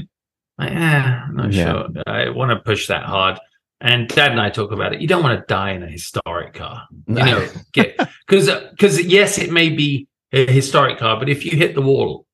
Like, 0.59 0.73
eh, 0.73 1.21
I'm 1.29 1.37
not 1.37 1.53
Yeah. 1.53 1.73
sure. 1.73 1.89
I 2.07 2.29
want 2.31 2.51
to 2.51 2.57
push 2.57 2.87
that 2.87 3.05
hard. 3.05 3.39
And 3.81 4.07
Dad 4.09 4.31
and 4.31 4.41
I 4.41 4.49
talk 4.49 4.71
about 4.71 4.93
it. 4.93 5.01
You 5.01 5.09
don't 5.09 5.23
want 5.25 5.39
to 5.41 5.45
die 5.47 5.73
in 5.73 5.83
a 5.83 5.89
historic 5.89 6.55
car 6.55 6.87
you 7.09 7.15
know 7.15 7.49
because 7.75 8.61
because 8.71 9.03
yes 9.05 9.39
it 9.39 9.51
may 9.51 9.69
be 9.71 10.07
a 10.33 10.47
historic 10.51 10.99
car 10.99 11.19
but 11.19 11.29
if 11.29 11.45
you 11.45 11.51
hit 11.57 11.75
the 11.75 11.83
wall 11.83 12.25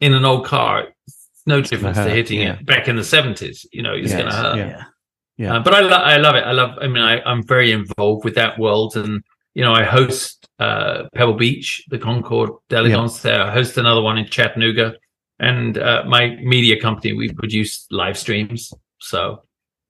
in 0.00 0.14
an 0.14 0.24
old 0.24 0.44
car 0.46 0.88
no 1.46 1.60
difference 1.60 1.96
to 1.96 2.10
hitting 2.10 2.40
yeah. 2.40 2.54
it 2.54 2.66
back 2.66 2.88
in 2.88 2.96
the 2.96 3.02
70s 3.02 3.66
you 3.72 3.82
know 3.82 3.92
it's 3.94 4.10
Yeah, 4.10 4.18
gonna 4.18 4.34
hurt 4.34 4.56
yeah. 4.58 4.84
Yeah. 5.38 5.56
Uh, 5.56 5.60
but 5.60 5.74
I, 5.74 5.80
lo- 5.80 6.04
I 6.14 6.16
love 6.16 6.34
it 6.34 6.44
i 6.44 6.52
love 6.52 6.78
i 6.80 6.86
mean 6.86 7.02
I, 7.02 7.20
i'm 7.22 7.42
very 7.46 7.70
involved 7.72 8.24
with 8.24 8.34
that 8.36 8.58
world 8.58 8.96
and 8.96 9.22
you 9.54 9.62
know 9.62 9.72
i 9.74 9.84
host 9.84 10.48
uh 10.58 11.04
pebble 11.14 11.34
beach 11.34 11.84
the 11.90 11.98
concours 11.98 12.50
d'elegance 12.68 13.20
there 13.22 13.42
i 13.42 13.50
host 13.52 13.76
another 13.76 14.00
one 14.02 14.16
in 14.18 14.26
chattanooga 14.26 14.94
and 15.38 15.76
uh, 15.78 16.02
my 16.06 16.36
media 16.42 16.80
company 16.80 17.12
we 17.12 17.30
produce 17.32 17.86
live 17.90 18.16
streams 18.16 18.72
so 18.98 19.42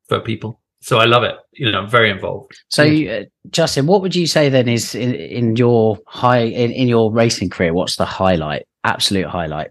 for 0.09 0.19
people 0.21 0.61
so 0.81 0.99
i 0.99 1.05
love 1.05 1.23
it 1.23 1.37
you 1.53 1.71
know 1.71 1.79
i'm 1.79 1.89
very 1.89 2.11
involved 2.11 2.59
So, 2.69 2.83
uh, 2.85 3.25
Justin, 3.51 3.87
what 3.87 4.03
would 4.03 4.15
you 4.17 4.27
say 4.27 4.49
then 4.49 4.69
is 4.69 4.95
in, 4.95 5.15
in 5.15 5.55
your 5.57 5.99
high 6.09 6.41
in, 6.41 6.73
in 6.73 6.89
your 6.89 7.13
racing 7.13 7.49
career? 7.51 7.73
What's 7.73 7.95
the 7.97 8.05
highlight? 8.05 8.67
Absolute 8.83 9.27
highlight. 9.27 9.71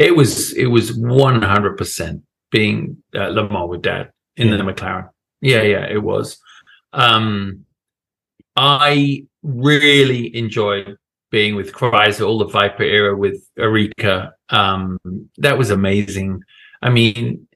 It 0.00 0.16
was 0.16 0.54
it 0.54 0.66
was 0.66 0.96
one 0.96 1.42
hundred 1.42 1.76
percent 1.76 2.22
being 2.50 3.02
uh, 3.14 3.28
Le 3.28 3.48
Mans 3.48 3.68
with 3.68 3.82
Dad 3.82 4.10
in 4.36 4.48
Yeah. 4.48 4.56
the 4.56 4.62
McLaren. 4.64 5.10
Yeah, 5.42 5.62
yeah, 5.62 5.84
it 5.86 6.02
was. 6.02 6.38
Um, 6.92 7.66
I 8.56 9.26
really 9.42 10.34
enjoyed 10.34 10.96
being 11.30 11.54
with 11.54 11.72
Chrysler, 11.72 12.26
all 12.26 12.38
the 12.38 12.46
Viper 12.46 12.82
era 12.82 13.14
with 13.16 13.38
Erika. 13.58 14.32
Um, 14.48 14.98
that 15.38 15.58
was 15.58 15.70
amazing. 15.70 16.42
I 16.82 16.88
mean, 16.90 17.46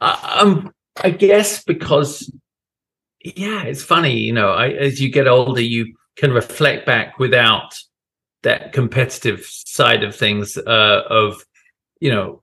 I, 0.00 0.40
um, 0.40 0.74
I 1.02 1.10
guess 1.10 1.62
because 1.64 2.30
yeah, 3.24 3.62
it's 3.62 3.84
funny, 3.84 4.18
you 4.18 4.32
know, 4.32 4.50
I, 4.50 4.70
as 4.70 5.00
you 5.00 5.08
get 5.08 5.28
older, 5.28 5.62
you 5.62 5.94
can 6.16 6.32
reflect 6.32 6.84
back 6.84 7.20
without 7.20 7.74
that 8.42 8.72
competitive 8.72 9.46
side 9.46 10.02
of 10.02 10.16
things 10.16 10.58
uh, 10.58 11.02
of 11.08 11.44
you 12.02 12.10
know 12.10 12.42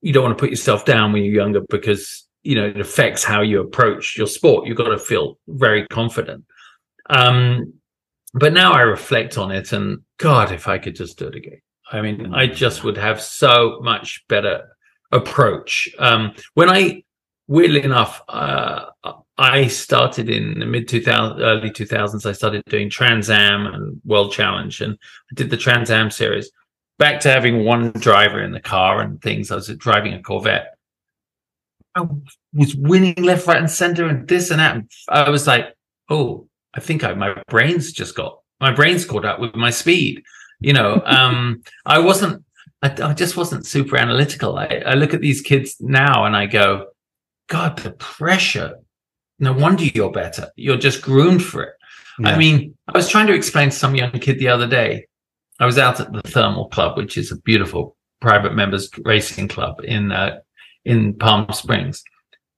you 0.00 0.12
don't 0.12 0.24
want 0.24 0.36
to 0.36 0.42
put 0.42 0.50
yourself 0.50 0.84
down 0.84 1.12
when 1.12 1.22
you're 1.22 1.34
younger 1.34 1.60
because 1.70 2.26
you 2.42 2.56
know 2.56 2.66
it 2.66 2.80
affects 2.80 3.22
how 3.22 3.40
you 3.40 3.60
approach 3.60 4.18
your 4.18 4.26
sport. 4.26 4.66
You've 4.66 4.76
got 4.76 4.88
to 4.88 4.98
feel 4.98 5.38
very 5.46 5.86
confident. 5.86 6.44
Um 7.08 7.74
but 8.34 8.52
now 8.52 8.72
i 8.72 8.80
reflect 8.80 9.36
on 9.36 9.52
it 9.52 9.72
and 9.72 9.98
god 10.16 10.50
if 10.50 10.66
i 10.66 10.78
could 10.78 10.96
just 10.96 11.18
do 11.18 11.28
it 11.28 11.36
again. 11.36 11.60
I 11.92 12.00
mean 12.00 12.34
i 12.34 12.46
just 12.46 12.82
would 12.82 12.96
have 12.96 13.20
so 13.20 13.78
much 13.82 14.24
better 14.28 14.56
approach. 15.12 15.88
Um 15.98 16.34
when 16.54 16.68
i 16.68 17.04
weirdly 17.46 17.82
enough 17.84 18.22
uh 18.28 18.86
i 19.38 19.66
started 19.66 20.28
in 20.28 20.58
the 20.58 20.66
mid 20.66 20.88
2000s, 20.88 21.40
early 21.40 21.70
2000s 21.70 22.26
i 22.26 22.32
started 22.32 22.62
doing 22.68 22.88
trans 22.88 23.28
am 23.30 23.66
and 23.66 24.00
world 24.04 24.32
challenge 24.32 24.80
and 24.80 24.94
i 25.30 25.34
did 25.34 25.50
the 25.50 25.56
trans 25.56 25.90
am 25.90 26.10
series 26.10 26.50
back 27.02 27.18
to 27.18 27.28
having 27.28 27.64
one 27.64 27.90
driver 27.90 28.40
in 28.40 28.52
the 28.52 28.60
car 28.60 29.00
and 29.00 29.20
things. 29.20 29.50
I 29.50 29.56
was 29.56 29.66
driving 29.66 30.14
a 30.14 30.22
Corvette. 30.22 30.76
I 31.96 32.06
was 32.54 32.76
winning 32.76 33.24
left, 33.24 33.48
right, 33.48 33.56
and 33.56 33.68
center, 33.68 34.06
and 34.06 34.28
this 34.28 34.52
and 34.52 34.60
that. 34.60 34.84
I 35.08 35.28
was 35.28 35.48
like, 35.48 35.74
"Oh, 36.08 36.46
I 36.74 36.78
think 36.78 37.02
I, 37.02 37.12
my 37.14 37.42
brain's 37.48 37.90
just 37.90 38.14
got 38.14 38.38
my 38.60 38.72
brain's 38.72 39.04
caught 39.04 39.24
up 39.24 39.40
with 39.40 39.56
my 39.56 39.70
speed." 39.70 40.22
You 40.60 40.74
know, 40.74 41.02
um, 41.04 41.64
I 41.84 41.98
wasn't. 41.98 42.44
I, 42.82 42.94
I 43.02 43.14
just 43.14 43.36
wasn't 43.36 43.66
super 43.66 43.96
analytical. 43.96 44.56
I, 44.56 44.82
I 44.86 44.94
look 44.94 45.12
at 45.12 45.20
these 45.20 45.40
kids 45.40 45.76
now 45.80 46.24
and 46.24 46.36
I 46.36 46.46
go, 46.46 46.86
"God, 47.48 47.78
the 47.78 47.90
pressure! 47.90 48.78
No 49.40 49.52
wonder 49.52 49.86
you're 49.86 50.12
better. 50.12 50.52
You're 50.54 50.76
just 50.76 51.02
groomed 51.02 51.42
for 51.42 51.64
it." 51.64 51.74
I 52.24 52.38
mean, 52.38 52.76
I 52.86 52.96
was 52.96 53.08
trying 53.08 53.26
to 53.26 53.34
explain 53.34 53.70
to 53.70 53.76
some 53.76 53.96
young 53.96 54.12
kid 54.12 54.38
the 54.38 54.48
other 54.48 54.68
day. 54.68 55.08
I 55.62 55.64
was 55.64 55.78
out 55.78 56.00
at 56.00 56.12
the 56.12 56.22
Thermal 56.22 56.66
Club, 56.70 56.96
which 56.96 57.16
is 57.16 57.30
a 57.30 57.36
beautiful 57.36 57.96
private 58.20 58.52
members 58.52 58.90
racing 59.04 59.46
club 59.46 59.76
in 59.84 60.10
uh, 60.10 60.40
in 60.84 61.14
Palm 61.14 61.46
Springs, 61.52 62.02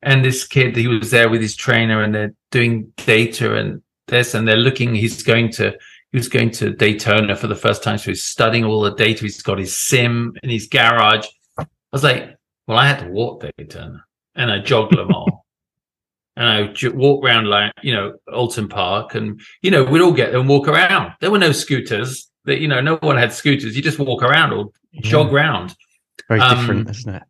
and 0.01 0.25
this 0.25 0.47
kid 0.47 0.75
he 0.75 0.89
was 0.89 1.11
there 1.11 1.29
with 1.29 1.43
his 1.43 1.55
trainer, 1.55 2.03
and 2.03 2.15
they're 2.15 2.35
doing 2.51 2.91
data 2.97 3.57
and 3.57 3.83
this, 4.07 4.33
and 4.33 4.49
they're 4.49 4.57
looking. 4.57 4.95
He's 4.95 5.23
going 5.23 5.53
to 5.53 5.77
he 6.13 6.17
was 6.17 6.31
going 6.31 6.51
to 6.53 6.71
Daytona 6.71 7.37
for 7.37 7.47
the 7.47 7.55
first 7.55 7.83
time, 7.83 7.99
so 7.99 8.11
he's 8.11 8.23
studying 8.23 8.65
all 8.65 8.81
the 8.81 8.95
data. 8.95 9.21
He's 9.21 9.43
got 9.43 9.59
his 9.59 9.77
sim 9.77 10.33
in 10.43 10.49
his 10.49 10.67
garage. 10.67 11.27
I 11.59 11.67
was 11.93 12.05
like, 12.05 12.35
well, 12.67 12.79
I 12.79 12.87
had 12.87 13.01
to 13.01 13.11
walk 13.11 13.45
Daytona, 13.59 14.03
and 14.35 14.51
I 14.51 14.61
jogged 14.61 14.95
Le 14.95 15.07
Mans. 15.07 15.31
And 16.37 16.49
I 16.49 16.89
walk 16.89 17.25
around 17.25 17.47
like, 17.47 17.71
you 17.81 17.95
know, 17.95 18.15
Oulton 18.29 18.69
Park 18.69 19.15
and, 19.15 19.41
you 19.63 19.71
know, 19.71 19.85
we'd 19.85 20.01
all 20.01 20.11
get 20.11 20.33
there 20.33 20.41
and 20.41 20.49
walk 20.49 20.67
around. 20.67 21.13
There 21.21 21.31
were 21.31 21.39
no 21.39 21.53
scooters 21.53 22.29
that, 22.45 22.61
you 22.61 22.68
know, 22.68 22.80
no 22.80 22.97
one 22.97 23.16
had 23.16 23.32
scooters. 23.32 23.76
You 23.76 23.82
just 23.82 23.99
walk 23.99 24.22
around 24.22 24.53
or 24.53 24.70
jog 25.01 25.32
around. 25.32 25.74
Very 26.28 26.40
um, 26.40 26.57
different, 26.59 26.90
isn't 26.90 27.14
it? 27.14 27.22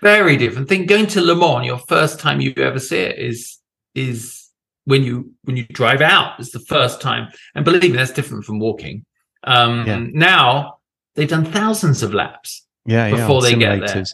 Very 0.00 0.36
different 0.36 0.68
thing. 0.68 0.86
Going 0.86 1.06
to 1.08 1.20
Le 1.20 1.34
Mans, 1.34 1.66
your 1.66 1.78
first 1.78 2.18
time 2.20 2.40
you 2.40 2.52
ever 2.56 2.78
see 2.78 2.98
it 2.98 3.18
is, 3.18 3.58
is 3.94 4.48
when 4.84 5.02
you, 5.02 5.32
when 5.44 5.56
you 5.56 5.64
drive 5.66 6.00
out. 6.02 6.38
It's 6.38 6.50
the 6.52 6.60
first 6.60 7.00
time. 7.00 7.28
And 7.54 7.64
believe 7.64 7.82
me, 7.90 7.96
that's 7.96 8.10
different 8.12 8.44
from 8.44 8.58
walking. 8.58 9.04
Um, 9.44 9.86
Yeah. 9.86 10.04
now 10.12 10.78
they've 11.14 11.28
done 11.28 11.44
thousands 11.44 12.02
of 12.02 12.12
laps 12.12 12.66
Yeah, 12.86 13.06
yeah. 13.06 13.16
before 13.16 13.36
on 13.36 13.42
they 13.44 13.54
get 13.54 13.86
there. 13.86 14.04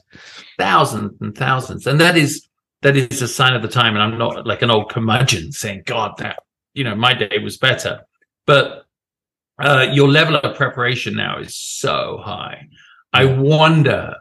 thousands 0.59 1.21
and 1.21 1.37
thousands 1.37 1.87
and 1.87 2.01
that 2.01 2.17
is 2.17 2.47
that 2.83 2.97
is 2.97 3.23
a 3.23 3.29
sign 3.29 3.55
of 3.55 3.63
the 3.63 3.69
time 3.69 3.95
and 3.95 4.03
i'm 4.03 4.19
not 4.19 4.47
like 4.47 4.63
an 4.63 4.71
old 4.71 4.91
curmudgeon 4.91 5.53
saying 5.53 5.83
god 5.87 6.13
that 6.19 6.41
you 6.75 6.85
know 6.85 6.95
my 6.95 7.15
day 7.15 7.39
was 7.43 7.57
better 7.59 8.01
but 8.47 8.85
uh 9.61 9.87
your 9.93 10.09
level 10.09 10.37
of 10.37 10.57
preparation 10.57 11.15
now 11.15 11.39
is 11.39 11.57
so 11.57 12.21
high 12.23 12.67
i 13.13 13.25
wonder 13.25 14.15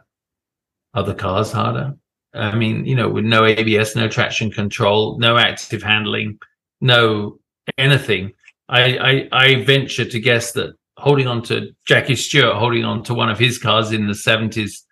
are 0.94 1.02
the 1.02 1.14
cars 1.14 1.52
harder 1.52 1.94
i 2.34 2.54
mean 2.54 2.84
you 2.84 2.94
know 2.94 3.08
with 3.08 3.24
no 3.24 3.44
abs 3.44 3.96
no 3.96 4.08
traction 4.08 4.50
control 4.50 5.18
no 5.18 5.36
active 5.36 5.82
handling 5.82 6.38
no 6.80 7.38
anything 7.78 8.32
i 8.68 8.96
i, 8.98 9.28
I 9.32 9.64
venture 9.64 10.04
to 10.04 10.20
guess 10.20 10.52
that 10.52 10.74
holding 10.96 11.26
on 11.26 11.42
to 11.44 11.70
jackie 11.86 12.16
stewart 12.16 12.56
holding 12.56 12.84
on 12.84 13.02
to 13.04 13.14
one 13.14 13.30
of 13.30 13.38
his 13.38 13.58
cars 13.58 13.92
in 13.92 14.06
the 14.06 14.12
70s 14.12 14.82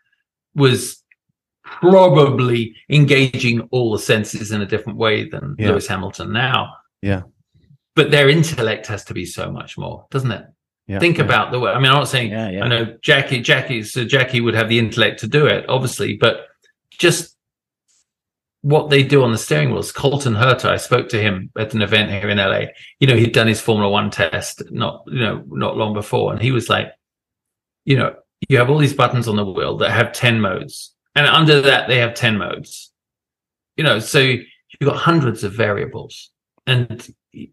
was 0.54 1.02
probably 1.62 2.74
engaging 2.88 3.60
all 3.70 3.92
the 3.92 3.98
senses 3.98 4.50
in 4.50 4.60
a 4.62 4.66
different 4.66 4.98
way 4.98 5.28
than 5.28 5.54
Yeah. 5.58 5.70
Lewis 5.70 5.86
Hamilton 5.86 6.32
now. 6.32 6.72
Yeah. 7.02 7.22
But 7.98 8.12
their 8.12 8.28
intellect 8.28 8.86
has 8.86 9.04
to 9.06 9.12
be 9.12 9.26
so 9.26 9.50
much 9.50 9.76
more, 9.76 10.06
doesn't 10.12 10.30
it? 10.30 10.46
Yeah, 10.86 11.00
Think 11.00 11.18
yeah. 11.18 11.24
about 11.24 11.50
the 11.50 11.58
way. 11.58 11.72
I 11.72 11.78
mean, 11.80 11.86
I'm 11.86 11.94
not 11.94 12.06
saying 12.06 12.30
Yeah. 12.30 12.62
I 12.62 12.68
know 12.68 12.96
Jackie, 13.02 13.40
Jackie, 13.40 13.82
so 13.82 14.04
Jackie 14.04 14.40
would 14.40 14.54
have 14.54 14.68
the 14.68 14.78
intellect 14.78 15.18
to 15.18 15.26
do 15.26 15.46
it, 15.46 15.68
obviously, 15.68 16.16
but 16.16 16.46
just 16.92 17.36
what 18.60 18.88
they 18.88 19.02
do 19.02 19.24
on 19.24 19.32
the 19.32 19.36
steering 19.36 19.72
wheels. 19.72 19.90
Colton 19.90 20.34
Herta, 20.34 20.66
I 20.66 20.76
spoke 20.76 21.08
to 21.08 21.20
him 21.20 21.50
at 21.58 21.74
an 21.74 21.82
event 21.82 22.12
here 22.12 22.28
in 22.28 22.38
LA. 22.38 22.66
You 23.00 23.08
know, 23.08 23.16
he'd 23.16 23.32
done 23.32 23.48
his 23.48 23.60
Formula 23.60 23.90
One 23.90 24.12
test 24.12 24.62
not, 24.70 25.02
you 25.08 25.18
know, 25.18 25.42
not 25.48 25.76
long 25.76 25.92
before, 25.92 26.32
and 26.32 26.40
he 26.40 26.52
was 26.52 26.68
like, 26.68 26.92
you 27.84 27.96
know, 27.96 28.14
you 28.48 28.58
have 28.58 28.70
all 28.70 28.78
these 28.78 28.94
buttons 28.94 29.26
on 29.26 29.34
the 29.34 29.44
wheel 29.44 29.76
that 29.78 29.90
have 29.90 30.12
10 30.12 30.40
modes, 30.40 30.94
and 31.16 31.26
under 31.26 31.60
that 31.62 31.88
they 31.88 31.98
have 31.98 32.14
10 32.14 32.38
modes. 32.38 32.92
You 33.76 33.82
know, 33.82 33.98
so 33.98 34.20
you've 34.20 34.44
got 34.84 34.98
hundreds 34.98 35.42
of 35.42 35.52
variables, 35.52 36.30
and 36.64 37.04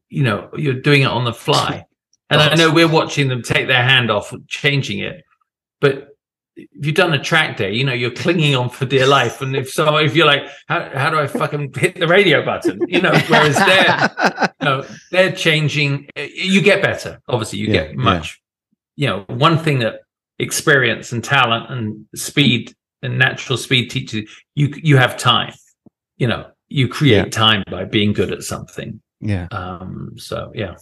you 0.09 0.23
know, 0.23 0.49
you're 0.55 0.81
doing 0.81 1.03
it 1.03 1.07
on 1.07 1.25
the 1.25 1.33
fly. 1.33 1.86
And 2.29 2.41
I 2.41 2.55
know 2.55 2.71
we're 2.73 2.88
watching 2.88 3.27
them 3.27 3.43
take 3.43 3.67
their 3.67 3.83
hand 3.83 4.09
off, 4.09 4.33
changing 4.47 4.99
it, 4.99 5.23
but 5.79 6.09
if 6.57 6.86
you've 6.86 6.95
done 6.95 7.13
a 7.13 7.21
track 7.21 7.57
day, 7.57 7.73
you 7.73 7.83
know, 7.83 7.93
you're 7.93 8.11
clinging 8.11 8.55
on 8.55 8.69
for 8.69 8.86
dear 8.86 9.05
life. 9.05 9.41
And 9.41 9.55
if 9.55 9.69
so, 9.69 9.97
if 9.97 10.15
you're 10.15 10.25
like, 10.25 10.43
how, 10.67 10.89
how 10.93 11.09
do 11.09 11.19
I 11.19 11.27
fucking 11.27 11.73
hit 11.75 11.99
the 11.99 12.07
radio 12.07 12.43
button? 12.43 12.79
You 12.88 13.01
know, 13.01 13.11
whereas 13.27 13.55
they're, 13.69 14.49
you 14.61 14.65
know, 14.65 14.86
they're 15.11 15.31
changing, 15.33 16.07
you 16.15 16.61
get 16.61 16.81
better. 16.81 17.21
Obviously, 17.27 17.59
you 17.59 17.67
Yeah, 17.67 17.88
get 17.88 17.95
much, 17.95 18.41
you 18.95 19.07
know, 19.07 19.25
one 19.27 19.57
thing 19.57 19.79
that 19.79 19.95
experience 20.39 21.11
and 21.11 21.23
talent 21.23 21.69
and 21.69 22.05
speed 22.15 22.73
and 23.01 23.19
natural 23.19 23.57
speed 23.57 23.89
teaches 23.89 24.29
you, 24.55 24.73
you 24.81 24.97
have 24.97 25.17
time, 25.17 25.53
you 26.17 26.27
know, 26.27 26.49
you 26.69 26.88
create 26.88 27.25
Yeah. 27.25 27.29
time 27.29 27.63
by 27.69 27.83
being 27.83 28.13
good 28.13 28.31
at 28.31 28.43
something. 28.43 29.01
Yeah. 29.26 29.47
Um, 29.51 30.13
so 30.17 30.51
yeah. 30.55 30.76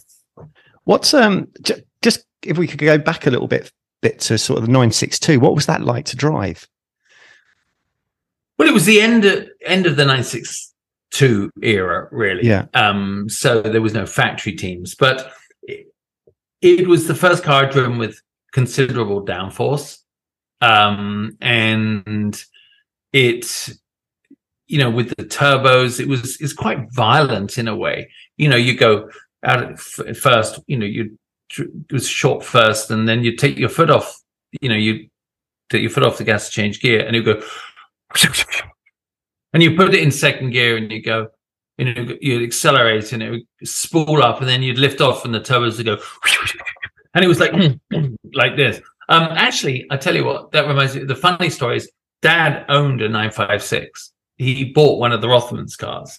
What's 0.84 1.14
um 1.14 1.48
j- 1.62 1.84
just 2.02 2.24
if 2.42 2.58
we 2.58 2.66
could 2.66 2.78
go 2.78 2.98
back 2.98 3.26
a 3.26 3.30
little 3.30 3.48
bit 3.48 3.72
bit 4.02 4.20
to 4.20 4.36
sort 4.36 4.58
of 4.58 4.66
the 4.66 4.70
962 4.70 5.40
what 5.40 5.54
was 5.54 5.64
that 5.64 5.80
like 5.80 6.04
to 6.04 6.16
drive 6.16 6.68
Well, 8.58 8.68
it 8.68 8.74
was 8.74 8.84
the 8.84 9.00
end 9.00 9.24
of, 9.24 9.48
end 9.64 9.86
of 9.86 9.96
the 9.96 10.04
962 10.04 11.50
era, 11.62 12.08
really. 12.12 12.46
Yeah. 12.46 12.66
Um, 12.74 13.28
so 13.28 13.62
there 13.62 13.80
was 13.80 13.94
no 13.94 14.04
factory 14.04 14.52
teams, 14.52 14.94
but 14.94 15.32
it, 15.62 15.86
it 16.60 16.86
was 16.86 17.06
the 17.06 17.14
first 17.14 17.42
car 17.44 17.70
driven 17.70 17.96
with 17.96 18.20
considerable 18.52 19.24
downforce. 19.24 19.98
Um, 20.60 21.36
and 21.40 22.40
it, 23.12 23.70
you 24.66 24.78
know, 24.78 24.90
with 24.90 25.14
the 25.16 25.24
turbos, 25.24 26.00
it 26.00 26.08
was, 26.08 26.40
it's 26.40 26.52
quite 26.52 26.90
violent 26.92 27.58
in 27.58 27.68
a 27.68 27.76
way. 27.76 28.10
You 28.36 28.48
know, 28.48 28.56
you 28.56 28.76
go 28.76 29.10
out 29.44 29.72
f- 29.72 30.16
first, 30.16 30.60
you 30.66 30.78
know, 30.78 30.86
you 30.86 31.18
was 31.90 32.08
short 32.08 32.44
first 32.44 32.90
and 32.90 33.08
then 33.08 33.22
you 33.22 33.36
take 33.36 33.58
your 33.58 33.68
foot 33.68 33.90
off, 33.90 34.20
you 34.60 34.68
know, 34.68 34.74
you 34.74 35.08
take 35.70 35.82
your 35.82 35.90
foot 35.90 36.02
off 36.02 36.18
the 36.18 36.24
gas 36.24 36.46
to 36.46 36.52
change 36.52 36.80
gear 36.80 37.06
and 37.06 37.14
you 37.14 37.22
go, 37.22 37.42
and 39.52 39.62
you 39.62 39.76
put 39.76 39.94
it 39.94 40.02
in 40.02 40.10
second 40.10 40.50
gear 40.50 40.76
and 40.76 40.90
you 40.90 41.02
go, 41.02 41.28
you 41.78 41.92
know, 41.92 42.16
you'd 42.20 42.42
accelerate 42.42 43.12
and 43.12 43.22
it 43.22 43.30
would 43.30 43.42
spool 43.64 44.22
up 44.22 44.40
and 44.40 44.48
then 44.48 44.62
you'd 44.62 44.78
lift 44.78 45.00
off 45.00 45.24
and 45.24 45.34
the 45.34 45.40
turbos 45.40 45.76
would 45.76 45.86
go, 45.86 45.98
and 47.14 47.24
it 47.24 47.28
was 47.28 47.40
like, 47.40 47.52
like 48.34 48.56
this. 48.56 48.80
Um, 49.08 49.24
actually, 49.32 49.86
I 49.90 49.96
tell 49.96 50.14
you 50.14 50.24
what, 50.24 50.52
that 50.52 50.66
reminds 50.66 50.96
me, 50.96 51.04
the 51.04 51.14
funny 51.14 51.50
story 51.50 51.76
is 51.76 51.90
dad 52.22 52.64
owned 52.68 53.02
a 53.02 53.08
956. 53.08 54.13
He 54.36 54.64
bought 54.72 54.98
one 54.98 55.12
of 55.12 55.20
the 55.20 55.28
Rothmans 55.28 55.76
cars, 55.78 56.18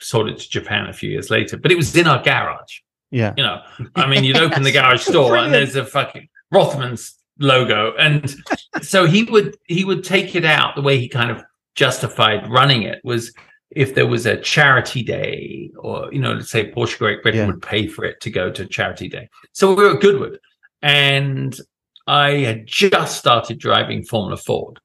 sold 0.00 0.28
it 0.28 0.38
to 0.38 0.48
Japan 0.50 0.86
a 0.88 0.92
few 0.92 1.10
years 1.10 1.30
later, 1.30 1.56
but 1.56 1.70
it 1.72 1.76
was 1.76 1.94
in 1.96 2.06
our 2.06 2.22
garage. 2.22 2.80
yeah 3.10 3.32
You 3.36 3.44
know, 3.44 3.62
I 3.96 4.06
mean, 4.06 4.24
you'd 4.24 4.36
open 4.38 4.62
the 4.64 4.72
garage 4.80 5.06
door 5.06 5.36
and 5.36 5.52
there's 5.54 5.76
a 5.76 5.84
fucking 5.84 6.28
Rothman's 6.52 7.14
logo, 7.38 7.94
and 7.98 8.34
so 8.82 9.06
he 9.06 9.24
would 9.24 9.56
he 9.66 9.84
would 9.84 10.04
take 10.04 10.34
it 10.36 10.44
out. 10.44 10.76
The 10.76 10.82
way 10.82 10.98
he 10.98 11.08
kind 11.08 11.30
of 11.30 11.42
justified 11.74 12.48
running 12.50 12.82
it 12.82 13.00
was 13.04 13.32
if 13.70 13.94
there 13.96 14.06
was 14.06 14.24
a 14.26 14.36
charity 14.40 15.02
day, 15.02 15.70
or 15.78 16.12
you 16.12 16.20
know, 16.20 16.32
let's 16.34 16.50
say 16.50 16.70
Porsche 16.70 16.98
Great 16.98 17.22
Britain 17.22 17.40
Yeah. 17.40 17.46
would 17.46 17.62
pay 17.62 17.88
for 17.88 18.04
it 18.04 18.20
to 18.20 18.30
go 18.30 18.50
to 18.52 18.66
charity 18.66 19.08
day. 19.08 19.28
So 19.52 19.74
we 19.74 19.82
were 19.82 19.94
at 19.94 20.00
Goodwood, 20.00 20.38
and 20.82 21.58
I 22.06 22.30
had 22.48 22.66
just 22.66 23.16
started 23.18 23.58
driving 23.58 24.04
Formula 24.04 24.36
Ford, 24.36 24.78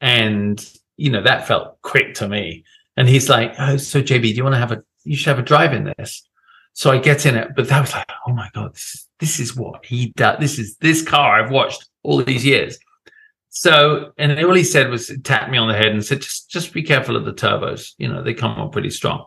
and 0.00 0.58
you 0.96 1.10
know 1.10 1.22
that 1.22 1.46
felt 1.46 1.80
quick 1.82 2.14
to 2.14 2.28
me. 2.28 2.64
And 2.96 3.08
he's 3.08 3.28
like, 3.28 3.54
"Oh, 3.58 3.76
so 3.76 4.02
JB, 4.02 4.22
do 4.22 4.28
you 4.28 4.44
want 4.44 4.54
to 4.54 4.58
have 4.58 4.72
a? 4.72 4.82
You 5.04 5.16
should 5.16 5.28
have 5.28 5.38
a 5.38 5.42
drive 5.42 5.72
in 5.72 5.92
this." 5.98 6.22
So 6.74 6.90
I 6.90 6.98
get 6.98 7.26
in 7.26 7.36
it, 7.36 7.48
but 7.54 7.68
that 7.68 7.80
was 7.80 7.92
like, 7.92 8.10
oh 8.26 8.32
my 8.32 8.48
god, 8.54 8.74
this 8.74 8.94
is, 8.94 9.08
this 9.18 9.40
is 9.40 9.56
what 9.56 9.84
he 9.84 10.12
does. 10.16 10.38
This 10.40 10.58
is 10.58 10.76
this 10.78 11.02
car 11.02 11.40
I've 11.42 11.50
watched 11.50 11.88
all 12.02 12.22
these 12.22 12.44
years. 12.44 12.78
So, 13.50 14.12
and 14.16 14.32
all 14.42 14.54
he 14.54 14.64
said 14.64 14.88
was 14.88 15.10
tapped 15.24 15.50
me 15.50 15.58
on 15.58 15.68
the 15.68 15.74
head 15.74 15.88
and 15.88 16.04
said, 16.04 16.22
just 16.22 16.50
just 16.50 16.72
be 16.72 16.82
careful 16.82 17.16
of 17.16 17.26
the 17.26 17.32
turbos. 17.32 17.92
You 17.98 18.08
know, 18.08 18.22
they 18.22 18.32
come 18.32 18.52
on 18.52 18.70
pretty 18.70 18.90
strong. 18.90 19.26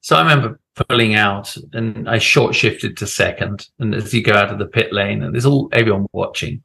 So 0.00 0.16
I 0.16 0.22
remember 0.22 0.58
pulling 0.88 1.14
out 1.14 1.54
and 1.72 2.08
I 2.08 2.18
short 2.18 2.54
shifted 2.54 2.96
to 2.96 3.06
second. 3.06 3.68
And 3.78 3.94
as 3.94 4.14
you 4.14 4.22
go 4.22 4.34
out 4.34 4.50
of 4.50 4.58
the 4.58 4.66
pit 4.66 4.92
lane, 4.92 5.22
and 5.22 5.34
there's 5.34 5.46
all 5.46 5.68
everyone 5.72 6.06
watching. 6.12 6.62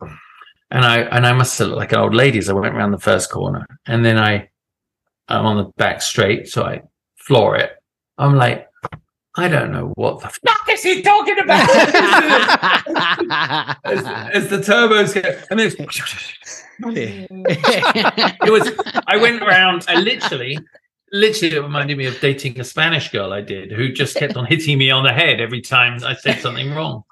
And 0.72 0.86
I 0.86 1.00
and 1.00 1.28
I 1.28 1.34
must 1.34 1.60
have 1.60 1.68
looked 1.68 1.80
like 1.80 1.92
an 1.92 2.00
old 2.00 2.16
lady 2.16 2.40
as 2.40 2.50
I 2.50 2.54
went 2.54 2.76
around 2.76 2.92
the 2.92 3.00
first 3.00 3.30
corner. 3.30 3.66
And 3.86 4.06
then 4.06 4.18
I 4.18 4.50
I'm 5.28 5.46
on 5.46 5.58
the 5.58 5.66
back 5.78 6.02
straight, 6.02 6.48
so 6.48 6.64
I 6.64 6.82
floor 7.16 7.58
it. 7.58 7.72
I'm 8.18 8.36
like, 8.36 8.68
I 9.36 9.48
don't 9.48 9.72
know 9.72 9.94
what 9.96 10.22
the 10.22 10.28
fuck 10.28 10.70
is 10.70 10.84
he 10.84 11.02
talking 11.02 11.40
about? 11.40 11.70
as, 13.86 14.04
as 14.34 14.50
the 14.50 14.58
turbos 14.58 15.14
go, 15.14 15.22
and 15.50 15.60
then 15.60 15.68
it's, 15.68 15.76
it 18.44 18.52
was. 18.52 18.72
I 19.08 19.18
went 19.18 19.42
around. 19.42 19.86
I 19.88 19.96
literally, 19.96 20.60
literally, 21.14 21.56
it 21.56 21.62
reminded 21.62 21.98
me 21.98 22.08
of 22.08 22.20
dating 22.20 22.60
a 22.60 22.64
Spanish 22.64 23.10
girl 23.10 23.32
I 23.32 23.42
did, 23.42 23.72
who 23.72 23.94
just 23.94 24.18
kept 24.18 24.36
on 24.36 24.46
hitting 24.46 24.78
me 24.78 24.92
on 24.92 25.04
the 25.04 25.14
head 25.14 25.40
every 25.40 25.62
time 25.62 26.04
I 26.04 26.16
said 26.16 26.40
something 26.40 26.74
wrong. 26.74 27.04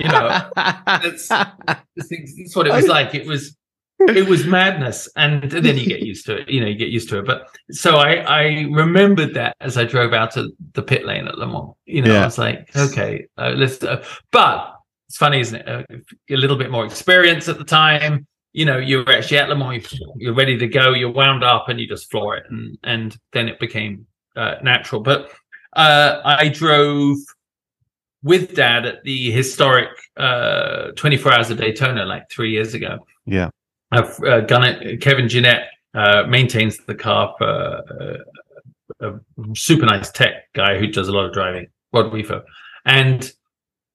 You 0.00 0.08
know, 0.08 0.50
that's 0.56 1.28
that's, 1.28 1.78
that's 1.96 2.56
what 2.56 2.66
it 2.66 2.72
was 2.72 2.88
like. 2.88 3.14
It 3.14 3.26
was 3.26 3.56
it 4.00 4.28
was 4.28 4.46
madness. 4.46 5.08
And 5.16 5.50
then 5.50 5.76
you 5.76 5.86
get 5.86 6.00
used 6.00 6.24
to 6.26 6.38
it 6.38 6.48
you 6.48 6.60
know 6.60 6.66
you 6.66 6.74
get 6.76 6.88
used 6.88 7.08
to 7.10 7.18
it. 7.18 7.26
But 7.26 7.48
so 7.70 7.96
i 7.96 8.14
i 8.40 8.42
remembered 8.72 9.34
that 9.34 9.56
as 9.60 9.76
i 9.76 9.84
drove 9.84 10.12
out 10.14 10.30
to 10.32 10.50
the 10.74 10.82
pit 10.82 11.04
lane 11.04 11.26
at 11.28 11.36
le 11.38 11.46
mans. 11.46 11.74
You 11.84 12.02
know 12.02 12.12
Yeah. 12.14 12.22
i 12.22 12.24
was 12.24 12.38
like 12.38 12.70
okay 12.76 13.26
uh, 13.36 13.50
let's 13.56 13.82
uh, 13.82 14.02
but 14.32 14.74
it's 15.08 15.16
funny 15.16 15.40
isn't 15.40 15.56
it? 15.60 15.68
Uh, 15.68 15.82
a 16.30 16.36
little 16.36 16.56
bit 16.56 16.70
more 16.70 16.84
experience 16.86 17.48
at 17.48 17.58
the 17.58 17.64
time. 17.64 18.26
You 18.52 18.64
know 18.64 18.78
you're 18.78 19.10
actually 19.10 19.38
at 19.38 19.48
le 19.48 19.56
mans 19.56 19.92
you- 19.92 20.14
you're 20.16 20.34
ready 20.34 20.56
to 20.58 20.66
go 20.68 20.94
you're 20.94 21.12
wound 21.12 21.42
up 21.44 21.68
and 21.68 21.78
you 21.80 21.86
just 21.88 22.10
floor 22.10 22.36
it. 22.36 22.44
And 22.50 22.78
and 22.84 23.16
then 23.34 23.48
it 23.48 23.58
became 23.58 24.06
uh, 24.36 24.54
natural. 24.62 25.02
But 25.02 25.30
uh 25.74 26.20
i 26.24 26.48
drove 26.48 27.18
with 28.22 28.54
dad 28.54 28.84
at 28.84 29.02
the 29.04 29.30
historic 29.30 29.88
uh 30.16 30.88
24 30.96 31.32
hours 31.32 31.50
of 31.50 31.58
daytona 31.58 32.04
like 32.04 32.28
three 32.30 32.50
years 32.50 32.74
ago 32.74 32.98
yeah 33.26 33.50
I've 33.90 34.20
uh, 34.22 34.40
done 34.42 34.64
it. 34.64 35.00
Kevin 35.00 35.28
Jeannette 35.28 35.68
uh, 35.94 36.24
maintains 36.28 36.78
the 36.78 36.94
car 36.94 37.34
for 37.38 38.24
uh, 39.00 39.08
a 39.08 39.54
super 39.54 39.86
nice 39.86 40.10
tech 40.10 40.52
guy 40.54 40.78
who 40.78 40.88
does 40.88 41.08
a 41.08 41.12
lot 41.12 41.24
of 41.24 41.32
driving, 41.32 41.68
Rod 41.92 42.12
Weaver. 42.12 42.44
And 42.84 43.30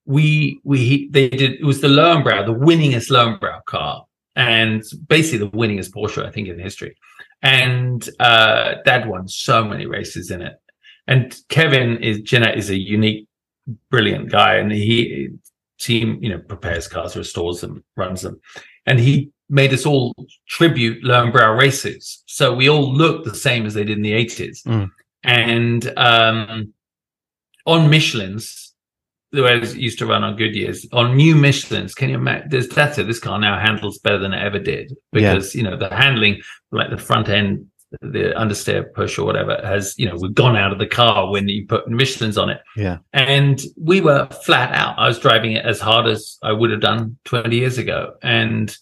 we 0.05 0.59
we 0.63 1.09
they 1.11 1.29
did 1.29 1.53
it 1.53 1.65
was 1.65 1.81
the 1.81 1.87
Löwenbräu, 1.87 2.45
the 2.45 2.53
winningest 2.53 3.09
Löwenbräu 3.09 3.63
car, 3.65 4.05
and 4.35 4.83
basically 5.07 5.39
the 5.39 5.49
winningest 5.51 5.93
Porsche 5.93 6.25
I 6.25 6.31
think 6.31 6.47
in 6.47 6.59
history. 6.59 6.95
And 7.41 8.07
uh, 8.19 8.75
Dad 8.85 9.07
won 9.07 9.27
so 9.27 9.63
many 9.63 9.85
races 9.85 10.31
in 10.31 10.41
it. 10.41 10.53
And 11.07 11.35
Kevin 11.49 12.01
is 12.01 12.21
Jeannette 12.21 12.57
is 12.57 12.69
a 12.69 12.77
unique, 12.77 13.27
brilliant 13.89 14.31
guy, 14.31 14.55
and 14.55 14.71
he 14.71 15.29
team 15.79 16.17
you 16.21 16.29
know 16.29 16.39
prepares 16.39 16.87
cars, 16.87 17.15
restores 17.15 17.61
them, 17.61 17.83
runs 17.95 18.21
them, 18.21 18.39
and 18.85 18.99
he 18.99 19.31
made 19.49 19.73
us 19.73 19.85
all 19.85 20.13
tribute 20.47 21.03
Löwenbräu 21.03 21.57
races. 21.57 22.23
So 22.25 22.53
we 22.53 22.69
all 22.69 22.91
looked 22.91 23.25
the 23.25 23.35
same 23.35 23.65
as 23.65 23.73
they 23.73 23.83
did 23.83 23.97
in 23.97 24.03
the 24.03 24.13
80s. 24.13 24.63
Mm. 24.63 24.89
And 25.23 25.93
um, 25.97 26.73
on 27.65 27.89
Michelin's, 27.89 28.73
the 29.31 29.43
way 29.43 29.57
it 29.57 29.75
used 29.75 29.99
to 29.99 30.05
run 30.05 30.23
on 30.23 30.35
Goodyear's, 30.35 30.87
on 30.91 31.15
new 31.15 31.35
Michelin's, 31.35 31.95
can 31.95 32.09
you 32.09 32.15
imagine? 32.15 32.49
There's 32.49 32.67
it. 32.67 33.07
This 33.07 33.19
car 33.19 33.39
now 33.39 33.59
handles 33.59 33.99
better 33.99 34.19
than 34.19 34.33
it 34.33 34.43
ever 34.43 34.59
did 34.59 34.95
because, 35.11 35.55
you 35.55 35.63
know, 35.63 35.77
the 35.77 35.89
handling, 35.89 36.41
like 36.71 36.89
the 36.89 36.97
front 36.97 37.29
end, 37.29 37.67
the 38.01 38.33
understeer 38.37 38.91
push 38.93 39.17
or 39.17 39.25
whatever, 39.25 39.59
has, 39.63 39.93
you 39.97 40.07
know, 40.07 40.15
we've 40.19 40.33
gone 40.33 40.55
out 40.55 40.71
of 40.71 40.79
the 40.79 40.87
car 40.87 41.29
when 41.29 41.47
you 41.47 41.65
put 41.67 41.87
Michelin's 41.87 42.37
on 42.37 42.49
it. 42.49 42.61
Yeah. 42.75 42.97
And 43.13 43.61
we 43.77 44.01
were 44.01 44.27
flat 44.43 44.73
out. 44.73 44.97
I 44.97 45.07
was 45.07 45.19
driving 45.19 45.53
it 45.53 45.65
as 45.65 45.79
hard 45.79 46.07
as 46.07 46.37
I 46.41 46.51
would 46.51 46.71
have 46.71 46.81
done 46.81 47.17
20 47.25 47.55
years 47.55 47.77
ago. 47.77 48.15
And 48.21 48.75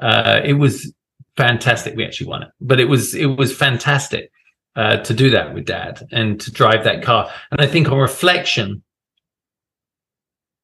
uh, 0.00 0.40
it 0.44 0.54
was 0.54 0.92
fantastic. 1.36 1.96
We 1.96 2.04
actually 2.04 2.28
won 2.28 2.42
it, 2.42 2.48
but 2.60 2.80
it 2.80 2.88
was 2.88 3.14
it 3.14 3.26
was 3.26 3.54
fantastic 3.56 4.30
uh, 4.76 4.98
to 4.98 5.14
do 5.14 5.30
that 5.30 5.54
with 5.54 5.66
Dad 5.66 6.06
and 6.12 6.40
to 6.40 6.50
drive 6.50 6.84
that 6.84 7.02
car. 7.02 7.30
And 7.50 7.60
I 7.60 7.66
think 7.66 7.90
on 7.90 7.98
reflection, 7.98 8.82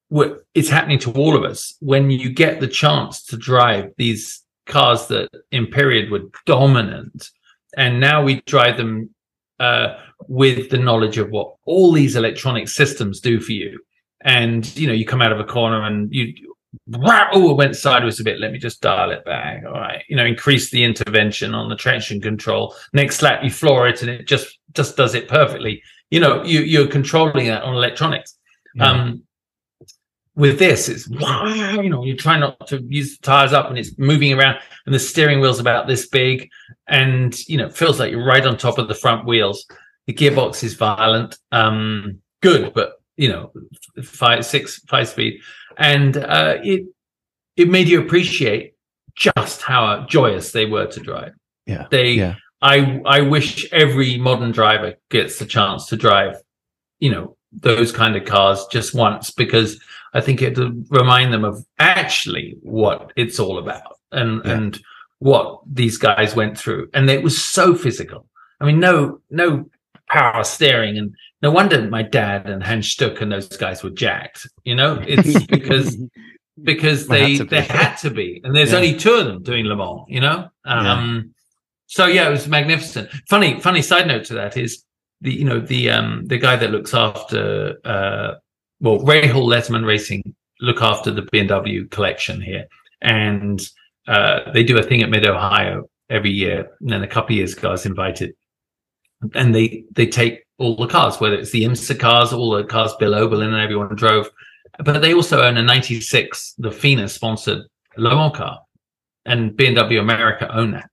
what 0.09 0.45
it's 0.55 0.71
happening 0.71 0.99
to 1.01 1.13
all 1.13 1.37
of 1.37 1.45
us 1.45 1.75
when 1.81 2.11
you 2.11 2.31
get 2.31 2.61
the 2.61 2.69
chance 2.69 3.23
to 3.25 3.37
drive 3.37 3.93
these 3.99 4.43
cars 4.67 5.07
that 5.09 5.29
in 5.51 5.67
period 5.67 6.11
were 6.11 6.23
dominant, 6.47 7.31
and 7.77 8.01
now 8.01 8.23
we 8.23 8.41
drive 8.43 8.77
them 8.77 9.11
uh, 9.61 9.99
with 10.27 10.71
the 10.71 10.79
knowledge 10.79 11.19
of 11.19 11.31
what 11.31 11.55
all 11.65 11.93
these 11.93 12.17
electronic 12.17 12.69
systems 12.69 13.21
do 13.21 13.41
for 13.41 13.53
you. 13.53 13.79
And 14.23 14.77
you 14.77 14.87
know, 14.87 14.93
you 14.93 15.07
come 15.07 15.23
out 15.23 15.33
of 15.33 15.41
a 15.41 15.45
corner 15.45 15.83
and 15.83 16.13
you 16.13 16.35
oh, 17.05 17.51
it 17.51 17.57
went 17.57 17.77
sideways 17.77 18.21
a 18.21 18.25
bit. 18.25 18.41
Let 18.41 18.53
me 18.53 18.59
just 18.59 18.81
dial 18.81 19.11
it 19.11 19.25
back. 19.25 19.65
All 19.67 19.73
right. 19.73 20.03
You 20.09 20.17
know, 20.17 20.25
increase 20.25 20.71
the 20.71 20.85
intervention 20.85 21.55
on 21.55 21.69
the 21.69 21.77
traction 21.77 22.21
control. 22.21 22.75
Next 22.93 23.23
lap, 23.23 23.43
you 23.43 23.51
floor 23.51 23.89
it 23.89 24.03
and 24.03 24.11
it 24.11 24.27
just, 24.27 24.59
just 24.73 24.97
does 24.97 25.15
it 25.15 25.29
perfectly. 25.29 25.83
You 26.11 26.21
know, 26.21 26.43
you, 26.45 26.61
you're 26.61 26.87
controlling 26.87 27.47
that 27.47 27.63
on 27.63 27.75
electronics. 27.75 28.37
Um, 28.81 29.25
with 30.39 30.59
this, 30.59 30.89
it's 30.89 31.09
wow, 31.21 31.45
you 31.83 31.91
know, 31.91 32.05
you 32.05 32.17
try 32.17 32.39
not 32.39 32.67
to 32.69 32.83
use 32.89 33.19
the 33.19 33.23
tires 33.23 33.53
up 33.53 33.69
and 33.69 33.77
it's 33.77 33.99
moving 33.99 34.33
around 34.33 34.59
and 34.87 34.95
the 34.95 34.99
steering 34.99 35.41
wheel's 35.41 35.61
about 35.61 35.87
this 35.87 36.07
big 36.07 36.49
and 36.87 37.47
you 37.49 37.59
know, 37.59 37.67
it 37.67 37.77
feels 37.77 37.99
like 37.99 38.11
you're 38.11 38.25
right 38.25 38.47
on 38.47 38.57
top 38.57 38.79
of 38.79 38.89
the 38.89 38.95
front 38.95 39.27
wheels. 39.27 39.67
The 40.07 40.15
gearbox 40.15 40.65
is 40.65 40.75
violent, 40.75 41.37
um, 41.53 42.21
good, 42.41 42.73
but 42.73 42.93
you 43.17 43.29
know, 43.29 43.53
five, 44.03 44.47
six, 44.47 44.79
five 44.89 45.09
speed. 45.09 45.41
And 45.77 46.17
uh, 46.17 46.59
it 46.63 46.87
it 47.57 47.69
made 47.69 47.89
you 47.89 48.01
appreciate 48.01 48.75
just 49.15 49.61
how 49.63 50.07
joyous 50.09 50.53
they 50.53 50.65
were 50.65 50.87
to 50.87 51.01
drive. 51.01 51.33
Yeah. 51.67 51.89
They 51.91 52.13
Yeah. 52.13 52.37
I 52.63 53.01
I 53.05 53.21
wish 53.21 53.71
every 53.73 54.19
modern 54.19 54.53
driver 54.53 54.95
gets 55.11 55.39
the 55.39 55.47
chance 55.47 55.87
to 55.87 55.97
drive, 55.97 56.37
you 57.01 57.11
know, 57.11 57.37
those 57.53 57.93
kind 57.93 58.17
of 58.17 58.25
cars 58.25 58.67
just 58.71 58.95
once 58.95 59.31
because 59.31 59.81
I 60.15 60.21
think 60.21 60.43
it'll 60.43 60.73
remind 60.91 61.33
them 61.33 61.45
of 61.45 61.65
actually 61.79 62.57
what 62.63 63.13
it's 63.17 63.39
all 63.39 63.59
about 63.59 63.99
and 64.13 64.43
Yeah. 64.45 64.53
and 64.53 64.81
what 65.21 65.61
these 65.71 65.99
guys 65.99 66.37
went 66.37 66.57
through. 66.59 66.89
And 66.95 67.11
it 67.11 67.23
was 67.23 67.43
so 67.43 67.75
physical. 67.75 68.27
I 68.61 68.65
mean, 68.67 68.81
no 68.81 69.21
no 69.31 69.69
power 70.11 70.45
steering 70.45 70.97
and 70.97 71.15
no 71.43 71.51
wonder 71.51 71.83
my 71.89 72.03
dad 72.03 72.49
and 72.49 72.63
Hans 72.63 72.89
Stuck 72.89 73.21
and 73.21 73.31
those 73.31 73.49
guys 73.57 73.83
were 73.85 73.91
jacked. 73.91 74.47
You 74.65 74.75
know, 74.75 75.03
it's 75.07 75.45
because 75.57 75.97
because 76.63 77.07
They 77.07 77.37
they 77.37 77.37
had 77.37 77.39
to 77.39 77.45
be. 77.45 77.51
they 77.57 77.63
had 77.63 77.95
to 77.97 78.11
be, 78.11 78.41
and 78.45 78.55
there's 78.57 78.71
Yeah. 78.73 78.77
only 78.79 78.95
two 78.97 79.13
of 79.13 79.27
them 79.27 79.43
doing 79.43 79.65
Le 79.67 79.77
Mans. 79.77 80.03
You 80.09 80.21
know, 80.21 80.49
Yeah. 80.67 80.93
um, 80.93 81.35
so 81.87 82.07
yeah, 82.07 82.27
it 82.29 82.31
was 82.33 82.49
magnificent. 82.49 83.11
Funny, 83.29 83.61
funny 83.61 83.83
side 83.83 84.07
note 84.09 84.25
to 84.27 84.35
that 84.35 84.57
is 84.57 84.83
the 85.21 85.33
you 85.33 85.45
know 85.45 85.61
the 85.61 85.91
um 85.91 86.25
the 86.27 86.39
guy 86.39 86.57
that 86.57 86.71
looks 86.71 86.95
after 86.95 87.77
uh 87.85 88.35
well 88.81 88.99
Rahal 88.99 89.47
Letterman 89.47 89.87
Racing 89.87 90.35
look 90.61 90.83
after 90.83 91.11
the 91.11 91.23
BMW 91.23 91.91
collection 91.91 92.41
here, 92.41 92.65
and 93.03 93.61
uh 94.07 94.51
they 94.53 94.65
do 94.65 94.79
a 94.79 94.83
thing 94.83 95.03
at 95.03 95.11
Mid 95.11 95.27
Ohio 95.27 95.89
every 96.11 96.31
year, 96.31 96.71
and 96.81 96.91
then 96.91 97.03
a 97.03 97.09
couple 97.09 97.35
of 97.35 97.39
years 97.39 97.55
ago 97.55 97.69
I 97.69 97.73
was 97.73 97.87
invited, 97.87 98.35
and 99.35 99.55
they 99.55 99.85
they 99.93 100.07
take 100.07 100.45
all 100.59 100.77
the 100.77 100.87
cars, 100.87 101.21
whether 101.21 101.37
it's 101.37 101.53
the 101.53 101.63
IMSA 101.63 101.99
cars, 101.99 102.33
all 102.33 102.51
the 102.51 102.65
cars 102.65 102.95
Bill 102.99 103.13
Auberlen 103.13 103.53
and 103.53 103.63
everyone 103.63 103.95
drove, 103.95 104.29
but 104.85 105.01
they 105.01 105.15
also 105.15 105.43
own 105.43 105.57
a 105.57 105.63
'96 105.63 106.55
the 106.59 106.71
FINA 106.71 107.09
sponsored 107.09 107.63
Le 107.97 108.15
Mans 108.15 108.37
car, 108.37 108.61
and 109.25 109.53
BMW 109.53 110.01
America 110.01 110.53
own 110.55 110.73
that. 110.73 110.91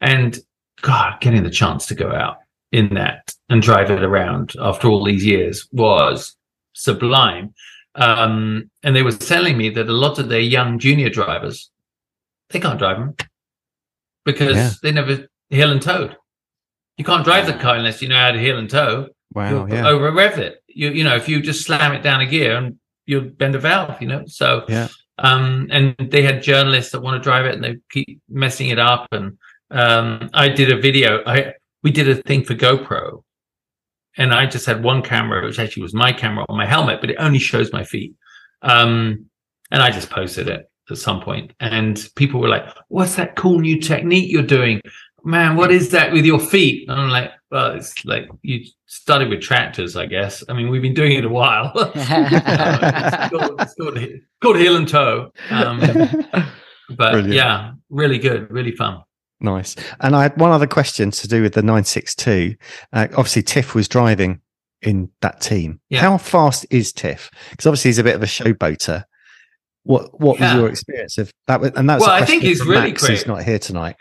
And 0.00 0.38
God, 0.82 1.20
getting 1.20 1.42
the 1.42 1.50
chance 1.50 1.86
to 1.86 1.94
go 1.94 2.10
out 2.10 2.38
in 2.72 2.94
that 2.94 3.34
and 3.48 3.60
drive 3.62 3.90
it 3.90 4.02
around 4.02 4.54
after 4.60 4.88
all 4.88 5.04
these 5.04 5.24
years 5.24 5.68
was 5.72 6.36
sublime. 6.72 7.54
Um, 7.94 8.70
and 8.82 8.94
they 8.94 9.02
were 9.02 9.12
telling 9.12 9.56
me 9.58 9.70
that 9.70 9.88
a 9.88 9.92
lot 9.92 10.18
of 10.18 10.28
their 10.28 10.40
young 10.40 10.78
junior 10.78 11.10
drivers, 11.10 11.70
they 12.50 12.60
can't 12.60 12.78
drive 12.78 12.98
them 12.98 13.14
because 14.24 14.56
Yeah. 14.56 14.70
they 14.82 14.92
never 14.92 15.26
heel 15.50 15.70
and 15.72 15.82
towed. 15.82 16.16
You 16.96 17.04
can't 17.04 17.24
drive 17.24 17.46
the 17.46 17.54
car 17.54 17.76
unless 17.76 18.00
you 18.02 18.08
know 18.08 18.16
how 18.16 18.30
to 18.32 18.38
heel 18.38 18.58
and 18.58 18.68
toe. 18.70 19.08
Wow. 19.32 19.66
Yeah. 19.66 19.88
over 19.88 20.10
rev 20.12 20.38
it. 20.38 20.62
You 20.68 20.90
you 20.90 21.04
know 21.04 21.16
if 21.16 21.28
you 21.28 21.40
just 21.40 21.64
slam 21.64 21.92
it 21.92 22.02
down 22.02 22.20
a 22.20 22.26
gear 22.26 22.56
and 22.56 22.78
you'll 23.06 23.30
bend 23.30 23.54
a 23.54 23.58
valve. 23.58 24.00
You 24.00 24.08
know 24.08 24.24
so 24.26 24.64
Yeah. 24.68 24.88
um, 25.18 25.68
and 25.70 25.94
they 25.98 26.22
had 26.22 26.42
journalists 26.42 26.92
that 26.92 27.00
want 27.00 27.16
to 27.20 27.24
drive 27.28 27.46
it 27.46 27.54
and 27.54 27.64
they 27.64 27.76
keep 27.90 28.20
messing 28.28 28.68
it 28.68 28.78
up. 28.78 29.06
And 29.12 29.38
um, 29.70 30.30
I 30.34 30.48
did 30.48 30.70
a 30.72 30.80
video. 30.80 31.22
I 31.26 31.54
we 31.82 31.90
did 31.90 32.08
a 32.08 32.16
thing 32.16 32.44
for 32.44 32.54
GoPro, 32.54 33.22
and 34.20 34.34
I 34.34 34.44
just 34.44 34.66
had 34.66 34.84
one 34.84 35.00
camera, 35.00 35.44
which 35.44 35.58
actually 35.58 35.82
was 35.82 35.94
my 35.94 36.12
camera 36.12 36.44
on 36.50 36.56
my 36.58 36.66
helmet, 36.66 37.00
but 37.00 37.08
it 37.08 37.16
only 37.18 37.38
shows 37.38 37.72
my 37.72 37.82
feet. 37.82 38.14
Um, 38.60 39.24
and 39.70 39.82
I 39.82 39.90
just 39.90 40.10
posted 40.10 40.46
it 40.46 40.70
at 40.90 40.98
some 40.98 41.22
point, 41.22 41.54
and 41.58 42.06
people 42.16 42.38
were 42.38 42.48
like, 42.48 42.66
"What's 42.88 43.14
that 43.16 43.34
cool 43.34 43.60
new 43.60 43.80
technique 43.80 44.30
you're 44.30 44.42
doing?" 44.42 44.82
Man, 45.24 45.56
what 45.56 45.70
is 45.72 45.90
that 45.90 46.12
with 46.12 46.24
your 46.24 46.38
feet? 46.40 46.88
And 46.88 47.00
I'm 47.00 47.10
like, 47.10 47.30
well, 47.50 47.72
it's 47.72 48.04
like 48.06 48.28
you 48.42 48.64
started 48.86 49.28
with 49.28 49.42
tractors, 49.42 49.94
I 49.94 50.06
guess. 50.06 50.42
I 50.48 50.54
mean, 50.54 50.70
we've 50.70 50.80
been 50.80 50.94
doing 50.94 51.12
it 51.12 51.26
a 51.26 51.28
while. 51.28 51.72
it's, 51.94 53.30
called, 53.30 53.60
it's 53.60 53.74
called, 53.74 53.98
called 54.40 54.56
heel 54.56 54.76
and 54.76 54.88
toe. 54.88 55.30
Um, 55.50 55.80
but 56.90 57.12
Brilliant. 57.12 57.32
yeah, 57.34 57.72
really 57.90 58.18
good, 58.18 58.50
really 58.50 58.72
fun. 58.72 59.02
Nice. 59.40 59.74
And 60.00 60.14
I 60.14 60.22
had 60.22 60.36
one 60.38 60.50
other 60.50 60.66
question 60.66 61.10
to 61.12 61.28
do 61.28 61.42
with 61.42 61.54
the 61.54 61.62
962. 61.62 62.56
Uh, 62.92 63.08
obviously, 63.12 63.42
Tiff 63.42 63.74
was 63.74 63.88
driving 63.88 64.40
in 64.82 65.10
that 65.22 65.40
team. 65.40 65.80
Yeah. 65.88 66.00
How 66.00 66.18
fast 66.18 66.66
is 66.70 66.92
Tiff? 66.92 67.30
Because 67.50 67.66
obviously, 67.66 67.88
he's 67.90 67.98
a 67.98 68.04
bit 68.04 68.14
of 68.16 68.22
a 68.22 68.26
showboater. 68.26 69.04
What 69.84 70.20
What 70.20 70.38
Yeah. 70.38 70.54
was 70.54 70.60
your 70.60 70.68
experience 70.70 71.16
of 71.18 71.32
that? 71.46 71.60
was- 71.60 71.72
And 71.74 71.88
that's 71.88 72.02
Well, 72.02 72.10
a 72.10 72.20
I 72.20 72.24
think 72.26 72.42
he's 72.42 72.60
really 72.64 72.88
Max, 72.90 73.04
quick. 73.04 73.26
not 73.26 73.42
here 73.44 73.58
tonight. 73.58 73.96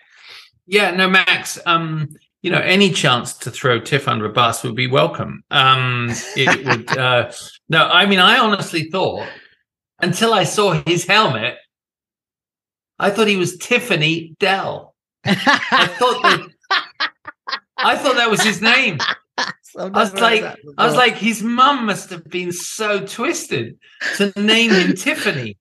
Yeah, 0.68 0.92
no, 0.92 1.10
Max. 1.10 1.58
Um, 1.66 2.10
you 2.42 2.52
know, 2.52 2.60
any 2.60 2.92
chance 2.92 3.34
to 3.40 3.52
throw 3.52 3.80
Tiff 3.80 4.08
under 4.08 4.26
a 4.26 4.30
bus 4.32 4.64
would 4.64 4.76
be 4.76 4.88
welcome. 4.88 5.42
Um, 5.52 6.10
it 6.36 6.66
would. 6.66 6.98
Uh, 6.98 7.32
no, 7.70 7.88
I 7.88 8.06
mean, 8.06 8.20
I 8.20 8.38
honestly 8.40 8.90
thought 8.90 9.28
until 10.02 10.34
I 10.34 10.44
saw 10.44 10.82
his 10.86 11.06
helmet, 11.08 11.58
I 13.00 13.10
thought 13.10 13.28
he 13.28 13.38
was 13.38 13.58
Tiffany 13.58 14.36
Dell. 14.40 14.89
I 15.26 15.88
thought 15.88 16.22
that. 16.24 16.48
I 17.78 17.96
thought 17.96 18.16
that 18.16 18.30
was 18.30 18.42
his 18.42 18.62
name. 18.62 19.00
I 19.78 19.88
was 19.88 20.14
like, 20.16 20.44
I 20.78 20.86
was 20.86 20.96
like, 20.96 21.16
his 21.16 21.42
mum 21.42 21.86
must 21.86 22.10
have 22.10 22.26
been 22.26 22.52
so 22.52 23.06
twisted 23.06 23.78
to 24.18 24.34
name 24.36 24.72
him 24.72 24.96
Tiffany. 24.96 25.58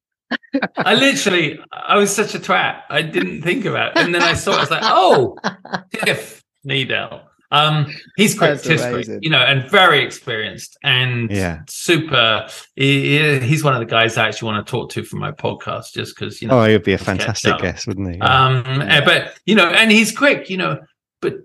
I 0.77 0.95
literally, 0.95 1.59
I 1.73 1.97
was 1.97 2.15
such 2.15 2.35
a 2.35 2.39
twat. 2.39 2.83
I 2.89 3.03
didn't 3.03 3.43
think 3.43 3.65
about 3.65 3.97
it, 3.97 4.05
and 4.05 4.15
then 4.15 4.23
I 4.23 4.35
saw 4.35 4.53
it. 4.53 4.57
I 4.57 4.61
was 4.61 4.71
like, 4.71 4.83
oh, 4.85 5.37
Tiff 6.05 6.43
Needell. 6.67 7.23
Um, 7.51 7.87
he's 8.17 8.37
quick, 8.37 8.61
That's 8.61 8.89
quick, 8.89 9.23
you 9.23 9.31
know, 9.31 9.39
and 9.39 9.69
very 9.71 10.03
experienced 10.05 10.77
and 10.83 11.31
Yeah. 11.31 11.63
super. 11.67 12.47
He, 12.77 13.39
he's 13.41 13.65
one 13.65 13.73
of 13.73 13.81
the 13.81 13.87
guys 13.87 14.19
I 14.19 14.29
actually 14.29 14.53
want 14.53 14.67
to 14.67 14.71
talk 14.71 14.91
to 14.91 15.03
for 15.03 15.17
my 15.17 15.33
podcast, 15.33 15.95
just 15.95 16.15
because 16.15 16.43
you 16.43 16.49
know 16.49 16.61
Oh, 16.61 16.65
he 16.67 16.75
would 16.75 16.83
be 16.85 16.93
a 16.93 16.99
fantastic 16.99 17.57
guest, 17.59 17.87
wouldn't 17.87 18.15
he? 18.15 18.21
um, 18.21 18.65
uh, 18.83 19.01
but 19.03 19.39
you 19.47 19.55
know, 19.55 19.67
and 19.67 19.91
he's 19.91 20.15
quick, 20.15 20.51
you 20.51 20.59
know, 20.59 20.79
but 21.23 21.37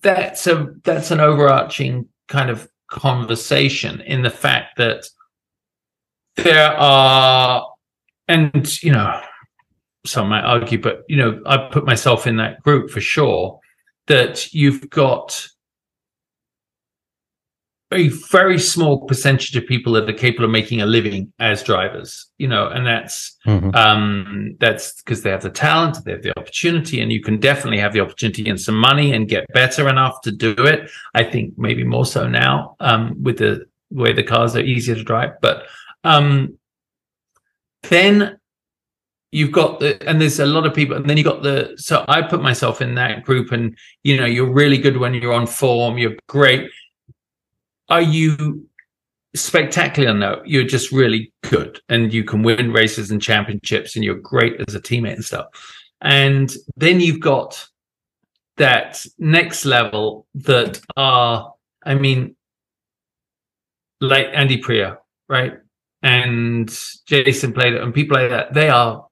that's 0.00 0.46
a 0.46 0.68
that's 0.84 1.10
an 1.10 1.18
overarching 1.18 2.08
kind 2.28 2.48
of 2.48 2.68
conversation 2.88 4.00
in 4.02 4.22
the 4.22 4.30
fact 4.30 4.76
that 4.76 5.04
there 6.36 6.70
are, 6.76 7.68
and 8.28 8.80
you 8.84 8.92
know, 8.92 9.20
some 10.06 10.28
might 10.28 10.44
argue, 10.44 10.80
but 10.80 11.02
you 11.08 11.16
know, 11.16 11.42
I 11.46 11.68
put 11.68 11.84
myself 11.84 12.28
in 12.28 12.36
that 12.36 12.62
group 12.62 12.90
for 12.90 13.00
sure. 13.00 13.58
That 14.08 14.52
you've 14.52 14.88
got 14.90 15.48
a 17.90 18.08
very 18.30 18.58
small 18.58 19.06
percentage 19.06 19.56
of 19.56 19.66
people 19.66 19.94
that 19.94 20.08
are 20.08 20.12
capable 20.12 20.44
of 20.44 20.50
making 20.50 20.82
a 20.82 20.86
living 20.86 21.32
as 21.38 21.62
drivers, 21.62 22.26
you 22.36 22.46
know, 22.46 22.68
and 22.68 22.86
that's 22.86 23.36
Mhm. 23.46 23.74
um, 23.74 24.56
that's 24.60 25.00
because 25.00 25.22
they 25.22 25.30
have 25.30 25.42
the 25.42 25.50
talent, 25.50 26.04
they 26.04 26.12
have 26.12 26.22
the 26.22 26.38
opportunity, 26.38 27.00
and 27.00 27.10
you 27.10 27.22
can 27.22 27.38
definitely 27.38 27.78
have 27.78 27.94
the 27.94 28.00
opportunity 28.00 28.46
and 28.48 28.60
some 28.60 28.78
money 28.78 29.14
and 29.14 29.28
get 29.28 29.46
better 29.54 29.88
enough 29.88 30.20
to 30.22 30.30
do 30.30 30.52
it. 30.58 30.90
I 31.14 31.24
think 31.24 31.54
maybe 31.56 31.82
more 31.84 32.04
so 32.04 32.28
now 32.28 32.76
um, 32.80 33.22
with 33.22 33.38
the 33.38 33.66
way 33.90 34.12
the 34.12 34.22
cars 34.22 34.54
are 34.54 34.60
easier 34.60 34.94
to 34.94 35.02
drive. 35.02 35.40
But 35.40 35.66
um, 36.04 36.58
then 37.88 38.37
you've 39.32 39.52
got 39.52 39.80
the, 39.80 40.02
and 40.08 40.20
there's 40.20 40.40
a 40.40 40.46
lot 40.46 40.66
of 40.66 40.74
people, 40.74 40.96
and 40.96 41.08
then 41.08 41.16
you 41.16 41.24
got 41.24 41.42
the, 41.42 41.74
so 41.76 42.04
I 42.08 42.22
put 42.22 42.42
myself 42.42 42.80
in 42.80 42.94
that 42.94 43.24
group, 43.24 43.52
and 43.52 43.76
you 44.02 44.16
know, 44.16 44.26
you're 44.26 44.52
really 44.52 44.78
good 44.78 44.96
when 44.96 45.14
you're 45.14 45.32
on 45.32 45.46
form, 45.46 45.98
you're 45.98 46.16
great. 46.28 46.70
Are 47.88 48.02
you 48.02 48.68
spectacular? 49.34 50.14
No 50.14 50.42
you're 50.44 50.64
just 50.64 50.90
really 50.90 51.32
good 51.42 51.80
and 51.88 52.12
you 52.12 52.24
can 52.24 52.42
win 52.42 52.72
races 52.72 53.10
and 53.10 53.20
championships 53.20 53.94
and 53.94 54.04
you're 54.04 54.14
great 54.14 54.60
as 54.66 54.74
a 54.74 54.80
teammate 54.80 55.14
and 55.14 55.24
stuff. 55.24 55.46
And 56.00 56.52
then 56.76 57.00
you've 57.00 57.20
got 57.20 57.66
that 58.56 59.04
next 59.18 59.64
level 59.64 60.26
that 60.34 60.80
are 60.96 61.54
i 61.84 61.94
mean 61.94 62.34
like 64.00 64.26
andy 64.32 64.60
Priaulx, 64.60 64.98
right? 65.28 65.54
And 66.02 66.68
Jason 67.06 67.52
Plato 67.52 67.82
and 67.82 67.92
people 67.92 68.16
like 68.16 68.30
that. 68.30 68.54
They 68.54 68.68
are 68.68 69.07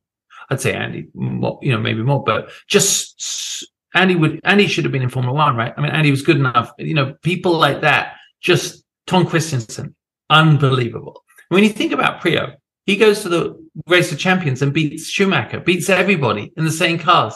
i'd 0.50 0.60
say 0.60 0.72
andy 0.72 1.08
more, 1.14 1.58
you 1.62 1.72
know 1.72 1.78
maybe 1.78 2.02
more 2.02 2.22
but 2.22 2.50
just 2.68 3.66
andy 3.94 4.14
would 4.14 4.40
andy 4.44 4.66
should 4.66 4.84
have 4.84 4.92
been 4.92 5.02
in 5.02 5.08
formula 5.08 5.34
one 5.34 5.56
right 5.56 5.74
i 5.76 5.80
mean 5.80 5.90
andy 5.90 6.10
was 6.10 6.22
good 6.22 6.36
enough 6.36 6.72
you 6.78 6.94
know 6.94 7.14
people 7.22 7.56
like 7.56 7.80
that 7.80 8.16
just 8.40 8.84
Tom 9.06 9.26
Kristensen 9.26 9.94
unbelievable. 10.30 11.22
When 11.48 11.62
you 11.62 11.70
think 11.70 11.92
about 11.92 12.20
Priaulx, 12.20 12.56
he 12.86 12.96
goes 12.96 13.22
to 13.22 13.28
the 13.28 13.68
race 13.86 14.12
of 14.12 14.18
champions 14.18 14.62
and 14.62 14.72
beats 14.72 15.06
Schumacher, 15.08 15.60
beats 15.60 15.88
everybody 15.88 16.52
in 16.56 16.64
the 16.64 16.72
same 16.72 16.98
cars. 16.98 17.34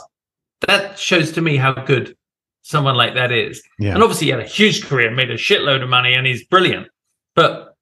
That 0.66 0.98
shows 0.98 1.32
to 1.32 1.40
me 1.40 1.56
how 1.56 1.72
good 1.72 2.16
someone 2.62 2.94
like 2.94 3.14
that 3.14 3.32
is. 3.32 3.62
Yeah. 3.78 3.94
And 3.94 4.02
obviously, 4.02 4.26
he 4.26 4.32
had 4.32 4.40
a 4.40 4.44
huge 4.44 4.84
career, 4.84 5.10
made 5.10 5.30
a 5.30 5.36
shitload 5.36 5.82
of 5.82 5.88
money, 5.88 6.14
and 6.14 6.26
he's 6.26 6.44
brilliant. 6.44 6.88
But 7.34 7.74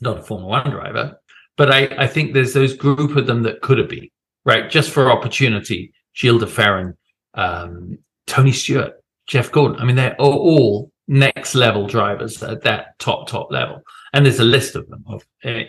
not 0.00 0.18
a 0.18 0.22
Formula 0.22 0.48
One 0.48 0.70
driver. 0.70 1.18
but 1.56 1.70
I, 1.70 1.88
I 1.98 2.06
think 2.06 2.32
there's 2.32 2.52
those 2.52 2.74
group 2.74 3.16
of 3.16 3.26
them 3.26 3.42
that 3.44 3.62
could 3.62 3.78
have 3.78 3.88
been 3.88 4.08
right 4.44 4.70
just 4.70 4.90
for 4.90 5.10
opportunity. 5.10 5.92
Gilles 6.14 6.38
de 6.38 6.46
Ferran, 6.46 6.94
um, 7.34 7.98
Tony 8.26 8.52
Stewart, 8.52 8.92
Jeff 9.26 9.50
Gordon. 9.50 9.80
I 9.80 9.84
mean, 9.84 9.96
they're 9.96 10.16
all, 10.18 10.92
next 11.06 11.54
level 11.54 11.86
drivers 11.86 12.42
at 12.42 12.62
that 12.62 12.98
top 12.98 13.28
top 13.28 13.52
level, 13.52 13.82
and 14.12 14.24
there's 14.24 14.40
a 14.40 14.44
list 14.44 14.74
of 14.74 14.88
them. 14.88 15.04
Of, 15.06 15.22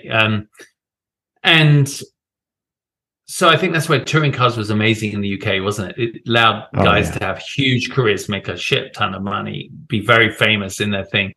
um, 0.10 0.48
and 1.44 2.02
so 3.28 3.50
I 3.50 3.58
think 3.58 3.74
that's 3.74 3.90
where 3.90 4.04
touring 4.04 4.32
cars 4.32 4.56
was 4.56 4.70
amazing 4.70 5.14
in 5.14 5.22
the 5.22 5.42
UK, 5.42 5.64
wasn't 5.64 5.92
it? 5.92 5.98
It 5.98 6.22
allowed 6.28 6.68
Oh, 6.76 6.84
guys 6.84 7.08
yeah. 7.08 7.18
to 7.18 7.26
have 7.26 7.40
huge 7.40 7.92
careers, 7.92 8.30
make 8.30 8.48
a 8.48 8.56
shit 8.58 8.94
ton 8.94 9.14
of 9.16 9.24
money, 9.24 9.70
be 9.88 10.00
very 10.00 10.32
famous 10.32 10.80
in 10.80 10.92
their 10.92 11.06
thing. 11.06 11.34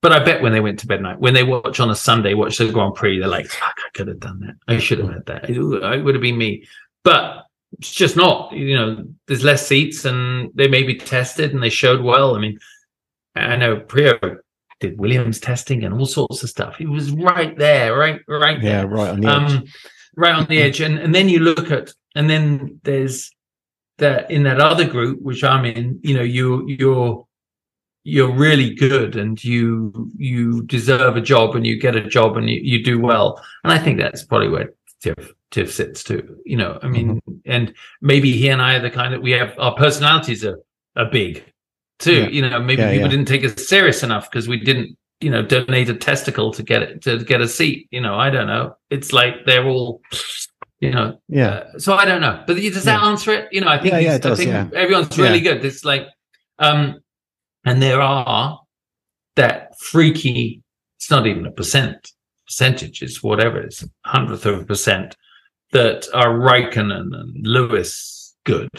But 0.00 0.12
I 0.12 0.22
bet 0.24 0.42
when 0.42 0.52
they 0.52 0.60
went 0.60 0.78
to 0.80 0.86
bed 0.86 0.96
at 0.98 1.02
night, 1.02 1.18
when 1.18 1.34
they 1.34 1.42
watch 1.42 1.80
on 1.80 1.90
a 1.90 1.94
Sunday, 1.96 2.34
watch 2.34 2.58
the 2.58 2.70
Grand 2.70 2.94
Prix, 2.94 3.18
they're 3.18 3.28
like, 3.28 3.48
"Fuck, 3.48 3.74
I 3.84 3.88
could 3.94 4.06
have 4.08 4.20
done 4.20 4.40
that. 4.40 4.54
I 4.72 4.78
should 4.78 5.00
have 5.00 5.08
had 5.12 5.26
that. 5.26 5.50
It 5.50 5.60
would- 5.60 6.14
have 6.14 6.22
been 6.22 6.38
me." 6.38 6.66
But 7.02 7.46
it's 7.78 7.92
just 7.92 8.16
not. 8.16 8.52
You 8.52 8.76
know, 8.76 9.04
there's 9.26 9.42
less 9.44 9.66
seats, 9.66 10.04
and 10.04 10.50
they 10.54 10.68
may 10.68 10.84
be 10.84 10.94
tested, 10.94 11.52
and 11.52 11.62
they 11.62 11.68
showed 11.70 12.00
well. 12.00 12.36
I 12.36 12.38
mean, 12.40 12.58
I 13.34 13.56
know 13.56 13.76
Priaulx 13.76 14.38
did 14.80 14.98
Williams 15.00 15.40
testing 15.40 15.82
and 15.84 15.92
all 15.94 16.06
sorts 16.06 16.44
of 16.44 16.48
stuff. 16.48 16.76
He 16.76 16.86
was 16.86 17.10
right 17.10 17.56
there, 17.58 17.96
right, 17.98 18.20
right 18.28 18.62
Yeah, 18.62 18.82
right 18.82 19.10
on 19.10 19.20
the 19.20 19.26
edge. 19.28 19.50
um, 19.52 19.64
right 20.16 20.34
on 20.34 20.46
the 20.46 20.58
edge. 20.62 20.80
And 20.80 20.98
and 21.00 21.12
then 21.12 21.28
you 21.28 21.40
look 21.40 21.72
at, 21.72 21.92
and 22.14 22.30
then 22.30 22.80
there's 22.84 23.32
that 23.98 24.30
in 24.30 24.44
that 24.44 24.60
other 24.60 24.86
group 24.86 25.20
which 25.22 25.42
I'm 25.42 25.64
in. 25.64 25.98
You 26.04 26.14
know, 26.14 26.22
you 26.22 26.68
you're 26.68 27.26
you're 28.04 28.32
really 28.32 28.74
good, 28.74 29.16
and 29.16 29.42
you 29.42 30.10
you 30.16 30.62
deserve 30.62 31.16
a 31.16 31.20
job, 31.20 31.56
and 31.56 31.66
you 31.66 31.78
get 31.78 31.96
a 31.96 32.02
job, 32.08 32.36
and 32.36 32.48
you, 32.48 32.60
you 32.62 32.84
do 32.84 32.98
well. 33.00 33.42
And 33.64 33.72
I 33.72 33.78
think 33.78 33.98
that's 33.98 34.24
probably 34.24 34.48
where 34.48 34.72
Tiff 35.02 35.32
Tiff 35.50 35.72
sits 35.72 36.02
too. 36.02 36.38
You 36.44 36.56
know, 36.56 36.78
I 36.82 36.88
mean, 36.88 37.20
and 37.44 37.74
maybe 38.00 38.32
he 38.32 38.48
and 38.48 38.62
I 38.62 38.76
are 38.76 38.80
the 38.80 38.90
kind 38.90 39.12
that 39.12 39.22
we 39.22 39.32
have 39.32 39.54
our 39.58 39.74
personalities 39.74 40.44
are 40.44 40.58
are 40.96 41.10
big 41.10 41.44
too. 41.98 42.22
Yeah. 42.22 42.28
You 42.28 42.48
know, 42.48 42.60
maybe 42.60 42.82
Yeah, 42.82 42.92
people 42.92 43.06
yeah. 43.06 43.16
didn't 43.16 43.28
take 43.28 43.44
us 43.44 43.68
serious 43.68 44.02
enough 44.02 44.30
because 44.30 44.48
we 44.48 44.58
didn't 44.58 44.96
you 45.20 45.30
know, 45.30 45.42
donate 45.42 45.88
a 45.88 45.94
testicle 45.94 46.52
to 46.52 46.62
get 46.62 46.82
it 46.82 47.02
to 47.02 47.18
get 47.24 47.40
a 47.40 47.48
seat. 47.48 47.88
You 47.90 48.00
know, 48.00 48.14
I 48.14 48.30
don't 48.30 48.46
know. 48.46 48.76
It's 48.90 49.12
like 49.12 49.44
they're 49.46 49.66
all, 49.66 50.00
you 50.80 50.90
know. 50.92 51.20
yeah. 51.28 51.48
Uh, 51.74 51.78
so 51.78 51.94
I 51.94 52.04
don't 52.04 52.20
know. 52.20 52.44
But 52.46 52.56
does 52.56 52.84
that 52.84 53.02
answer 53.02 53.32
it? 53.32 53.48
You 53.50 53.62
know, 53.62 53.68
I 53.68 53.78
think 53.78 53.94
Yeah, 53.94 53.98
yeah, 53.98 54.18
does, 54.18 54.40
I 54.40 54.44
think 54.44 54.74
everyone's 54.74 55.18
really 55.18 55.40
good. 55.40 55.64
It's 55.64 55.84
like, 55.84 56.06
um, 56.58 57.00
and 57.64 57.82
there 57.82 58.00
are 58.00 58.60
that 59.36 59.78
freaky. 59.78 60.62
It's 60.96 61.10
not 61.10 61.26
even 61.26 61.46
a 61.46 61.50
percent 61.50 62.12
percentage. 62.46 63.02
It's 63.02 63.22
whatever. 63.22 63.60
It's 63.60 63.82
a 63.82 63.88
hundredth 64.04 64.46
of 64.46 64.60
a 64.60 64.64
percent 64.64 65.16
that 65.72 66.06
are 66.14 66.30
Raikkonen 66.30 67.14
and 67.14 67.46
Lewis 67.46 68.34
good. 68.44 68.70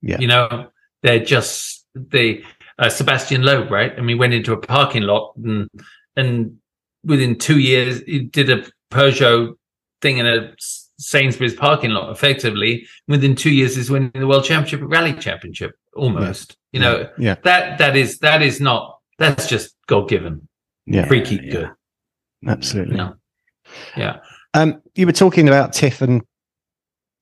Yeah. 0.00 0.18
You 0.18 0.28
know, 0.28 0.68
they're 1.02 1.24
just 1.24 1.84
the 1.94 2.42
uh, 2.78 2.88
Sebastian 2.88 3.42
Loeb, 3.42 3.70
right? 3.70 3.92
I 3.96 4.00
mean, 4.00 4.18
went 4.18 4.34
into 4.34 4.52
a 4.52 4.60
parking 4.60 5.02
lot 5.02 5.34
and 5.36 5.68
and 6.16 6.56
within 7.04 7.36
two 7.36 7.58
years 7.58 8.00
he 8.02 8.20
did 8.20 8.50
a 8.50 8.64
Peugeot 8.90 9.54
thing 10.00 10.18
in 10.18 10.26
a 10.26 10.52
Sainsbury's 10.98 11.54
parking 11.54 11.90
lot. 11.90 12.10
Effectively, 12.10 12.86
within 13.06 13.34
two 13.34 13.50
years 13.50 13.76
is 13.76 13.90
winning 13.90 14.10
the 14.14 14.26
World 14.26 14.44
Championship, 14.44 14.80
Rally 14.82 15.14
Championship, 15.14 15.72
almost. 15.98 16.56
You 16.72 16.80
know, 16.80 17.08
yeah. 17.18 17.36
that 17.44 17.78
that 17.78 17.96
is 17.96 18.18
that 18.18 18.42
is 18.42 18.60
not 18.60 18.98
that's 19.18 19.48
just 19.48 19.74
God 19.86 20.08
given, 20.08 20.46
Yeah. 20.86 21.06
freaky 21.06 21.36
yeah. 21.42 21.52
good. 21.52 21.70
Absolutely. 22.46 22.96
Yeah, 22.96 23.12
yeah. 23.96 24.16
Um, 24.54 24.80
you 24.94 25.06
were 25.06 25.12
talking 25.12 25.48
about 25.48 25.72
Tiff 25.72 26.02
and 26.02 26.22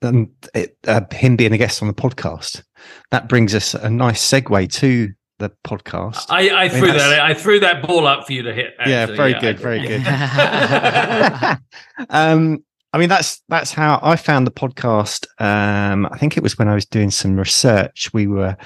and 0.02 0.28
it, 0.54 0.76
uh, 0.86 1.00
him 1.12 1.36
being 1.36 1.52
a 1.52 1.58
guest 1.58 1.80
on 1.82 1.88
the 1.88 1.94
podcast. 1.94 2.62
That 3.10 3.28
brings 3.28 3.54
us 3.54 3.74
a 3.74 3.88
nice 3.88 4.24
segue 4.24 4.70
to 4.74 5.12
the 5.38 5.50
podcast. 5.66 6.26
I, 6.28 6.50
I 6.50 6.68
mean, 6.68 6.78
threw 6.78 6.86
that's- 6.88 7.10
that 7.10 7.20
I 7.20 7.34
threw 7.34 7.60
that 7.60 7.86
ball 7.86 8.06
up 8.06 8.26
for 8.26 8.32
you 8.32 8.42
to 8.42 8.52
hit. 8.52 8.74
yeah, 8.86 9.06
very 9.06 9.34
I 9.34 9.40
good, 9.40 9.56
did. 9.56 9.60
very 9.60 9.86
good. 9.86 10.02
um, 12.10 12.64
I 12.96 12.98
mean, 12.98 13.10
that's 13.10 13.42
that's 13.50 13.74
how 13.74 14.00
I 14.02 14.16
found 14.16 14.46
the 14.46 14.50
podcast. 14.50 15.26
Um, 15.38 16.08
I 16.10 16.16
think 16.16 16.38
it 16.38 16.42
was 16.42 16.58
when 16.58 16.66
I 16.66 16.74
was 16.74 16.86
doing 16.86 17.10
some 17.10 17.36
research. 17.36 18.08
We 18.14 18.26
were 18.26 18.56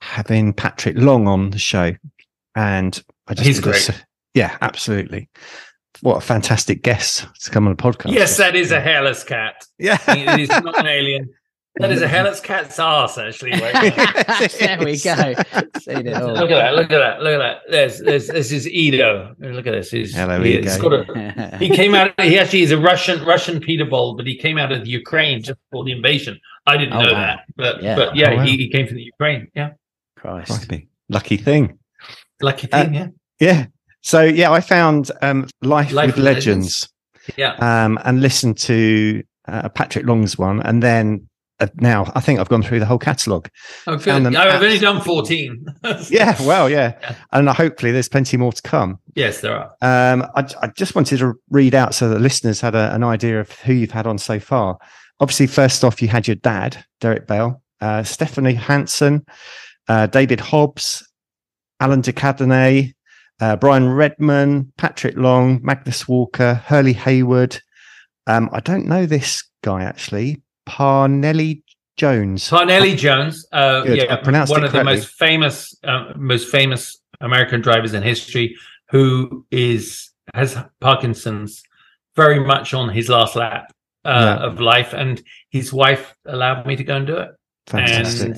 having 0.00 0.52
Patrick 0.52 0.96
Long 0.96 1.26
on 1.26 1.50
the 1.50 1.58
show, 1.58 1.92
and 2.54 3.02
I 3.26 3.34
just 3.34 3.44
He's 3.44 3.56
did 3.56 3.66
a 3.66 3.70
great. 3.72 4.04
yeah, 4.34 4.56
absolutely. 4.60 5.28
What 6.00 6.18
a 6.18 6.20
fantastic 6.20 6.84
guest 6.84 7.26
to 7.42 7.50
come 7.50 7.66
on 7.66 7.74
the 7.74 7.82
podcast. 7.82 8.12
Yes, 8.12 8.36
that 8.36 8.54
is 8.54 8.70
a 8.70 8.80
hairless 8.80 9.24
cat. 9.24 9.56
yeah, 9.80 9.98
is 10.36 10.48
not 10.48 10.78
an 10.78 10.86
alien. 10.86 11.28
That 11.78 11.92
is 11.92 12.00
a 12.02 12.08
hairless 12.14 12.40
cat's 12.40 12.78
ass, 12.78 13.18
actually. 13.18 13.50
Wait, 13.52 13.74
wait. 13.74 13.94
there 14.58 14.78
we 14.78 14.98
go. 14.98 15.34
Seen 15.80 16.06
it 16.06 16.14
all. 16.14 16.32
Look 16.32 16.50
at 16.50 16.56
that! 16.56 16.74
Look 16.74 16.90
at 16.90 16.98
that! 16.98 17.22
Look 17.22 17.34
at 17.34 17.38
that! 17.38 17.58
There's, 17.68 17.98
there's, 18.00 18.28
this 18.28 18.50
is 18.52 18.66
Edo. 18.68 19.34
Look 19.38 19.66
at 19.66 19.72
this. 19.72 19.90
He's, 19.90 20.14
Hello, 20.14 20.40
he- 20.42 20.58
Edo. 20.58 20.78
got 20.80 20.92
a- 21.16 21.56
he 21.58 21.68
came 21.68 21.94
out. 21.94 22.18
He 22.20 22.38
actually 22.38 22.62
is 22.62 22.70
a 22.70 22.78
Russian 22.78 23.24
Russian 23.24 23.60
Peterbald, 23.60 24.16
but 24.16 24.26
he 24.26 24.36
came 24.36 24.58
out 24.58 24.72
of 24.72 24.84
the 24.84 24.90
Ukraine 24.90 25.42
just 25.42 25.58
before 25.70 25.84
the 25.84 25.92
invasion. 25.92 26.40
I 26.66 26.76
didn't 26.76 26.94
Oh, 26.94 27.02
know 27.02 27.12
wow. 27.12 27.20
that, 27.20 27.40
but 27.56 27.82
Yeah. 27.82 27.96
but 27.96 28.16
yeah, 28.16 28.30
Oh, 28.30 28.36
wow. 28.36 28.42
he, 28.44 28.56
he 28.56 28.68
came 28.70 28.86
from 28.86 28.96
the 28.96 29.02
Ukraine. 29.04 29.48
Yeah, 29.54 29.70
Christ. 30.16 30.66
Crikey. 30.68 30.88
lucky 31.10 31.36
thing. 31.36 31.78
lucky 32.40 32.68
Uh, 32.72 32.84
thing. 32.84 32.94
yeah, 32.94 33.06
Yeah. 33.38 33.66
So 34.02 34.22
yeah, 34.22 34.50
I 34.50 34.60
found 34.60 35.10
um, 35.22 35.46
Life, 35.62 35.92
Life 35.92 36.06
with 36.06 36.16
with 36.16 36.24
Legends, 36.24 36.88
yeah. 37.36 37.54
um, 37.60 37.98
and 38.04 38.20
listened 38.22 38.56
to 38.58 39.22
uh, 39.48 39.68
Patrick 39.70 40.06
Long's 40.06 40.38
one, 40.38 40.60
and 40.62 40.82
then 40.82 41.06
uh, 41.16 41.26
now 41.76 42.10
I 42.14 42.20
think 42.20 42.38
I've 42.38 42.48
gone 42.48 42.62
through 42.62 42.80
the 42.80 42.86
whole 42.86 42.98
catalogue. 42.98 43.48
Oh, 43.86 43.96
good. 43.96 44.34
I've 44.36 44.62
only 44.62 44.78
done 44.78 45.00
fourteen. 45.00 45.64
Yeah, 46.10 46.36
well, 46.42 46.68
yeah, 46.68 46.94
Yeah. 47.00 47.14
and 47.32 47.48
hopefully 47.48 47.92
there's 47.92 48.08
plenty 48.08 48.36
more 48.36 48.52
to 48.52 48.62
come. 48.62 48.98
yes, 49.14 49.40
there 49.40 49.56
are. 49.56 49.70
Um, 50.12 50.26
I, 50.34 50.46
I 50.62 50.66
just 50.76 50.94
wanted 50.94 51.18
to 51.20 51.34
read 51.50 51.74
out 51.74 51.94
so 51.94 52.08
that 52.08 52.20
listeners 52.20 52.60
had 52.60 52.74
a, 52.74 52.94
an 52.94 53.02
idea 53.02 53.40
of 53.40 53.50
who 53.60 53.72
you've 53.72 53.90
had 53.92 54.06
on 54.06 54.18
so 54.18 54.38
far. 54.38 54.78
Obviously, 55.20 55.46
first 55.46 55.82
off, 55.82 56.02
you 56.02 56.08
had 56.08 56.26
your 56.28 56.36
dad, 56.36 56.84
Derek 57.00 57.26
Bell, 57.26 57.62
uh, 57.80 58.02
Stephanie 58.02 58.52
Hansen, 58.54 59.24
uh, 59.88 60.06
David 60.08 60.40
Hobbs, 60.40 61.08
Alain 61.80 62.02
de 62.02 62.12
Cadenet, 62.12 62.92
uh, 63.40 63.56
Brian 63.56 63.88
Redman, 63.88 64.72
Patrick 64.76 65.16
Long, 65.16 65.60
Magnus 65.62 66.06
Walker, 66.06 66.54
Hurley 66.66 66.92
Haywood. 66.92 67.60
Um, 68.26 68.50
I 68.52 68.60
don't 68.60 68.86
know 68.86 69.06
this 69.06 69.42
guy 69.62 69.84
actually. 69.84 70.42
Parnelli 70.66 71.62
Jones. 71.96 72.50
Parnelli 72.50 72.96
Jones, 72.96 73.46
uh, 73.52 73.82
Good. 73.82 74.00
I 74.00 74.04
yeah, 74.04 74.16
pronounced 74.16 74.50
one 74.52 74.64
of 74.64 74.72
the 74.72 74.84
most 74.84 75.08
famous, 75.14 75.74
uh, 75.84 76.12
most 76.16 76.48
famous 76.50 76.98
American 77.20 77.60
drivers 77.60 77.94
in 77.94 78.02
history, 78.02 78.56
who 78.90 79.46
is 79.50 80.10
has 80.34 80.58
Parkinson's, 80.80 81.62
very 82.16 82.40
much 82.40 82.74
on 82.74 82.88
his 82.88 83.08
last 83.08 83.36
lap 83.36 83.72
uh, 84.04 84.38
Yeah. 84.40 84.46
of 84.46 84.60
life, 84.60 84.92
and 84.92 85.22
his 85.50 85.72
wife 85.72 86.14
allowed 86.26 86.66
me 86.66 86.76
to 86.76 86.84
go 86.84 86.96
and 86.96 87.06
do 87.06 87.16
it. 87.16 87.30
Fantastic. 87.68 88.28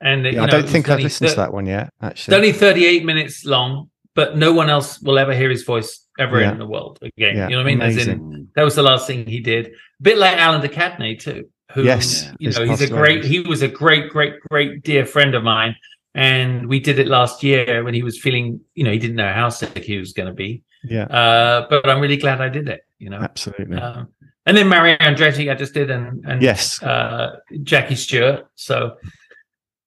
And, 0.00 0.24
and 0.24 0.26
you 0.26 0.32
Yeah, 0.32 0.38
know, 0.38 0.42
I 0.44 0.46
don't 0.46 0.62
it's 0.64 0.72
think 0.72 0.88
I've 0.88 1.00
listened 1.00 1.30
to 1.30 1.36
that 1.36 1.52
one 1.52 1.66
yet. 1.66 1.90
Actually, 2.00 2.36
It's 2.36 2.36
only 2.36 2.52
thirty-eight 2.52 3.04
minutes 3.04 3.44
long, 3.44 3.90
but 4.14 4.36
no 4.36 4.52
one 4.52 4.70
else 4.70 5.00
will 5.00 5.18
ever 5.18 5.34
hear 5.34 5.50
his 5.50 5.64
voice 5.64 6.06
ever 6.18 6.40
Yeah. 6.40 6.52
in 6.52 6.58
the 6.58 6.66
world 6.66 6.98
again. 7.02 7.34
You 7.50 7.56
know 7.56 7.62
what 7.62 7.66
I 7.66 7.74
mean? 7.74 7.80
As 7.82 7.96
in, 7.96 8.02
amazing. 8.18 8.48
that 8.54 8.62
was 8.62 8.76
the 8.76 8.82
last 8.82 9.06
thing 9.06 9.26
he 9.26 9.40
did. 9.40 9.66
A 9.66 10.02
bit 10.02 10.18
like 10.18 10.38
Alain 10.38 10.60
de 10.60 10.68
Cadenet 10.68 11.20
too. 11.20 11.48
Who, 11.74 11.82
Yes, 11.84 12.30
you 12.38 12.50
know, 12.50 12.64
he's 12.64 12.80
a 12.80 12.88
great. 12.88 13.24
He 13.24 13.40
was 13.40 13.62
a 13.62 13.68
great, 13.68 14.10
great, 14.10 14.40
great 14.48 14.82
dear 14.84 15.04
friend 15.04 15.34
of 15.34 15.42
mine, 15.42 15.74
and 16.14 16.68
we 16.68 16.78
did 16.80 16.98
it 16.98 17.08
last 17.08 17.42
year 17.42 17.82
when 17.82 17.94
he 17.94 18.02
was 18.02 18.18
feeling. 18.18 18.60
You 18.74 18.84
know, 18.84 18.92
he 18.92 18.98
didn't 18.98 19.16
know 19.16 19.32
how 19.32 19.48
sick 19.48 19.76
he 19.78 19.98
was 19.98 20.12
going 20.12 20.28
to 20.28 20.34
be. 20.34 20.62
yeah, 20.84 21.04
Uh, 21.04 21.66
but 21.68 21.88
I'm 21.88 22.00
really 22.00 22.16
glad 22.16 22.40
I 22.40 22.48
did 22.48 22.68
it. 22.68 22.82
You 22.98 23.10
know, 23.10 23.18
absolutely. 23.18 23.76
um, 23.78 24.08
and 24.46 24.56
then 24.56 24.68
Mario 24.68 24.96
Andretti 24.98 25.50
I 25.50 25.54
just 25.56 25.74
did, 25.74 25.90
and 25.90 26.24
and 26.26 26.40
yes, 26.42 26.82
uh, 26.82 27.36
Jackie 27.64 27.96
Stewart. 27.96 28.46
So 28.54 28.96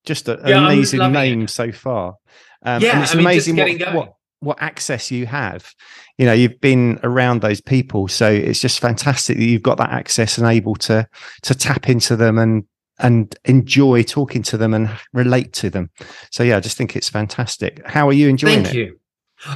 just 0.06 0.28
a, 0.28 0.40
an 0.42 0.48
Yeah, 0.50 0.60
I'm 0.60 0.74
amazing 0.74 1.12
name 1.14 1.48
so 1.48 1.72
far. 1.72 2.16
Um, 2.64 2.82
Yeah, 2.82 2.96
and 2.96 3.04
it's 3.04 3.14
I 3.14 3.18
mean, 3.18 3.24
just 3.36 3.48
amazing 3.48 3.56
getting 3.56 3.80
what, 3.80 3.86
going. 3.86 3.96
what 3.96 4.14
what 4.40 4.62
access 4.62 5.12
you 5.12 5.26
have. 5.26 5.74
You 6.18 6.26
know, 6.26 6.34
you've 6.34 6.60
been 6.62 7.00
around 7.04 7.42
those 7.42 7.62
people, 7.62 8.08
so 8.08 8.30
it's 8.30 8.60
just 8.60 8.80
fantastic 8.80 9.38
that 9.38 9.46
you've 9.46 9.64
got 9.64 9.78
that 9.78 9.92
access 9.92 10.38
and 10.38 10.48
able 10.48 10.76
to 10.76 11.08
to 11.44 11.56
tap 11.56 11.90
into 11.90 12.16
them 12.16 12.38
and 12.38 12.66
and 13.00 13.36
enjoy 13.46 14.04
talking 14.04 14.42
to 14.44 14.58
them 14.58 14.74
and 14.74 14.90
relate 15.14 15.54
to 15.54 15.70
them. 15.70 15.90
So 16.32 16.44
yeah, 16.44 16.58
I 16.58 16.60
just 16.60 16.78
think 16.78 16.96
it's 16.96 17.10
fantastic. 17.10 17.86
How 17.86 18.08
are 18.08 18.14
you 18.14 18.28
enjoying 18.28 18.64
Thank 18.64 18.76
it? 18.76 18.78
you. 18.78 19.00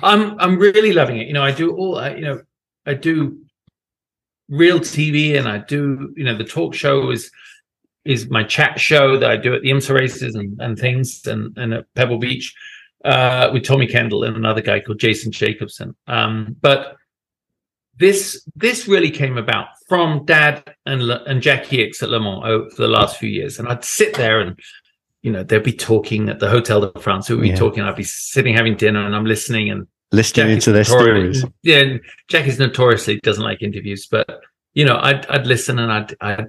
I'm 0.03 0.39
I'm 0.39 0.57
really 0.59 0.93
loving 0.93 1.17
it. 1.17 1.27
You 1.27 1.33
know, 1.33 1.43
I 1.43 1.51
do 1.51 1.75
all 1.75 1.97
I, 1.97 2.15
you 2.15 2.21
know, 2.21 2.41
I 2.85 2.93
do 2.93 3.39
real 4.49 4.79
TV 4.79 5.37
and 5.37 5.47
I 5.47 5.59
do, 5.59 6.13
you 6.15 6.23
know, 6.23 6.37
the 6.37 6.43
talk 6.43 6.73
show 6.75 7.09
is 7.09 7.31
is 8.03 8.29
my 8.29 8.43
chat 8.43 8.79
show 8.79 9.17
that 9.17 9.29
I 9.29 9.37
do 9.37 9.53
at 9.53 9.61
the 9.61 9.69
IMSA 9.69 9.93
races 9.93 10.33
and, 10.33 10.59
and 10.59 10.77
things 10.77 11.25
and, 11.27 11.55
and 11.55 11.73
at 11.73 11.85
Pebble 11.93 12.17
Beach 12.17 12.53
uh 13.05 13.49
with 13.53 13.63
Tommy 13.63 13.87
Kendall 13.87 14.23
and 14.23 14.35
another 14.35 14.61
guy 14.61 14.79
called 14.79 14.99
Jason 14.99 15.31
Jacobson. 15.31 15.95
Um 16.07 16.55
but 16.61 16.95
this 17.97 18.45
this 18.55 18.87
really 18.87 19.11
came 19.11 19.37
about 19.37 19.67
from 19.87 20.25
Dad 20.25 20.75
and 20.85 21.01
and 21.11 21.41
Jackie 21.41 21.77
Ickx 21.85 22.01
at 22.01 22.09
Le 22.09 22.19
Mans 22.19 22.41
over 22.45 22.69
the 22.77 22.87
last 22.87 23.17
few 23.17 23.29
years, 23.29 23.59
and 23.59 23.67
I'd 23.67 23.83
sit 23.83 24.15
there 24.15 24.39
and 24.39 24.57
you 25.21 25.31
know 25.31 25.43
they'd 25.43 25.61
be 25.61 25.73
talking 25.73 26.29
at 26.29 26.39
the 26.39 26.49
Hotel 26.49 26.81
de 26.81 26.99
France. 26.99 27.29
Would 27.29 27.41
be 27.41 27.49
Yeah. 27.49 27.55
talking? 27.55 27.83
I'd 27.83 27.95
be 27.95 28.03
sitting 28.03 28.55
having 28.55 28.75
dinner, 28.75 29.05
and 29.05 29.15
I'm 29.15 29.25
listening, 29.25 29.69
and 29.69 29.87
Listening 30.13 30.47
Jackie's 30.47 30.67
into 30.67 30.71
their 30.71 30.83
stories. 30.83 31.45
Yeah, 31.63 31.77
and 31.79 32.01
Jackie's 32.27 32.59
notoriously 32.59 33.19
doesn't 33.21 33.43
like 33.43 33.61
interviews, 33.61 34.07
but 34.09 34.41
you 34.73 34.85
know, 34.85 34.97
I'd 35.01 35.25
I'd 35.27 35.45
listen 35.45 35.77
and 35.79 35.91
I'd 35.91 36.15
I'd 36.21 36.47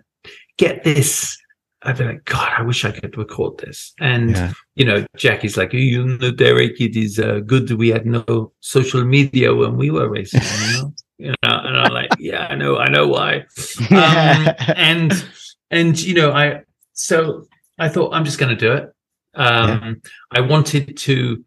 get 0.58 0.84
this. 0.84 1.36
I'd 1.84 1.98
be 1.98 2.04
like, 2.04 2.24
God, 2.24 2.52
I 2.56 2.62
wish 2.62 2.84
I 2.84 2.92
could 2.92 3.16
record 3.18 3.58
this. 3.58 3.92
And 4.00 4.30
Yeah. 4.30 4.52
you 4.76 4.84
know, 4.84 5.04
Jackie's 5.16 5.56
like, 5.56 5.72
you 5.72 6.06
know, 6.06 6.30
Derek, 6.30 6.80
it 6.80 6.96
is 6.96 7.18
uh, 7.18 7.40
good 7.44 7.70
we 7.72 7.88
had 7.88 8.06
no 8.06 8.52
social 8.60 9.04
media 9.04 9.54
when 9.54 9.76
we 9.76 9.90
were 9.90 10.08
racing. 10.08 10.42
You 10.42 10.72
know, 10.82 10.94
you 11.18 11.28
know, 11.30 11.34
and 11.64 11.76
I'm 11.76 11.92
like, 11.92 12.10
yeah, 12.18 12.46
I 12.48 12.54
know, 12.54 12.78
I 12.78 12.88
know 12.88 13.08
why. 13.08 13.44
Um, 13.90 14.54
and 14.76 15.24
and 15.70 16.00
you 16.00 16.14
know, 16.14 16.32
I 16.32 16.62
so 16.92 17.46
I 17.78 17.88
thought 17.88 18.14
I'm 18.14 18.24
just 18.24 18.38
going 18.38 18.56
to 18.56 18.60
do 18.66 18.72
it. 18.72 18.92
Um, 19.34 20.02
I 20.30 20.40
wanted 20.40 20.96
to 20.98 21.44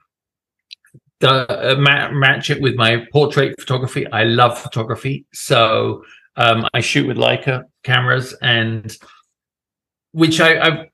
uh, 1.22 1.76
ma- 1.78 2.12
match 2.12 2.50
it 2.50 2.62
with 2.62 2.76
my 2.76 3.06
portrait 3.12 3.56
photography. 3.60 4.06
I 4.12 4.24
love 4.26 4.60
photography, 4.60 5.26
so 5.34 6.04
um, 6.36 6.68
I 6.74 6.82
shoot 6.82 7.08
with 7.08 7.18
Leica 7.18 7.64
cameras, 7.84 8.34
and 8.42 8.96
which 10.16 10.40
I, 10.40 10.52
I 10.60 10.90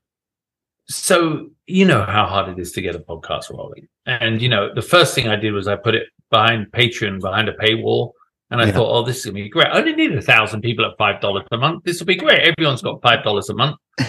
so 0.89 1.49
you 1.67 1.85
know 1.85 2.03
how 2.03 2.25
hard 2.25 2.49
it 2.49 2.59
is 2.59 2.71
to 2.73 2.81
get 2.81 2.95
a 2.95 2.99
podcast 2.99 3.51
rolling. 3.51 3.87
And 4.07 4.41
you 4.41 4.49
know, 4.49 4.73
the 4.73 4.81
first 4.81 5.13
thing 5.13 5.27
I 5.27 5.35
did 5.35 5.53
was 5.53 5.67
I 5.67 5.75
put 5.75 5.93
it 5.95 6.07
behind 6.31 6.71
Patreon, 6.71 7.21
behind 7.21 7.47
a 7.47 7.53
paywall. 7.53 8.11
And 8.49 8.59
I 8.59 8.65
Yeah. 8.65 8.71
thought, 8.73 8.91
oh, 8.91 9.03
this 9.05 9.19
is 9.19 9.25
gonna 9.25 9.35
be 9.35 9.47
great. 9.47 9.67
I 9.67 9.77
only 9.77 9.93
need 9.95 10.11
a 10.13 10.21
thousand 10.21 10.61
people 10.61 10.83
at 10.85 10.97
five 10.97 11.21
dollars 11.21 11.45
a 11.51 11.57
month. 11.57 11.83
This 11.83 11.99
will 11.99 12.07
be 12.07 12.15
great. 12.15 12.39
Everyone's 12.51 12.81
got 12.81 13.01
five 13.01 13.23
dollars 13.23 13.49
a 13.49 13.53
month. 13.55 13.77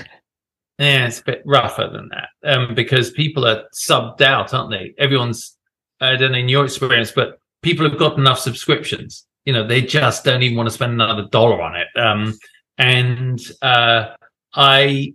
Yeah, 0.78 1.06
it's 1.06 1.20
a 1.20 1.24
bit 1.24 1.42
rougher 1.44 1.88
than 1.92 2.08
that 2.08 2.28
um, 2.50 2.74
because 2.74 3.10
people 3.12 3.46
are 3.46 3.64
subbed 3.72 4.20
out, 4.22 4.52
aren't 4.52 4.70
they? 4.70 4.94
Everyone's, 4.98 5.56
I 6.00 6.16
don't 6.16 6.32
know 6.32 6.38
in 6.38 6.48
your 6.48 6.64
experience, 6.64 7.12
but 7.12 7.38
people 7.62 7.88
have 7.88 7.98
got 7.98 8.18
enough 8.18 8.40
subscriptions. 8.40 9.26
You 9.44 9.52
know, 9.52 9.64
they 9.64 9.82
just 9.82 10.24
don't 10.24 10.42
even 10.42 10.56
want 10.56 10.68
to 10.70 10.74
spend 10.74 10.94
another 10.94 11.28
dollar 11.30 11.60
on 11.62 11.76
it. 11.76 11.86
Um, 11.96 12.36
and 12.78 13.38
uh, 13.60 14.14
I, 14.54 15.14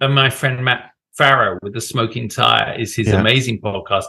and 0.00 0.14
my 0.14 0.30
friend 0.30 0.64
Matt 0.64 0.90
Farah 1.18 1.58
with 1.62 1.74
the 1.74 1.80
Smoking 1.80 2.28
Tire 2.28 2.78
is 2.78 2.94
his 2.94 3.08
Yeah. 3.08 3.20
amazing 3.20 3.60
podcast. 3.60 4.04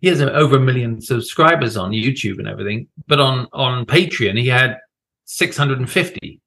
He 0.00 0.08
has 0.08 0.20
over 0.20 0.56
a 0.56 0.60
million 0.60 1.00
subscribers 1.00 1.76
on 1.76 1.90
YouTube 1.92 2.38
and 2.38 2.48
everything, 2.48 2.88
but 3.06 3.20
on 3.20 3.48
on 3.52 3.86
Patreon 3.86 4.38
he 4.38 4.48
had 4.48 4.78
650 5.26 6.40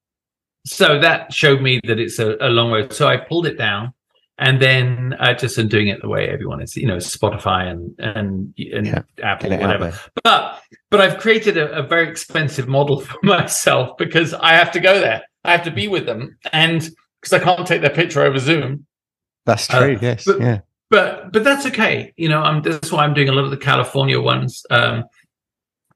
so 0.66 1.00
that 1.00 1.32
showed 1.34 1.62
me 1.62 1.80
that 1.86 1.98
it's 1.98 2.20
a, 2.20 2.36
a 2.42 2.50
long 2.50 2.72
road. 2.72 2.92
So 2.92 3.08
I 3.08 3.16
pulled 3.16 3.48
it 3.48 3.58
down, 3.58 3.94
and 4.38 4.62
then 4.62 5.16
I 5.18 5.34
just 5.34 5.58
am 5.58 5.70
doing 5.70 5.88
it 5.88 6.02
the 6.02 6.10
way 6.10 6.28
everyone 6.28 6.62
is, 6.62 6.76
you 6.76 6.86
know, 6.88 6.98
Spotify 6.98 7.70
and 7.72 7.96
and 8.00 8.54
and 8.74 8.86
Yeah, 8.86 9.02
Apple, 9.24 9.50
Get 9.50 9.60
it 9.62 9.64
out 9.64 9.80
whatever. 9.80 10.00
But 10.24 10.62
but 10.92 11.00
I've 11.00 11.20
created 11.20 11.56
a, 11.58 11.72
a 11.72 11.84
very 11.84 12.10
expensive 12.10 12.68
model 12.68 13.00
for 13.08 13.18
myself 13.24 13.98
because 13.98 14.34
I 14.34 14.54
have 14.54 14.72
to 14.74 14.82
go 14.82 15.00
there. 15.00 15.24
I 15.46 15.52
have 15.54 15.64
to 15.64 15.72
be 15.72 15.88
with 15.88 16.06
them, 16.06 16.38
and 16.52 16.90
because 17.30 17.42
I 17.42 17.44
can't 17.56 17.68
take 17.68 17.82
their 17.82 17.90
picture 17.90 18.22
over 18.22 18.40
Zoom. 18.40 18.86
That's 19.46 19.70
Uh, 19.74 19.80
true. 19.80 19.98
yes. 20.02 20.26
but- 20.26 20.40
yeah. 20.40 20.60
But 20.90 21.34
but 21.34 21.44
that's 21.44 21.66
okay. 21.66 22.14
You 22.16 22.30
know, 22.30 22.42
I'm 22.42 22.62
that's 22.62 22.94
why 22.94 23.04
I'm 23.04 23.14
doing 23.14 23.28
a 23.28 23.34
lot 23.34 23.44
of 23.44 23.52
the 23.52 23.58
California 23.58 24.22
ones. 24.22 24.66
Um, 24.70 25.04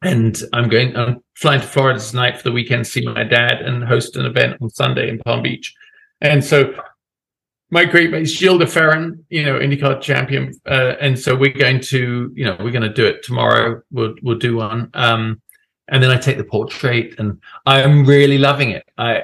and 0.01 0.37
I'm 0.51 0.67
going. 0.67 0.97
I'm 0.97 1.23
flying 1.35 1.61
to 1.61 1.67
Florida 1.67 1.97
tonight 1.99 2.35
for 2.37 2.43
the 2.43 2.51
weekend 2.51 2.83
to 2.83 2.91
see 2.91 3.05
my 3.05 3.23
dad 3.23 3.61
and 3.61 3.85
host 3.85 4.17
an 4.17 4.25
event 4.25 4.57
on 4.61 4.69
Sunday 4.69 5.07
in 5.09 5.19
Palm 5.19 5.43
Beach. 5.43 5.73
And 6.19 6.43
so, 6.43 6.73
my 7.69 7.85
great 7.85 8.11
mate 8.11 8.25
Gilles 8.27 8.57
de 8.57 8.65
Ferran, 8.65 9.23
you 9.29 9.45
know, 9.45 9.57
IndyCar 9.59 10.01
champion, 10.01 10.51
uh, 10.65 10.95
and 10.99 11.17
so 11.17 11.35
we're 11.37 11.53
going 11.53 11.79
to, 11.81 12.31
you 12.35 12.43
know, 12.43 12.57
we're 12.59 12.71
going 12.71 12.81
to 12.81 12.93
do 12.93 13.05
it 13.05 13.23
tomorrow. 13.23 13.81
We'll 13.91 14.15
we'll 14.21 14.39
do 14.39 14.57
one. 14.57 14.89
Um, 14.93 15.41
and 15.87 16.03
then 16.03 16.11
I 16.11 16.17
take 16.17 16.37
the 16.37 16.43
portrait, 16.43 17.15
and 17.17 17.39
I'm 17.65 18.03
really 18.05 18.37
loving 18.39 18.71
it. 18.71 18.83
I 18.97 19.23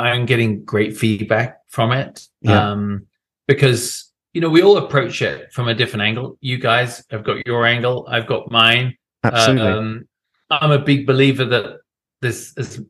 I'm 0.00 0.26
getting 0.26 0.64
great 0.64 0.96
feedback 0.96 1.58
from 1.68 1.92
it. 1.92 2.26
Yeah. 2.40 2.70
Um, 2.70 3.06
because 3.46 4.12
you 4.32 4.40
know 4.40 4.48
we 4.48 4.62
all 4.62 4.78
approach 4.78 5.22
it 5.22 5.52
from 5.52 5.68
a 5.68 5.74
different 5.74 6.02
angle. 6.02 6.38
You 6.40 6.58
guys 6.58 7.04
have 7.10 7.24
got 7.24 7.46
your 7.46 7.66
angle. 7.66 8.06
I've 8.08 8.26
got 8.26 8.50
mine. 8.50 8.96
Absolutely. 9.24 9.66
Um, 9.66 10.08
I'm 10.50 10.70
a 10.72 10.78
big 10.78 11.06
believer 11.06 11.44
that 11.44 11.78
this 12.20 12.54
is 12.56 12.82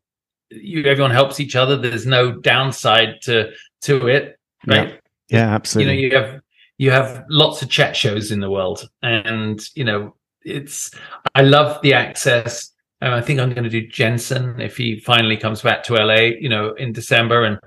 you. 0.51 0.85
Everyone 0.85 1.11
helps 1.11 1.41
each 1.41 1.57
other. 1.57 1.77
There's 1.77 2.07
no 2.07 2.33
downside 2.33 3.21
to 3.23 3.51
to 3.83 4.09
it, 4.09 4.39
right? 4.67 5.01
yeah. 5.29 5.55
absolutely. 5.55 6.01
You 6.01 6.11
know, 6.11 6.17
you 6.17 6.25
have 6.25 6.41
you 6.79 6.91
have 6.91 7.25
lots 7.29 7.63
of 7.63 7.69
chat 7.69 7.97
shows 7.97 8.31
in 8.31 8.41
the 8.41 8.51
world, 8.51 8.89
and 9.03 9.61
you 9.75 9.85
know 9.85 10.15
it's. 10.43 10.91
I 11.35 11.43
love 11.43 11.81
the 11.83 11.95
access. 11.95 12.73
Um, 13.03 13.15
I 13.15 13.21
think 13.21 13.41
I'm 13.41 13.51
going 13.51 13.65
to 13.65 13.71
do 13.71 13.87
Jensen 13.87 14.61
if 14.61 14.77
he 14.77 15.01
finally 15.01 15.37
comes 15.37 15.63
back 15.63 15.83
to 15.85 15.95
LA. 15.95 16.33
You 16.39 16.49
know, 16.49 16.73
in 16.75 16.93
December, 16.93 17.45
and 17.45 17.59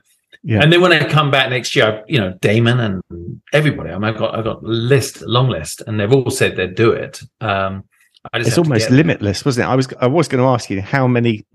Yeah. 0.44 0.62
and 0.62 0.72
then 0.72 0.82
when 0.82 0.92
I 0.94 1.08
come 1.10 1.32
back 1.32 1.50
next 1.50 1.76
year, 1.76 1.86
I- 1.86 2.04
you 2.08 2.20
know, 2.20 2.38
Damon 2.42 2.80
and 2.80 3.42
everybody. 3.52 3.90
I 3.92 3.96
I've 3.96 4.18
got 4.18 4.38
I've 4.38 4.44
got 4.44 4.64
a 4.64 4.68
list, 4.68 5.22
long 5.22 5.50
list, 5.50 5.82
and 5.88 6.00
they've 6.00 6.12
all 6.12 6.30
said 6.30 6.56
they'd 6.56 6.76
do 6.76 6.92
it. 6.92 7.22
Um, 7.42 7.84
I 8.32 8.38
just 8.40 8.50
it's 8.50 8.58
almost 8.58 8.90
limitless, 8.90 9.44
wasn't 9.44 9.68
it? 9.68 9.72
I 9.72 9.76
was 9.76 9.88
I 10.00 10.08
was 10.08 10.28
going 10.28 10.42
to 10.44 10.48
ask 10.50 10.70
you 10.70 10.82
how 10.82 11.08
many 11.08 11.46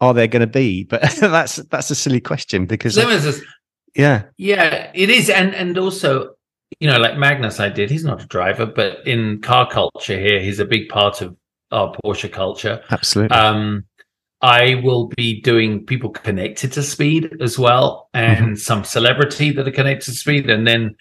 are 0.00 0.14
there 0.14 0.26
going 0.26 0.40
to 0.40 0.46
be, 0.46 0.84
but 0.84 1.02
that's 1.20 1.56
that's 1.56 1.90
a 1.90 1.94
silly 1.94 2.20
question 2.20 2.66
because 2.66 2.96
yeah, 3.94 4.22
Yeah, 4.36 4.90
it 4.94 5.10
is, 5.10 5.30
and 5.30 5.54
and 5.54 5.76
also, 5.78 6.34
you 6.78 6.88
know, 6.88 6.98
like 6.98 7.16
Magnus, 7.16 7.58
I 7.60 7.68
did. 7.68 7.90
He's 7.90 8.04
not 8.04 8.22
a 8.22 8.26
driver, 8.26 8.66
but 8.66 9.06
in 9.06 9.40
car 9.40 9.68
culture 9.68 10.18
here, 10.18 10.40
he's 10.40 10.60
a 10.60 10.64
big 10.64 10.88
part 10.88 11.20
of 11.22 11.36
our 11.70 11.94
Porsche 12.04 12.30
culture. 12.30 12.82
absolutely. 12.90 13.36
Um, 13.36 13.84
I 14.42 14.76
will 14.76 15.08
be 15.08 15.40
doing 15.42 15.84
people 15.84 16.08
connected 16.10 16.72
to 16.72 16.82
speed 16.82 17.36
as 17.42 17.58
well, 17.58 18.08
and 18.14 18.46
Mm-hmm. 18.46 18.54
some 18.54 18.84
celebrity 18.84 19.50
that 19.52 19.68
are 19.68 19.70
connected 19.70 20.06
to 20.12 20.16
speed, 20.16 20.48
and 20.48 20.66
then 20.66 20.94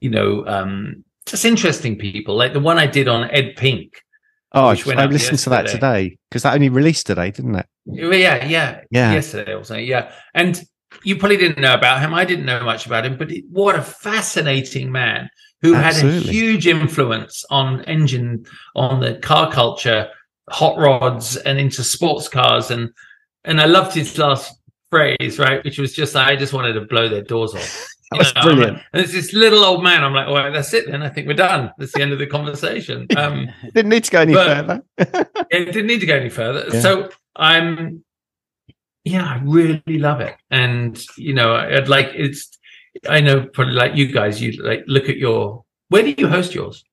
you 0.00 0.10
know, 0.10 0.44
um, 0.46 1.04
just 1.26 1.44
interesting 1.44 1.96
people 1.98 2.36
like 2.36 2.52
the 2.52 2.60
one 2.60 2.78
I 2.78 2.86
did 2.86 3.08
on 3.08 3.30
Ed 3.30 3.56
Pink. 3.56 4.00
oh, 4.52 4.68
I 4.68 5.06
listened 5.06 5.38
to 5.40 5.50
that 5.50 5.66
today 5.66 6.18
because 6.30 6.42
that 6.44 6.54
only 6.54 6.68
released 6.68 7.06
today, 7.06 7.30
didn't 7.30 7.56
it? 7.56 7.66
Yeah, 7.86 8.44
yeah, 8.44 8.80
Yeah. 8.90 9.12
Yesterday 9.12 9.54
or 9.54 9.64
something. 9.64 9.86
Yeah, 9.86 10.12
and 10.34 10.62
you 11.02 11.16
probably 11.16 11.36
didn't 11.38 11.60
know 11.60 11.74
about 11.74 12.00
him. 12.00 12.14
I 12.14 12.24
didn't 12.24 12.46
know 12.46 12.62
much 12.64 12.86
about 12.86 13.04
him, 13.04 13.18
but 13.18 13.32
it, 13.32 13.44
what 13.50 13.74
a 13.74 13.82
fascinating 13.82 14.92
man 14.92 15.28
who 15.64 15.72
had 15.72 15.96
a 16.04 16.10
huge 16.10 16.66
influence 16.66 17.44
on 17.50 17.82
engine, 17.86 18.44
on 18.76 19.00
the 19.00 19.14
car 19.16 19.50
culture, 19.50 20.08
hot 20.50 20.76
rods, 20.78 21.36
and 21.36 21.58
into 21.58 21.82
sports 21.82 22.28
cars. 22.28 22.70
And 22.70 22.90
and 23.44 23.60
I 23.60 23.64
loved 23.64 23.94
his 23.94 24.16
last 24.18 24.52
phrase, 24.90 25.38
right, 25.38 25.64
which 25.64 25.78
was 25.78 25.94
just, 25.94 26.14
"I 26.16 26.36
just 26.36 26.52
wanted 26.52 26.74
to 26.74 26.82
blow 26.82 27.08
their 27.08 27.22
doors 27.22 27.54
off." 27.54 27.88
That 28.10 28.18
was 28.18 28.28
You 28.28 28.34
know, 28.34 28.40
like- 28.40 28.56
brilliant. 28.56 28.82
and 28.92 29.02
it's 29.02 29.12
this 29.14 29.32
little 29.32 29.64
old 29.64 29.82
man. 29.82 30.04
I'm 30.04 30.12
like, 30.12 30.28
well, 30.28 30.52
that's 30.52 30.72
it 30.74 30.84
then. 30.88 31.02
I 31.02 31.08
think 31.08 31.26
we're 31.26 31.32
done. 31.34 31.72
That's 31.78 31.92
the 31.92 32.02
end 32.02 32.12
of 32.12 32.18
the 32.18 32.26
conversation. 32.26 33.08
Um, 33.16 33.48
Didn't 33.74 33.88
need 33.88 34.04
to 34.04 34.10
go 34.10 34.20
any 34.20 34.34
further. 34.34 34.82
it 34.98 35.72
didn't 35.72 35.86
need 35.86 36.00
to 36.00 36.06
go 36.06 36.14
any 36.16 36.28
further. 36.28 36.66
Yeah. 36.70 36.80
So 36.80 37.08
I'm, 37.34 38.04
yeah, 39.04 39.24
I 39.24 39.40
really 39.42 39.98
love 39.98 40.20
it, 40.20 40.36
and 40.50 41.02
you 41.16 41.32
know, 41.32 41.56
I'd 41.56 41.88
like 41.88 42.10
it's. 42.14 42.53
I 43.08 43.20
know 43.20 43.46
probably 43.46 43.74
like 43.74 43.96
you 43.96 44.06
guys, 44.12 44.40
you 44.40 44.62
like 44.62 44.84
look 44.86 45.08
at 45.08 45.16
your. 45.16 45.64
Where 45.88 46.02
do 46.02 46.14
you 46.16 46.28
host 46.28 46.54
yours? 46.54 46.84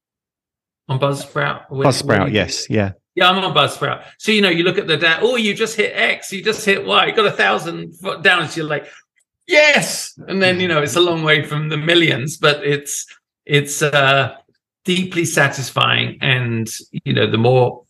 On 0.89 0.99
Buzzsprout. 0.99 1.69
Where- 1.69 1.87
Buzzsprout, 1.87 2.27
you- 2.27 2.33
yes, 2.33 2.69
yeah, 2.69 2.91
Yeah, 3.15 3.29
I'm 3.29 3.43
on 3.43 3.53
Buzzsprout. 3.55 4.03
So 4.17 4.31
you 4.31 4.41
know, 4.41 4.49
you 4.49 4.63
look 4.63 4.77
at 4.77 4.87
the 4.87 4.97
down. 4.97 5.19
Oh, 5.21 5.35
you 5.37 5.53
just 5.53 5.75
hit 5.75 5.93
X. 5.95 6.31
You 6.33 6.43
just 6.43 6.65
hit 6.65 6.85
Y. 6.85 7.05
You 7.05 7.15
got 7.15 7.25
a 7.25 7.31
thousand 7.31 7.93
foot 7.97 8.23
down. 8.23 8.47
So 8.49 8.61
you're 8.61 8.69
like, 8.69 8.87
yes. 9.47 10.17
And 10.27 10.41
then 10.41 10.59
you 10.59 10.67
know, 10.67 10.81
it's 10.81 10.95
a 10.95 11.01
long 11.01 11.23
way 11.23 11.43
from 11.43 11.69
the 11.69 11.77
millions, 11.77 12.37
but 12.37 12.65
it's 12.65 13.05
it's 13.45 13.81
uh 13.81 14.35
deeply 14.85 15.25
satisfying. 15.25 16.17
And 16.21 16.69
you 17.05 17.13
know, 17.13 17.29
the 17.29 17.37
more 17.37 17.83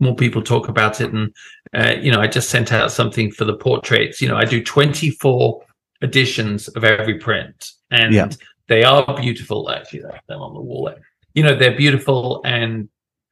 more 0.00 0.16
people 0.16 0.42
talk 0.42 0.68
about 0.68 1.00
it, 1.00 1.12
and 1.12 1.34
uh, 1.74 1.94
you 2.00 2.10
know, 2.10 2.20
I 2.20 2.26
just 2.26 2.50
sent 2.50 2.72
out 2.72 2.90
something 2.92 3.30
for 3.30 3.44
the 3.44 3.56
portraits. 3.56 4.20
You 4.20 4.28
know, 4.28 4.36
I 4.36 4.44
do 4.44 4.62
24 4.62 5.62
editions 6.08 6.68
of 6.76 6.84
every 6.84 7.18
print, 7.18 7.70
and 7.90 8.14
Yeah. 8.14 8.28
they 8.68 8.84
are 8.84 9.04
beautiful. 9.20 9.70
Actually, 9.70 10.04
I 10.04 10.12
have 10.14 10.26
them 10.28 10.40
on 10.40 10.54
the 10.54 10.60
wall. 10.60 10.84
There. 10.86 11.02
You 11.34 11.42
know, 11.44 11.54
they're 11.56 11.76
beautiful 11.76 12.40
and 12.44 12.88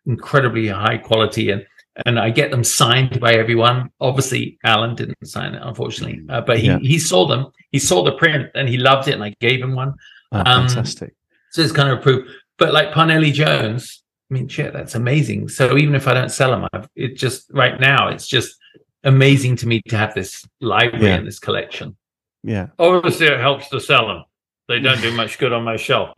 incredibly 0.06 0.66
high 0.68 0.98
quality 0.98 1.50
and 1.50 1.64
and 2.06 2.18
I 2.18 2.30
get 2.30 2.50
them 2.50 2.64
signed 2.64 3.20
by 3.20 3.34
everyone. 3.34 3.90
Obviously, 4.00 4.58
Alain 4.64 4.94
didn't 4.96 5.28
sign 5.28 5.54
it, 5.54 5.60
unfortunately, 5.62 6.22
uh, 6.30 6.40
but 6.40 6.58
he 6.58 6.68
Yeah. 6.68 6.78
he 6.92 6.98
saw 6.98 7.26
them. 7.26 7.42
He 7.70 7.78
saw 7.78 8.02
the 8.02 8.12
print 8.12 8.48
and 8.54 8.66
he 8.66 8.78
loved 8.78 9.08
it, 9.08 9.14
and 9.14 9.22
I 9.22 9.34
gave 9.40 9.60
him 9.60 9.74
one. 9.74 9.92
Oh, 10.32 10.38
Um, 10.38 10.68
fantastic. 10.68 11.12
So 11.50 11.60
it's 11.60 11.70
kind 11.80 11.90
of 11.92 11.98
a 11.98 12.02
proof. 12.02 12.20
But 12.56 12.72
like 12.72 12.92
Parnelli 12.92 13.30
Jones, 13.32 14.02
I 14.30 14.34
mean, 14.34 14.48
shit, 14.48 14.72
that's 14.72 14.94
amazing. 14.94 15.48
So 15.50 15.76
even 15.76 15.94
if 15.94 16.08
I 16.08 16.14
don't 16.14 16.30
sell 16.30 16.50
them, 16.52 16.66
I've, 16.72 16.88
it 16.96 17.18
just 17.18 17.50
right 17.52 17.78
now 17.78 18.08
it's 18.08 18.26
just 18.26 18.56
amazing 19.04 19.56
to 19.56 19.66
me 19.68 19.82
to 19.88 19.96
have 19.98 20.14
this 20.14 20.30
library 20.62 21.06
Yeah. 21.08 21.16
and 21.18 21.26
this 21.26 21.38
collection. 21.38 21.94
Yeah. 22.42 22.68
Obviously, 22.78 23.26
it 23.26 23.40
helps 23.40 23.68
to 23.70 23.80
sell 23.80 24.08
them. 24.08 24.24
They 24.68 24.80
don't 24.80 25.00
do 25.00 25.12
much 25.14 25.38
good 25.38 25.52
on 25.52 25.64
my 25.64 25.76
shelf. 25.76 26.10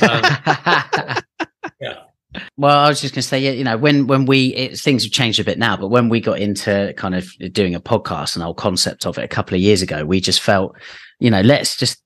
Um, 0.00 0.22
Yeah. 1.80 1.98
Well, 2.56 2.78
I 2.78 2.88
was 2.88 3.00
just 3.00 3.14
going 3.14 3.22
to 3.22 3.28
say, 3.28 3.40
yeah, 3.40 3.50
you 3.50 3.64
know, 3.64 3.76
when 3.76 4.06
when 4.06 4.24
we 4.24 4.54
it, 4.54 4.78
things 4.78 5.02
have 5.02 5.12
changed 5.12 5.38
a 5.38 5.44
bit 5.44 5.58
now, 5.58 5.76
but 5.76 5.88
when 5.88 6.08
we 6.08 6.20
got 6.20 6.38
into 6.38 6.94
kind 6.96 7.14
of 7.14 7.28
doing 7.52 7.74
a 7.74 7.80
podcast 7.80 8.34
and 8.34 8.40
the 8.40 8.44
whole 8.44 8.54
concept 8.54 9.04
of 9.04 9.18
it 9.18 9.24
a 9.24 9.28
couple 9.28 9.54
of 9.54 9.60
years 9.60 9.82
ago, 9.82 10.04
we 10.04 10.20
just 10.20 10.40
felt, 10.40 10.74
you 11.18 11.30
know, 11.30 11.42
let's 11.42 11.76
just 11.76 12.01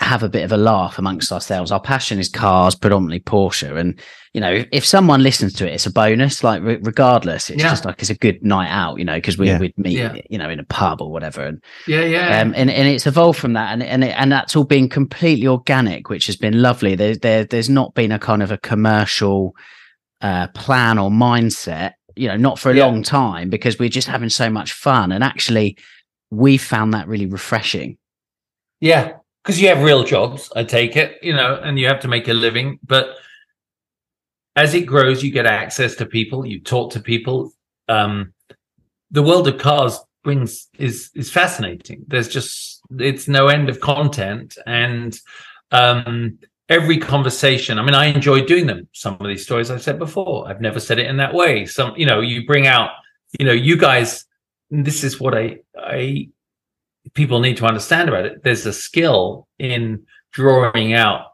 have 0.00 0.22
a 0.22 0.28
bit 0.28 0.44
of 0.44 0.52
a 0.52 0.56
laugh 0.56 0.98
amongst 0.98 1.32
ourselves. 1.32 1.70
Our 1.72 1.80
passion 1.80 2.18
is 2.18 2.28
cars, 2.28 2.74
predominantly 2.74 3.20
Porsche, 3.20 3.76
and 3.78 3.98
you 4.34 4.40
know, 4.42 4.64
if 4.72 4.84
someone 4.84 5.22
listens 5.22 5.54
to 5.54 5.66
it, 5.66 5.72
it's 5.74 5.86
a 5.86 5.90
bonus. 5.92 6.44
Like 6.44 6.62
re- 6.62 6.78
regardless, 6.82 7.50
it's 7.50 7.62
Yeah. 7.62 7.70
just 7.70 7.84
like 7.84 8.00
it's 8.00 8.10
a 8.10 8.14
good 8.14 8.42
night 8.44 8.68
out, 8.68 8.98
you 8.98 9.04
know, 9.04 9.14
because 9.14 9.38
we 9.38 9.48
Yeah. 9.48 9.58
would 9.58 9.72
meet, 9.78 9.98
Yeah. 9.98 10.14
you 10.30 10.38
know, 10.38 10.48
in 10.50 10.60
a 10.60 10.64
pub 10.64 11.00
or 11.00 11.10
whatever, 11.10 11.44
and 11.44 11.62
yeah, 11.86 12.02
yeah. 12.04 12.40
um, 12.40 12.52
and 12.56 12.70
and 12.70 12.88
it's 12.88 13.06
evolved 13.06 13.38
from 13.38 13.54
that, 13.54 13.72
and 13.72 13.82
and 13.82 14.04
it, 14.04 14.14
and 14.16 14.30
that's 14.30 14.54
all 14.54 14.64
been 14.64 14.88
completely 14.88 15.46
organic, 15.46 16.08
which 16.10 16.26
has 16.26 16.36
been 16.36 16.60
lovely. 16.62 16.94
There, 16.94 17.16
there 17.16 17.44
there's 17.44 17.70
not 17.70 17.94
been 17.94 18.12
a 18.12 18.18
kind 18.18 18.42
of 18.42 18.50
a 18.52 18.58
commercial 18.58 19.54
uh, 20.20 20.48
plan 20.48 20.98
or 20.98 21.10
mindset, 21.10 21.92
you 22.16 22.26
know, 22.28 22.36
not 22.36 22.58
for 22.58 22.70
a 22.70 22.76
Yeah. 22.76 22.86
long 22.86 23.02
time 23.02 23.50
because 23.50 23.78
we're 23.78 23.88
just 23.88 24.08
having 24.08 24.28
so 24.30 24.50
much 24.50 24.72
fun, 24.72 25.12
and 25.12 25.22
actually, 25.24 25.76
we 26.30 26.58
found 26.58 26.92
that 26.94 27.08
really 27.08 27.26
refreshing. 27.26 27.96
Yeah, 28.80 29.12
because 29.48 29.62
you 29.62 29.68
have 29.68 29.82
real 29.82 30.04
jobs, 30.04 30.52
I 30.54 30.62
take 30.62 30.94
it, 30.94 31.20
you 31.22 31.32
know, 31.32 31.58
and 31.64 31.78
you 31.78 31.86
have 31.86 32.00
to 32.00 32.08
make 32.08 32.28
a 32.28 32.34
living. 32.34 32.78
But 32.82 33.16
as 34.54 34.74
it 34.74 34.82
grows, 34.82 35.22
you 35.22 35.30
get 35.30 35.46
access 35.46 35.94
to 35.94 36.04
people, 36.04 36.44
you 36.44 36.60
talk 36.60 36.92
to 36.92 37.00
people. 37.00 37.54
Um, 37.88 38.34
the 39.10 39.22
world 39.22 39.48
of 39.48 39.56
cars 39.56 39.98
brings 40.22 40.68
is 40.78 41.08
is 41.14 41.30
fascinating. 41.30 42.04
There's 42.08 42.28
just 42.28 42.82
it's 42.98 43.26
no 43.26 43.48
end 43.48 43.70
of 43.70 43.80
content, 43.80 44.58
and 44.66 45.18
um, 45.70 46.38
every 46.68 46.98
conversation. 46.98 47.78
I 47.78 47.82
mean, 47.82 47.94
I 47.94 48.04
enjoy 48.04 48.44
doing 48.44 48.66
them. 48.66 48.86
Some 48.92 49.16
of 49.18 49.28
these 49.28 49.44
stories 49.44 49.70
I've 49.70 49.82
said 49.82 49.98
before. 49.98 50.46
I've 50.46 50.60
never 50.60 50.78
said 50.78 50.98
it 50.98 51.06
in 51.06 51.16
that 51.16 51.32
way. 51.32 51.64
Some, 51.64 51.94
you 51.96 52.04
know, 52.04 52.20
you 52.20 52.46
bring 52.46 52.66
out, 52.66 52.90
you 53.40 53.46
know, 53.46 53.52
you 53.52 53.78
guys. 53.78 54.26
This 54.70 55.04
is 55.04 55.18
what 55.18 55.34
I 55.34 55.60
I 55.74 56.28
people 57.14 57.40
need 57.40 57.56
to 57.58 57.66
understand 57.66 58.08
about 58.08 58.26
it. 58.26 58.42
There's 58.42 58.66
a 58.66 58.72
skill 58.72 59.46
in 59.58 60.04
drawing 60.32 60.92
out 60.92 61.32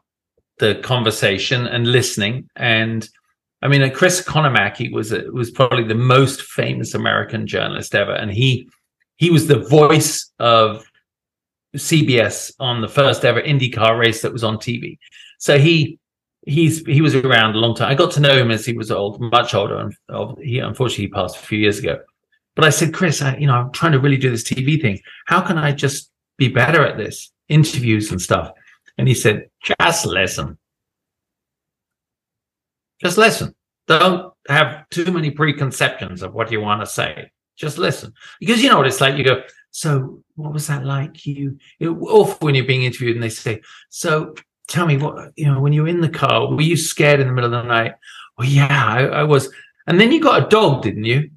the 0.59 0.75
conversation 0.75 1.67
and 1.67 1.91
listening. 1.91 2.49
And 2.55 3.07
I 3.61 3.67
mean, 3.67 3.81
uh, 3.81 3.89
Chris 3.89 4.21
Economaki 4.21 4.91
was 4.91 5.11
a, 5.11 5.23
was 5.31 5.51
probably 5.51 5.83
the 5.83 5.95
most 5.95 6.41
famous 6.41 6.93
American 6.93 7.47
journalist 7.47 7.95
ever, 7.95 8.13
and 8.13 8.31
he 8.31 8.69
he 9.17 9.29
was 9.29 9.47
the 9.47 9.59
voice 9.59 10.31
of 10.39 10.85
CBS 11.75 12.53
on 12.59 12.81
the 12.81 12.87
first 12.87 13.25
ever 13.25 13.41
IndyCar 13.41 13.97
race 13.97 14.21
that 14.21 14.33
was 14.33 14.43
on 14.43 14.57
TV. 14.57 14.97
So 15.39 15.57
he 15.57 15.99
he's 16.45 16.85
he 16.85 17.01
was 17.01 17.15
around 17.15 17.55
a 17.55 17.59
long 17.59 17.75
time. 17.75 17.91
I 17.91 17.95
got 17.95 18.11
to 18.11 18.19
know 18.19 18.37
him 18.37 18.51
as 18.51 18.65
he 18.65 18.73
was 18.73 18.91
old, 18.91 19.19
much 19.19 19.53
older, 19.53 19.77
and 19.77 19.95
uh, 20.09 20.35
he 20.41 20.59
unfortunately 20.59 21.05
he 21.05 21.11
passed 21.11 21.37
a 21.37 21.39
few 21.39 21.59
years 21.59 21.79
ago. 21.79 21.99
But 22.55 22.65
I 22.65 22.69
said, 22.69 22.93
Chris, 22.93 23.21
I, 23.21 23.35
you 23.37 23.47
know, 23.47 23.53
I'm 23.53 23.71
trying 23.71 23.91
to 23.91 23.99
really 23.99 24.17
do 24.17 24.29
this 24.29 24.43
TV 24.43 24.81
thing. 24.81 24.99
How 25.27 25.41
can 25.41 25.57
I 25.57 25.71
just 25.71 26.11
be 26.37 26.47
better 26.47 26.85
at 26.85 26.97
this? 26.97 27.31
Interviews 27.49 28.11
and 28.11 28.21
stuff. 28.21 28.51
And 28.97 29.07
he 29.07 29.13
said, 29.13 29.49
just 29.61 30.05
listen. 30.05 30.57
Just 33.01 33.17
listen. 33.17 33.53
Don't 33.87 34.33
have 34.47 34.87
too 34.89 35.11
many 35.11 35.31
preconceptions 35.31 36.23
of 36.23 36.33
what 36.33 36.51
you 36.51 36.61
want 36.61 36.81
to 36.81 36.87
say. 36.87 37.29
Just 37.57 37.77
listen. 37.77 38.13
Because 38.39 38.63
you 38.63 38.69
know 38.69 38.77
what 38.77 38.87
it's 38.87 39.01
like. 39.01 39.17
You 39.17 39.23
go, 39.23 39.43
so 39.71 40.23
what 40.35 40.53
was 40.53 40.67
that 40.67 40.85
like? 40.85 41.25
You, 41.25 41.57
it, 41.79 41.89
awful 41.89 42.45
when 42.45 42.55
you're 42.55 42.65
being 42.65 42.83
interviewed 42.83 43.15
and 43.15 43.23
they 43.23 43.29
say, 43.29 43.61
so 43.89 44.33
tell 44.67 44.85
me 44.85 44.97
what, 44.97 45.33
you 45.35 45.45
know, 45.45 45.59
when 45.59 45.73
you 45.73 45.83
were 45.83 45.89
in 45.89 46.01
the 46.01 46.09
car, 46.09 46.49
were 46.49 46.61
you 46.61 46.77
scared 46.77 47.19
in 47.19 47.27
the 47.27 47.33
middle 47.33 47.53
of 47.53 47.63
the 47.63 47.67
night? 47.67 47.93
Well, 48.37 48.47
yeah, 48.47 48.85
I, 48.85 49.05
I 49.05 49.23
was. 49.23 49.49
And 49.87 49.99
then 49.99 50.11
you 50.11 50.21
got 50.21 50.45
a 50.45 50.49
dog, 50.49 50.83
didn't 50.83 51.03
you? 51.03 51.29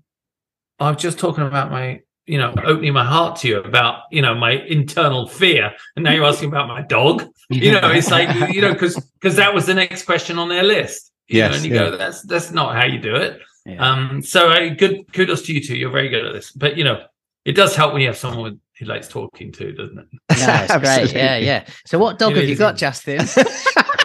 I 0.79 0.91
was 0.91 1.01
just 1.01 1.19
talking 1.19 1.45
about 1.45 1.71
my, 1.71 2.01
you 2.27 2.39
know, 2.39 2.55
opening 2.65 2.93
my 2.93 3.05
heart 3.05 3.37
to 3.41 3.49
you 3.49 3.61
about, 3.61 4.03
you 4.11 4.23
know, 4.23 4.35
my 4.35 4.53
internal 4.53 5.27
fear. 5.27 5.73
And 5.97 6.05
now 6.05 6.13
you're 6.13 6.25
asking 6.33 6.49
about 6.49 6.69
my 6.69 6.83
dog. 6.83 7.25
You 7.51 7.73
know, 7.73 7.91
it's 7.91 8.11
like, 8.11 8.55
you 8.55 8.61
know, 8.61 8.73
because 8.73 8.97
because 9.21 9.37
that 9.37 9.55
was 9.55 9.67
the 9.67 9.75
next 9.75 10.05
question 10.05 10.39
on 10.39 10.49
their 10.49 10.63
list. 10.63 11.13
You 11.29 11.39
Yes, 11.39 11.51
know, 11.51 11.57
and 11.57 11.67
you 11.67 11.75
yeah. 11.75 11.91
go, 11.91 11.97
that's 11.97 12.23
that's 12.23 12.51
not 12.53 12.75
how 12.75 12.85
you 12.87 12.99
do 12.99 13.15
it. 13.15 13.41
Yeah. 13.67 13.87
Um, 13.87 14.23
so 14.23 14.51
uh, 14.51 14.71
good 14.71 15.13
kudos 15.13 15.43
to 15.43 15.53
you 15.53 15.63
two. 15.63 15.77
You're 15.77 15.91
very 15.91 16.09
good 16.09 16.25
at 16.25 16.33
this. 16.33 16.53
But 16.53 16.77
you 16.79 16.85
know, 16.85 17.05
it 17.45 17.53
does 17.53 17.77
help 17.77 17.93
when 17.93 18.03
you 18.03 18.09
have 18.09 18.17
someone 18.17 18.43
with, 18.43 18.61
who 18.79 18.87
likes 18.87 19.09
talking 19.09 19.53
to, 19.53 19.73
doesn't 19.73 19.99
it? 19.99 20.07
No, 20.11 20.67
it's 20.69 20.77
great. 20.79 21.13
Yeah, 21.13 21.37
yeah. 21.51 21.67
So, 21.87 21.99
what 21.99 22.19
dog 22.19 22.35
know, 22.35 22.41
have 22.41 22.49
you 22.49 22.57
got, 22.57 22.77
Justin? 22.77 23.21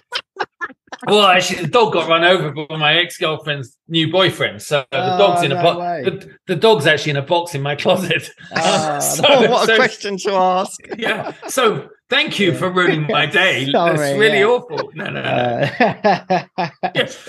Well, 1.05 1.25
actually, 1.27 1.61
the 1.63 1.67
dog 1.67 1.93
got 1.93 2.07
run 2.07 2.23
over 2.23 2.51
by 2.51 2.75
my 2.77 2.95
ex 2.95 3.17
girlfriend's 3.17 3.77
new 3.87 4.11
boyfriend. 4.11 4.61
So 4.61 4.85
the 4.91 5.15
Oh, 5.15 5.17
dog's 5.17 5.43
in 5.43 5.51
a 5.51 5.55
no 5.55 5.63
box. 5.63 5.77
way. 5.79 6.03
The, 6.03 6.29
the 6.47 6.55
dog's 6.55 6.87
actually 6.87 7.11
in 7.11 7.17
a 7.17 7.21
box 7.21 7.55
in 7.55 7.61
my 7.61 7.75
closet. 7.75 8.29
Oh, 8.55 8.99
So- 8.99 9.23
oh, 9.27 9.49
what 9.51 9.63
a 9.63 9.73
so- 9.73 9.75
question 9.75 10.17
to 10.19 10.31
ask. 10.33 10.79
yeah. 10.97 11.33
So 11.47 11.89
thank 12.09 12.39
you 12.39 12.53
for 12.55 12.69
ruining 12.71 13.07
my 13.07 13.25
day. 13.25 13.69
Sorry, 13.71 13.97
That's 13.97 14.17
really 14.19 14.39
yeah. 14.39 14.45
awful. 14.45 14.91
No, 14.93 15.05
no, 15.09 15.21
no. 15.21 15.29
Uh, 15.29 16.43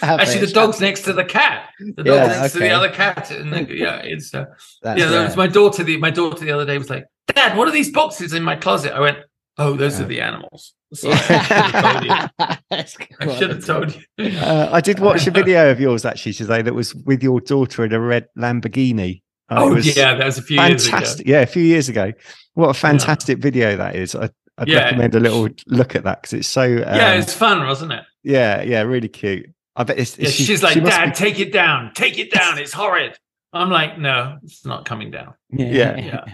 Actually, 0.02 0.46
the 0.46 0.52
dog's 0.52 0.80
next 0.80 1.02
to 1.02 1.12
the 1.12 1.24
cat. 1.24 1.70
The 1.80 2.02
dog's 2.04 2.06
Yeah, 2.06 2.26
next 2.40 2.52
to 2.52 2.58
okay. 2.58 2.68
the 2.68 2.74
other 2.74 2.90
cat. 2.90 3.30
And 3.30 3.52
the, 3.52 3.74
yeah, 3.74 3.96
it's 4.02 4.34
uh, 4.34 4.44
yeah. 4.84 4.94
That 5.08 5.24
was 5.26 5.36
my 5.36 5.46
daughter. 5.46 5.82
The 5.84 5.96
my 5.98 6.10
daughter 6.10 6.44
the 6.44 6.52
other 6.52 6.66
day 6.66 6.78
was 6.78 6.90
like, 6.90 7.04
"Dad, 7.28 7.56
what 7.56 7.68
are 7.68 7.72
these 7.72 7.90
boxes 7.90 8.32
in 8.32 8.42
my 8.42 8.56
closet?" 8.56 8.92
I 8.92 9.00
went, 9.00 9.18
"Oh, 9.58 9.74
those 9.74 9.98
Yeah. 9.98 10.04
are 10.04 10.08
the 10.08 10.20
animals." 10.20 10.74
Sorry, 10.94 11.14
I 11.14 12.84
should 12.86 13.50
have 13.50 13.64
told 13.64 13.94
you. 13.94 14.00
I 14.18 14.26
have 14.26 14.26
told 14.26 14.36
you. 14.36 14.38
Uh, 14.38 14.68
I 14.72 14.80
did 14.80 15.00
watch 15.00 15.26
a 15.26 15.30
video 15.30 15.70
of 15.70 15.80
yours 15.80 16.04
actually 16.04 16.32
today 16.34 16.62
that 16.62 16.74
was 16.74 16.94
with 16.94 17.22
your 17.22 17.40
daughter 17.40 17.84
in 17.84 17.92
a 17.92 18.00
red 18.00 18.28
Lamborghini. 18.38 19.22
Uh, 19.48 19.54
Oh 19.64 19.76
yeah, 19.76 20.14
that 20.14 20.24
was 20.24 20.38
a 20.38 20.42
few 20.42 20.60
years 20.60 20.86
ago. 20.86 20.96
fantastic. 20.96 21.26
Yeah, 21.26 21.40
a 21.40 21.46
few 21.46 21.62
years 21.62 21.88
ago. 21.88 22.12
What 22.54 22.68
a 22.68 22.74
fantastic 22.74 23.38
video 23.38 23.76
that 23.76 23.94
is. 23.96 24.14
I, 24.14 24.30
I'd 24.58 24.68
Yeah. 24.68 24.84
recommend 24.84 25.14
a 25.14 25.20
little 25.20 25.48
look 25.66 25.94
at 25.96 26.04
that 26.04 26.22
because 26.22 26.32
it's 26.34 26.48
so. 26.48 26.62
Um, 26.62 26.78
yeah, 26.78 27.14
it's 27.14 27.34
fun, 27.34 27.66
wasn't 27.66 27.92
it? 27.92 28.04
yeah, 28.22 28.62
yeah, 28.62 28.82
really 28.82 29.08
cute. 29.08 29.46
I 29.76 29.82
bet 29.84 29.98
it's. 29.98 30.16
Yeah, 30.18 30.28
she- 30.30 30.44
she's 30.44 30.62
like, 30.62 30.74
she 30.74 30.80
Dad, 30.80 31.06
be- 31.10 31.14
take 31.16 31.40
it 31.40 31.52
down, 31.52 31.92
take 31.94 32.18
it 32.18 32.30
down. 32.30 32.58
It's 32.58 32.72
horrid. 32.72 33.18
I'm 33.52 33.70
like, 33.70 33.98
no, 33.98 34.38
it's 34.42 34.64
not 34.64 34.84
coming 34.84 35.10
down. 35.10 35.34
Yeah. 35.50 35.96
Yeah. 35.96 36.24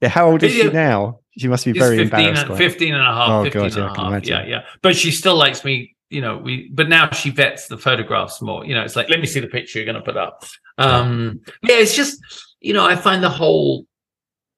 yeah, 0.00 0.08
how 0.08 0.30
old 0.30 0.42
is 0.42 0.52
she 0.52 0.70
now? 0.70 1.20
She 1.38 1.48
must 1.48 1.64
be 1.64 1.72
very 1.72 1.98
15, 1.98 2.20
embarrassed. 2.20 2.48
and, 2.48 2.58
15 2.58 2.94
and 2.94 3.02
a 3.02 3.06
half. 3.06 3.30
Oh, 3.30 3.44
15 3.44 3.62
God, 3.62 3.70
yeah, 3.70 3.86
can 3.86 3.94
half. 3.94 4.06
imagine. 4.08 4.36
Yeah, 4.36 4.46
yeah. 4.46 4.62
But 4.82 4.96
she 4.96 5.10
still 5.10 5.36
likes 5.36 5.64
me, 5.64 5.96
you 6.10 6.20
know, 6.20 6.36
we 6.38 6.68
but 6.72 6.88
now 6.88 7.10
she 7.10 7.30
vets 7.30 7.68
the 7.68 7.78
photographs 7.78 8.42
more. 8.42 8.64
You 8.64 8.74
know, 8.74 8.82
it's 8.82 8.96
like, 8.96 9.08
let 9.08 9.20
me 9.20 9.26
see 9.26 9.40
the 9.40 9.46
picture 9.46 9.78
you're 9.78 9.86
gonna 9.86 10.04
put 10.04 10.16
up. 10.16 10.44
Um 10.78 11.40
yeah, 11.62 11.76
it's 11.76 11.94
just, 11.94 12.20
you 12.60 12.72
know, 12.72 12.84
I 12.84 12.96
find 12.96 13.22
the 13.22 13.30
whole 13.30 13.86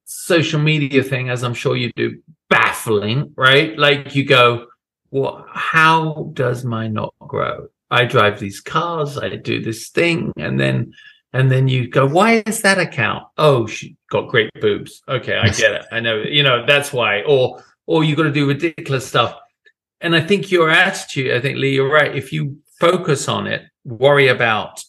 social 0.05 0.61
media 0.61 1.03
thing, 1.03 1.29
as 1.29 1.45
I'm 1.45 1.55
sure 1.55 1.77
you 1.77 1.93
do, 1.97 2.21
baffling, 2.49 3.33
right? 3.37 3.79
Like 3.79 4.15
you 4.15 4.25
go, 4.25 4.67
what 5.11 5.47
how 5.53 6.31
does 6.33 6.65
mine 6.65 6.95
not 6.95 7.15
grow? 7.21 7.69
I 7.91 8.05
drive 8.05 8.39
these 8.39 8.61
cars, 8.61 9.19
I 9.19 9.29
do 9.31 9.61
this 9.63 9.89
thing, 9.91 10.33
and 10.37 10.59
then 10.59 10.93
and 11.33 11.51
then 11.51 11.69
you 11.69 11.89
go, 11.89 12.07
why 12.07 12.43
is 12.47 12.61
that 12.63 12.79
account? 12.79 13.25
Oh, 13.39 13.67
she 13.67 13.97
got 14.11 14.29
great 14.29 14.51
boobs. 14.61 15.03
Okay, 15.09 15.37
I 15.37 15.49
get 15.49 15.73
it. 15.73 15.85
I 15.93 16.01
know, 16.01 16.23
you 16.23 16.43
know, 16.43 16.65
that's 16.67 16.93
why. 16.93 17.23
Or 17.23 17.63
or 17.87 18.05
you 18.05 18.15
got 18.17 18.25
to 18.25 18.33
do 18.33 18.47
ridiculous 18.47 19.07
stuff. 19.07 19.37
And 20.01 20.15
I 20.15 20.21
think 20.21 20.51
your 20.51 20.71
attitude, 20.71 21.33
I 21.35 21.41
think 21.41 21.59
Lee, 21.59 21.75
you're 21.75 21.91
right. 21.93 22.15
If 22.15 22.33
you 22.33 22.59
focus 22.79 23.29
on 23.29 23.47
it, 23.47 23.63
worry 23.85 24.29
about 24.29 24.83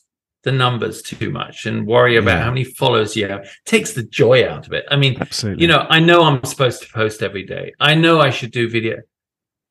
the 0.44 0.52
numbers 0.52 1.02
too 1.02 1.30
much 1.30 1.66
and 1.66 1.86
worry 1.86 2.16
about 2.18 2.38
Yeah. 2.38 2.44
how 2.44 2.50
many 2.50 2.64
followers 2.64 3.16
you 3.16 3.28
have, 3.28 3.48
takes 3.66 3.94
the 3.94 4.04
joy 4.04 4.48
out 4.48 4.66
of 4.68 4.74
it. 4.74 4.86
I 4.90 4.96
mean, 4.96 5.18
Absolutely. 5.20 5.62
you 5.62 5.68
know, 5.68 5.86
I 5.90 6.00
know 6.00 6.24
I'm 6.24 6.44
supposed 6.44 6.82
to 6.84 6.90
post 6.92 7.22
every 7.22 7.44
day. 7.44 7.74
I 7.80 7.94
know 7.96 8.20
I 8.22 8.30
should 8.32 8.52
do 8.52 8.70
video. 8.70 8.98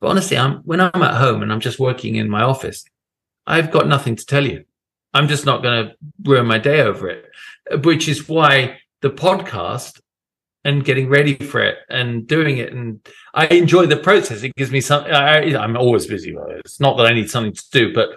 But 0.01 0.09
honestly, 0.09 0.37
I'm 0.39 0.59
when 0.59 0.81
I'm 0.81 1.03
at 1.03 1.15
home 1.15 1.43
and 1.43 1.53
I'm 1.53 1.61
just 1.61 1.79
working 1.79 2.17
in 2.17 2.29
my 2.29 2.43
office, 2.43 2.85
I've 3.47 3.71
got 3.71 3.87
nothing 3.89 4.17
to 4.17 4.25
tell 4.27 4.47
you. 4.47 4.65
I'm 5.13 5.29
just 5.29 5.47
not 5.47 5.63
going 5.63 5.87
to 5.87 5.95
ruin 6.25 6.47
my 6.47 6.59
day 6.59 6.81
over 6.81 7.09
it, 7.09 7.31
which 7.85 8.09
is 8.09 8.29
why 8.29 8.79
the 9.01 9.11
podcast 9.11 10.01
and 10.65 10.85
getting 10.85 11.09
ready 11.09 11.35
for 11.35 11.61
it 11.61 11.79
and 11.89 12.27
doing 12.27 12.59
it. 12.59 12.73
And 12.73 13.07
I 13.35 13.47
enjoy 13.47 13.87
the 13.87 13.97
process. 13.97 14.43
It 14.43 14.55
gives 14.57 14.71
me 14.71 14.81
some, 14.81 15.05
I, 15.05 15.57
I'm 15.57 15.77
always 15.77 16.07
busy. 16.07 16.35
with 16.35 16.51
it. 16.51 16.63
It's 16.65 16.81
not 16.81 16.97
that 16.99 17.07
I 17.07 17.15
need 17.15 17.31
something 17.31 17.55
to 17.55 17.71
do, 17.73 17.95
but 17.95 18.11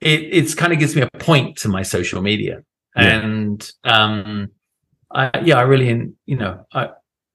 it, 0.00 0.20
it's 0.22 0.54
kind 0.54 0.72
of 0.72 0.78
gives 0.78 0.96
me 0.96 1.02
a 1.02 1.18
point 1.18 1.58
to 1.58 1.68
my 1.68 1.82
social 1.82 2.22
media. 2.22 2.62
Yeah. 2.96 3.02
And, 3.02 3.72
um, 3.84 4.48
I, 5.10 5.30
yeah, 5.44 5.58
I 5.58 5.62
really, 5.62 6.12
you 6.24 6.36
know, 6.36 6.66
I, 6.72 6.90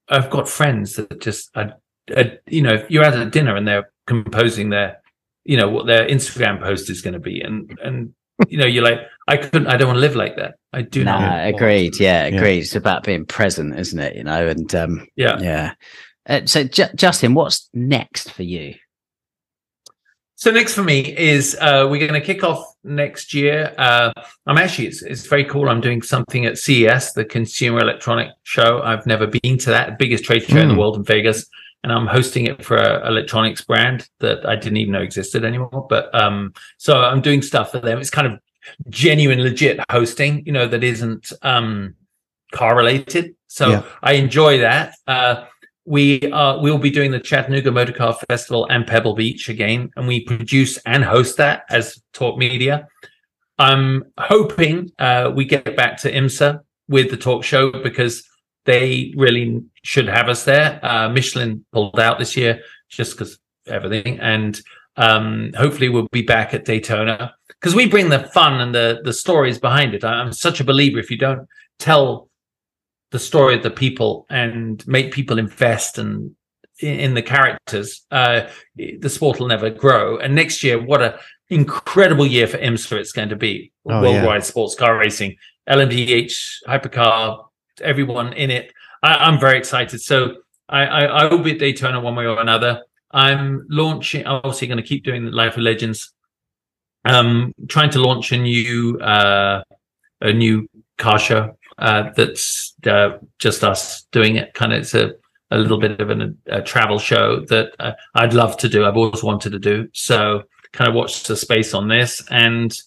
I've 0.10 0.30
got 0.30 0.50
friends 0.50 0.96
that 0.96 1.22
just, 1.22 1.56
I, 1.56 1.74
I, 2.16 2.40
you 2.48 2.62
know, 2.62 2.74
if 2.74 2.90
you're 2.90 3.04
out 3.04 3.14
at 3.14 3.28
a 3.28 3.30
dinner 3.30 3.56
and 3.56 3.68
they're 3.68 3.92
composing 4.08 4.70
their, 4.70 5.02
you 5.44 5.58
know, 5.58 5.70
what 5.70 5.86
their 5.86 6.08
Instagram 6.08 6.62
post 6.62 6.90
is 6.90 7.02
going 7.02 7.14
to 7.14 7.20
be, 7.20 7.42
and 7.42 7.78
and 7.82 8.14
you 8.48 8.58
know, 8.58 8.66
you're 8.66 8.84
like, 8.84 9.00
I 9.28 9.38
couldn't. 9.38 9.68
I 9.68 9.78
don't 9.78 9.88
want 9.88 9.98
to 9.98 10.02
live 10.02 10.16
like 10.16 10.36
that. 10.38 10.56
I 10.74 10.82
do 10.84 11.04
nah, 11.04 11.20
not. 11.20 11.48
agreed. 11.48 12.00
Yeah, 12.00 12.24
agreed. 12.26 12.60
It's 12.60 12.76
about 12.76 13.04
being 13.04 13.26
present, 13.26 13.78
isn't 13.78 14.00
it? 14.00 14.16
You 14.16 14.24
know, 14.24 14.48
and 14.48 14.74
um, 14.76 15.08
Yeah. 15.16 15.40
yeah. 15.40 15.74
Uh, 16.30 16.42
so, 16.46 16.64
Ju- 16.64 16.94
Justin, 16.96 17.34
what's 17.34 17.70
next 17.74 18.32
for 18.32 18.44
you? 18.44 18.76
So 20.36 20.52
next 20.52 20.76
for 20.76 20.84
me 20.84 21.18
is 21.18 21.58
uh, 21.60 21.88
we're 21.90 22.06
going 22.06 22.20
to 22.20 22.26
kick 22.26 22.44
off 22.44 22.64
next 22.84 23.34
year. 23.34 23.74
Uh, 23.78 24.12
I'm 24.46 24.58
actually 24.60 24.88
it's, 24.88 25.02
it's 25.02 25.26
very 25.26 25.44
cool. 25.44 25.68
I'm 25.68 25.82
doing 25.82 26.04
something 26.04 26.46
at 26.46 26.60
CES, 26.60 27.14
the 27.14 27.26
Consumer 27.26 27.80
Electronic 27.80 28.30
Show. 28.44 28.82
I've 28.84 29.08
never 29.08 29.26
been 29.26 29.58
to 29.58 29.72
that, 29.72 29.98
biggest 29.98 30.24
trade 30.26 30.44
show 30.44 30.58
in 30.60 30.68
the 30.68 30.76
Mm. 30.76 30.78
world 30.78 30.96
in 30.98 31.04
Vegas, 31.04 31.48
and 31.84 31.92
I'm 31.92 32.08
hosting 32.08 32.48
it 32.48 32.64
for 32.64 32.76
a 32.76 33.08
electronics 33.08 33.64
brand 33.64 34.08
that 34.20 34.48
I 34.48 34.56
didn't 34.56 34.78
even 34.78 34.94
know 34.94 35.02
existed 35.02 35.46
anymore. 35.46 35.88
But 35.90 36.14
um, 36.14 36.54
so 36.78 37.00
I'm 37.00 37.22
doing 37.22 37.42
stuff 37.42 37.72
for 37.72 37.80
them. 37.80 38.00
It's 38.00 38.10
kind 38.10 38.28
of 38.28 38.40
genuine, 38.90 39.42
legit 39.42 39.80
hosting, 39.90 40.46
you 40.46 40.52
know, 40.52 40.68
that 40.68 40.84
isn't 40.84 41.32
um, 41.42 41.96
car 42.52 42.76
related. 42.76 43.36
So 43.48 43.70
Yeah. 43.70 43.84
I 44.02 44.14
enjoy 44.14 44.60
that. 44.60 44.96
Uh, 45.08 45.46
we 45.86 46.30
are 46.34 46.60
we'll 46.60 46.78
be 46.78 46.90
doing 46.90 47.12
the 47.12 47.20
Chattanooga 47.20 47.72
Motor 47.72 47.94
Car 47.94 48.18
Festival 48.30 48.68
and 48.70 48.86
Pebble 48.86 49.16
Beach 49.16 49.48
again, 49.48 49.90
and 49.96 50.06
we 50.06 50.20
produce 50.20 50.78
and 50.86 51.04
host 51.04 51.38
that 51.38 51.64
as 51.70 51.98
Talk 52.12 52.38
Media. 52.38 52.88
I'm 53.58 54.04
hoping 54.20 54.92
uh, 55.00 55.32
we 55.34 55.46
get 55.46 55.78
back 55.78 55.98
to 56.02 56.12
IMSA 56.12 56.60
with 56.90 57.10
the 57.10 57.18
talk 57.18 57.44
show 57.44 57.72
because 57.72 58.24
they 58.66 59.14
really 59.16 59.64
should 59.88 60.10
have 60.10 60.28
us 60.28 60.44
there. 60.44 60.82
Uh, 60.84 61.08
Michelin 61.08 61.66
pulled 61.72 61.98
out 61.98 62.20
this 62.20 62.36
year 62.36 62.62
just 62.90 63.14
because 63.14 63.40
everything, 63.68 64.20
and 64.20 64.60
um, 64.98 65.54
hopefully 65.56 65.88
we'll 65.88 66.10
be 66.12 66.22
back 66.22 66.54
at 66.54 66.66
Daytona 66.66 67.34
because 67.48 67.74
we 67.74 67.88
bring 67.88 68.10
the 68.10 68.28
fun 68.34 68.60
and 68.60 68.76
the 68.76 69.00
the 69.06 69.14
stories 69.14 69.58
behind 69.58 69.94
it. 69.94 70.04
I'm 70.04 70.34
such 70.34 70.60
a 70.60 70.66
believer. 70.66 71.00
If 71.00 71.10
you 71.10 71.18
don't 71.18 71.48
tell 71.80 72.30
the 73.12 73.20
story 73.20 73.56
of 73.56 73.64
the 73.64 73.72
people 73.72 74.26
and 74.30 74.86
make 74.88 75.14
people 75.14 75.40
invest 75.40 75.98
and 75.98 76.36
in, 76.80 77.00
in 77.00 77.14
the 77.14 77.22
characters, 77.22 78.06
uh, 78.12 78.42
the 78.76 79.10
sport 79.10 79.40
will 79.40 79.48
never 79.48 79.70
grow. 79.70 80.18
And 80.18 80.36
next 80.36 80.64
year, 80.64 80.84
what 80.84 81.02
a 81.02 81.18
incredible 81.50 82.28
year 82.28 82.46
for 82.46 82.58
IMSA 82.58 83.00
it's 83.00 83.14
going 83.14 83.30
to 83.30 83.38
be. 83.38 83.72
Oh, 83.86 84.02
Worldwide 84.02 84.44
sports 84.44 84.76
car 84.76 84.98
racing, 84.98 85.38
LMDH, 85.70 86.64
hypercar, 86.68 87.46
everyone 87.82 88.34
in 88.34 88.52
it. 88.52 88.74
I, 89.04 89.16
I'm 89.16 89.40
very 89.40 89.58
excited. 89.58 90.02
So 90.02 90.38
I, 90.70 90.86
I, 90.86 91.04
I 91.04 91.26
will 91.26 91.40
be 91.40 91.52
at 91.52 91.60
Daytona 91.60 92.00
one 92.00 92.16
way 92.16 92.26
or 92.26 92.40
another. 92.40 92.84
I'm 93.12 93.66
launching, 93.70 94.26
obviously 94.26 94.68
going 94.68 94.78
to 94.78 94.84
keep 94.84 95.04
doing 95.04 95.26
Life 95.32 95.56
of 95.58 95.64
Legends. 95.64 96.14
Um, 97.06 97.54
trying 97.70 97.90
to 97.92 98.00
launch 98.00 98.32
a 98.32 98.38
new, 98.38 99.00
uh, 99.00 99.64
a 100.22 100.34
new 100.34 100.70
car 100.98 101.20
show 101.20 101.58
uh, 101.78 102.10
that's 102.16 102.74
uh, 102.86 103.18
just 103.40 103.64
us 103.64 104.04
doing 104.12 104.36
it. 104.36 104.54
Kind 104.54 104.74
of, 104.74 104.80
it's 104.82 104.94
a, 104.94 105.14
a 105.52 105.58
little 105.58 105.80
bit 105.80 106.02
of 106.02 106.10
an, 106.10 106.38
a 106.48 106.62
travel 106.62 107.00
show 107.00 107.46
that 107.46 107.72
uh, 107.80 107.94
I'd 108.16 108.34
love 108.34 108.58
to 108.58 108.70
do. 108.70 108.86
I've 108.86 108.98
always 108.98 109.24
wanted 109.24 109.52
to 109.52 109.60
do. 109.60 109.88
So, 109.94 110.44
kind 110.74 110.90
of 110.90 110.96
watch 110.96 111.24
the 111.24 111.38
space 111.38 111.74
on 111.74 111.88
this, 111.88 112.22
and 112.30 112.78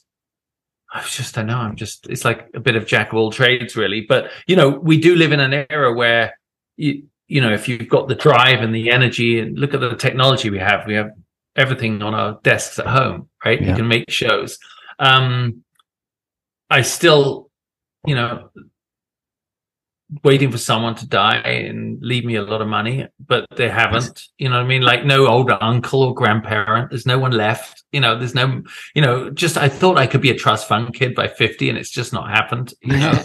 I 0.92 1.02
was 1.02 1.14
just 1.14 1.34
don't 1.34 1.46
know. 1.46 1.58
I'm 1.58 1.76
just 1.76 2.08
it's 2.08 2.24
like 2.24 2.48
a 2.54 2.60
bit 2.60 2.76
of 2.76 2.86
jack 2.86 3.12
of 3.12 3.18
all 3.18 3.30
trades, 3.30 3.76
really. 3.76 4.00
But 4.00 4.30
you 4.46 4.56
know, 4.56 4.68
we 4.68 4.98
do 5.00 5.14
live 5.14 5.32
in 5.32 5.40
an 5.40 5.66
era 5.70 5.94
where 5.94 6.34
you 6.76 7.04
you 7.30 7.40
know, 7.40 7.52
if 7.52 7.68
you've 7.68 7.88
got 7.88 8.08
the 8.08 8.16
drive 8.16 8.60
and 8.60 8.74
the 8.74 8.90
energy, 8.90 9.38
and 9.38 9.56
look 9.56 9.72
at 9.72 9.80
the 9.80 9.94
technology 9.94 10.50
we 10.50 10.58
have, 10.58 10.84
we 10.86 10.94
have 10.94 11.12
everything 11.54 12.02
on 12.02 12.12
our 12.12 12.40
desks 12.42 12.78
at 12.80 12.86
home, 12.86 13.28
right? 13.44 13.60
Yeah. 13.60 13.70
You 13.70 13.76
can 13.76 13.88
make 13.88 14.10
shows. 14.10 14.58
Um, 14.98 15.62
I 16.68 16.82
still, 16.82 17.50
you 18.04 18.16
know, 18.16 18.50
waiting 20.24 20.51
for 20.51 20.59
someone 20.59 20.95
to 20.97 21.07
die 21.07 21.37
and 21.37 21.99
leave 22.03 22.24
me 22.24 22.35
a 22.37 22.43
lot 22.43 22.61
of 22.61 22.69
money, 22.69 23.07
but 23.27 23.47
they 23.57 23.69
haven't. 23.69 24.23
You 24.39 24.49
know 24.49 24.57
what 24.57 24.65
I 24.65 24.69
mean? 24.69 24.82
Like 24.82 25.05
no 25.05 25.27
older 25.28 25.57
uncle 25.61 26.03
or 26.03 26.15
grandparent. 26.15 26.91
There's 26.91 27.07
no 27.07 27.19
one 27.19 27.32
left. 27.32 27.85
You 27.93 28.01
know, 28.01 28.19
there's 28.19 28.35
no, 28.35 28.62
you 28.95 29.03
know, 29.03 29.31
just 29.31 29.57
I 29.57 29.69
thought 29.69 29.99
I 29.99 30.07
could 30.07 30.20
be 30.20 30.31
a 30.31 30.35
trust 30.37 30.66
fund 30.69 30.95
kid 30.95 31.15
by 31.15 31.28
50 31.28 31.69
and 31.69 31.78
it's 31.78 31.91
just 31.91 32.12
not 32.12 32.28
happened. 32.28 32.74
You 32.82 32.97
know, 32.99 33.12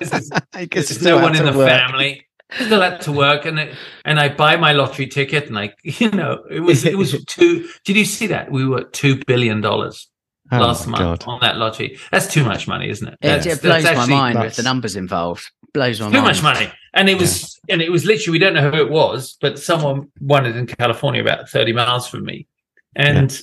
This 0.00 0.30
I 0.54 0.64
guess 0.66 0.88
there's 0.88 1.02
no 1.02 1.18
one 1.18 1.36
in 1.36 1.44
the 1.44 1.52
work. 1.56 1.68
family. 1.68 2.26
Still 2.54 2.82
had 2.82 3.00
to 3.02 3.12
work, 3.12 3.46
and 3.46 3.58
it, 3.58 3.74
and 4.04 4.20
I 4.20 4.28
buy 4.28 4.56
my 4.56 4.72
lottery 4.72 5.06
ticket, 5.06 5.46
and 5.46 5.58
I, 5.58 5.72
you 5.84 6.10
know, 6.10 6.44
it 6.50 6.60
was 6.60 6.84
it 6.84 6.98
was 6.98 7.12
two. 7.24 7.66
Did 7.86 7.96
you 7.96 8.04
see 8.04 8.26
that 8.26 8.50
we 8.50 8.66
were 8.66 8.80
at 8.80 8.92
two 8.92 9.22
billion 9.26 9.62
dollars 9.62 10.10
Oh 10.50 10.58
last 10.58 10.86
month 10.86 11.20
God. 11.20 11.24
on 11.32 11.38
that 11.40 11.56
lottery? 11.56 11.98
That's 12.10 12.26
too 12.26 12.44
much 12.44 12.68
money, 12.68 12.90
isn't 12.90 13.08
it? 13.08 13.14
It, 13.14 13.26
That's- 13.26 13.46
it 13.46 13.62
blows 13.62 13.84
that's 13.84 13.96
my 13.96 14.02
actually 14.02 14.14
mind 14.16 14.38
with 14.40 14.56
the 14.56 14.62
numbers 14.64 14.96
involved. 14.96 15.50
Blows 15.74 16.00
my 16.00 16.06
Too 16.06 16.12
mind. 16.14 16.24
much 16.24 16.42
money, 16.42 16.70
and 16.94 17.08
it 17.08 17.18
was 17.18 17.58
and 17.68 17.80
it 17.80 17.90
was 17.90 18.04
literally 18.04 18.38
we 18.38 18.44
don't 18.44 18.54
know 18.54 18.70
who 18.70 18.76
it 18.76 18.90
was, 18.90 19.36
but 19.40 19.58
someone 19.58 20.10
won 20.20 20.44
it 20.46 20.56
in 20.56 20.66
California, 20.66 21.22
about 21.22 21.48
thirty 21.48 21.72
miles 21.72 22.06
from 22.06 22.24
me, 22.24 22.46
and 22.94 23.40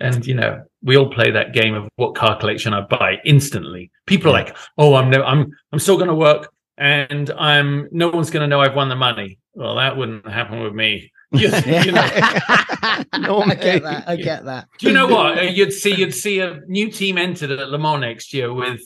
and 0.00 0.26
you 0.26 0.34
know 0.34 0.64
we 0.82 0.96
all 0.96 1.10
play 1.10 1.30
that 1.30 1.52
game 1.52 1.74
of 1.74 1.88
what 1.96 2.14
car 2.14 2.38
collection 2.38 2.72
I 2.72 2.80
buy 2.80 3.18
instantly. 3.24 3.90
People 4.06 4.30
are 4.30 4.32
like, 4.32 4.56
oh, 4.78 4.94
I'm 4.94 5.10
no, 5.10 5.22
I'm 5.22 5.52
I'm 5.72 5.78
still 5.78 5.96
going 5.96 6.08
to 6.08 6.14
work, 6.14 6.50
and 6.78 7.30
I'm 7.30 7.88
no 7.92 8.08
one's 8.08 8.30
going 8.30 8.40
to 8.42 8.46
know 8.48 8.60
I've 8.60 8.74
won 8.74 8.88
the 8.88 8.96
money. 8.96 9.38
Well, 9.54 9.76
that 9.76 9.96
wouldn't 9.96 10.26
happen 10.26 10.60
with 10.60 10.74
me. 10.74 11.10
You, 11.34 11.48
you 11.48 11.92
know, 11.92 12.06
Normally. 13.18 13.56
I 13.56 13.58
get 13.58 13.82
that. 13.84 14.04
I 14.06 14.16
get 14.16 14.44
that. 14.44 14.68
do 14.78 14.86
you 14.88 14.92
know 14.92 15.06
what? 15.06 15.38
Uh, 15.38 15.42
You'd 15.42 15.72
see 15.72 15.94
you'd 15.94 16.12
see 16.14 16.40
a 16.40 16.60
new 16.66 16.90
team 16.90 17.16
entered 17.16 17.50
at 17.50 17.70
Le 17.70 17.78
Mans 17.78 18.02
next 18.02 18.34
year 18.34 18.52
with 18.52 18.82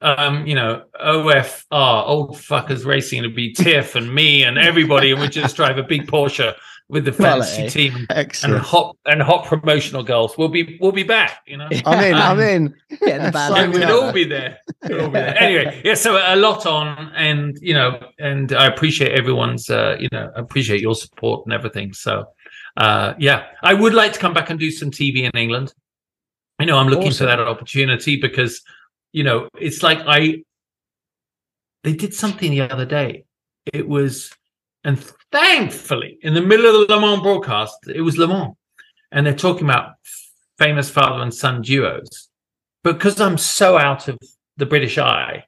um, 0.00 0.46
you 0.46 0.54
know, 0.54 0.82
OFR, 1.00 2.06
old 2.06 2.36
fuckers 2.36 2.84
racing 2.84 3.22
to 3.22 3.28
be 3.30 3.52
Tiff 3.52 3.94
and 3.94 4.12
me 4.14 4.42
and 4.44 4.58
everybody, 4.58 5.10
and 5.12 5.20
we 5.20 5.28
just 5.28 5.56
drive 5.56 5.78
a 5.78 5.82
big 5.82 6.06
Porsche 6.06 6.54
with 6.90 7.06
the 7.06 7.12
fantasy 7.12 7.56
Quality. 7.62 7.70
team 7.90 7.96
and 7.96 8.06
Excellent. 8.10 8.62
hot 8.62 8.94
and 9.06 9.22
hot 9.22 9.46
promotional 9.46 10.02
goals. 10.02 10.36
We'll 10.36 10.48
be 10.48 10.76
we'll 10.82 10.92
be 10.92 11.02
back, 11.02 11.40
you 11.46 11.56
know. 11.56 11.68
I'm 11.86 12.04
in. 12.04 12.14
I'm 12.14 12.38
Um, 12.38 12.40
in. 12.40 12.74
Get 12.90 13.00
the 13.22 13.30
band 13.32 13.34
Sign 13.34 13.56
Yeah, 13.56 13.66
me 13.78 13.78
we'll 13.86 13.96
up. 13.98 14.04
all 14.04 14.12
be 14.12 14.24
there. 14.24 14.58
We'll 14.82 15.00
all 15.02 15.06
be 15.08 15.12
there. 15.14 15.42
Anyway, 15.42 15.80
yeah. 15.84 15.94
So 15.94 16.16
a 16.22 16.36
lot 16.36 16.66
on, 16.66 17.10
and 17.16 17.56
you 17.62 17.72
know, 17.74 17.98
and 18.18 18.52
I 18.52 18.66
appreciate 18.66 19.12
everyone's, 19.12 19.70
uh, 19.70 19.96
you 19.98 20.08
know, 20.12 20.30
appreciate 20.36 20.82
your 20.82 20.94
support 20.94 21.46
and 21.46 21.54
everything. 21.54 21.94
So, 21.94 22.26
uh, 22.76 23.14
yeah, 23.18 23.46
I 23.62 23.72
would 23.72 23.94
like 23.94 24.12
to 24.12 24.18
come 24.18 24.34
back 24.34 24.50
and 24.50 24.60
do 24.60 24.70
some 24.70 24.90
TV 24.90 25.22
in 25.22 25.30
England. 25.34 25.72
You 26.60 26.66
know, 26.66 26.76
I'm 26.78 26.88
looking 26.88 27.08
Awesome. 27.08 27.24
for 27.26 27.36
that 27.36 27.40
opportunity 27.40 28.16
because, 28.20 28.60
you 29.14 29.24
know, 29.24 29.48
it's 29.58 29.82
like 29.82 30.00
I. 30.06 30.42
They 31.84 31.94
did 31.94 32.12
something 32.12 32.50
the 32.50 32.62
other 32.62 32.86
day. 32.86 33.24
It 33.72 33.86
was, 33.86 34.30
and 34.84 34.98
thankfully, 35.30 36.18
in 36.22 36.34
the 36.34 36.42
middle 36.42 36.66
of 36.66 36.88
the 36.88 36.94
Le 36.94 37.00
Mans 37.00 37.22
broadcast, 37.22 37.76
it 37.94 38.00
was 38.00 38.18
Le 38.18 38.26
Mans, 38.26 38.54
and 39.12 39.24
they're 39.24 39.34
talking 39.34 39.64
about 39.64 39.92
famous 40.58 40.90
father 40.90 41.22
and 41.22 41.32
son 41.32 41.62
duos 41.62 42.28
because 42.84 43.20
I'm 43.20 43.38
so 43.38 43.78
out 43.78 44.08
of 44.08 44.18
the 44.56 44.66
British 44.66 44.98
eye, 44.98 45.44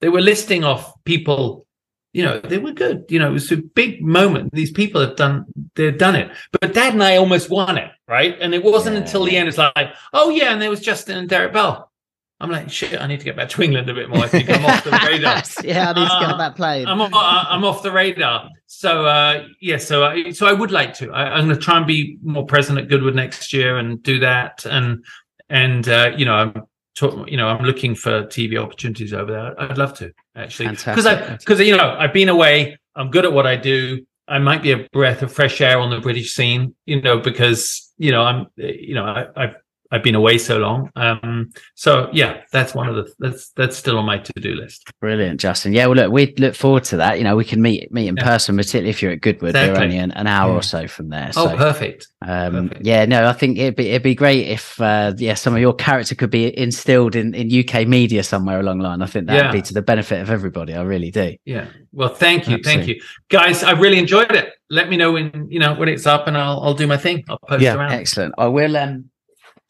they 0.00 0.08
were 0.08 0.20
listing 0.20 0.64
off 0.64 0.92
people, 1.04 1.66
you 2.12 2.22
know, 2.22 2.38
they 2.38 2.58
were 2.58 2.72
good. 2.72 3.04
You 3.08 3.18
know, 3.18 3.30
it 3.30 3.32
was 3.32 3.50
a 3.50 3.56
big 3.56 4.02
moment. 4.02 4.52
These 4.52 4.70
people 4.70 5.00
have 5.00 5.16
done, 5.16 5.46
they've 5.74 5.96
done 5.96 6.14
it. 6.14 6.30
But 6.52 6.74
Dad 6.74 6.92
and 6.92 7.02
I 7.02 7.16
almost 7.16 7.50
won 7.50 7.78
it, 7.78 7.90
right? 8.06 8.36
And 8.40 8.54
it 8.54 8.62
wasn't 8.62 8.94
Yeah, 8.94 9.02
until 9.02 9.24
the 9.24 9.36
end, 9.36 9.48
it's 9.48 9.58
like, 9.58 9.94
oh 10.12 10.30
yeah, 10.30 10.52
and 10.52 10.60
there 10.60 10.70
was 10.70 10.80
Justin 10.80 11.16
and 11.16 11.28
Derek 11.28 11.52
Bell. 11.52 11.90
I'm 12.40 12.50
like, 12.50 12.68
shit, 12.70 13.00
I 13.00 13.06
need 13.06 13.20
to 13.20 13.24
get 13.24 13.36
back 13.36 13.48
to 13.50 13.62
England 13.62 13.88
a 13.88 13.94
bit 13.94 14.08
more. 14.10 14.24
I 14.24 14.28
think 14.28 14.50
I'm 14.50 14.64
off 14.66 14.82
the 14.84 14.90
radar. 15.08 15.42
yeah, 15.62 15.90
I 15.90 15.92
need 15.94 16.08
to 16.08 16.18
get 16.20 16.28
Uh, 16.28 16.32
on 16.32 16.38
that 16.38 16.56
plane. 16.56 16.86
I'm 16.86 17.00
off, 17.00 17.10
I'm 17.14 17.64
off 17.64 17.82
the 17.82 17.92
radar. 17.92 18.50
So 18.66 19.06
uh, 19.06 19.46
yeah, 19.60 19.76
so 19.78 20.04
I, 20.04 20.30
so 20.32 20.46
I 20.46 20.52
would 20.52 20.70
like 20.72 20.94
to. 20.94 21.12
I, 21.12 21.34
I'm 21.34 21.46
going 21.46 21.56
to 21.58 21.62
try 21.64 21.76
and 21.78 21.86
be 21.86 22.18
more 22.22 22.44
present 22.44 22.78
at 22.78 22.88
Goodwood 22.88 23.14
next 23.14 23.52
year 23.52 23.78
and 23.78 24.02
do 24.02 24.18
that. 24.20 24.64
And 24.66 25.04
and 25.48 25.88
uh, 25.88 26.12
you 26.16 26.24
know, 26.24 26.34
I'm 26.34 26.62
talk, 26.96 27.30
you 27.30 27.36
know, 27.36 27.48
I'm 27.48 27.64
looking 27.64 27.94
for 27.94 28.24
TV 28.24 28.58
opportunities 28.60 29.12
over 29.14 29.30
there. 29.32 29.60
I'd 29.60 29.78
love 29.78 29.94
to 29.98 30.12
actually 30.36 30.70
because 30.70 31.06
I 31.06 31.36
because 31.36 31.60
you 31.60 31.76
know 31.76 31.96
I've 31.98 32.12
been 32.12 32.28
away. 32.28 32.76
I'm 32.96 33.10
good 33.10 33.24
at 33.24 33.32
what 33.32 33.46
I 33.46 33.56
do. 33.56 34.04
I 34.26 34.38
might 34.38 34.62
be 34.62 34.72
a 34.72 34.88
breath 34.92 35.22
of 35.22 35.32
fresh 35.32 35.60
air 35.60 35.78
on 35.78 35.90
the 35.90 36.00
British 36.00 36.34
scene, 36.34 36.74
you 36.86 37.00
know, 37.00 37.18
because 37.18 37.92
you 37.96 38.10
know 38.10 38.22
I'm 38.22 38.46
you 38.56 38.94
know 38.94 39.04
I, 39.04 39.26
I've 39.36 39.56
I've 39.94 40.02
been 40.02 40.16
away 40.16 40.38
so 40.38 40.58
long. 40.58 40.90
Um, 40.96 41.50
so 41.76 42.10
yeah, 42.12 42.40
that's 42.52 42.74
one 42.74 42.88
of 42.88 42.96
the 42.96 43.12
that's 43.20 43.50
that's 43.50 43.76
still 43.76 43.96
on 43.96 44.04
my 44.06 44.18
to 44.18 44.32
do 44.40 44.54
list. 44.54 44.90
Brilliant, 45.00 45.38
Justin. 45.38 45.72
Yeah, 45.72 45.86
well, 45.86 45.94
look, 45.96 46.12
we 46.12 46.34
look 46.36 46.56
forward 46.56 46.82
to 46.84 46.96
that. 46.96 47.18
You 47.18 47.24
know, 47.24 47.36
we 47.36 47.44
can 47.44 47.62
meet 47.62 47.92
meet 47.92 48.08
in 48.08 48.16
Yeah. 48.16 48.24
person, 48.24 48.56
particularly 48.56 48.90
if 48.90 49.00
you're 49.02 49.12
at 49.12 49.20
Goodwood. 49.20 49.54
They're 49.54 49.80
only 49.80 49.96
an, 49.98 50.10
an 50.12 50.26
hour 50.26 50.50
Yeah. 50.50 50.56
or 50.58 50.62
so 50.62 50.88
from 50.88 51.10
there. 51.10 51.30
Oh, 51.36 51.54
perfect. 51.56 52.08
um, 52.26 52.68
perfect. 52.70 52.84
yeah, 52.86 53.04
no, 53.04 53.28
I 53.28 53.32
think 53.32 53.56
it'd 53.58 53.76
be 53.76 53.90
it'd 53.90 54.02
be 54.02 54.16
great 54.16 54.48
if 54.48 54.80
uh, 54.80 55.12
yeah, 55.16 55.34
some 55.34 55.54
of 55.54 55.60
your 55.60 55.74
character 55.74 56.16
could 56.16 56.30
be 56.30 56.56
instilled 56.58 57.14
in, 57.14 57.32
in 57.34 57.46
UK 57.68 57.86
media 57.86 58.22
somewhere 58.24 58.58
along 58.58 58.78
the 58.78 58.84
line. 58.84 59.00
I 59.00 59.06
think 59.06 59.26
that'd 59.28 59.44
Yeah. 59.46 59.52
be 59.52 59.62
to 59.62 59.74
the 59.74 59.82
benefit 59.82 60.20
of 60.20 60.30
everybody. 60.30 60.74
I 60.74 60.82
really 60.82 61.12
do. 61.12 61.36
Yeah. 61.44 61.66
Well, 61.92 62.08
thank 62.08 62.48
you, 62.48 62.58
thank 62.64 62.88
you, 62.88 63.00
guys. 63.28 63.62
I 63.62 63.72
really 63.72 63.98
enjoyed 63.98 64.32
it. 64.32 64.52
Let 64.70 64.88
me 64.88 64.96
know 64.96 65.12
when 65.12 65.46
you 65.50 65.60
know 65.60 65.74
when 65.74 65.88
it's 65.88 66.06
up, 66.06 66.26
and 66.26 66.36
I'll 66.36 66.58
I'll 66.60 66.74
do 66.74 66.86
my 66.88 66.96
thing. 66.96 67.22
I'll 67.28 67.38
post 67.46 67.62
Yeah. 67.62 67.74
around. 67.76 67.92
Excellent. 67.92 68.34
I 68.38 68.46
will 68.48 68.76
um 68.76 69.10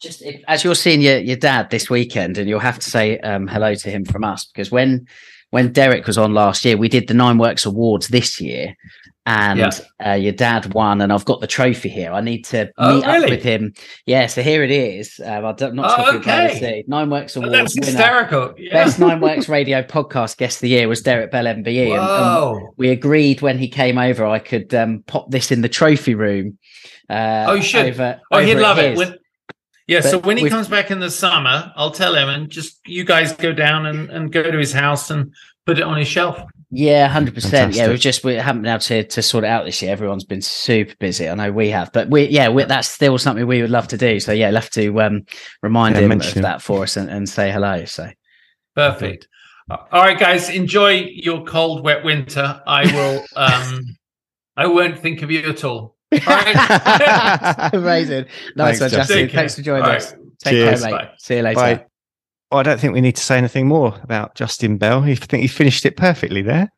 just 0.05 0.21
if, 0.21 0.41
as 0.47 0.63
you're 0.63 0.75
seeing 0.75 1.01
your, 1.01 1.17
your 1.17 1.35
dad 1.37 1.69
this 1.69 1.89
weekend, 1.89 2.37
and 2.37 2.47
you'll 2.47 2.59
have 2.59 2.79
to 2.79 2.89
say 2.89 3.19
um, 3.19 3.47
hello 3.47 3.75
to 3.75 3.89
him 3.89 4.05
from 4.05 4.23
us 4.23 4.45
because 4.45 4.71
when 4.71 5.07
when 5.51 5.71
Derek 5.73 6.05
was 6.07 6.17
on 6.17 6.33
last 6.33 6.65
year, 6.65 6.77
we 6.77 6.89
did 6.89 7.07
the 7.07 7.13
Nine 7.13 7.37
Works 7.37 7.65
Awards 7.65 8.07
this 8.09 8.41
year, 8.41 8.75
and 9.25 9.59
Yeah. 9.59 9.71
uh, 10.05 10.13
your 10.13 10.33
dad 10.33 10.73
won, 10.73 10.99
and 11.01 11.13
I've 11.13 11.23
got 11.25 11.39
the 11.39 11.47
trophy 11.47 11.87
here. 11.87 12.11
I 12.11 12.19
need 12.21 12.43
to 12.45 12.69
Oh, 12.77 12.95
meet 12.95 13.05
up 13.05 13.29
with 13.29 13.43
him. 13.43 13.73
Yeah, 14.05 14.25
so 14.27 14.41
here 14.41 14.63
it 14.63 14.71
is. 14.71 15.19
Um, 15.23 15.45
I'm 15.45 15.55
not 15.55 15.59
sure 15.59 15.69
Oh, 15.69 16.07
if 16.07 16.13
you'll 16.13 16.23
be 16.23 16.29
able 16.29 16.49
to 16.49 16.55
okay. 16.55 16.59
see. 16.59 16.83
Nine 16.87 17.09
Works 17.09 17.37
Oh, 17.37 17.41
Awards 17.41 17.73
that's 17.75 17.87
hysterical. 17.87 18.53
Yeah. 18.57 18.73
Best 18.85 18.99
Nine 18.99 19.19
Works 19.27 19.47
Radio 19.47 19.81
podcast 19.81 20.37
guest 20.37 20.57
of 20.57 20.61
the 20.61 20.69
year 20.69 20.87
was 20.87 21.01
Derek 21.01 21.31
Bell 21.31 21.45
MBE. 21.45 21.91
and- 21.91 21.93
and 21.93 22.01
Whoa. 22.01 22.73
we 22.77 22.89
agreed 22.89 23.41
when 23.41 23.57
he 23.57 23.67
came 23.69 23.97
over, 23.97 24.25
I 24.25 24.39
could 24.39 24.73
um, 24.73 25.03
pop 25.07 25.31
this 25.31 25.51
in 25.51 25.61
the 25.61 25.69
trophy 25.69 26.15
room. 26.15 26.57
Uh, 27.09 27.45
Oh, 27.49 27.53
you 27.53 27.61
should. 27.61 27.85
Over, 27.85 28.19
Oh, 28.31 28.39
he'd 28.39 28.55
love 28.55 28.79
it. 28.79 28.91
his. 28.91 28.99
When, 28.99 29.15
yeah, 29.87 30.01
so 30.01 30.17
when 30.19 30.37
he 30.37 30.49
comes 30.49 30.67
back 30.67 30.91
in 30.91 30.99
the 30.99 31.11
summer, 31.11 31.71
I'll 31.75 31.91
tell 31.91 32.15
him 32.15 32.29
and 32.29 32.49
just 32.49 32.79
you 32.87 33.03
guys 33.03 33.33
go 33.33 33.53
down 33.53 33.85
and, 33.85 34.09
and 34.09 34.31
go 34.31 34.43
to 34.43 34.57
his 34.57 34.73
house 34.73 35.11
and 35.11 35.33
put 35.65 35.77
it 35.77 35.83
on 35.83 35.97
his 35.97 36.07
shelf. 36.07 36.41
Yeah, 36.71 37.07
hundred 37.07 37.35
percent. 37.35 37.75
Yeah, 37.75 37.89
we've 37.89 37.99
just 37.99 38.23
we 38.23 38.33
haven't 38.33 38.63
been 38.63 38.71
able 38.71 38.79
to 38.81 39.03
to 39.03 39.21
sort 39.21 39.43
it 39.43 39.47
out 39.47 39.65
this 39.65 39.81
year. 39.81 39.91
Everyone's 39.91 40.23
been 40.23 40.41
super 40.41 40.95
busy. 40.99 41.29
I 41.29 41.35
know 41.35 41.51
we 41.51 41.69
have, 41.69 41.91
but 41.93 42.09
we 42.09 42.25
yeah, 42.25 42.49
we, 42.49 42.63
that's 42.63 42.89
still 42.89 43.17
something 43.17 43.45
we 43.45 43.61
would 43.61 43.69
love 43.69 43.87
to 43.89 43.97
do. 43.97 44.19
So 44.19 44.31
yeah, 44.31 44.49
love 44.49 44.69
to 44.71 45.01
um, 45.01 45.25
remind 45.61 45.95
Yeah, 45.95 46.01
him 46.01 46.11
of 46.11 46.23
him. 46.23 46.41
that 46.41 46.61
for 46.61 46.83
us 46.83 46.97
and, 46.97 47.09
and 47.09 47.29
say 47.29 47.51
hello. 47.51 47.85
So 47.85 48.09
Perfect. 48.75 49.27
All 49.69 49.79
right, 49.93 50.19
guys, 50.19 50.49
enjoy 50.49 51.09
your 51.13 51.45
cold, 51.45 51.83
wet 51.83 52.03
winter. 52.03 52.61
I 52.67 52.85
will 52.93 53.23
um 53.35 53.85
I 54.57 54.67
won't 54.67 54.99
think 54.99 55.21
of 55.21 55.31
you 55.31 55.47
at 55.47 55.63
all. 55.63 55.94
All 56.27 56.35
right. 56.35 57.69
amazing. 57.73 58.25
Nice 58.55 58.79
Thanks, 58.79 58.81
one, 58.81 58.89
Justin. 58.89 58.99
Justin. 58.99 59.17
Take. 59.17 59.31
Thanks 59.31 59.55
for 59.55 59.61
joining 59.61 59.83
All 59.83 59.91
us. 59.91 60.11
right. 60.11 60.21
Take 60.39 60.51
Cheers. 60.51 60.81
care, 60.81 60.91
mate. 60.91 60.97
Bye. 60.97 61.09
See 61.17 61.35
you 61.35 61.41
later. 61.41 61.55
Bye. 61.55 61.85
Well, 62.51 62.59
I 62.59 62.63
don't 62.63 62.79
think 62.79 62.93
we 62.93 63.01
need 63.01 63.15
to 63.15 63.21
say 63.23 63.37
anything 63.37 63.67
more 63.67 63.99
about 64.03 64.35
Justin 64.35 64.77
Bell. 64.77 65.03
I 65.03 65.15
think 65.15 65.41
he 65.41 65.47
finished 65.47 65.85
it 65.85 65.97
perfectly 65.97 66.41
there. 66.41 66.71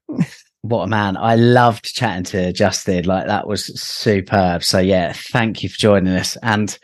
What 0.61 0.83
a 0.83 0.87
man. 0.87 1.17
I 1.17 1.35
loved 1.35 1.85
chatting 1.85 2.23
to 2.25 2.51
Justin. 2.51 3.05
Like 3.05 3.27
that 3.27 3.47
was 3.47 3.65
superb. 3.79 4.63
So 4.63 4.79
yeah, 4.79 5.13
thank 5.13 5.63
you 5.63 5.69
for 5.69 5.77
joining 5.77 6.13
us. 6.13 6.35
And 6.41 6.77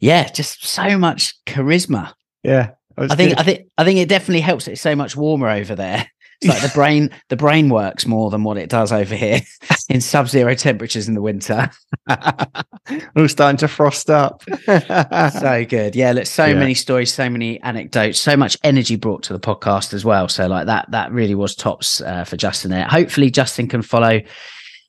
yeah, 0.00 0.28
just 0.28 0.66
so 0.66 0.98
much 0.98 1.34
charisma. 1.46 2.12
Yeah. 2.42 2.70
I 2.98 3.14
think 3.14 3.38
I 3.38 3.42
think 3.42 3.68
I 3.78 3.84
think 3.84 4.00
it 4.00 4.08
definitely 4.08 4.40
helps. 4.40 4.68
It's 4.68 4.80
so 4.80 4.94
much 4.94 5.16
warmer 5.16 5.48
over 5.48 5.74
there. 5.74 6.10
It's 6.42 6.48
like 6.48 6.62
the 6.62 6.74
brain 6.74 7.10
the 7.28 7.36
brain 7.36 7.68
works 7.68 8.04
more 8.06 8.30
than 8.30 8.42
what 8.42 8.56
it 8.56 8.68
does 8.68 8.90
over 8.92 9.14
here 9.14 9.40
in 9.88 10.00
sub-zero 10.00 10.54
temperatures 10.54 11.06
in 11.08 11.14
the 11.14 11.22
winter. 11.22 11.70
We're 12.08 13.00
all 13.16 13.28
starting 13.28 13.58
to 13.58 13.68
frost 13.68 14.10
up. 14.10 14.42
so 14.66 15.64
good. 15.68 15.94
Yeah, 15.94 16.12
look, 16.12 16.26
so 16.26 16.46
Yeah. 16.46 16.54
many 16.54 16.74
stories, 16.74 17.12
so 17.14 17.30
many 17.30 17.60
anecdotes, 17.62 18.18
so 18.18 18.36
much 18.36 18.56
energy 18.64 18.96
brought 18.96 19.22
to 19.24 19.32
the 19.32 19.40
podcast 19.40 19.94
as 19.94 20.04
well. 20.04 20.28
So 20.28 20.46
like 20.48 20.66
that 20.66 20.90
that 20.90 21.12
really 21.12 21.34
was 21.34 21.54
tops 21.54 22.00
uh, 22.00 22.24
for 22.24 22.36
Justin 22.36 22.70
there. 22.72 22.84
Hopefully 22.84 23.30
Justin 23.30 23.68
can 23.68 23.82
follow 23.82 24.20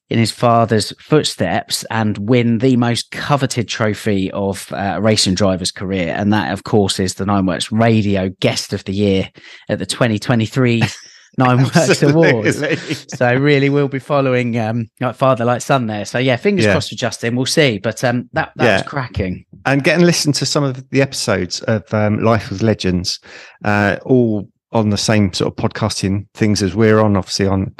in 0.09 0.19
his 0.19 0.31
father's 0.31 0.93
footsteps 0.99 1.85
and 1.89 2.17
win 2.29 2.57
the 2.59 2.75
most 2.77 3.09
coveted 3.11 3.67
trophy 3.67 4.29
of 4.31 4.71
uh, 4.73 4.93
a 4.95 5.01
racing 5.01 5.33
driver's 5.33 5.71
career. 5.71 6.13
And 6.15 6.31
that, 6.33 6.51
of 6.51 6.65
course, 6.65 6.99
is 6.99 7.15
the 7.15 7.25
Nine 7.25 7.45
Works 7.45 7.71
Radio 7.71 8.29
Guest 8.41 8.73
of 8.73 8.83
the 8.83 8.93
Year 8.93 9.29
at 9.69 9.79
the 9.79 9.85
2023 9.85 10.83
Nine 11.37 11.57
Works 11.63 12.03
Awards. 12.03 13.15
So 13.17 13.33
really, 13.35 13.69
we'll 13.69 13.87
be 13.87 13.99
following 13.99 14.57
um, 14.59 14.89
like 14.99 15.15
father, 15.15 15.45
like 15.45 15.61
son 15.61 15.87
there. 15.87 16.05
So 16.05 16.19
yeah, 16.19 16.35
fingers 16.35 16.65
Yeah. 16.65 16.73
crossed 16.73 16.89
for 16.89 16.95
Justin. 16.95 17.35
We'll 17.35 17.45
see. 17.45 17.79
But 17.79 18.03
um, 18.03 18.29
that 18.33 18.51
that 18.55 18.65
Yeah. 18.65 18.73
was 18.77 18.83
cracking. 18.83 19.45
and 19.65 19.83
get 19.83 19.95
and 19.95 20.05
listen 20.05 20.31
to 20.33 20.45
some 20.45 20.63
of 20.63 20.89
the 20.89 21.01
episodes 21.01 21.61
of 21.61 21.91
um, 21.93 22.19
Life 22.23 22.49
with 22.49 22.61
Legends, 22.61 23.19
uh, 23.65 23.97
all 24.05 24.47
on 24.71 24.89
the 24.89 24.97
same 24.97 25.31
sort 25.33 25.51
of 25.51 25.55
podcasting 25.71 26.25
things 26.33 26.61
as 26.63 26.75
we're 26.75 26.99
on, 26.99 27.15
obviously 27.15 27.45
on 27.47 27.73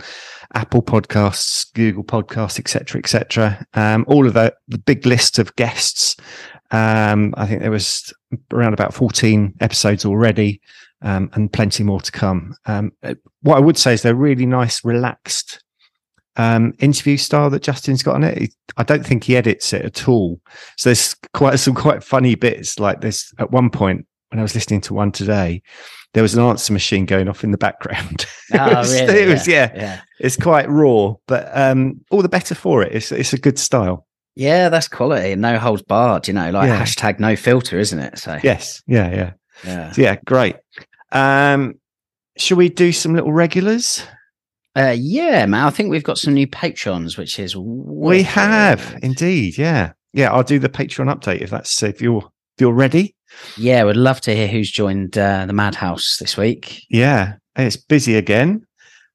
Apple 0.53 0.83
Podcasts, 0.83 1.65
Google 1.73 2.03
Podcasts, 2.03 2.59
etc., 2.59 2.99
etc. 2.99 3.65
Um, 3.73 4.05
all 4.07 4.27
of 4.27 4.33
the, 4.35 4.53
the 4.67 4.77
big 4.77 5.05
list 5.05 5.39
of 5.39 5.55
guests. 5.55 6.15
Um, 6.71 7.33
I 7.37 7.45
think 7.47 7.61
there 7.61 7.71
was 7.71 8.13
around 8.51 8.73
about 8.73 8.93
fourteen 8.93 9.53
episodes 9.59 10.05
already, 10.05 10.59
um, 11.03 11.29
and 11.33 11.51
plenty 11.53 11.83
more 11.83 12.01
to 12.01 12.11
come. 12.11 12.55
Um, 12.65 12.91
uh, 13.03 13.13
what 13.41 13.57
I 13.57 13.59
would 13.59 13.77
say 13.77 13.93
is 13.93 14.01
they're 14.01 14.15
really 14.15 14.45
nice, 14.45 14.83
relaxed 14.83 15.63
um, 16.35 16.73
interview 16.79 17.17
style 17.17 17.49
that 17.51 17.61
Justin's 17.61 18.01
got 18.03 18.15
on 18.15 18.23
it. 18.23 18.37
He- 18.37 18.53
I 18.77 18.81
don't 18.83 19.05
think 19.05 19.23
he 19.25 19.37
edits 19.37 19.71
it 19.73 19.85
at 19.85 20.07
all. 20.07 20.39
So 20.77 20.89
there's 20.89 21.15
quite 21.33 21.57
some 21.59 21.75
quite 21.75 22.03
funny 22.03 22.33
bits. 22.35 22.79
Like 22.79 23.01
this 23.01 23.31
at 23.37 23.51
one 23.51 23.69
point 23.69 24.07
when 24.29 24.39
I 24.39 24.41
was 24.41 24.55
listening 24.55 24.81
to 24.81 24.95
one 24.95 25.11
today, 25.11 25.61
there 26.15 26.23
was 26.23 26.33
an 26.33 26.41
answer 26.43 26.73
machine 26.73 27.05
going 27.05 27.27
off 27.29 27.43
in 27.43 27.51
the 27.51 27.57
background. 27.57 28.25
it 28.51 28.59
Oh, 28.59 28.79
was, 28.79 28.91
really? 28.99 29.19
it 29.19 29.27
was- 29.27 29.47
yeah. 29.47 29.71
yeah. 29.75 30.01
it's 30.19 30.37
quite 30.37 30.67
raw, 30.69 31.13
but 31.27 31.55
um, 31.55 32.01
all 32.09 32.23
the 32.23 32.29
better 32.29 32.55
for 32.55 32.81
it. 32.81 32.93
It's 32.93 33.11
it's 33.11 33.33
a 33.33 33.37
good 33.37 33.59
style. 33.59 34.07
Yeah, 34.35 34.69
that's 34.69 34.87
quality. 34.87 35.35
No 35.35 35.59
holds 35.59 35.83
barred, 35.83 36.27
you 36.27 36.33
know, 36.33 36.49
like 36.49 36.67
Yeah. 36.67 36.81
hashtag 36.83 37.19
no 37.19 37.35
filter, 37.35 37.77
isn't 37.77 37.99
it? 37.99 38.17
So 38.17 38.39
Yes, 38.43 38.81
yeah, 38.87 39.11
yeah, 39.11 39.31
yeah. 39.63 39.91
So, 39.91 40.01
yeah. 40.01 40.15
Great. 40.25 40.55
Um, 41.13 41.75
shall 42.37 42.57
we 42.57 42.69
do 42.69 42.91
some 42.91 43.13
little 43.13 43.31
regulars? 43.31 44.03
Uh, 44.75 44.95
yeah, 44.97 45.45
man. 45.45 45.65
I 45.65 45.69
think 45.69 45.89
we've 45.89 46.03
got 46.03 46.17
some 46.17 46.33
new 46.33 46.47
patrons, 46.47 47.17
which 47.17 47.37
is 47.39 47.55
We 47.55 48.23
have 48.23 48.99
indeed. 49.03 49.57
Yeah, 49.57 49.93
yeah. 50.13 50.31
I'll 50.33 50.43
do 50.43 50.59
the 50.59 50.69
Patreon 50.69 51.13
update 51.13 51.41
if 51.41 51.51
that's 51.51 51.83
if 51.83 52.01
you're 52.01 52.23
if 52.23 52.61
you're 52.61 52.73
ready. 52.73 53.15
Yeah, 53.57 53.83
we'd 53.83 53.95
love 53.95 54.21
to 54.21 54.35
hear 54.35 54.47
who's 54.47 54.71
joined 54.71 55.17
uh, 55.17 55.45
the 55.45 55.53
Madhouse 55.53 56.17
this 56.17 56.37
week. 56.37 56.83
Yeah, 56.89 57.35
it's 57.55 57.77
busy 57.77 58.15
again. 58.15 58.65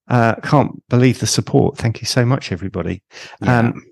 Uh, 0.08 0.36
can't 0.36 0.82
believe 0.88 1.18
the 1.18 1.26
support. 1.26 1.76
Thank 1.76 2.00
you 2.00 2.06
so 2.06 2.24
much, 2.24 2.50
everybody. 2.50 3.02
Yeah. 3.42 3.58
Um, 3.58 3.84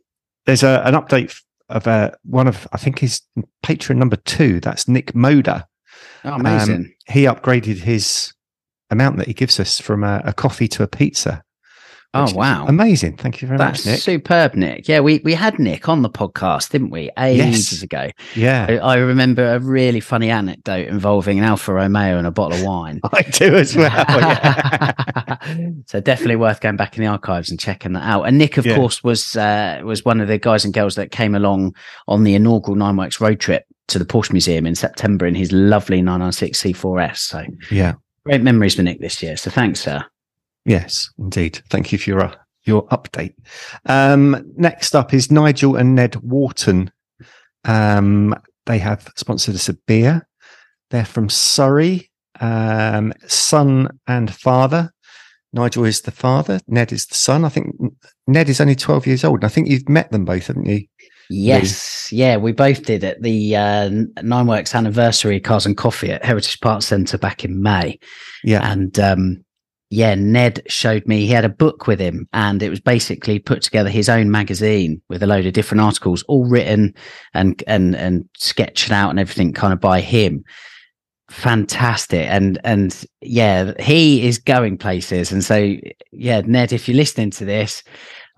there's 0.47 0.62
a, 0.62 0.83
an 0.85 0.95
update 0.95 1.37
of 1.69 1.87
uh, 1.87 2.12
one 2.24 2.47
of 2.47 2.66
I 2.73 2.78
think 2.78 3.01
his 3.01 3.23
patron 3.62 3.99
number 3.99 4.16
two. 4.16 4.61
That's 4.61 4.87
Nick 4.87 5.12
Moda. 5.15 5.65
Oh, 6.27 6.35
amazing. 6.35 6.74
Um, 6.77 6.94
he 7.09 7.23
upgraded 7.24 7.78
his 7.78 8.32
amount 8.90 9.16
that 9.19 9.27
he 9.27 9.35
gives 9.35 9.59
us 9.59 9.78
from 9.81 10.05
a, 10.05 10.20
a 10.24 10.32
coffee 10.32 10.69
to 10.69 10.82
a 10.82 10.86
pizza. 10.89 11.43
oh, 12.15 12.32
wow. 12.35 12.65
amazing! 12.66 13.16
Thank 13.16 13.43
you 13.43 13.48
very 13.48 13.59
That's 13.59 13.85
much, 13.85 13.93
Nick. 13.94 14.01
superb, 14.01 14.55
Nick. 14.55 14.89
Yeah, 14.89 15.01
we, 15.01 15.20
we 15.24 15.35
had 15.35 15.59
Nick 15.59 15.86
on 15.89 16.01
the 16.03 16.09
podcast, 16.09 16.70
didn't 16.70 16.89
we? 16.90 17.11
Ages 17.19 17.73
Yes. 17.73 17.82
ago. 17.82 18.09
yeah, 18.35 18.66
I, 18.70 18.77
I 18.78 18.97
remember 18.97 19.44
a 19.55 19.59
really 19.59 20.01
funny 20.01 20.31
anecdote 20.31 20.89
involving 20.89 21.39
an 21.39 21.44
Alfa 21.44 21.74
Romeo 21.74 22.16
and 22.16 22.27
a 22.27 22.31
bottle 22.31 22.59
of 22.59 22.65
wine. 22.65 23.01
I 23.12 23.20
do 23.23 23.55
as 23.57 23.77
well. 23.77 23.90
yeah. 23.90 25.36
so 25.86 26.01
definitely 26.01 26.36
worth 26.36 26.61
going 26.61 26.77
back 26.77 26.97
in 26.97 27.05
the 27.05 27.11
archives 27.11 27.51
and 27.51 27.61
checking 27.61 27.93
that 27.94 28.05
out. 28.05 28.23
And 28.23 28.39
Nick, 28.39 28.57
of 28.57 28.65
Yeah. 28.65 28.77
course, 28.77 29.03
was 29.05 29.36
uh, 29.36 29.81
was 29.85 30.05
one 30.05 30.20
of 30.20 30.28
the 30.28 30.39
guys 30.39 30.65
and 30.65 30.73
girls 30.73 30.94
that 30.94 31.11
came 31.11 31.35
along 31.35 31.74
on 32.09 32.24
the 32.24 32.35
inaugural 32.35 32.77
Nine 32.77 32.97
Works 32.97 33.20
road 33.20 33.40
trip 33.40 33.65
to 33.89 33.99
the 33.99 34.05
Porsche 34.05 34.33
Museum 34.33 34.67
in 34.67 34.75
September 34.75 35.27
in 35.27 35.35
his 35.35 35.53
lovely 35.53 36.03
996 36.03 36.63
C4S. 36.63 37.17
So 37.19 37.45
yeah. 37.71 37.95
great 38.25 38.43
memories 38.43 38.75
for 38.75 38.83
Nick 38.83 39.01
this 39.01 39.23
year. 39.23 39.37
So 39.37 39.51
thanks, 39.51 39.81
sir. 39.81 40.05
Yes, 40.65 41.11
indeed. 41.19 41.63
Thank 41.71 41.93
you 41.93 41.99
for 41.99 42.11
your 42.11 42.25
uh, 42.25 42.35
your 42.65 42.87
update. 42.89 43.35
Um, 43.87 44.53
next 44.57 44.97
up 44.97 45.15
is 45.15 45.31
Nigel 45.31 45.77
and 45.77 45.95
Ned 45.95 46.17
Wharton. 46.17 46.91
Um, 47.65 48.35
they 48.67 48.79
have 48.79 49.13
sponsored 49.15 49.55
us 49.55 49.69
a 49.69 49.75
beer. 49.75 50.27
They're 50.91 51.05
from 51.05 51.31
Surrey, 51.31 52.11
um, 52.41 53.13
son 53.29 53.97
and 54.09 54.35
father. 54.35 54.93
Nigel 55.53 55.85
is 55.85 56.01
the 56.01 56.11
father. 56.11 56.61
Ned 56.67 56.93
is 56.93 57.07
the 57.07 57.15
son. 57.15 57.45
I 57.45 57.49
think 57.49 57.75
Ned 58.27 58.49
is 58.49 58.61
only 58.61 58.75
twelve 58.75 59.07
years 59.07 59.25
old. 59.25 59.39
And 59.39 59.45
I 59.45 59.49
think 59.49 59.69
you've 59.69 59.89
met 59.89 60.11
them 60.11 60.25
both, 60.25 60.49
haven't 60.49 60.67
you? 60.67 60.87
Yes, 61.28 62.12
yeah, 62.12 62.36
we 62.36 62.53
both 62.53 62.85
did 62.85 63.03
at 63.03 63.23
the 63.23 63.57
uh, 63.57 63.90
Nine 64.23 64.47
Works 64.47 64.74
anniversary 64.74 65.40
Cars 65.40 65.66
and 65.66 65.77
Coffee 65.77 66.12
at 66.12 66.24
Heritage 66.24 66.61
Park 66.61 66.82
Centre 66.82 67.19
back 67.19 67.44
in 67.44 67.62
May. 67.62 67.98
Yeah, 68.44 68.61
And 68.70 68.98
um, 69.01 69.44
yeah, 69.90 70.15
Ned 70.16 70.62
showed 70.66 71.07
me 71.07 71.20
he 71.20 71.28
had 71.28 71.44
a 71.44 71.48
book 71.48 71.86
with 71.86 72.01
him, 72.01 72.28
and 72.32 72.62
it 72.62 72.70
was 72.70 72.81
basically 72.81 73.39
put 73.39 73.62
together 73.62 73.89
his 73.89 74.09
own 74.09 74.31
magazine 74.31 75.01
with 75.09 75.23
a 75.23 75.27
load 75.27 75.47
of 75.47 75.53
different 75.53 75.81
articles, 75.81 76.24
all 76.24 76.48
written 76.48 76.94
and 77.35 77.62
and 77.66 77.94
and 77.94 78.28
sketched 78.36 78.90
out 78.90 79.11
and 79.11 79.20
everything, 79.20 79.53
kind 79.53 79.73
of 79.73 79.81
by 79.81 80.01
him. 80.01 80.44
Fantastic, 81.31 82.27
and 82.28 82.59
and 82.65 83.05
yeah, 83.20 83.73
he 83.81 84.27
is 84.27 84.39
going 84.39 84.77
places, 84.77 85.31
and 85.31 85.44
so 85.44 85.74
yeah, 86.12 86.40
Ned, 86.40 86.73
if 86.73 86.89
you're 86.89 86.97
listening 86.97 87.31
to 87.32 87.44
this. 87.44 87.82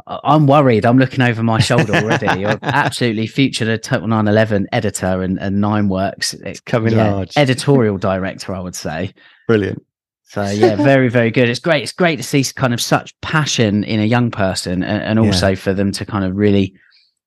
I'm 0.06 0.46
worried. 0.46 0.86
I'm 0.86 0.98
looking 0.98 1.20
over 1.22 1.42
my 1.42 1.58
shoulder 1.58 1.94
already. 1.94 2.26
You're 2.40 2.58
absolutely 2.62 3.26
featured 3.26 3.68
a 3.68 3.76
Total 3.78 4.06
911 4.06 4.68
editor 4.72 5.22
and, 5.22 5.38
and 5.38 5.60
Nine 5.60 5.88
Works 5.88 6.34
it's 6.34 6.60
coming 6.60 6.94
yeah, 6.94 7.10
large. 7.12 7.32
editorial 7.36 7.98
director, 7.98 8.54
I 8.54 8.60
would 8.60 8.74
say. 8.76 9.12
Brilliant. 9.46 9.84
So 10.24 10.44
yeah, 10.44 10.76
very 10.82 11.08
very 11.08 11.30
good. 11.30 11.48
It's 11.48 11.60
great. 11.60 11.82
It's 11.82 11.92
great 11.92 12.16
to 12.16 12.22
see 12.22 12.44
kind 12.54 12.72
of 12.74 12.80
such 12.80 13.18
passion 13.20 13.84
in 13.84 14.00
a 14.00 14.04
young 14.04 14.30
person, 14.30 14.82
and, 14.82 15.02
and 15.02 15.18
Yeah. 15.18 15.26
also 15.26 15.54
for 15.56 15.72
them 15.74 15.90
to 15.92 16.04
kind 16.06 16.24
of 16.24 16.36
really 16.36 16.74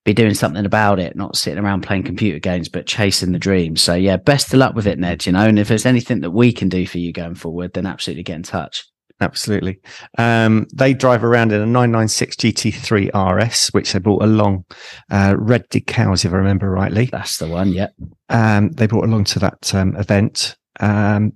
be 0.03 0.13
doing 0.13 0.33
something 0.33 0.65
about 0.65 0.99
it, 0.99 1.15
not 1.15 1.35
sitting 1.35 1.63
around 1.63 1.81
playing 1.81 2.01
computer 2.03 2.39
games, 2.39 2.67
but 2.69 2.87
chasing 2.87 3.31
the 3.31 3.37
dream. 3.39 3.75
So 3.75 3.93
yeah, 3.93 4.17
best 4.17 4.51
of 4.53 4.59
luck 4.59 4.73
with 4.73 4.87
it, 4.87 4.97
Ned. 4.97 5.25
You 5.27 5.31
know, 5.33 5.45
and 5.45 5.59
if 5.59 5.67
there's 5.67 5.85
anything 5.85 6.21
that 6.21 6.31
we 6.31 6.51
can 6.51 6.69
do 6.69 6.87
for 6.87 6.97
you 6.97 7.11
going 7.13 7.35
forward, 7.35 7.73
then 7.73 7.85
absolutely 7.85 8.23
get 8.23 8.37
in 8.37 8.43
touch. 8.43 8.87
Absolutely. 9.21 9.79
Um, 10.17 10.67
they 10.73 10.93
drive 10.93 11.23
around 11.23 11.51
in 11.51 11.61
a 11.61 11.65
996 11.65 12.35
GT3 12.37 13.11
RS, 13.13 13.67
which 13.67 13.93
they 13.93 13.99
brought 13.99 14.23
along, 14.23 14.65
uh, 15.11 15.35
red 15.37 15.69
decals, 15.69 16.25
if 16.25 16.33
I 16.33 16.37
remember 16.37 16.69
rightly. 16.69 17.05
That's 17.05 17.37
the 17.37 17.47
one. 17.47 17.71
Yeah. 17.71 17.89
Um, 18.29 18.71
they 18.71 18.87
brought 18.87 19.05
along 19.05 19.25
to 19.25 19.39
that 19.39 19.73
um, 19.75 19.95
event. 19.95 20.57
Um, 20.79 21.33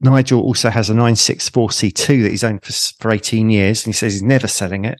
Nigel 0.00 0.40
also 0.40 0.70
has 0.70 0.88
a 0.88 0.94
964C2 0.94 2.22
that 2.22 2.30
he's 2.30 2.42
owned 2.42 2.64
for, 2.64 2.72
for 3.00 3.10
18 3.10 3.50
years, 3.50 3.84
and 3.84 3.94
he 3.94 3.96
says 3.96 4.14
he's 4.14 4.22
never 4.22 4.48
selling 4.48 4.86
it. 4.86 4.98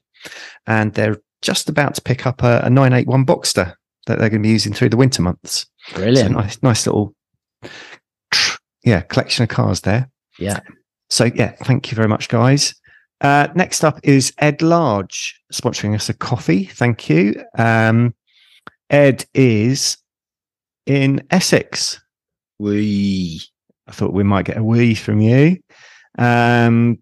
And 0.66 0.92
they're 0.92 1.18
just 1.40 1.70
about 1.70 1.94
to 1.94 2.02
pick 2.02 2.26
up 2.26 2.42
a, 2.42 2.60
a 2.64 2.70
981 2.70 3.24
Boxster 3.24 3.74
that 4.06 4.18
they're 4.18 4.28
going 4.30 4.42
to 4.42 4.46
be 4.46 4.52
using 4.52 4.74
through 4.74 4.90
the 4.90 4.96
winter 4.96 5.22
months. 5.22 5.66
Brilliant. 5.94 6.28
So 6.28 6.40
nice, 6.40 6.62
nice 6.62 6.86
little, 6.86 7.14
yeah, 8.84 9.00
collection 9.00 9.42
of 9.42 9.48
cars 9.48 9.80
there. 9.80 10.10
Yeah. 10.38 10.60
So 11.10 11.24
yeah, 11.24 11.52
thank 11.64 11.90
you 11.90 11.96
very 11.96 12.08
much, 12.08 12.28
guys. 12.28 12.74
Uh, 13.20 13.48
next 13.54 13.84
up 13.84 13.98
is 14.02 14.32
Ed 14.38 14.60
Large 14.62 15.40
sponsoring 15.52 15.94
us 15.94 16.08
a 16.08 16.14
coffee. 16.14 16.64
Thank 16.64 17.08
you. 17.08 17.42
Um, 17.56 18.14
Ed 18.90 19.24
is 19.34 19.96
in 20.86 21.22
Essex. 21.30 22.00
We. 22.58 23.42
I 23.88 23.92
thought 23.92 24.12
we 24.12 24.24
might 24.24 24.46
get 24.46 24.56
a 24.56 24.64
wee 24.64 24.96
from 24.96 25.20
you. 25.20 25.58
Um, 26.18 26.98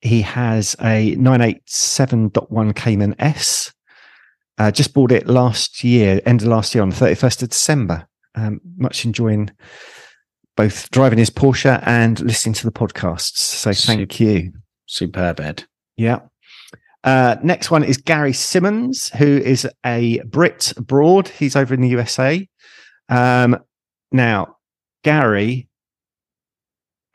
he 0.00 0.22
has 0.22 0.74
a 0.80 1.14
987.1 1.16 2.76
Cayman 2.76 3.14
S. 3.18 3.72
Uh, 4.56 4.70
just 4.70 4.94
bought 4.94 5.12
it 5.12 5.26
last 5.26 5.84
year, 5.84 6.20
end 6.24 6.42
of 6.42 6.48
last 6.48 6.74
year 6.74 6.82
on 6.82 6.90
the 6.90 6.96
31st 6.96 7.42
of 7.42 7.48
December. 7.50 8.06
Um, 8.36 8.60
much 8.76 9.04
enjoying 9.04 9.50
both 10.56 10.90
driving 10.90 11.18
his 11.18 11.30
Porsche 11.30 11.82
and 11.86 12.20
listening 12.20 12.54
to 12.54 12.64
the 12.64 12.72
podcasts. 12.72 13.38
So 13.38 13.72
thank 13.72 14.12
Super. 14.12 14.22
you. 14.24 14.52
Superb, 14.86 15.40
Ed. 15.40 15.64
Yeah. 15.96 16.20
Uh, 17.02 17.36
next 17.42 17.70
one 17.70 17.84
is 17.84 17.98
Gary 17.98 18.32
Simmons, 18.32 19.10
who 19.10 19.26
is 19.26 19.68
a 19.84 20.20
Brit 20.22 20.72
abroad. 20.76 21.28
He's 21.28 21.54
over 21.54 21.74
in 21.74 21.80
the 21.80 21.88
USA. 21.88 22.48
Um, 23.08 23.58
now, 24.10 24.56
Gary 25.02 25.68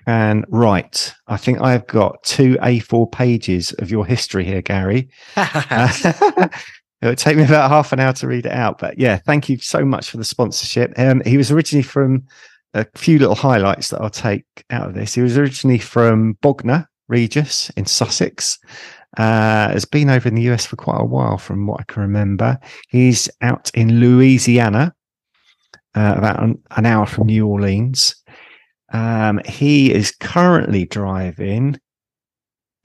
can 0.06 0.46
write. 0.50 1.14
I 1.28 1.38
think 1.38 1.62
I've 1.62 1.88
got 1.88 2.24
two 2.24 2.56
A4 2.62 3.12
pages 3.12 3.72
of 3.74 3.90
your 3.90 4.06
history 4.06 4.44
here, 4.44 4.62
Gary. 4.62 5.10
Uh, 5.36 5.92
it 7.02 7.06
would 7.06 7.18
take 7.18 7.38
me 7.38 7.44
about 7.44 7.70
half 7.70 7.92
an 7.92 8.00
hour 8.00 8.14
to 8.14 8.28
read 8.28 8.46
it 8.46 8.52
out. 8.52 8.78
But 8.78 9.00
yeah, 9.00 9.18
thank 9.18 9.50
you 9.50 9.58
so 9.58 9.84
much 9.84 10.10
for 10.10 10.18
the 10.18 10.24
sponsorship. 10.24 10.94
Um, 10.98 11.22
he 11.26 11.38
was 11.38 11.52
originally 11.52 11.84
from 11.84 12.24
a 12.74 12.86
few 12.96 13.20
little 13.20 13.36
highlights 13.36 13.90
that 13.90 14.02
I'll 14.02 14.10
take 14.10 14.46
out 14.70 14.88
of 14.88 14.94
this. 14.94 15.16
He 15.16 15.22
was 15.22 15.38
originally 15.38 15.80
from 15.80 16.34
Bognor 16.42 16.88
Regis 17.08 17.70
in 17.72 17.86
Sussex. 17.86 18.60
Uh, 19.18 19.70
has 19.72 19.86
been 19.86 20.10
over 20.10 20.28
in 20.28 20.36
the 20.36 20.50
US 20.52 20.68
for 20.68 20.76
quite 20.76 21.02
a 21.02 21.06
while, 21.06 21.38
from 21.40 21.66
what 21.66 21.80
I 21.82 21.84
can 21.92 22.04
remember. 22.04 22.60
He's 22.90 23.28
out 23.42 23.72
in 23.74 24.00
Louisiana, 24.00 24.94
uh, 25.96 26.14
about 26.16 26.44
an, 26.44 26.62
an 26.78 26.86
hour 26.86 27.08
from 27.08 27.26
New 27.26 27.48
Orleans. 27.48 28.16
Um, 28.94 29.40
he 29.46 29.92
is 29.92 30.12
currently 30.12 30.86
driving. 30.86 31.80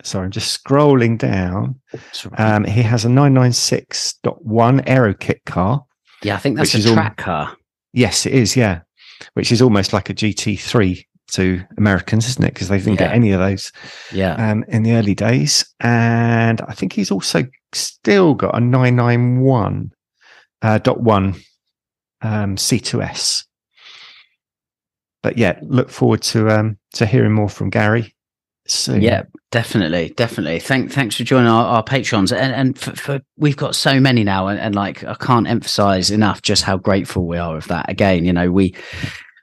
Sorry, 0.02 0.24
I'm 0.24 0.30
just 0.30 0.62
scrolling 0.64 1.18
down. 1.18 1.78
Um, 2.38 2.64
he 2.64 2.82
has 2.82 3.04
a 3.04 3.08
996.1 3.08 4.82
Aero 4.86 5.14
Kit 5.14 5.42
car. 5.44 5.84
yeah, 6.22 6.34
I 6.34 6.38
think 6.38 6.56
that's 6.56 6.74
a 6.74 6.88
all- 6.88 6.94
track 6.94 7.16
car. 7.18 7.56
Yes, 7.92 8.26
it 8.26 8.32
is. 8.34 8.56
Yeah, 8.56 8.80
which 9.32 9.50
is 9.50 9.62
almost 9.62 9.92
like 9.92 10.10
a 10.10 10.14
GT3 10.14 11.04
to 11.32 11.64
Americans, 11.78 12.28
isn't 12.28 12.44
it? 12.44 12.52
Because 12.54 12.68
they 12.68 12.78
didn't 12.78 12.98
get 12.98 13.12
any 13.12 13.32
of 13.32 13.40
those 13.40 13.72
Yeah. 14.12 14.34
um, 14.34 14.64
in 14.68 14.82
the 14.82 14.92
early 14.92 15.14
days. 15.14 15.64
And 15.80 16.60
I 16.60 16.74
think 16.74 16.92
he's 16.92 17.10
also 17.10 17.44
still 17.72 18.34
got 18.34 18.56
a 18.56 18.60
991 18.60 19.90
uh, 20.62 20.78
dot 20.78 21.00
one 21.00 21.34
um, 22.22 22.56
C2S. 22.56 23.44
But 25.22 25.38
yeah, 25.38 25.58
look 25.62 25.88
forward 25.90 26.20
to 26.22 26.50
um, 26.50 26.78
to 26.92 27.06
hearing 27.06 27.32
more 27.32 27.48
from 27.48 27.70
Gary 27.70 28.13
soon. 28.66 29.02
Yeah, 29.02 29.22
definitely, 29.50 30.10
definitely. 30.16 30.58
Thank, 30.60 30.90
thanks 30.92 31.16
for 31.16 31.24
joining 31.24 31.48
our, 31.48 31.64
our 31.66 31.82
patrons, 31.82 32.32
and 32.32 32.52
and 32.54 32.78
for, 32.78 32.94
for 32.96 33.20
we've 33.36 33.56
got 33.56 33.74
so 33.74 34.00
many 34.00 34.24
now, 34.24 34.46
and, 34.48 34.58
and 34.58 34.74
like 34.74 35.04
I 35.04 35.14
can't 35.14 35.46
emphasize 35.48 36.10
enough 36.10 36.42
just 36.42 36.62
how 36.62 36.76
grateful 36.76 37.26
we 37.26 37.38
are 37.38 37.56
of 37.56 37.66
that. 37.68 37.88
Again, 37.90 38.24
you 38.24 38.32
know, 38.32 38.50
we 38.50 38.74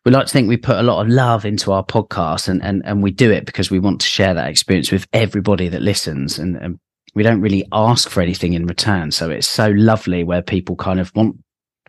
we 0.06 0.11
like 0.11 0.26
to 0.27 0.31
think 0.31 0.48
we 0.49 0.57
put 0.57 0.77
a 0.77 0.84
lot 0.84 1.02
of 1.02 1.10
love 1.10 1.45
into 1.45 1.72
our 1.72 1.84
podcast, 1.85 2.48
and 2.48 2.64
and 2.64 2.81
and 2.85 3.03
we 3.03 3.11
do 3.11 3.31
it 3.31 3.45
because 3.45 3.69
we 3.69 3.80
want 3.80 4.02
to 4.02 4.07
share 4.07 4.34
that 4.34 4.49
experience 4.49 4.91
with 4.91 5.06
everybody 5.14 5.68
that 5.69 5.81
listens, 5.81 6.39
and, 6.39 6.56
and 6.57 6.80
we 7.14 7.23
don't 7.23 7.41
really 7.41 7.65
ask 7.72 8.10
for 8.10 8.22
anything 8.22 8.53
in 8.53 8.65
return. 8.65 9.11
So 9.11 9.30
it's 9.30 9.48
so 9.48 9.69
lovely 9.69 10.23
where 10.23 10.41
people 10.41 10.76
kind 10.76 10.99
of 10.99 11.11
want 11.15 11.35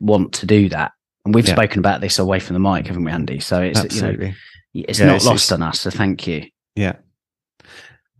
want 0.00 0.32
to 0.34 0.46
do 0.46 0.68
that. 0.70 0.92
And 1.24 1.32
we've 1.34 1.46
Yeah. 1.46 1.54
spoken 1.54 1.78
about 1.78 2.00
this 2.00 2.18
away 2.18 2.40
from 2.40 2.54
the 2.54 2.60
mic, 2.60 2.88
haven't 2.88 3.04
we, 3.04 3.12
Andy? 3.12 3.38
So 3.38 3.62
it's 3.62 3.78
absolutely. 3.78 4.34
you 4.72 4.82
know 4.82 4.86
it's 4.88 4.98
Yeah, 4.98 5.06
not 5.06 5.16
it's- 5.16 5.26
lost 5.26 5.52
it's- 5.52 5.52
on 5.52 5.62
us. 5.62 5.80
So 5.80 5.90
thank 5.90 6.26
you. 6.26 6.46
Yeah. 6.74 6.94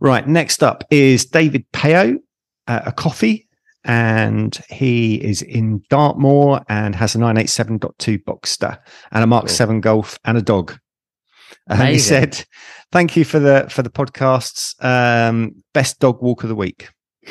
Right. 0.03 0.27
Next 0.27 0.61
up 0.61 0.83
is 0.91 1.25
David 1.25 1.65
Peo, 1.71 2.19
uh, 2.67 2.81
a 2.85 2.91
coffee, 2.91 3.47
and 3.85 4.53
he 4.69 5.15
is 5.15 5.41
in 5.41 5.81
Dartmoor 5.89 6.61
and 6.67 6.93
has 6.93 7.15
a 7.15 7.19
987.2 7.19 8.21
Boxster 8.25 8.77
and 9.13 9.23
a 9.23 9.27
Mark 9.27 9.45
Cool. 9.45 9.55
7 9.55 9.79
Golf 9.79 10.19
and 10.25 10.37
a 10.37 10.41
dog. 10.41 10.77
And 11.67 11.87
he 11.87 11.99
said, 11.99 12.43
"Thank 12.91 13.15
you 13.15 13.23
for 13.23 13.39
the 13.39 13.67
for 13.69 13.81
the 13.81 13.89
podcasts. 13.89 14.75
Um, 14.83 15.63
best 15.73 15.99
dog 15.99 16.21
walk 16.21 16.43
of 16.43 16.49
the 16.49 16.55
week. 16.55 16.89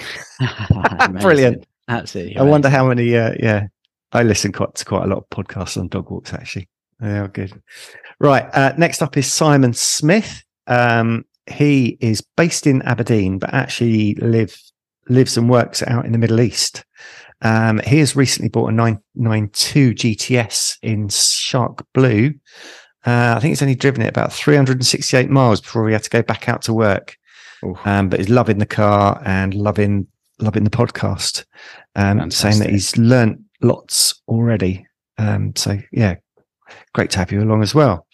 Brilliant. 1.20 1.66
Absolutely. 1.88 2.38
I 2.38 2.42
wonder 2.42 2.70
how 2.70 2.88
many. 2.88 3.14
Uh, 3.14 3.34
yeah, 3.38 3.66
I 4.12 4.22
listen 4.22 4.50
quite 4.50 4.74
to 4.76 4.84
quite 4.86 5.04
a 5.04 5.08
lot 5.08 5.18
of 5.18 5.28
podcasts 5.28 5.76
on 5.76 5.88
dog 5.88 6.10
walks. 6.10 6.32
Actually, 6.32 6.70
they 7.00 7.18
are 7.18 7.28
good. 7.28 7.52
Right. 8.18 8.48
Uh, 8.54 8.72
next 8.78 9.02
up 9.02 9.18
is 9.18 9.30
Simon 9.30 9.74
Smith. 9.74 10.42
Um, 10.66 11.26
he 11.50 11.96
is 12.00 12.22
based 12.36 12.66
in 12.66 12.82
Aberdeen, 12.82 13.38
but 13.38 13.52
actually 13.52 14.14
live 14.16 14.56
lives 15.08 15.36
and 15.36 15.50
works 15.50 15.82
out 15.82 16.06
in 16.06 16.12
the 16.12 16.18
Middle 16.18 16.40
East. 16.40 16.84
Um, 17.42 17.80
he 17.80 17.98
has 17.98 18.14
recently 18.14 18.48
bought 18.48 18.68
a 18.68 18.72
992 18.72 19.94
GTS 19.94 20.78
in 20.82 21.08
Shark 21.08 21.84
Blue. 21.92 22.34
Uh, 23.04 23.34
I 23.36 23.40
think 23.40 23.50
he's 23.50 23.62
only 23.62 23.74
driven 23.74 24.02
it 24.02 24.08
about 24.08 24.32
368 24.32 25.28
miles 25.28 25.60
before 25.60 25.88
he 25.88 25.92
had 25.92 26.04
to 26.04 26.10
go 26.10 26.22
back 26.22 26.48
out 26.48 26.62
to 26.62 26.72
work. 26.72 27.16
Um, 27.84 28.08
but 28.08 28.20
he's 28.20 28.28
loving 28.28 28.58
the 28.58 28.66
car 28.66 29.20
and 29.24 29.54
loving 29.54 30.06
loving 30.38 30.64
the 30.64 30.70
podcast. 30.70 31.44
Um, 31.94 32.30
saying 32.30 32.58
that 32.60 32.70
he's 32.70 32.96
learnt 32.96 33.40
lots 33.60 34.20
already. 34.28 34.86
Um, 35.18 35.54
so 35.56 35.78
yeah, 35.92 36.16
great 36.94 37.10
to 37.10 37.18
have 37.18 37.32
you 37.32 37.42
along 37.42 37.62
as 37.62 37.74
well. 37.74 38.06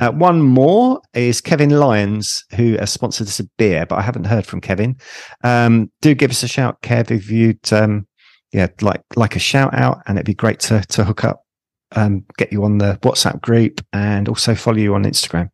Uh, 0.00 0.10
one 0.10 0.40
more 0.40 1.00
is 1.14 1.40
Kevin 1.40 1.70
Lyons, 1.70 2.44
who 2.56 2.76
has 2.78 2.90
sponsored 2.90 3.26
us 3.26 3.40
a 3.40 3.44
beer, 3.58 3.86
but 3.86 3.96
I 3.96 4.02
haven't 4.02 4.24
heard 4.24 4.46
from 4.46 4.60
Kevin. 4.60 4.96
Um, 5.44 5.90
do 6.00 6.14
give 6.14 6.30
us 6.30 6.42
a 6.42 6.48
shout, 6.48 6.80
Kev, 6.82 7.10
if 7.10 7.30
you'd 7.30 7.72
um, 7.72 8.06
yeah 8.52 8.68
like 8.80 9.02
like 9.16 9.36
a 9.36 9.40
shout 9.40 9.74
out, 9.74 9.98
and 10.06 10.18
it'd 10.18 10.26
be 10.26 10.34
great 10.34 10.60
to 10.60 10.82
to 10.82 11.04
hook 11.04 11.24
up, 11.24 11.44
um, 11.92 12.24
get 12.38 12.52
you 12.52 12.64
on 12.64 12.78
the 12.78 12.98
WhatsApp 13.02 13.40
group, 13.40 13.80
and 13.92 14.28
also 14.28 14.54
follow 14.54 14.78
you 14.78 14.94
on 14.94 15.04
Instagram. 15.04 15.50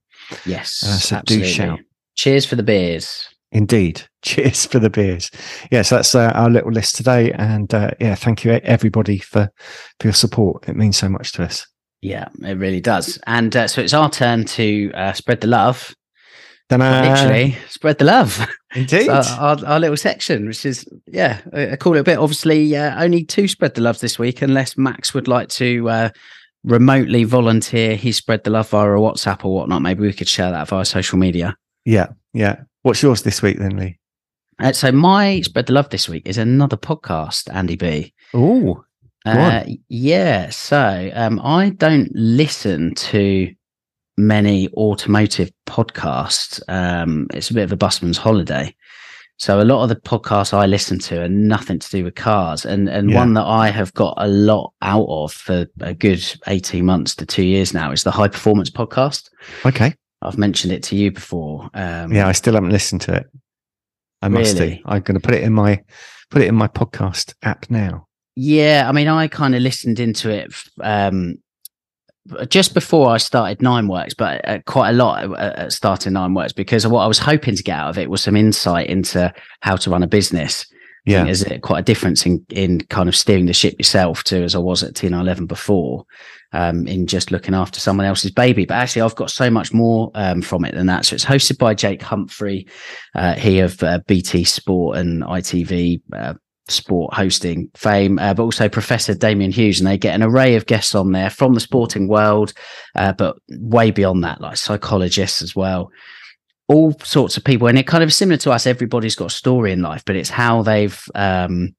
yes. 0.46 0.82
uh, 0.84 0.98
so 0.98 1.22
do 1.24 1.44
shout. 1.44 1.80
Cheers 2.16 2.46
for 2.46 2.56
the 2.56 2.62
beers. 2.62 3.28
Indeed. 3.52 4.02
Cheers 4.22 4.66
for 4.66 4.78
the 4.78 4.90
beers. 4.90 5.30
Yeah, 5.70 5.82
so 5.82 5.96
that's 5.96 6.14
uh, 6.14 6.32
our 6.34 6.50
little 6.50 6.72
list 6.72 6.96
today, 6.96 7.32
and 7.32 7.72
uh, 7.72 7.92
yeah, 8.00 8.14
thank 8.14 8.44
you 8.44 8.52
everybody 8.52 9.18
for 9.18 9.48
for 10.00 10.06
your 10.06 10.14
support. 10.14 10.68
It 10.68 10.76
means 10.76 10.96
so 10.96 11.08
much 11.08 11.32
to 11.32 11.44
us. 11.44 11.66
Yeah, 12.00 12.28
it 12.42 12.58
really 12.58 12.80
does. 12.80 13.18
And 13.26 13.54
uh, 13.56 13.68
so 13.68 13.80
it's 13.80 13.94
our 13.94 14.10
turn 14.10 14.44
to 14.44 14.92
uh, 14.94 15.12
spread 15.12 15.40
the 15.40 15.48
love. 15.48 15.94
Ta-da. 16.68 17.00
Literally, 17.00 17.56
spread 17.68 17.98
the 17.98 18.04
love. 18.04 18.46
indeed. 18.74 19.06
So 19.06 19.22
our, 19.38 19.56
our 19.66 19.80
little 19.80 19.96
section, 19.96 20.46
which 20.46 20.66
is 20.66 20.86
yeah, 21.06 21.40
a 21.52 21.70
a 21.70 21.76
cool 21.76 21.92
little 21.92 22.04
bit. 22.04 22.18
Obviously, 22.18 22.76
uh, 22.76 23.02
only 23.02 23.24
two 23.24 23.48
spread 23.48 23.74
the 23.74 23.80
loves 23.80 24.00
this 24.00 24.18
week, 24.18 24.42
unless 24.42 24.76
Max 24.76 25.14
would 25.14 25.28
like 25.28 25.48
to 25.50 25.88
uh, 25.88 26.08
remotely 26.64 27.24
volunteer 27.24 27.96
He 27.96 28.12
spread 28.12 28.44
the 28.44 28.50
love 28.50 28.68
via 28.68 28.92
a 28.92 28.98
WhatsApp 29.00 29.44
or 29.44 29.54
whatnot. 29.54 29.82
Maybe 29.82 30.02
we 30.02 30.12
could 30.12 30.28
share 30.28 30.50
that 30.50 30.68
via 30.68 30.84
social 30.84 31.18
media. 31.18 31.56
yeah, 31.84 32.08
yeah. 32.34 32.60
What's 32.82 33.02
yours 33.02 33.22
this 33.22 33.42
week 33.42 33.58
then, 33.58 33.76
Lee? 33.76 33.98
Uh, 34.60 34.72
so 34.72 34.92
my 34.92 35.40
spread 35.40 35.66
the 35.66 35.72
love 35.72 35.88
this 35.90 36.08
week 36.08 36.26
is 36.26 36.36
another 36.36 36.76
podcast, 36.76 37.52
Andy 37.52 37.76
B. 37.76 38.12
Oh. 38.34 38.84
Uh, 39.26 39.64
yeah. 39.88 40.48
So 40.50 41.10
um, 41.14 41.40
I 41.42 41.70
don't 41.70 42.10
listen 42.14 42.94
to 42.94 43.52
many 44.16 44.68
automotive 44.74 45.50
podcasts. 45.66 46.60
Um, 46.68 47.26
it's 47.34 47.50
a 47.50 47.54
bit 47.54 47.64
of 47.64 47.72
a 47.72 47.76
busman's 47.76 48.18
holiday. 48.18 48.74
So 49.40 49.60
a 49.60 49.62
lot 49.62 49.84
of 49.84 49.88
the 49.88 49.96
podcasts 49.96 50.52
I 50.52 50.66
listen 50.66 50.98
to 51.00 51.22
are 51.22 51.28
nothing 51.28 51.78
to 51.78 51.90
do 51.90 52.02
with 52.02 52.16
cars, 52.16 52.66
and 52.66 52.88
and 52.88 53.08
Yeah. 53.10 53.18
one 53.18 53.34
that 53.34 53.44
I 53.46 53.70
have 53.70 53.94
got 53.94 54.14
a 54.16 54.26
lot 54.26 54.72
out 54.82 55.06
of 55.08 55.32
for 55.32 55.66
a 55.80 55.94
good 55.94 56.24
eighteen 56.48 56.86
months 56.86 57.14
to 57.16 57.26
two 57.26 57.44
years 57.44 57.72
now 57.72 57.92
is 57.92 58.02
the 58.02 58.10
High 58.10 58.26
Performance 58.26 58.68
Podcast. 58.70 59.28
Okay. 59.64 59.94
I've 60.22 60.38
mentioned 60.38 60.72
it 60.72 60.82
to 60.84 60.96
you 60.96 61.12
before. 61.12 61.70
Um, 61.74 62.12
Yeah, 62.12 62.26
I 62.26 62.32
still 62.32 62.54
haven't 62.54 62.70
listened 62.70 63.02
to 63.02 63.14
it. 63.14 63.26
I 64.20 64.26
must 64.26 64.56
do. 64.56 64.76
I'm 64.84 65.02
going 65.02 65.14
to 65.14 65.24
put 65.24 65.36
it 65.36 65.44
in 65.44 65.52
my 65.52 65.82
put 66.30 66.42
it 66.42 66.48
in 66.48 66.56
my 66.56 66.66
podcast 66.66 67.34
app 67.44 67.70
now. 67.70 68.07
Yeah, 68.40 68.86
I 68.88 68.92
mean, 68.92 69.08
I 69.08 69.26
kind 69.26 69.56
of 69.56 69.62
listened 69.62 69.98
into 69.98 70.30
it 70.30 70.54
um, 70.80 71.38
just 72.48 72.72
before 72.72 73.10
I 73.10 73.16
started 73.16 73.60
Nine 73.60 73.88
Works, 73.88 74.14
but 74.14 74.48
uh, 74.48 74.60
quite 74.64 74.90
a 74.90 74.92
lot 74.92 75.24
at, 75.24 75.58
at 75.58 75.72
starting 75.72 76.12
Nine 76.12 76.34
Works 76.34 76.52
because 76.52 76.86
what 76.86 77.00
I 77.02 77.08
was 77.08 77.18
hoping 77.18 77.56
to 77.56 77.62
get 77.64 77.76
out 77.76 77.90
of 77.90 77.98
it 77.98 78.08
was 78.08 78.22
some 78.22 78.36
insight 78.36 78.86
into 78.90 79.34
how 79.62 79.74
to 79.74 79.90
run 79.90 80.04
a 80.04 80.06
business. 80.06 80.64
Yeah. 81.04 81.26
Is 81.26 81.42
it 81.42 81.62
quite 81.62 81.80
a 81.80 81.82
difference 81.82 82.26
in, 82.26 82.46
in 82.50 82.82
kind 82.82 83.08
of 83.08 83.16
steering 83.16 83.46
the 83.46 83.52
ship 83.52 83.74
yourself 83.76 84.22
to 84.24 84.44
as 84.44 84.54
I 84.54 84.58
was 84.58 84.84
at 84.84 84.94
TN11 84.94 85.48
before, 85.48 86.04
um, 86.52 86.86
in 86.86 87.08
just 87.08 87.32
looking 87.32 87.56
after 87.56 87.80
someone 87.80 88.06
else's 88.06 88.30
baby. 88.30 88.66
But 88.66 88.74
actually, 88.74 89.02
I've 89.02 89.16
got 89.16 89.32
so 89.32 89.50
much 89.50 89.72
more 89.72 90.12
um, 90.14 90.42
from 90.42 90.64
it 90.64 90.76
than 90.76 90.86
that. 90.86 91.06
So 91.06 91.16
it's 91.16 91.24
hosted 91.24 91.58
by 91.58 91.74
Jake 91.74 92.02
Humphrey, 92.02 92.68
uh, 93.16 93.34
he 93.34 93.58
of 93.58 93.82
uh, 93.82 93.98
BT 94.06 94.44
Sport 94.44 94.98
and 94.98 95.24
ITV 95.24 96.02
uh, 96.12 96.34
sport 96.70 97.14
hosting 97.14 97.70
fame, 97.74 98.18
uh, 98.18 98.34
but 98.34 98.42
also 98.42 98.68
Professor 98.68 99.14
Damian 99.14 99.50
Hughes. 99.50 99.80
And 99.80 99.86
they 99.86 99.98
get 99.98 100.14
an 100.14 100.22
array 100.22 100.56
of 100.56 100.66
guests 100.66 100.94
on 100.94 101.12
there 101.12 101.30
from 101.30 101.54
the 101.54 101.60
sporting 101.60 102.08
world, 102.08 102.52
uh, 102.94 103.12
but 103.12 103.36
way 103.50 103.90
beyond 103.90 104.24
that, 104.24 104.40
like 104.40 104.56
psychologists 104.56 105.42
as 105.42 105.56
well. 105.56 105.90
All 106.68 106.92
sorts 107.02 107.36
of 107.36 107.44
people. 107.44 107.68
And 107.68 107.78
it 107.78 107.86
kind 107.86 108.04
of 108.04 108.12
similar 108.12 108.36
to 108.38 108.52
us, 108.52 108.66
everybody's 108.66 109.14
got 109.14 109.32
a 109.32 109.34
story 109.34 109.72
in 109.72 109.82
life, 109.82 110.04
but 110.04 110.16
it's 110.16 110.30
how 110.30 110.62
they've, 110.62 111.02
um, 111.14 111.74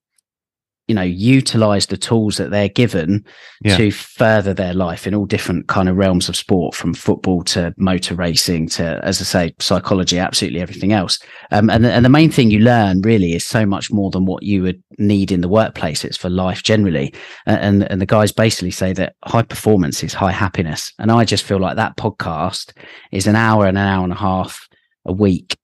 you 0.90 0.95
know, 0.95 1.03
utilize 1.03 1.86
the 1.86 1.98
tools 1.98 2.38
that 2.38 2.49
they're 2.49 2.68
given 2.68 3.24
Yeah. 3.64 3.78
to 3.78 3.91
further 3.91 4.53
their 4.56 4.74
life 4.74 5.06
in 5.06 5.14
all 5.14 5.26
different 5.28 5.68
kind 5.68 5.88
of 5.88 5.95
realms 5.95 6.28
of 6.30 6.36
sport, 6.36 6.74
from 6.74 6.95
football 6.95 7.44
to 7.44 7.74
motor 7.78 8.16
racing 8.16 8.68
to, 8.70 8.99
as 9.03 9.22
I 9.22 9.24
say, 9.24 9.56
psychology, 9.60 10.18
absolutely 10.18 10.61
everything 10.61 10.91
else. 10.91 11.20
Um, 11.52 11.70
and, 11.70 11.86
the, 11.86 11.91
and 11.91 12.03
the 12.03 12.10
main 12.10 12.32
thing 12.32 12.49
you 12.49 12.60
learn 12.60 13.02
really 13.02 13.34
is 13.34 13.45
so 13.45 13.66
much 13.68 13.91
more 13.91 14.10
than 14.10 14.26
what 14.26 14.41
you 14.41 14.64
would 14.64 14.82
need 14.98 15.32
in 15.32 15.41
the 15.41 15.48
workplace. 15.48 16.03
It's 16.03 16.18
for 16.18 16.30
life 16.30 16.64
generally. 16.64 17.14
And, 17.45 17.84
and 17.90 18.02
the 18.02 18.06
guys 18.07 18.32
basically 18.32 18.72
say 18.72 18.91
that 18.94 19.16
high 19.26 19.44
performance 19.44 20.03
is 20.03 20.14
high 20.16 20.32
happiness. 20.32 20.91
And 20.98 21.11
I 21.11 21.24
just 21.24 21.44
feel 21.44 21.60
like 21.60 21.76
that 21.76 21.98
podcast 21.98 22.74
is 23.11 23.28
an 23.28 23.36
hour 23.36 23.68
and 23.68 23.78
an 23.78 23.86
hour 23.86 24.03
and 24.03 24.14
a 24.14 24.18
half 24.18 24.68
a 25.06 25.14
week 25.14 25.56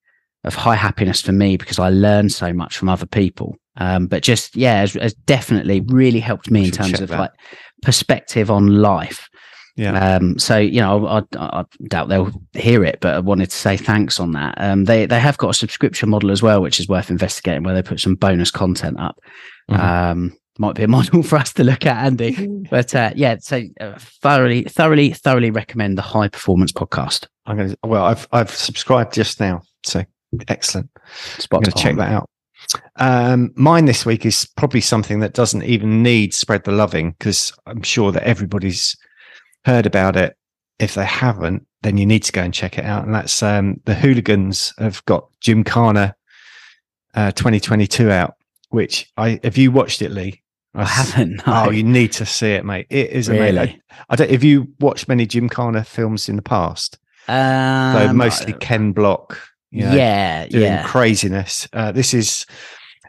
of 0.44 0.54
high 0.54 0.76
happiness 0.76 1.20
for 1.22 1.32
me 1.32 1.58
because 1.58 1.80
I 1.80 1.90
learn 1.90 2.30
so 2.30 2.54
much 2.54 2.78
from 2.78 2.90
other 2.90 3.08
people. 3.08 3.58
Um, 3.78 4.08
but 4.08 4.24
just, 4.24 4.56
yeah, 4.56 4.80
has, 4.82 4.94
has 4.94 5.14
definitely 5.14 5.82
really 5.82 6.20
helped 6.20 6.50
me 6.50 6.66
in 6.66 6.72
terms 6.72 7.02
of 7.02 7.10
that. 7.10 7.20
like 7.20 7.32
perspective 7.82 8.50
on 8.50 8.82
life. 8.82 9.30
Yeah. 9.76 10.16
Um, 10.16 10.40
so 10.40 10.58
you 10.58 10.80
know, 10.80 11.06
I, 11.06 11.18
I, 11.38 11.60
I 11.60 11.66
doubt 11.90 12.08
they'll 12.08 12.32
hear 12.54 12.86
it, 12.86 13.00
but 13.02 13.16
I 13.16 13.20
wanted 13.20 13.50
to 13.50 13.56
say 13.56 13.76
thanks 13.76 14.20
on 14.20 14.32
that. 14.32 14.56
Um, 14.58 14.86
they 14.86 15.06
they 15.06 15.20
have 15.20 15.38
got 15.38 15.50
a 15.50 15.54
subscription 15.54 16.10
model 16.10 16.32
as 16.32 16.42
well, 16.42 16.62
which 16.62 16.80
is 16.80 16.88
worth 16.88 17.10
investigating, 17.10 17.64
where 17.64 17.74
they 17.76 17.84
put 17.84 18.00
some 18.00 18.16
bonus 18.16 18.52
content 18.52 18.98
up. 19.00 19.20
Mhm. 19.70 19.80
Um, 19.80 20.38
might 20.58 20.76
be 20.76 20.84
a 20.84 20.88
model 20.98 21.24
for 21.24 21.38
us 21.38 21.52
to 21.54 21.64
look 21.64 21.86
at, 21.86 22.06
Andy. 22.06 22.48
But 22.70 22.96
uh, 22.96 23.12
yeah, 23.16 23.36
so 23.40 23.62
uh, 23.80 23.98
thoroughly, 24.00 24.64
thoroughly, 24.64 25.12
thoroughly 25.14 25.52
recommend 25.52 25.98
the 25.98 26.02
High 26.02 26.30
Performance 26.30 26.72
Podcast. 26.72 27.28
I'm 27.46 27.58
going 27.58 27.70
to, 27.70 27.78
well, 27.84 28.06
I've, 28.06 28.28
I've 28.32 28.50
subscribed 28.50 29.14
just 29.14 29.40
now. 29.40 29.62
So 29.84 30.04
excellent. 30.48 30.90
I'm 30.96 31.40
Spot 31.42 31.64
going 31.64 31.72
to 31.74 31.84
check 31.84 31.96
that 31.98 32.12
out. 32.12 32.30
Um, 32.98 33.52
mine 33.56 33.86
this 33.86 34.06
week 34.06 34.26
is 34.26 34.46
probably 34.58 34.82
something 34.82 35.20
that 35.20 35.34
doesn't 35.34 35.64
even 35.64 36.02
need 36.04 36.34
spread 36.34 36.64
the 36.64 36.72
loving 36.72 37.12
because 37.12 37.54
I'm 37.66 37.82
sure 37.84 38.12
that 38.12 38.24
everybody's 38.24 38.96
heard 39.66 39.86
about 39.86 40.16
it. 40.16 40.36
If 40.80 40.96
they 40.96 41.06
haven't, 41.06 41.66
then 41.84 41.98
you 41.98 42.06
need 42.06 42.24
to 42.24 42.32
go 42.32 42.42
and 42.42 42.54
check 42.54 42.78
it 42.78 42.86
out. 42.86 43.06
And 43.06 43.14
that's 43.14 43.42
um, 43.44 43.80
the 43.86 43.94
Hoonigans 43.94 44.78
have 44.80 45.04
got 45.06 45.28
Gymkhana 45.42 46.16
uh, 47.14 47.32
2022 47.32 48.12
out. 48.12 48.36
Which 48.70 49.10
I 49.16 49.40
have 49.44 49.58
you 49.58 49.72
watched 49.72 50.02
it, 50.02 50.12
Lee? 50.12 50.42
I 50.74 50.84
haven't. 50.84 51.38
no. 51.48 51.66
Oh, 51.68 51.70
you 51.70 51.84
need 51.84 52.12
to 52.14 52.26
see 52.26 52.52
it, 52.52 52.66
mate. 52.66 52.88
It 52.90 53.12
is 53.12 53.30
Really? 53.30 53.50
amazing. 53.50 53.82
I 54.10 54.16
don't. 54.18 54.30
Have 54.32 54.44
you 54.44 54.68
watched 54.80 55.08
many 55.08 55.26
Gymkhana 55.26 55.86
films 55.86 56.28
in 56.28 56.36
the 56.36 56.42
past? 56.42 56.98
So 57.28 57.34
Um, 57.34 58.18
mostly 58.18 58.54
Ken 58.54 58.92
Block. 58.92 59.40
You 59.76 59.86
know, 59.86 59.94
yeah, 59.94 60.48
doing 60.48 60.64
yeah. 60.64 60.88
craziness. 60.88 61.68
Uh, 61.74 61.92
this 61.92 62.14
is 62.14 62.46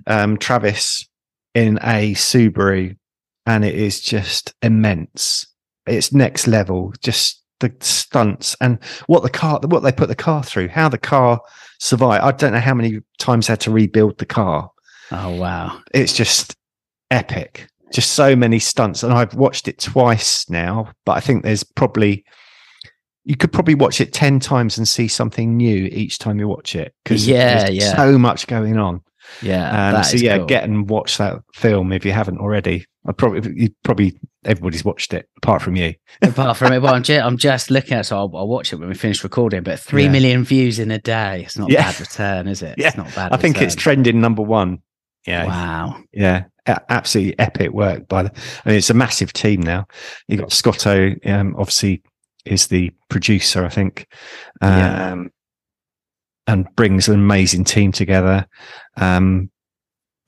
um, 0.06 0.36
Travis 0.36 1.08
in 1.54 1.78
a 1.82 2.12
Subaru, 2.14 2.96
and 3.46 3.64
it 3.64 3.74
is 3.74 4.00
just 4.00 4.52
immense. 4.62 5.46
It's 5.86 6.12
next 6.12 6.46
level. 6.46 6.92
Just 7.00 7.42
the 7.60 7.72
stunts 7.80 8.56
and 8.60 8.82
what 9.06 9.22
the 9.22 9.30
car, 9.30 9.60
what 9.62 9.80
they 9.80 9.92
put 9.92 10.08
the 10.08 10.16
car 10.16 10.42
through, 10.42 10.68
how 10.68 10.88
the 10.88 10.98
car 10.98 11.40
survived. 11.78 12.24
I 12.24 12.32
don't 12.32 12.52
know 12.52 12.58
how 12.58 12.74
many 12.74 13.00
times 13.18 13.46
they 13.46 13.52
had 13.52 13.60
to 13.60 13.70
rebuild 13.70 14.18
the 14.18 14.26
car. 14.26 14.70
Oh 15.12 15.36
wow. 15.36 15.80
It's 15.94 16.12
just 16.12 16.56
epic. 17.10 17.68
Just 17.92 18.14
so 18.14 18.34
many 18.34 18.58
stunts, 18.58 19.04
and 19.04 19.12
I've 19.12 19.34
watched 19.34 19.68
it 19.68 19.78
twice 19.78 20.50
now. 20.50 20.90
But 21.04 21.16
I 21.16 21.20
think 21.20 21.44
there's 21.44 21.62
probably 21.62 22.24
you 23.28 23.36
could 23.36 23.52
probably 23.52 23.74
watch 23.74 24.00
it 24.00 24.12
10 24.12 24.38
times 24.40 24.78
and 24.78 24.86
see 24.88 25.08
something 25.08 25.56
new 25.56 25.86
each 25.92 26.18
time 26.18 26.38
you 26.38 26.46
watch 26.48 26.74
it 26.76 26.94
because 27.04 27.26
Yeah, 27.26 27.64
there's 27.64 27.74
yeah. 27.76 27.96
so 27.96 28.16
much 28.16 28.46
going 28.46 28.78
on 28.78 29.02
Yeah. 29.42 29.68
um, 29.88 29.94
that 29.94 30.02
so 30.06 30.16
yeah 30.16 30.38
cool. 30.38 30.46
get 30.46 30.64
and 30.64 30.88
watch 30.88 31.18
that 31.18 31.42
film 31.54 31.92
if 31.92 32.04
you 32.04 32.12
haven't 32.12 32.38
already 32.38 32.86
i 33.08 33.12
probably 33.12 33.52
you 33.60 33.68
probably 33.82 34.16
everybody's 34.44 34.84
watched 34.84 35.12
it 35.12 35.28
apart 35.38 35.60
from 35.60 35.74
you 35.76 35.92
Apart 36.22 36.56
from 36.56 36.72
it, 36.72 36.80
well, 36.80 36.94
I'm 36.94 37.02
just, 37.02 37.24
I'm 37.24 37.36
just 37.36 37.70
looking 37.70 37.94
at, 37.98 38.06
so 38.06 38.16
I'll, 38.16 38.30
I'll 38.34 38.48
watch 38.48 38.72
it 38.72 38.76
when 38.76 38.88
we 38.88 38.94
finish 38.94 39.22
recording. 39.24 39.62
But 39.64 39.78
three 39.80 40.04
Yeah. 40.04 40.10
million 40.12 40.44
views 40.44 40.78
in 40.78 40.90
a 40.92 40.98
day. 40.98 41.42
It's 41.42 41.58
not 41.58 41.68
a 41.68 41.72
Yeah. 41.72 41.82
bad 41.90 42.00
return, 42.00 42.46
is 42.48 42.62
it? 42.62 42.76
Yeah. 42.78 42.88
It's 42.88 42.96
not 42.96 43.12
bad. 43.14 43.32
i 43.32 43.36
think 43.36 43.60
it's 43.60 43.74
trending 43.74 44.20
number 44.20 44.42
one 44.42 44.78
yeah 45.26 45.44
Wow. 45.46 45.96
yeah 46.12 46.44
absolutely 46.88 47.36
epic 47.40 47.72
work 47.72 48.06
by 48.08 48.22
the 48.24 48.32
i 48.64 48.68
mean 48.68 48.78
it's 48.78 48.90
a 48.90 48.94
massive 48.94 49.32
team 49.32 49.60
now 49.60 49.86
you 50.28 50.36
got 50.36 50.52
scotto 50.52 51.14
um, 51.24 51.54
obviously 51.58 52.02
is 52.46 52.68
the 52.68 52.90
producer 53.08 53.64
i 53.64 53.68
think 53.68 54.06
um, 54.60 54.70
Yeah. 54.78 55.24
and 56.46 56.66
brings 56.76 57.08
an 57.08 57.14
amazing 57.14 57.64
team 57.64 57.92
together 57.92 58.46
um 58.96 59.50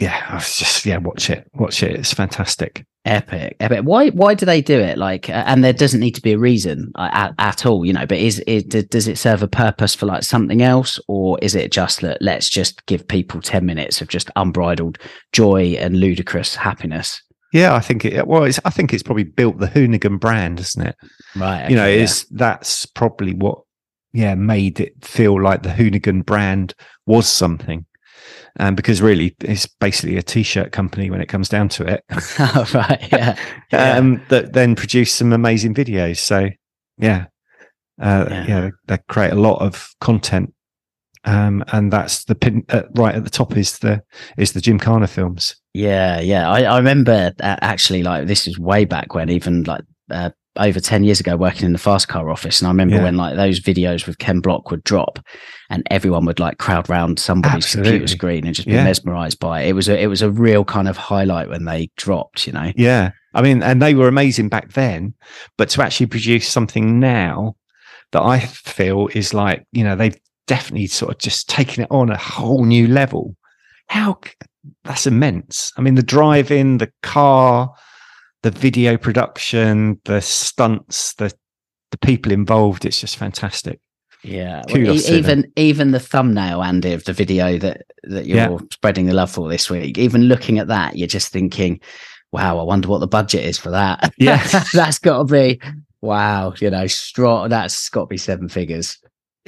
yeah 0.01 0.27
i 0.29 0.35
was 0.35 0.57
just 0.57 0.85
yeah 0.87 0.99
watch 0.99 1.31
it 1.31 1.49
watch 1.55 1.83
it 1.83 1.93
it's 1.97 2.13
fantastic 2.15 2.85
Epic, 3.05 3.57
epic. 3.61 3.81
Why? 3.85 4.11
Why 4.11 4.35
do 4.35 4.45
they 4.45 4.61
do 4.61 4.79
it? 4.79 4.99
Like, 4.99 5.31
uh, 5.31 5.45
and 5.47 5.65
there 5.65 5.73
doesn't 5.73 6.01
need 6.01 6.15
to 6.17 6.21
be 6.21 6.33
a 6.33 6.39
reason 6.39 6.93
uh, 6.95 7.09
at, 7.11 7.35
at 7.39 7.65
all, 7.65 7.87
you 7.87 7.93
know. 7.95 8.05
But 8.05 8.19
is 8.19 8.43
it 8.47 8.69
does 8.91 9.09
it 9.09 9.17
serve 9.17 9.43
a 9.43 9.49
purpose 9.49 9.95
for 9.95 10.05
like 10.05 10.25
something 10.25 10.61
else, 10.61 11.01
or 11.09 11.39
is 11.41 11.55
it 11.55 11.73
just 11.73 12.03
that 12.03 12.19
let's 12.21 12.51
just 12.51 12.85
give 12.85 13.09
people 13.09 13.41
ten 13.41 13.65
minutes 13.65 14.03
of 14.03 14.09
just 14.09 14.31
unbridled 14.37 14.99
joy 15.33 15.77
and 15.79 15.99
ludicrous 15.99 16.55
happiness? 16.55 17.23
Yeah, 17.53 17.75
I 17.75 17.81
think 17.81 18.05
it. 18.05 18.27
Well, 18.27 18.45
it's, 18.45 18.61
I 18.65 18.71
think 18.71 18.93
it's 18.93 19.03
probably 19.03 19.25
built 19.25 19.59
the 19.59 19.69
Hoonigan 19.69 20.21
brand, 20.21 20.61
isn't 20.61 20.87
it? 20.87 20.97
Right. 21.35 21.69
you 21.71 21.77
know, 21.77 21.87
yeah. 21.87 22.03
is 22.03 22.27
that's 22.31 22.85
probably 22.87 23.33
what, 23.35 23.61
yeah, 24.13 24.35
made 24.35 24.81
it 24.81 25.05
feel 25.05 25.41
like 25.41 25.63
the 25.63 25.71
Hoonigan 25.71 26.27
brand 26.27 26.75
was 27.07 27.27
something, 27.29 27.87
and 28.57 28.77
because 28.77 29.01
really, 29.01 29.35
it's 29.41 29.67
basically 29.67 30.17
a 30.19 30.23
t-shirt 30.23 30.73
company 30.73 31.11
when 31.11 31.21
it 31.21 31.29
comes 31.29 31.49
down 31.49 31.69
to 31.71 31.85
it. 31.85 32.05
Oh, 32.39 32.67
right. 32.75 33.09
Yeah. 33.13 33.39
yeah. 33.73 33.97
um, 33.97 34.23
that 34.29 34.53
then 34.53 34.75
produce 34.75 35.15
some 35.15 35.33
amazing 35.33 35.75
videos. 35.75 36.19
So, 36.19 36.51
yeah, 36.99 37.27
uh, 38.01 38.27
Yeah. 38.29 38.47
yeah, 38.47 38.71
they 38.87 38.99
create 39.09 39.33
a 39.33 39.37
lot 39.41 39.63
of 39.63 39.89
content. 40.01 40.53
Um, 41.25 41.65
and 41.73 41.93
that's 41.93 42.25
the 42.25 42.35
pin 42.35 42.65
uh, 42.69 42.83
right 42.95 43.15
at 43.15 43.25
the 43.25 43.31
top 43.31 43.57
is 43.57 43.79
the 43.81 44.03
is 44.37 44.53
the 44.53 44.61
Gymkhana 44.61 45.07
films. 45.09 45.57
Yeah, 45.75 46.21
yeah. 46.21 46.49
I, 46.51 46.63
I 46.63 46.77
remember 46.79 47.33
uh, 47.41 47.57
actually, 47.61 48.03
like 48.03 48.27
this 48.27 48.47
is 48.47 48.59
way 48.59 48.85
back 48.85 49.15
when, 49.15 49.29
even 49.29 49.65
like 49.65 49.83
uh, 50.11 50.31
over 50.57 50.81
ten 50.81 51.05
years 51.05 51.21
ago, 51.21 51.37
working 51.37 51.67
in 51.67 51.73
the 51.73 51.79
fast 51.79 52.09
car 52.09 52.31
office, 52.31 52.61
and 52.61 52.69
I 52.69 52.71
remember 52.71 52.97
Yeah. 52.97 53.03
when 53.03 53.17
like 53.17 53.37
those 53.37 53.61
videos 53.61 54.07
with 54.07 54.19
Ken 54.19 54.41
Block 54.41 54.71
would 54.71 54.85
drop, 54.85 55.19
and 55.71 55.83
everyone 55.91 56.25
would 56.27 56.41
like 56.41 56.59
crowd 56.59 56.89
round 56.89 57.19
somebody's 57.19 57.65
Absolutely. 57.65 57.91
computer 57.93 58.13
screen 58.13 58.47
and 58.47 58.55
just 58.55 58.67
be 58.69 58.75
Yeah. 58.75 58.85
mesmerized 58.85 59.39
by 59.39 59.63
it. 59.63 59.69
It 59.71 59.73
was 59.75 59.89
a 59.89 60.01
it 60.01 60.07
was 60.07 60.23
a 60.23 60.31
real 60.31 60.65
kind 60.65 60.89
of 60.89 60.97
highlight 60.97 61.49
when 61.49 61.65
they 61.65 61.91
dropped. 61.97 62.47
You 62.47 62.53
know. 62.55 62.73
Yeah. 62.77 63.11
I 63.35 63.43
mean, 63.43 63.63
and 63.63 63.83
they 63.83 63.95
were 63.95 64.09
amazing 64.09 64.49
back 64.49 64.73
then, 64.73 65.15
but 65.59 65.69
to 65.71 65.83
actually 65.83 66.07
produce 66.07 66.49
something 66.49 66.99
now 66.99 67.57
that 68.13 68.23
I 68.23 68.41
feel 68.41 69.09
is 69.15 69.35
like, 69.35 69.65
you 69.71 69.85
know, 69.85 69.95
they've 69.95 70.17
definitely 70.49 70.89
sort 70.89 71.13
of 71.13 71.19
just 71.19 71.49
taking 71.49 71.85
it 71.85 71.91
on 71.93 72.11
a 72.11 72.17
whole 72.19 72.65
new 72.65 72.89
level. 72.89 73.37
How 73.89 74.19
that's 74.85 75.07
immense. 75.07 75.73
I 75.77 75.83
mean, 75.83 75.95
the 75.95 76.03
driving, 76.03 76.79
the 76.79 76.91
car, 77.03 77.73
the 78.43 78.51
video 78.51 78.97
production, 78.97 80.01
the 80.05 80.21
stunts, 80.21 81.15
the 81.15 81.33
the 81.91 81.99
people 81.99 82.33
involved, 82.33 82.85
it's 82.85 83.01
just 83.01 83.17
fantastic. 83.17 83.81
Yeah, 84.25 84.63
well, 84.69 84.79
e- 84.79 84.99
them. 84.99 85.15
even 85.15 85.53
even 85.57 85.91
the 85.93 86.01
thumbnail, 86.01 86.63
Andy, 86.63 86.93
of 86.93 87.05
the 87.05 87.13
video 87.13 87.57
that 87.59 87.83
that 88.03 88.27
you're 88.27 88.37
Yeah. 88.37 88.59
spreading 88.73 89.07
the 89.07 89.15
love 89.15 89.31
for 89.31 89.49
this 89.49 89.71
week. 89.71 89.97
Even 89.97 90.23
looking 90.25 90.59
at 90.59 90.67
that, 90.67 90.97
you're 90.99 91.07
just 91.07 91.33
thinking, 91.33 91.81
"Wow, 92.33 92.59
I 92.59 92.63
wonder 92.65 92.89
what 92.89 92.99
the 92.99 93.07
budget 93.07 93.45
is 93.45 93.59
for 93.59 93.71
that." 93.71 94.13
Yeah. 94.19 94.45
that's 94.75 94.99
got 94.99 95.19
to 95.19 95.25
be 95.33 95.61
wow. 96.03 96.53
You 96.59 96.69
know, 96.71 96.87
strong. 96.89 97.49
That's 97.49 97.89
got 97.89 98.03
to 98.03 98.07
be 98.07 98.19
seven 98.19 98.49
figures. 98.49 98.99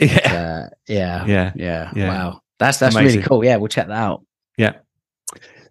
Yeah. 0.01 0.67
Uh, 0.71 0.75
yeah, 0.89 1.25
Yeah. 1.27 1.53
yeah, 1.55 1.91
Yeah. 1.95 2.09
Wow, 2.09 2.41
that's 2.59 2.79
that's 2.79 2.95
Amazing. 2.97 3.19
really 3.19 3.29
cool. 3.29 3.45
Yeah, 3.45 3.57
we'll 3.57 3.69
check 3.69 3.89
that 3.89 3.93
out. 3.95 4.25
Yeah. 4.57 4.75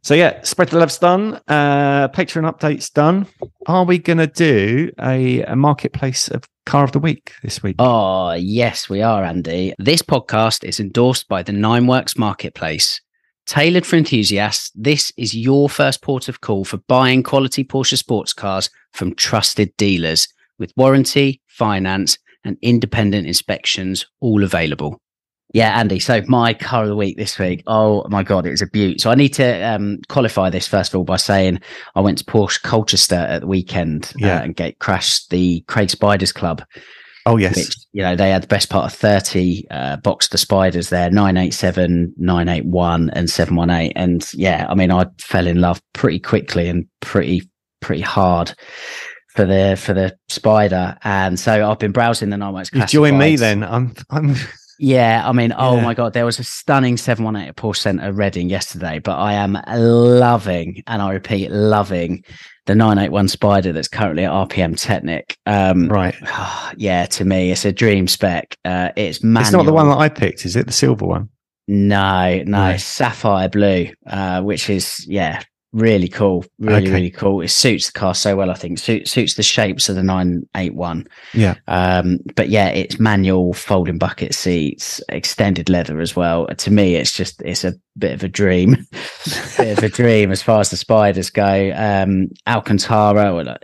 So 0.01 0.14
yeah, 0.14 0.41
spread 0.43 0.69
the 0.69 0.77
love's 0.80 0.97
done. 0.97 1.41
Uh, 1.47 2.07
Patreon 2.10 2.49
updates 2.49 2.91
done. 2.91 3.27
Are 3.68 3.84
we 3.84 3.99
to 3.99 4.27
do 4.27 4.91
a, 4.99 5.41
a 5.43 5.56
marketplace 5.57 6.30
of 6.30 6.45
car 6.65 6.85
of 6.85 6.93
the 6.93 6.99
week 6.99 7.34
this 7.43 7.61
week? 7.61 7.76
Oh, 7.80 8.31
yes, 8.31 8.89
we 8.89 9.01
are, 9.01 9.26
Andy. 9.26 9.73
This 9.77 10.01
podcast 10.01 10.64
is 10.64 10.80
endorsed 10.80 11.27
by 11.27 11.43
the 11.43 11.51
Nineworks 11.51 12.18
Marketplace. 12.18 13.01
Tailored 13.45 13.85
for 13.85 13.97
enthusiasts, 13.97 14.72
this 14.76 15.11
is 15.18 15.35
your 15.35 15.68
first 15.69 16.01
port 16.01 16.30
of 16.30 16.39
call 16.39 16.64
for 16.64 16.77
buying 16.88 17.22
quality 17.23 17.64
Porsche 17.65 17.97
sports 17.97 18.31
cars 18.31 18.69
from 18.93 19.15
trusted 19.15 19.76
dealers 19.76 20.27
with 20.60 20.72
warranty, 20.77 21.41
finance, 21.47 22.18
and 22.43 22.57
independent 22.61 23.27
inspections 23.27 24.05
all 24.19 24.43
available. 24.43 24.99
Yeah, 25.51 25.79
Andy. 25.79 25.99
So 25.99 26.21
my 26.27 26.53
car 26.53 26.83
of 26.83 26.89
the 26.89 26.95
week 26.95 27.17
this 27.17 27.39
week. 27.39 27.63
Oh 27.65 28.07
my 28.09 28.21
god, 28.21 28.45
it 28.45 28.51
was 28.51 28.61
a 28.61 28.67
beaut. 28.67 29.01
So 29.01 29.09
I 29.09 29.15
need 29.15 29.33
to 29.35 29.61
um, 29.63 29.97
qualify 30.07 30.49
this 30.51 30.67
first 30.67 30.93
of 30.93 30.97
all 30.99 31.03
by 31.03 31.17
saying 31.17 31.59
I 31.95 32.01
went 32.01 32.19
to 32.19 32.23
Porsche 32.23 32.61
Colchester 32.61 33.15
at 33.15 33.41
the 33.41 33.47
weekend 33.47 34.13
Yeah. 34.15 34.37
uh, 34.39 34.43
and 34.43 34.55
get 34.55 34.77
crashed 34.79 35.31
the 35.31 35.61
Craig 35.61 35.89
Spiders 35.89 36.31
Club 36.31 36.63
oh 37.25 37.37
yes. 37.37 37.55
which 37.55 37.75
you 37.91 38.01
know 38.01 38.15
they 38.15 38.29
had 38.29 38.43
the 38.43 38.47
best 38.47 38.69
part 38.69 38.85
of 38.85 38.97
30 38.97 39.67
uh 39.69 39.97
Boxster 39.97 40.37
spiders 40.39 40.89
there 40.89 41.09
987 41.11 42.13
981 42.17 43.09
and 43.11 43.29
718 43.29 43.91
and 43.95 44.33
yeah 44.33 44.65
i 44.69 44.73
mean 44.73 44.89
i 44.89 45.05
fell 45.19 45.45
in 45.45 45.59
love 45.59 45.81
pretty 45.93 46.17
quickly 46.19 46.69
and 46.69 46.87
pretty 47.01 47.47
pretty 47.81 48.01
hard 48.01 48.53
for 49.35 49.45
the 49.45 49.77
for 49.80 49.93
the 49.93 50.18
spider 50.27 50.97
and 51.03 51.39
so 51.39 51.69
i've 51.69 51.80
been 51.80 51.91
browsing 51.91 52.30
the 52.30 52.38
Nineworks 52.38 52.73
You 52.73 52.85
join 52.88 53.18
me 53.18 53.35
then. 53.35 53.64
I'm. 53.64 53.93
I'm. 54.10 54.35
yeah 54.81 55.27
i 55.27 55.31
mean 55.34 55.53
oh 55.57 55.76
Yeah. 55.76 55.84
my 55.84 55.93
god 55.93 56.14
there 56.14 56.23
was 56.26 56.39
a 56.39 56.43
stunning 56.43 56.95
718 56.95 57.49
at 57.49 57.56
porsche 57.57 57.77
center 57.80 58.14
reading 58.14 58.49
yesterday 58.49 58.97
but 58.99 59.18
i 59.18 59.34
am 59.34 59.57
loving 59.68 60.81
and 60.88 61.01
i 61.01 61.11
repeat 61.11 61.51
loving 61.51 62.23
the 62.65 62.76
981 62.76 63.27
spider 63.27 63.73
that's 63.73 63.89
currently 63.89 64.23
at 64.23 64.31
rpm 64.31 64.80
technic 64.80 65.35
um 65.45 65.89
Right. 65.89 66.15
yeah, 66.77 67.06
to 67.07 67.26
me, 67.26 67.51
it's 67.51 67.65
a 67.65 67.72
dream 67.72 68.07
spec. 68.07 68.56
Uh, 68.64 68.89
it's 68.95 69.23
manual. 69.23 69.41
It's 69.41 69.51
not 69.51 69.65
the 69.65 69.73
one 69.73 69.89
that 69.89 69.97
I 69.97 70.07
picked, 70.07 70.45
is 70.45 70.56
it? 70.56 70.68
The 70.68 70.72
silver 70.72 71.06
one. 71.06 71.30
No, 71.68 72.43
no, 72.45 72.72
No. 72.72 72.77
sapphire 72.77 73.49
blue, 73.49 73.89
uh, 74.07 74.41
which 74.43 74.69
is 74.69 75.03
yeah, 75.07 75.41
really 75.71 76.07
cool, 76.07 76.45
really 76.59 76.83
Okay. 76.83 76.91
really 76.91 77.09
cool. 77.11 77.41
It 77.41 77.49
suits 77.49 77.87
the 77.91 77.99
car 77.99 78.15
so 78.15 78.35
well. 78.35 78.49
I 78.49 78.55
think 78.55 78.79
Suit, 78.79 79.07
suits 79.07 79.35
the 79.35 79.43
shapes 79.43 79.87
of 79.89 79.95
the 79.95 80.03
nine 80.03 80.47
eight 80.55 80.73
one. 80.73 81.07
Yeah. 81.33 81.55
Um, 81.67 82.19
but 82.35 82.49
yeah, 82.49 82.69
it's 82.69 82.99
manual 82.99 83.53
folding 83.53 83.97
bucket 83.97 84.33
seats, 84.33 85.01
extended 85.09 85.69
leather 85.69 85.99
as 85.99 86.15
well. 86.15 86.47
To 86.47 86.71
me, 86.71 86.95
it's 86.95 87.11
just 87.11 87.41
it's 87.43 87.63
a 87.63 87.73
bit 87.97 88.13
of 88.13 88.23
a 88.23 88.27
dream, 88.29 88.77
bit 89.57 89.77
of 89.77 89.83
a 89.83 89.89
dream 89.89 90.31
as 90.31 90.41
far 90.41 90.59
as 90.59 90.69
the 90.69 90.77
spiders 90.77 91.29
go. 91.29 91.71
Um, 91.75 92.29
Alcantara, 92.47 93.35
uh, 93.35 93.57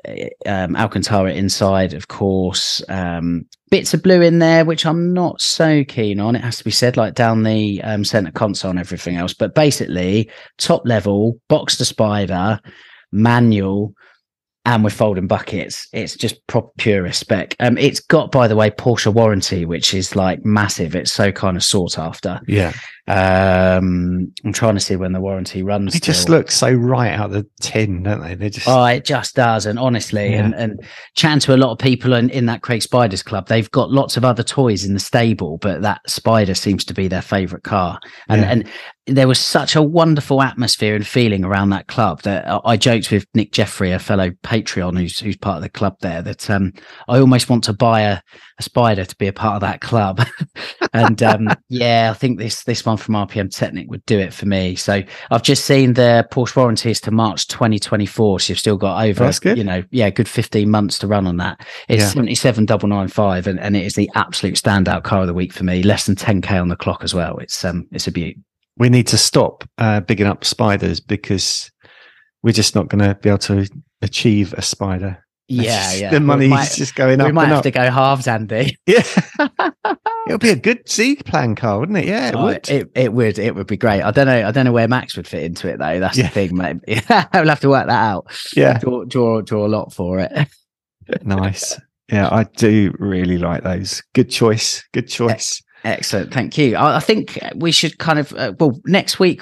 um, 0.45 0.75
Alcantara 0.75 1.31
inside, 1.33 1.93
of 1.93 2.07
course. 2.07 2.83
Um, 2.89 3.45
bits 3.71 3.93
of 3.93 4.03
blue 4.03 4.21
in 4.21 4.39
there, 4.39 4.65
which 4.65 4.85
I'm 4.85 5.13
not 5.13 5.41
so 5.41 5.83
keen 5.83 6.19
on. 6.19 6.35
It 6.35 6.43
has 6.43 6.57
to 6.57 6.63
be 6.63 6.71
said, 6.71 6.97
like 6.97 7.15
down 7.15 7.43
the 7.43 7.81
um, 7.83 8.03
center 8.05 8.31
console 8.31 8.71
and 8.71 8.79
everything 8.79 9.17
else. 9.17 9.33
But 9.33 9.55
basically, 9.55 10.29
top 10.57 10.83
level, 10.85 11.39
Boxster 11.49 11.85
spider, 11.85 12.59
manual, 13.11 13.93
and 14.65 14.83
with 14.83 14.93
folding 14.93 15.27
buckets. 15.27 15.87
It's 15.93 16.15
just 16.15 16.45
proper 16.47 16.71
purist 16.77 17.19
spec. 17.19 17.55
Um, 17.59 17.77
it's 17.77 17.99
got, 17.99 18.31
by 18.31 18.47
the 18.47 18.55
way, 18.55 18.71
Porsche 18.71 19.13
warranty, 19.13 19.65
which 19.65 19.93
is 19.93 20.15
like 20.15 20.43
massive. 20.43 20.95
It's 20.95 21.13
so 21.13 21.31
kind 21.31 21.55
of 21.55 21.63
sought 21.63 21.99
after. 21.99 22.39
Yeah. 22.47 22.73
Um, 23.07 24.33
I'm 24.43 24.53
trying 24.53 24.73
to 24.75 24.79
see 24.79 24.95
when 24.95 25.11
the 25.13 25.21
warranty 25.21 25.61
runs. 25.63 25.93
They 25.93 25.99
just 25.99 26.27
till. 26.27 26.37
look 26.37 26.51
so 26.51 26.71
right 26.71 27.11
out 27.11 27.27
of 27.27 27.31
the 27.33 27.45
tin, 27.61 28.03
don't 28.03 28.21
they? 28.21 28.35
They 28.35 28.49
just. 28.49 28.67
Oh, 28.67 28.83
it 28.85 29.05
just 29.05 29.35
does. 29.35 29.65
And 29.65 29.77
honestly, 29.77 30.31
Yeah. 30.31 30.45
and, 30.45 30.55
and 30.55 30.79
chatting 31.15 31.39
to 31.41 31.55
a 31.55 31.57
lot 31.57 31.71
of 31.71 31.77
people 31.77 32.13
in, 32.13 32.29
in 32.29 32.45
that 32.47 32.61
Craig 32.61 32.81
Spiders 32.81 33.23
Club, 33.23 33.47
they've 33.47 33.69
got 33.71 33.91
lots 33.91 34.17
of 34.17 34.25
other 34.25 34.43
toys 34.43 34.85
in 34.85 34.93
the 34.93 34.99
stable, 34.99 35.57
but 35.61 35.81
that 35.81 36.01
Spider 36.09 36.55
seems 36.55 36.83
to 36.85 36.93
be 36.93 37.07
their 37.07 37.21
favorite 37.21 37.63
car. 37.63 37.99
And, 38.27 38.41
Yeah. 38.41 38.49
and 38.51 38.69
there 39.07 39.27
was 39.27 39.39
such 39.39 39.75
a 39.75 39.83
wonderful 39.83 40.41
atmosphere 40.41 40.95
and 40.95 41.05
feeling 41.05 41.45
around 41.45 41.69
that 41.69 41.87
club 41.87 42.23
that 42.23 42.47
I- 42.49 42.59
I 42.65 42.77
joked 42.77 43.11
with 43.11 43.25
Nick 43.35 43.51
Jeffrey, 43.51 43.91
a 43.91 43.99
fellow 43.99 44.31
Patreon 44.43 44.97
who's, 44.97 45.19
who's 45.19 45.37
part 45.37 45.57
of 45.57 45.61
the 45.63 45.69
club 45.69 45.93
there, 46.01 46.23
that 46.23 46.49
um, 46.49 46.73
I 47.07 47.19
almost 47.19 47.47
want 47.49 47.63
to 47.65 47.73
buy 47.73 48.01
a, 48.01 48.19
a 48.57 48.63
Spider 48.63 49.05
to 49.05 49.15
be 49.17 49.27
a 49.27 49.33
part 49.33 49.55
of 49.55 49.61
that 49.61 49.81
club. 49.81 50.25
and 50.93 51.21
um, 51.21 51.49
yeah, 51.69 52.09
I 52.09 52.13
think 52.17 52.39
this 52.39 52.63
this 52.63 52.83
one 52.85 52.94
from 52.97 53.15
RPM 53.15 53.53
Technic 53.55 53.89
would 53.89 54.05
do 54.05 54.19
it 54.19 54.33
for 54.33 54.45
me. 54.45 54.75
So 54.75 55.01
I've 55.31 55.43
just 55.43 55.65
seen 55.65 55.93
the 55.93 56.27
Porsche 56.31 56.55
warranty 56.55 56.91
is 56.91 56.99
to 57.01 57.11
March 57.11 57.47
2024. 57.47 58.39
So 58.39 58.51
you've 58.51 58.59
still 58.59 58.77
got 58.77 59.03
over, 59.05 59.23
That's 59.25 59.39
good. 59.39 59.57
you 59.57 59.63
know, 59.63 59.83
yeah, 59.91 60.09
good 60.09 60.27
15 60.27 60.69
months 60.69 60.97
to 60.99 61.07
run 61.07 61.27
on 61.27 61.37
that. 61.37 61.59
It's 61.87 62.01
Yeah. 62.03 62.09
77995 62.09 63.47
and, 63.47 63.59
and 63.59 63.75
it 63.75 63.85
is 63.85 63.95
the 63.95 64.09
absolute 64.15 64.55
standout 64.55 65.03
car 65.03 65.21
of 65.21 65.27
the 65.27 65.33
week 65.33 65.53
for 65.53 65.63
me. 65.63 65.83
Less 65.83 66.05
than 66.05 66.15
10k 66.15 66.61
on 66.61 66.69
the 66.69 66.75
clock 66.75 67.03
as 67.03 67.13
well. 67.13 67.37
It's 67.39 67.63
um 67.65 67.87
it's 67.91 68.07
a 68.07 68.11
beaut. 68.11 68.35
we 68.77 68.89
need 68.89 69.07
to 69.07 69.17
stop 69.17 69.63
uh, 69.77 70.01
bigging 70.01 70.27
up 70.27 70.43
spiders 70.43 70.99
because 70.99 71.71
we're 72.43 72.51
just 72.51 72.75
not 72.75 72.89
going 72.89 73.03
to 73.03 73.15
be 73.15 73.29
able 73.29 73.37
to 73.39 73.67
achieve 74.01 74.53
a 74.53 74.61
spider. 74.61 75.24
Yeah, 75.47 75.93
yeah. 75.93 76.09
The 76.11 76.19
money's 76.19 76.49
might- 76.49 76.71
just 76.71 76.95
going 76.95 77.21
up 77.21 77.27
we 77.27 77.31
might 77.33 77.47
have 77.49 77.57
up. 77.57 77.63
to 77.63 77.71
go 77.71 77.89
halves, 77.91 78.27
Andy. 78.27 78.77
Yeah. 78.87 79.03
It'll 80.27 80.39
be 80.39 80.49
a 80.49 80.55
good 80.55 80.89
seed 80.89 81.23
plan 81.25 81.53
car, 81.55 81.79
wouldn't 81.79 81.99
it? 81.99 82.05
Yeah, 82.05 82.29
it 82.29 82.35
Oh, 82.35 82.45
would. 82.45 82.67
It, 82.67 82.89
it 82.95 83.13
would 83.13 83.37
it 83.37 83.53
would 83.53 83.67
be 83.67 83.77
great. 83.77 84.01
I 84.01 84.09
don't 84.09 84.25
know 84.25 84.47
I 84.47 84.49
don't 84.51 84.65
know 84.65 84.71
where 84.71 84.87
Max 84.87 85.15
would 85.17 85.27
fit 85.27 85.43
into 85.43 85.67
it 85.69 85.77
though. 85.77 85.99
That's 85.99 86.17
Yeah. 86.17 86.23
the 86.23 86.29
thing, 86.29 86.55
mate. 86.57 86.77
we'll 87.33 87.47
have 87.47 87.59
to 87.59 87.69
work 87.69 87.85
that 87.85 87.91
out. 87.91 88.25
yeah. 88.55 88.79
Draw 88.79 89.05
draw 89.05 89.41
draw 89.41 89.67
a 89.67 89.69
lot 89.69 89.93
for 89.93 90.19
it. 90.19 90.31
nice. 91.23 91.79
Yeah, 92.11 92.29
I 92.31 92.43
do 92.43 92.95
really 92.99 93.37
like 93.37 93.63
those. 93.63 94.01
Good 94.13 94.29
choice. 94.31 94.83
Good 94.93 95.07
choice. 95.07 95.61
Excellent, 95.83 96.33
thank 96.33 96.57
you. 96.57 96.75
I, 96.75 96.95
I 96.97 96.99
think 96.99 97.37
we 97.55 97.71
should 97.71 97.99
kind 97.99 98.17
of 98.17 98.33
uh, 98.33 98.53
well 98.59 98.79
next 98.85 99.19
week. 99.19 99.41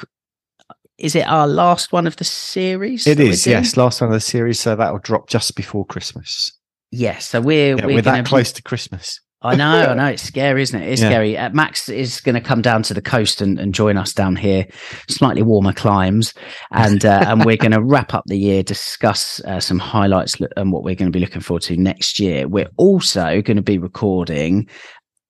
Is 1.03 1.15
it 1.15 1.27
our 1.27 1.47
last 1.47 1.91
one 1.91 2.07
of 2.07 2.15
the 2.15 2.23
series? 2.23 3.05
It 3.05 3.19
is, 3.19 3.45
yes. 3.45 3.75
Last 3.75 3.99
one 3.99 4.09
of 4.09 4.13
the 4.13 4.21
series, 4.21 4.57
so 4.57 4.73
that'll 4.73 4.99
drop 4.99 5.27
just 5.27 5.53
before 5.53 5.85
Christmas. 5.85 6.49
Yes. 6.91 7.27
So 7.27 7.41
we're 7.41 7.75
Yeah, 7.75 7.85
we're, 7.85 7.95
we're 7.95 8.01
that 8.03 8.25
close 8.25 8.53
to 8.53 8.61
Christmas. 8.63 9.19
I 9.41 9.57
know, 9.57 9.87
I 9.89 9.93
know. 9.95 10.05
It's 10.05 10.23
scary, 10.23 10.61
isn't 10.61 10.81
it? 10.81 10.87
It's 10.87 11.01
Yeah. 11.01 11.09
scary. 11.09 11.37
Uh, 11.37 11.49
Max 11.49 11.89
is 11.89 12.21
going 12.21 12.35
to 12.35 12.41
come 12.41 12.61
down 12.61 12.83
to 12.83 12.93
the 12.93 13.01
coast 13.01 13.41
and, 13.41 13.59
and 13.59 13.73
join 13.73 13.97
us 13.97 14.13
down 14.13 14.37
here, 14.37 14.65
slightly 15.09 15.41
warmer 15.41 15.73
climes, 15.73 16.33
and 16.71 17.03
uh, 17.03 17.25
and 17.27 17.43
we're 17.43 17.57
going 17.57 17.71
to 17.77 17.83
wrap 17.83 18.13
up 18.13 18.23
the 18.27 18.37
year, 18.37 18.63
discuss 18.63 19.41
uh, 19.41 19.59
some 19.59 19.79
highlights 19.79 20.37
and 20.55 20.71
what 20.71 20.85
we're 20.85 20.95
going 20.95 21.11
to 21.11 21.15
be 21.15 21.19
looking 21.19 21.41
forward 21.41 21.63
to 21.63 21.75
next 21.75 22.17
year. 22.17 22.47
We're 22.47 22.69
also 22.77 23.41
going 23.41 23.57
to 23.57 23.61
be 23.61 23.77
recording 23.77 24.69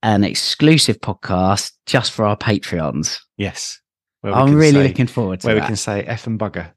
an 0.03 0.23
exclusive 0.23 0.99
podcast 0.99 1.71
just 1.87 2.11
for 2.11 2.25
our 2.25 2.37
Patreons. 2.37 3.17
Yes. 3.37 3.79
I'm 4.23 4.55
really 4.55 4.71
say- 4.71 4.87
looking 4.87 5.07
forward 5.07 5.41
to 5.41 5.47
where 5.47 5.55
we 5.55 5.61
can 5.61 5.75
say 5.75 6.03
F 6.03 6.27
and 6.27 6.39
bugger. 6.39 6.71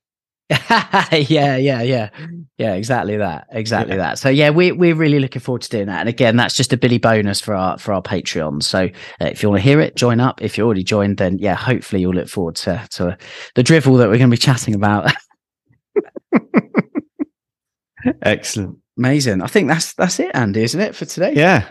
yeah, 0.49 1.57
yeah, 1.57 1.83
yeah, 1.83 2.11
yeah. 2.57 2.75
Exactly 2.75 3.17
that. 3.17 3.49
Exactly 3.51 3.97
Yeah. 3.97 4.03
that. 4.03 4.19
So 4.21 4.29
yeah, 4.29 4.51
we 4.51 4.71
we're 4.71 4.95
really 4.95 5.19
looking 5.19 5.41
forward 5.41 5.63
to 5.63 5.69
doing 5.69 5.87
that. 5.87 5.99
And 6.01 6.09
again, 6.09 6.37
that's 6.37 6.55
just 6.55 6.73
a 6.73 6.77
Billy 6.77 6.99
bonus 6.99 7.41
for 7.41 7.53
our 7.55 7.77
for 7.79 7.93
our 7.93 8.01
Patreon. 8.01 8.63
So 8.63 8.85
uh, 8.85 8.89
if 9.25 9.43
you 9.43 9.51
want 9.51 9.61
to 9.61 9.69
hear 9.69 9.81
it, 9.81 9.97
join 9.97 10.21
up. 10.21 10.41
If 10.41 10.57
you're 10.57 10.65
already 10.67 10.85
joined, 10.85 11.17
then 11.17 11.39
yeah, 11.39 11.57
hopefully 11.57 12.01
you'll 12.01 12.15
look 12.15 12.29
forward 12.29 12.55
to 12.57 12.87
to 12.93 13.19
the 13.57 13.65
drivel 13.65 13.97
that 13.97 14.07
we're 14.09 14.19
going 14.19 14.31
to 14.31 14.35
be 14.35 14.37
chatting 14.37 14.77
about. 14.77 15.13
Excellent. 18.23 18.79
Amazing. 18.99 19.43
I 19.43 19.47
think 19.47 19.69
that's 19.69 19.95
that's 19.95 20.21
it, 20.21 20.31
Andy, 20.35 20.63
isn't 20.63 20.81
it 20.81 20.95
for 20.95 21.05
today? 21.07 21.33
Yeah. 21.35 21.67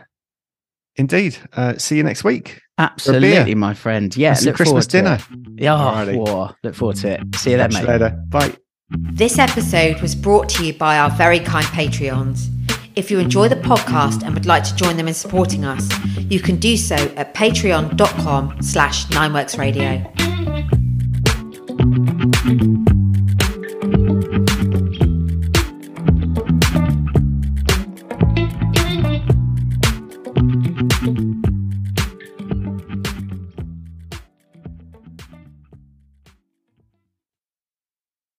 Indeed. 0.98 1.38
Uh, 1.54 1.78
see 1.78 1.98
you 1.98 2.04
next 2.04 2.24
week. 2.24 2.62
absolutely, 2.78 3.56
my 3.56 3.74
friend. 3.74 4.16
Yeah, 4.16 4.36
look 4.44 4.56
Christmas 4.56 4.88
dinner. 4.88 5.20
Yeah, 5.56 5.72
Alrighty. 5.72 6.18
whoa, 6.18 6.52
look 6.64 6.76
forward 6.76 6.98
to 6.98 7.10
it. 7.20 7.36
See 7.36 7.52
you 7.52 7.58
then, 7.58 7.72
Catch 7.72 7.82
you 7.82 7.88
mate. 7.88 7.94
later. 8.02 8.24
Bye. 8.30 8.56
This 8.90 9.40
episode 9.40 10.00
was 10.02 10.16
brought 10.16 10.48
to 10.50 10.66
you 10.66 10.74
by 10.74 10.98
our 10.98 11.10
very 11.10 11.40
kind 11.40 11.66
Patreons. 11.68 12.48
If 12.96 13.12
you 13.12 13.20
enjoy 13.20 13.50
the 13.50 13.56
podcast 13.58 14.24
and 14.24 14.34
would 14.36 14.46
like 14.46 14.64
to 14.66 14.76
join 14.76 14.96
them 14.96 15.08
in 15.10 15.14
supporting 15.14 15.66
us, 15.66 15.90
you 16.30 16.40
can 16.40 16.56
do 16.58 16.78
so 16.78 16.96
at 17.18 17.34
patreon.com 17.34 18.62
slash 18.62 19.06
nineworksradio. 19.08 20.12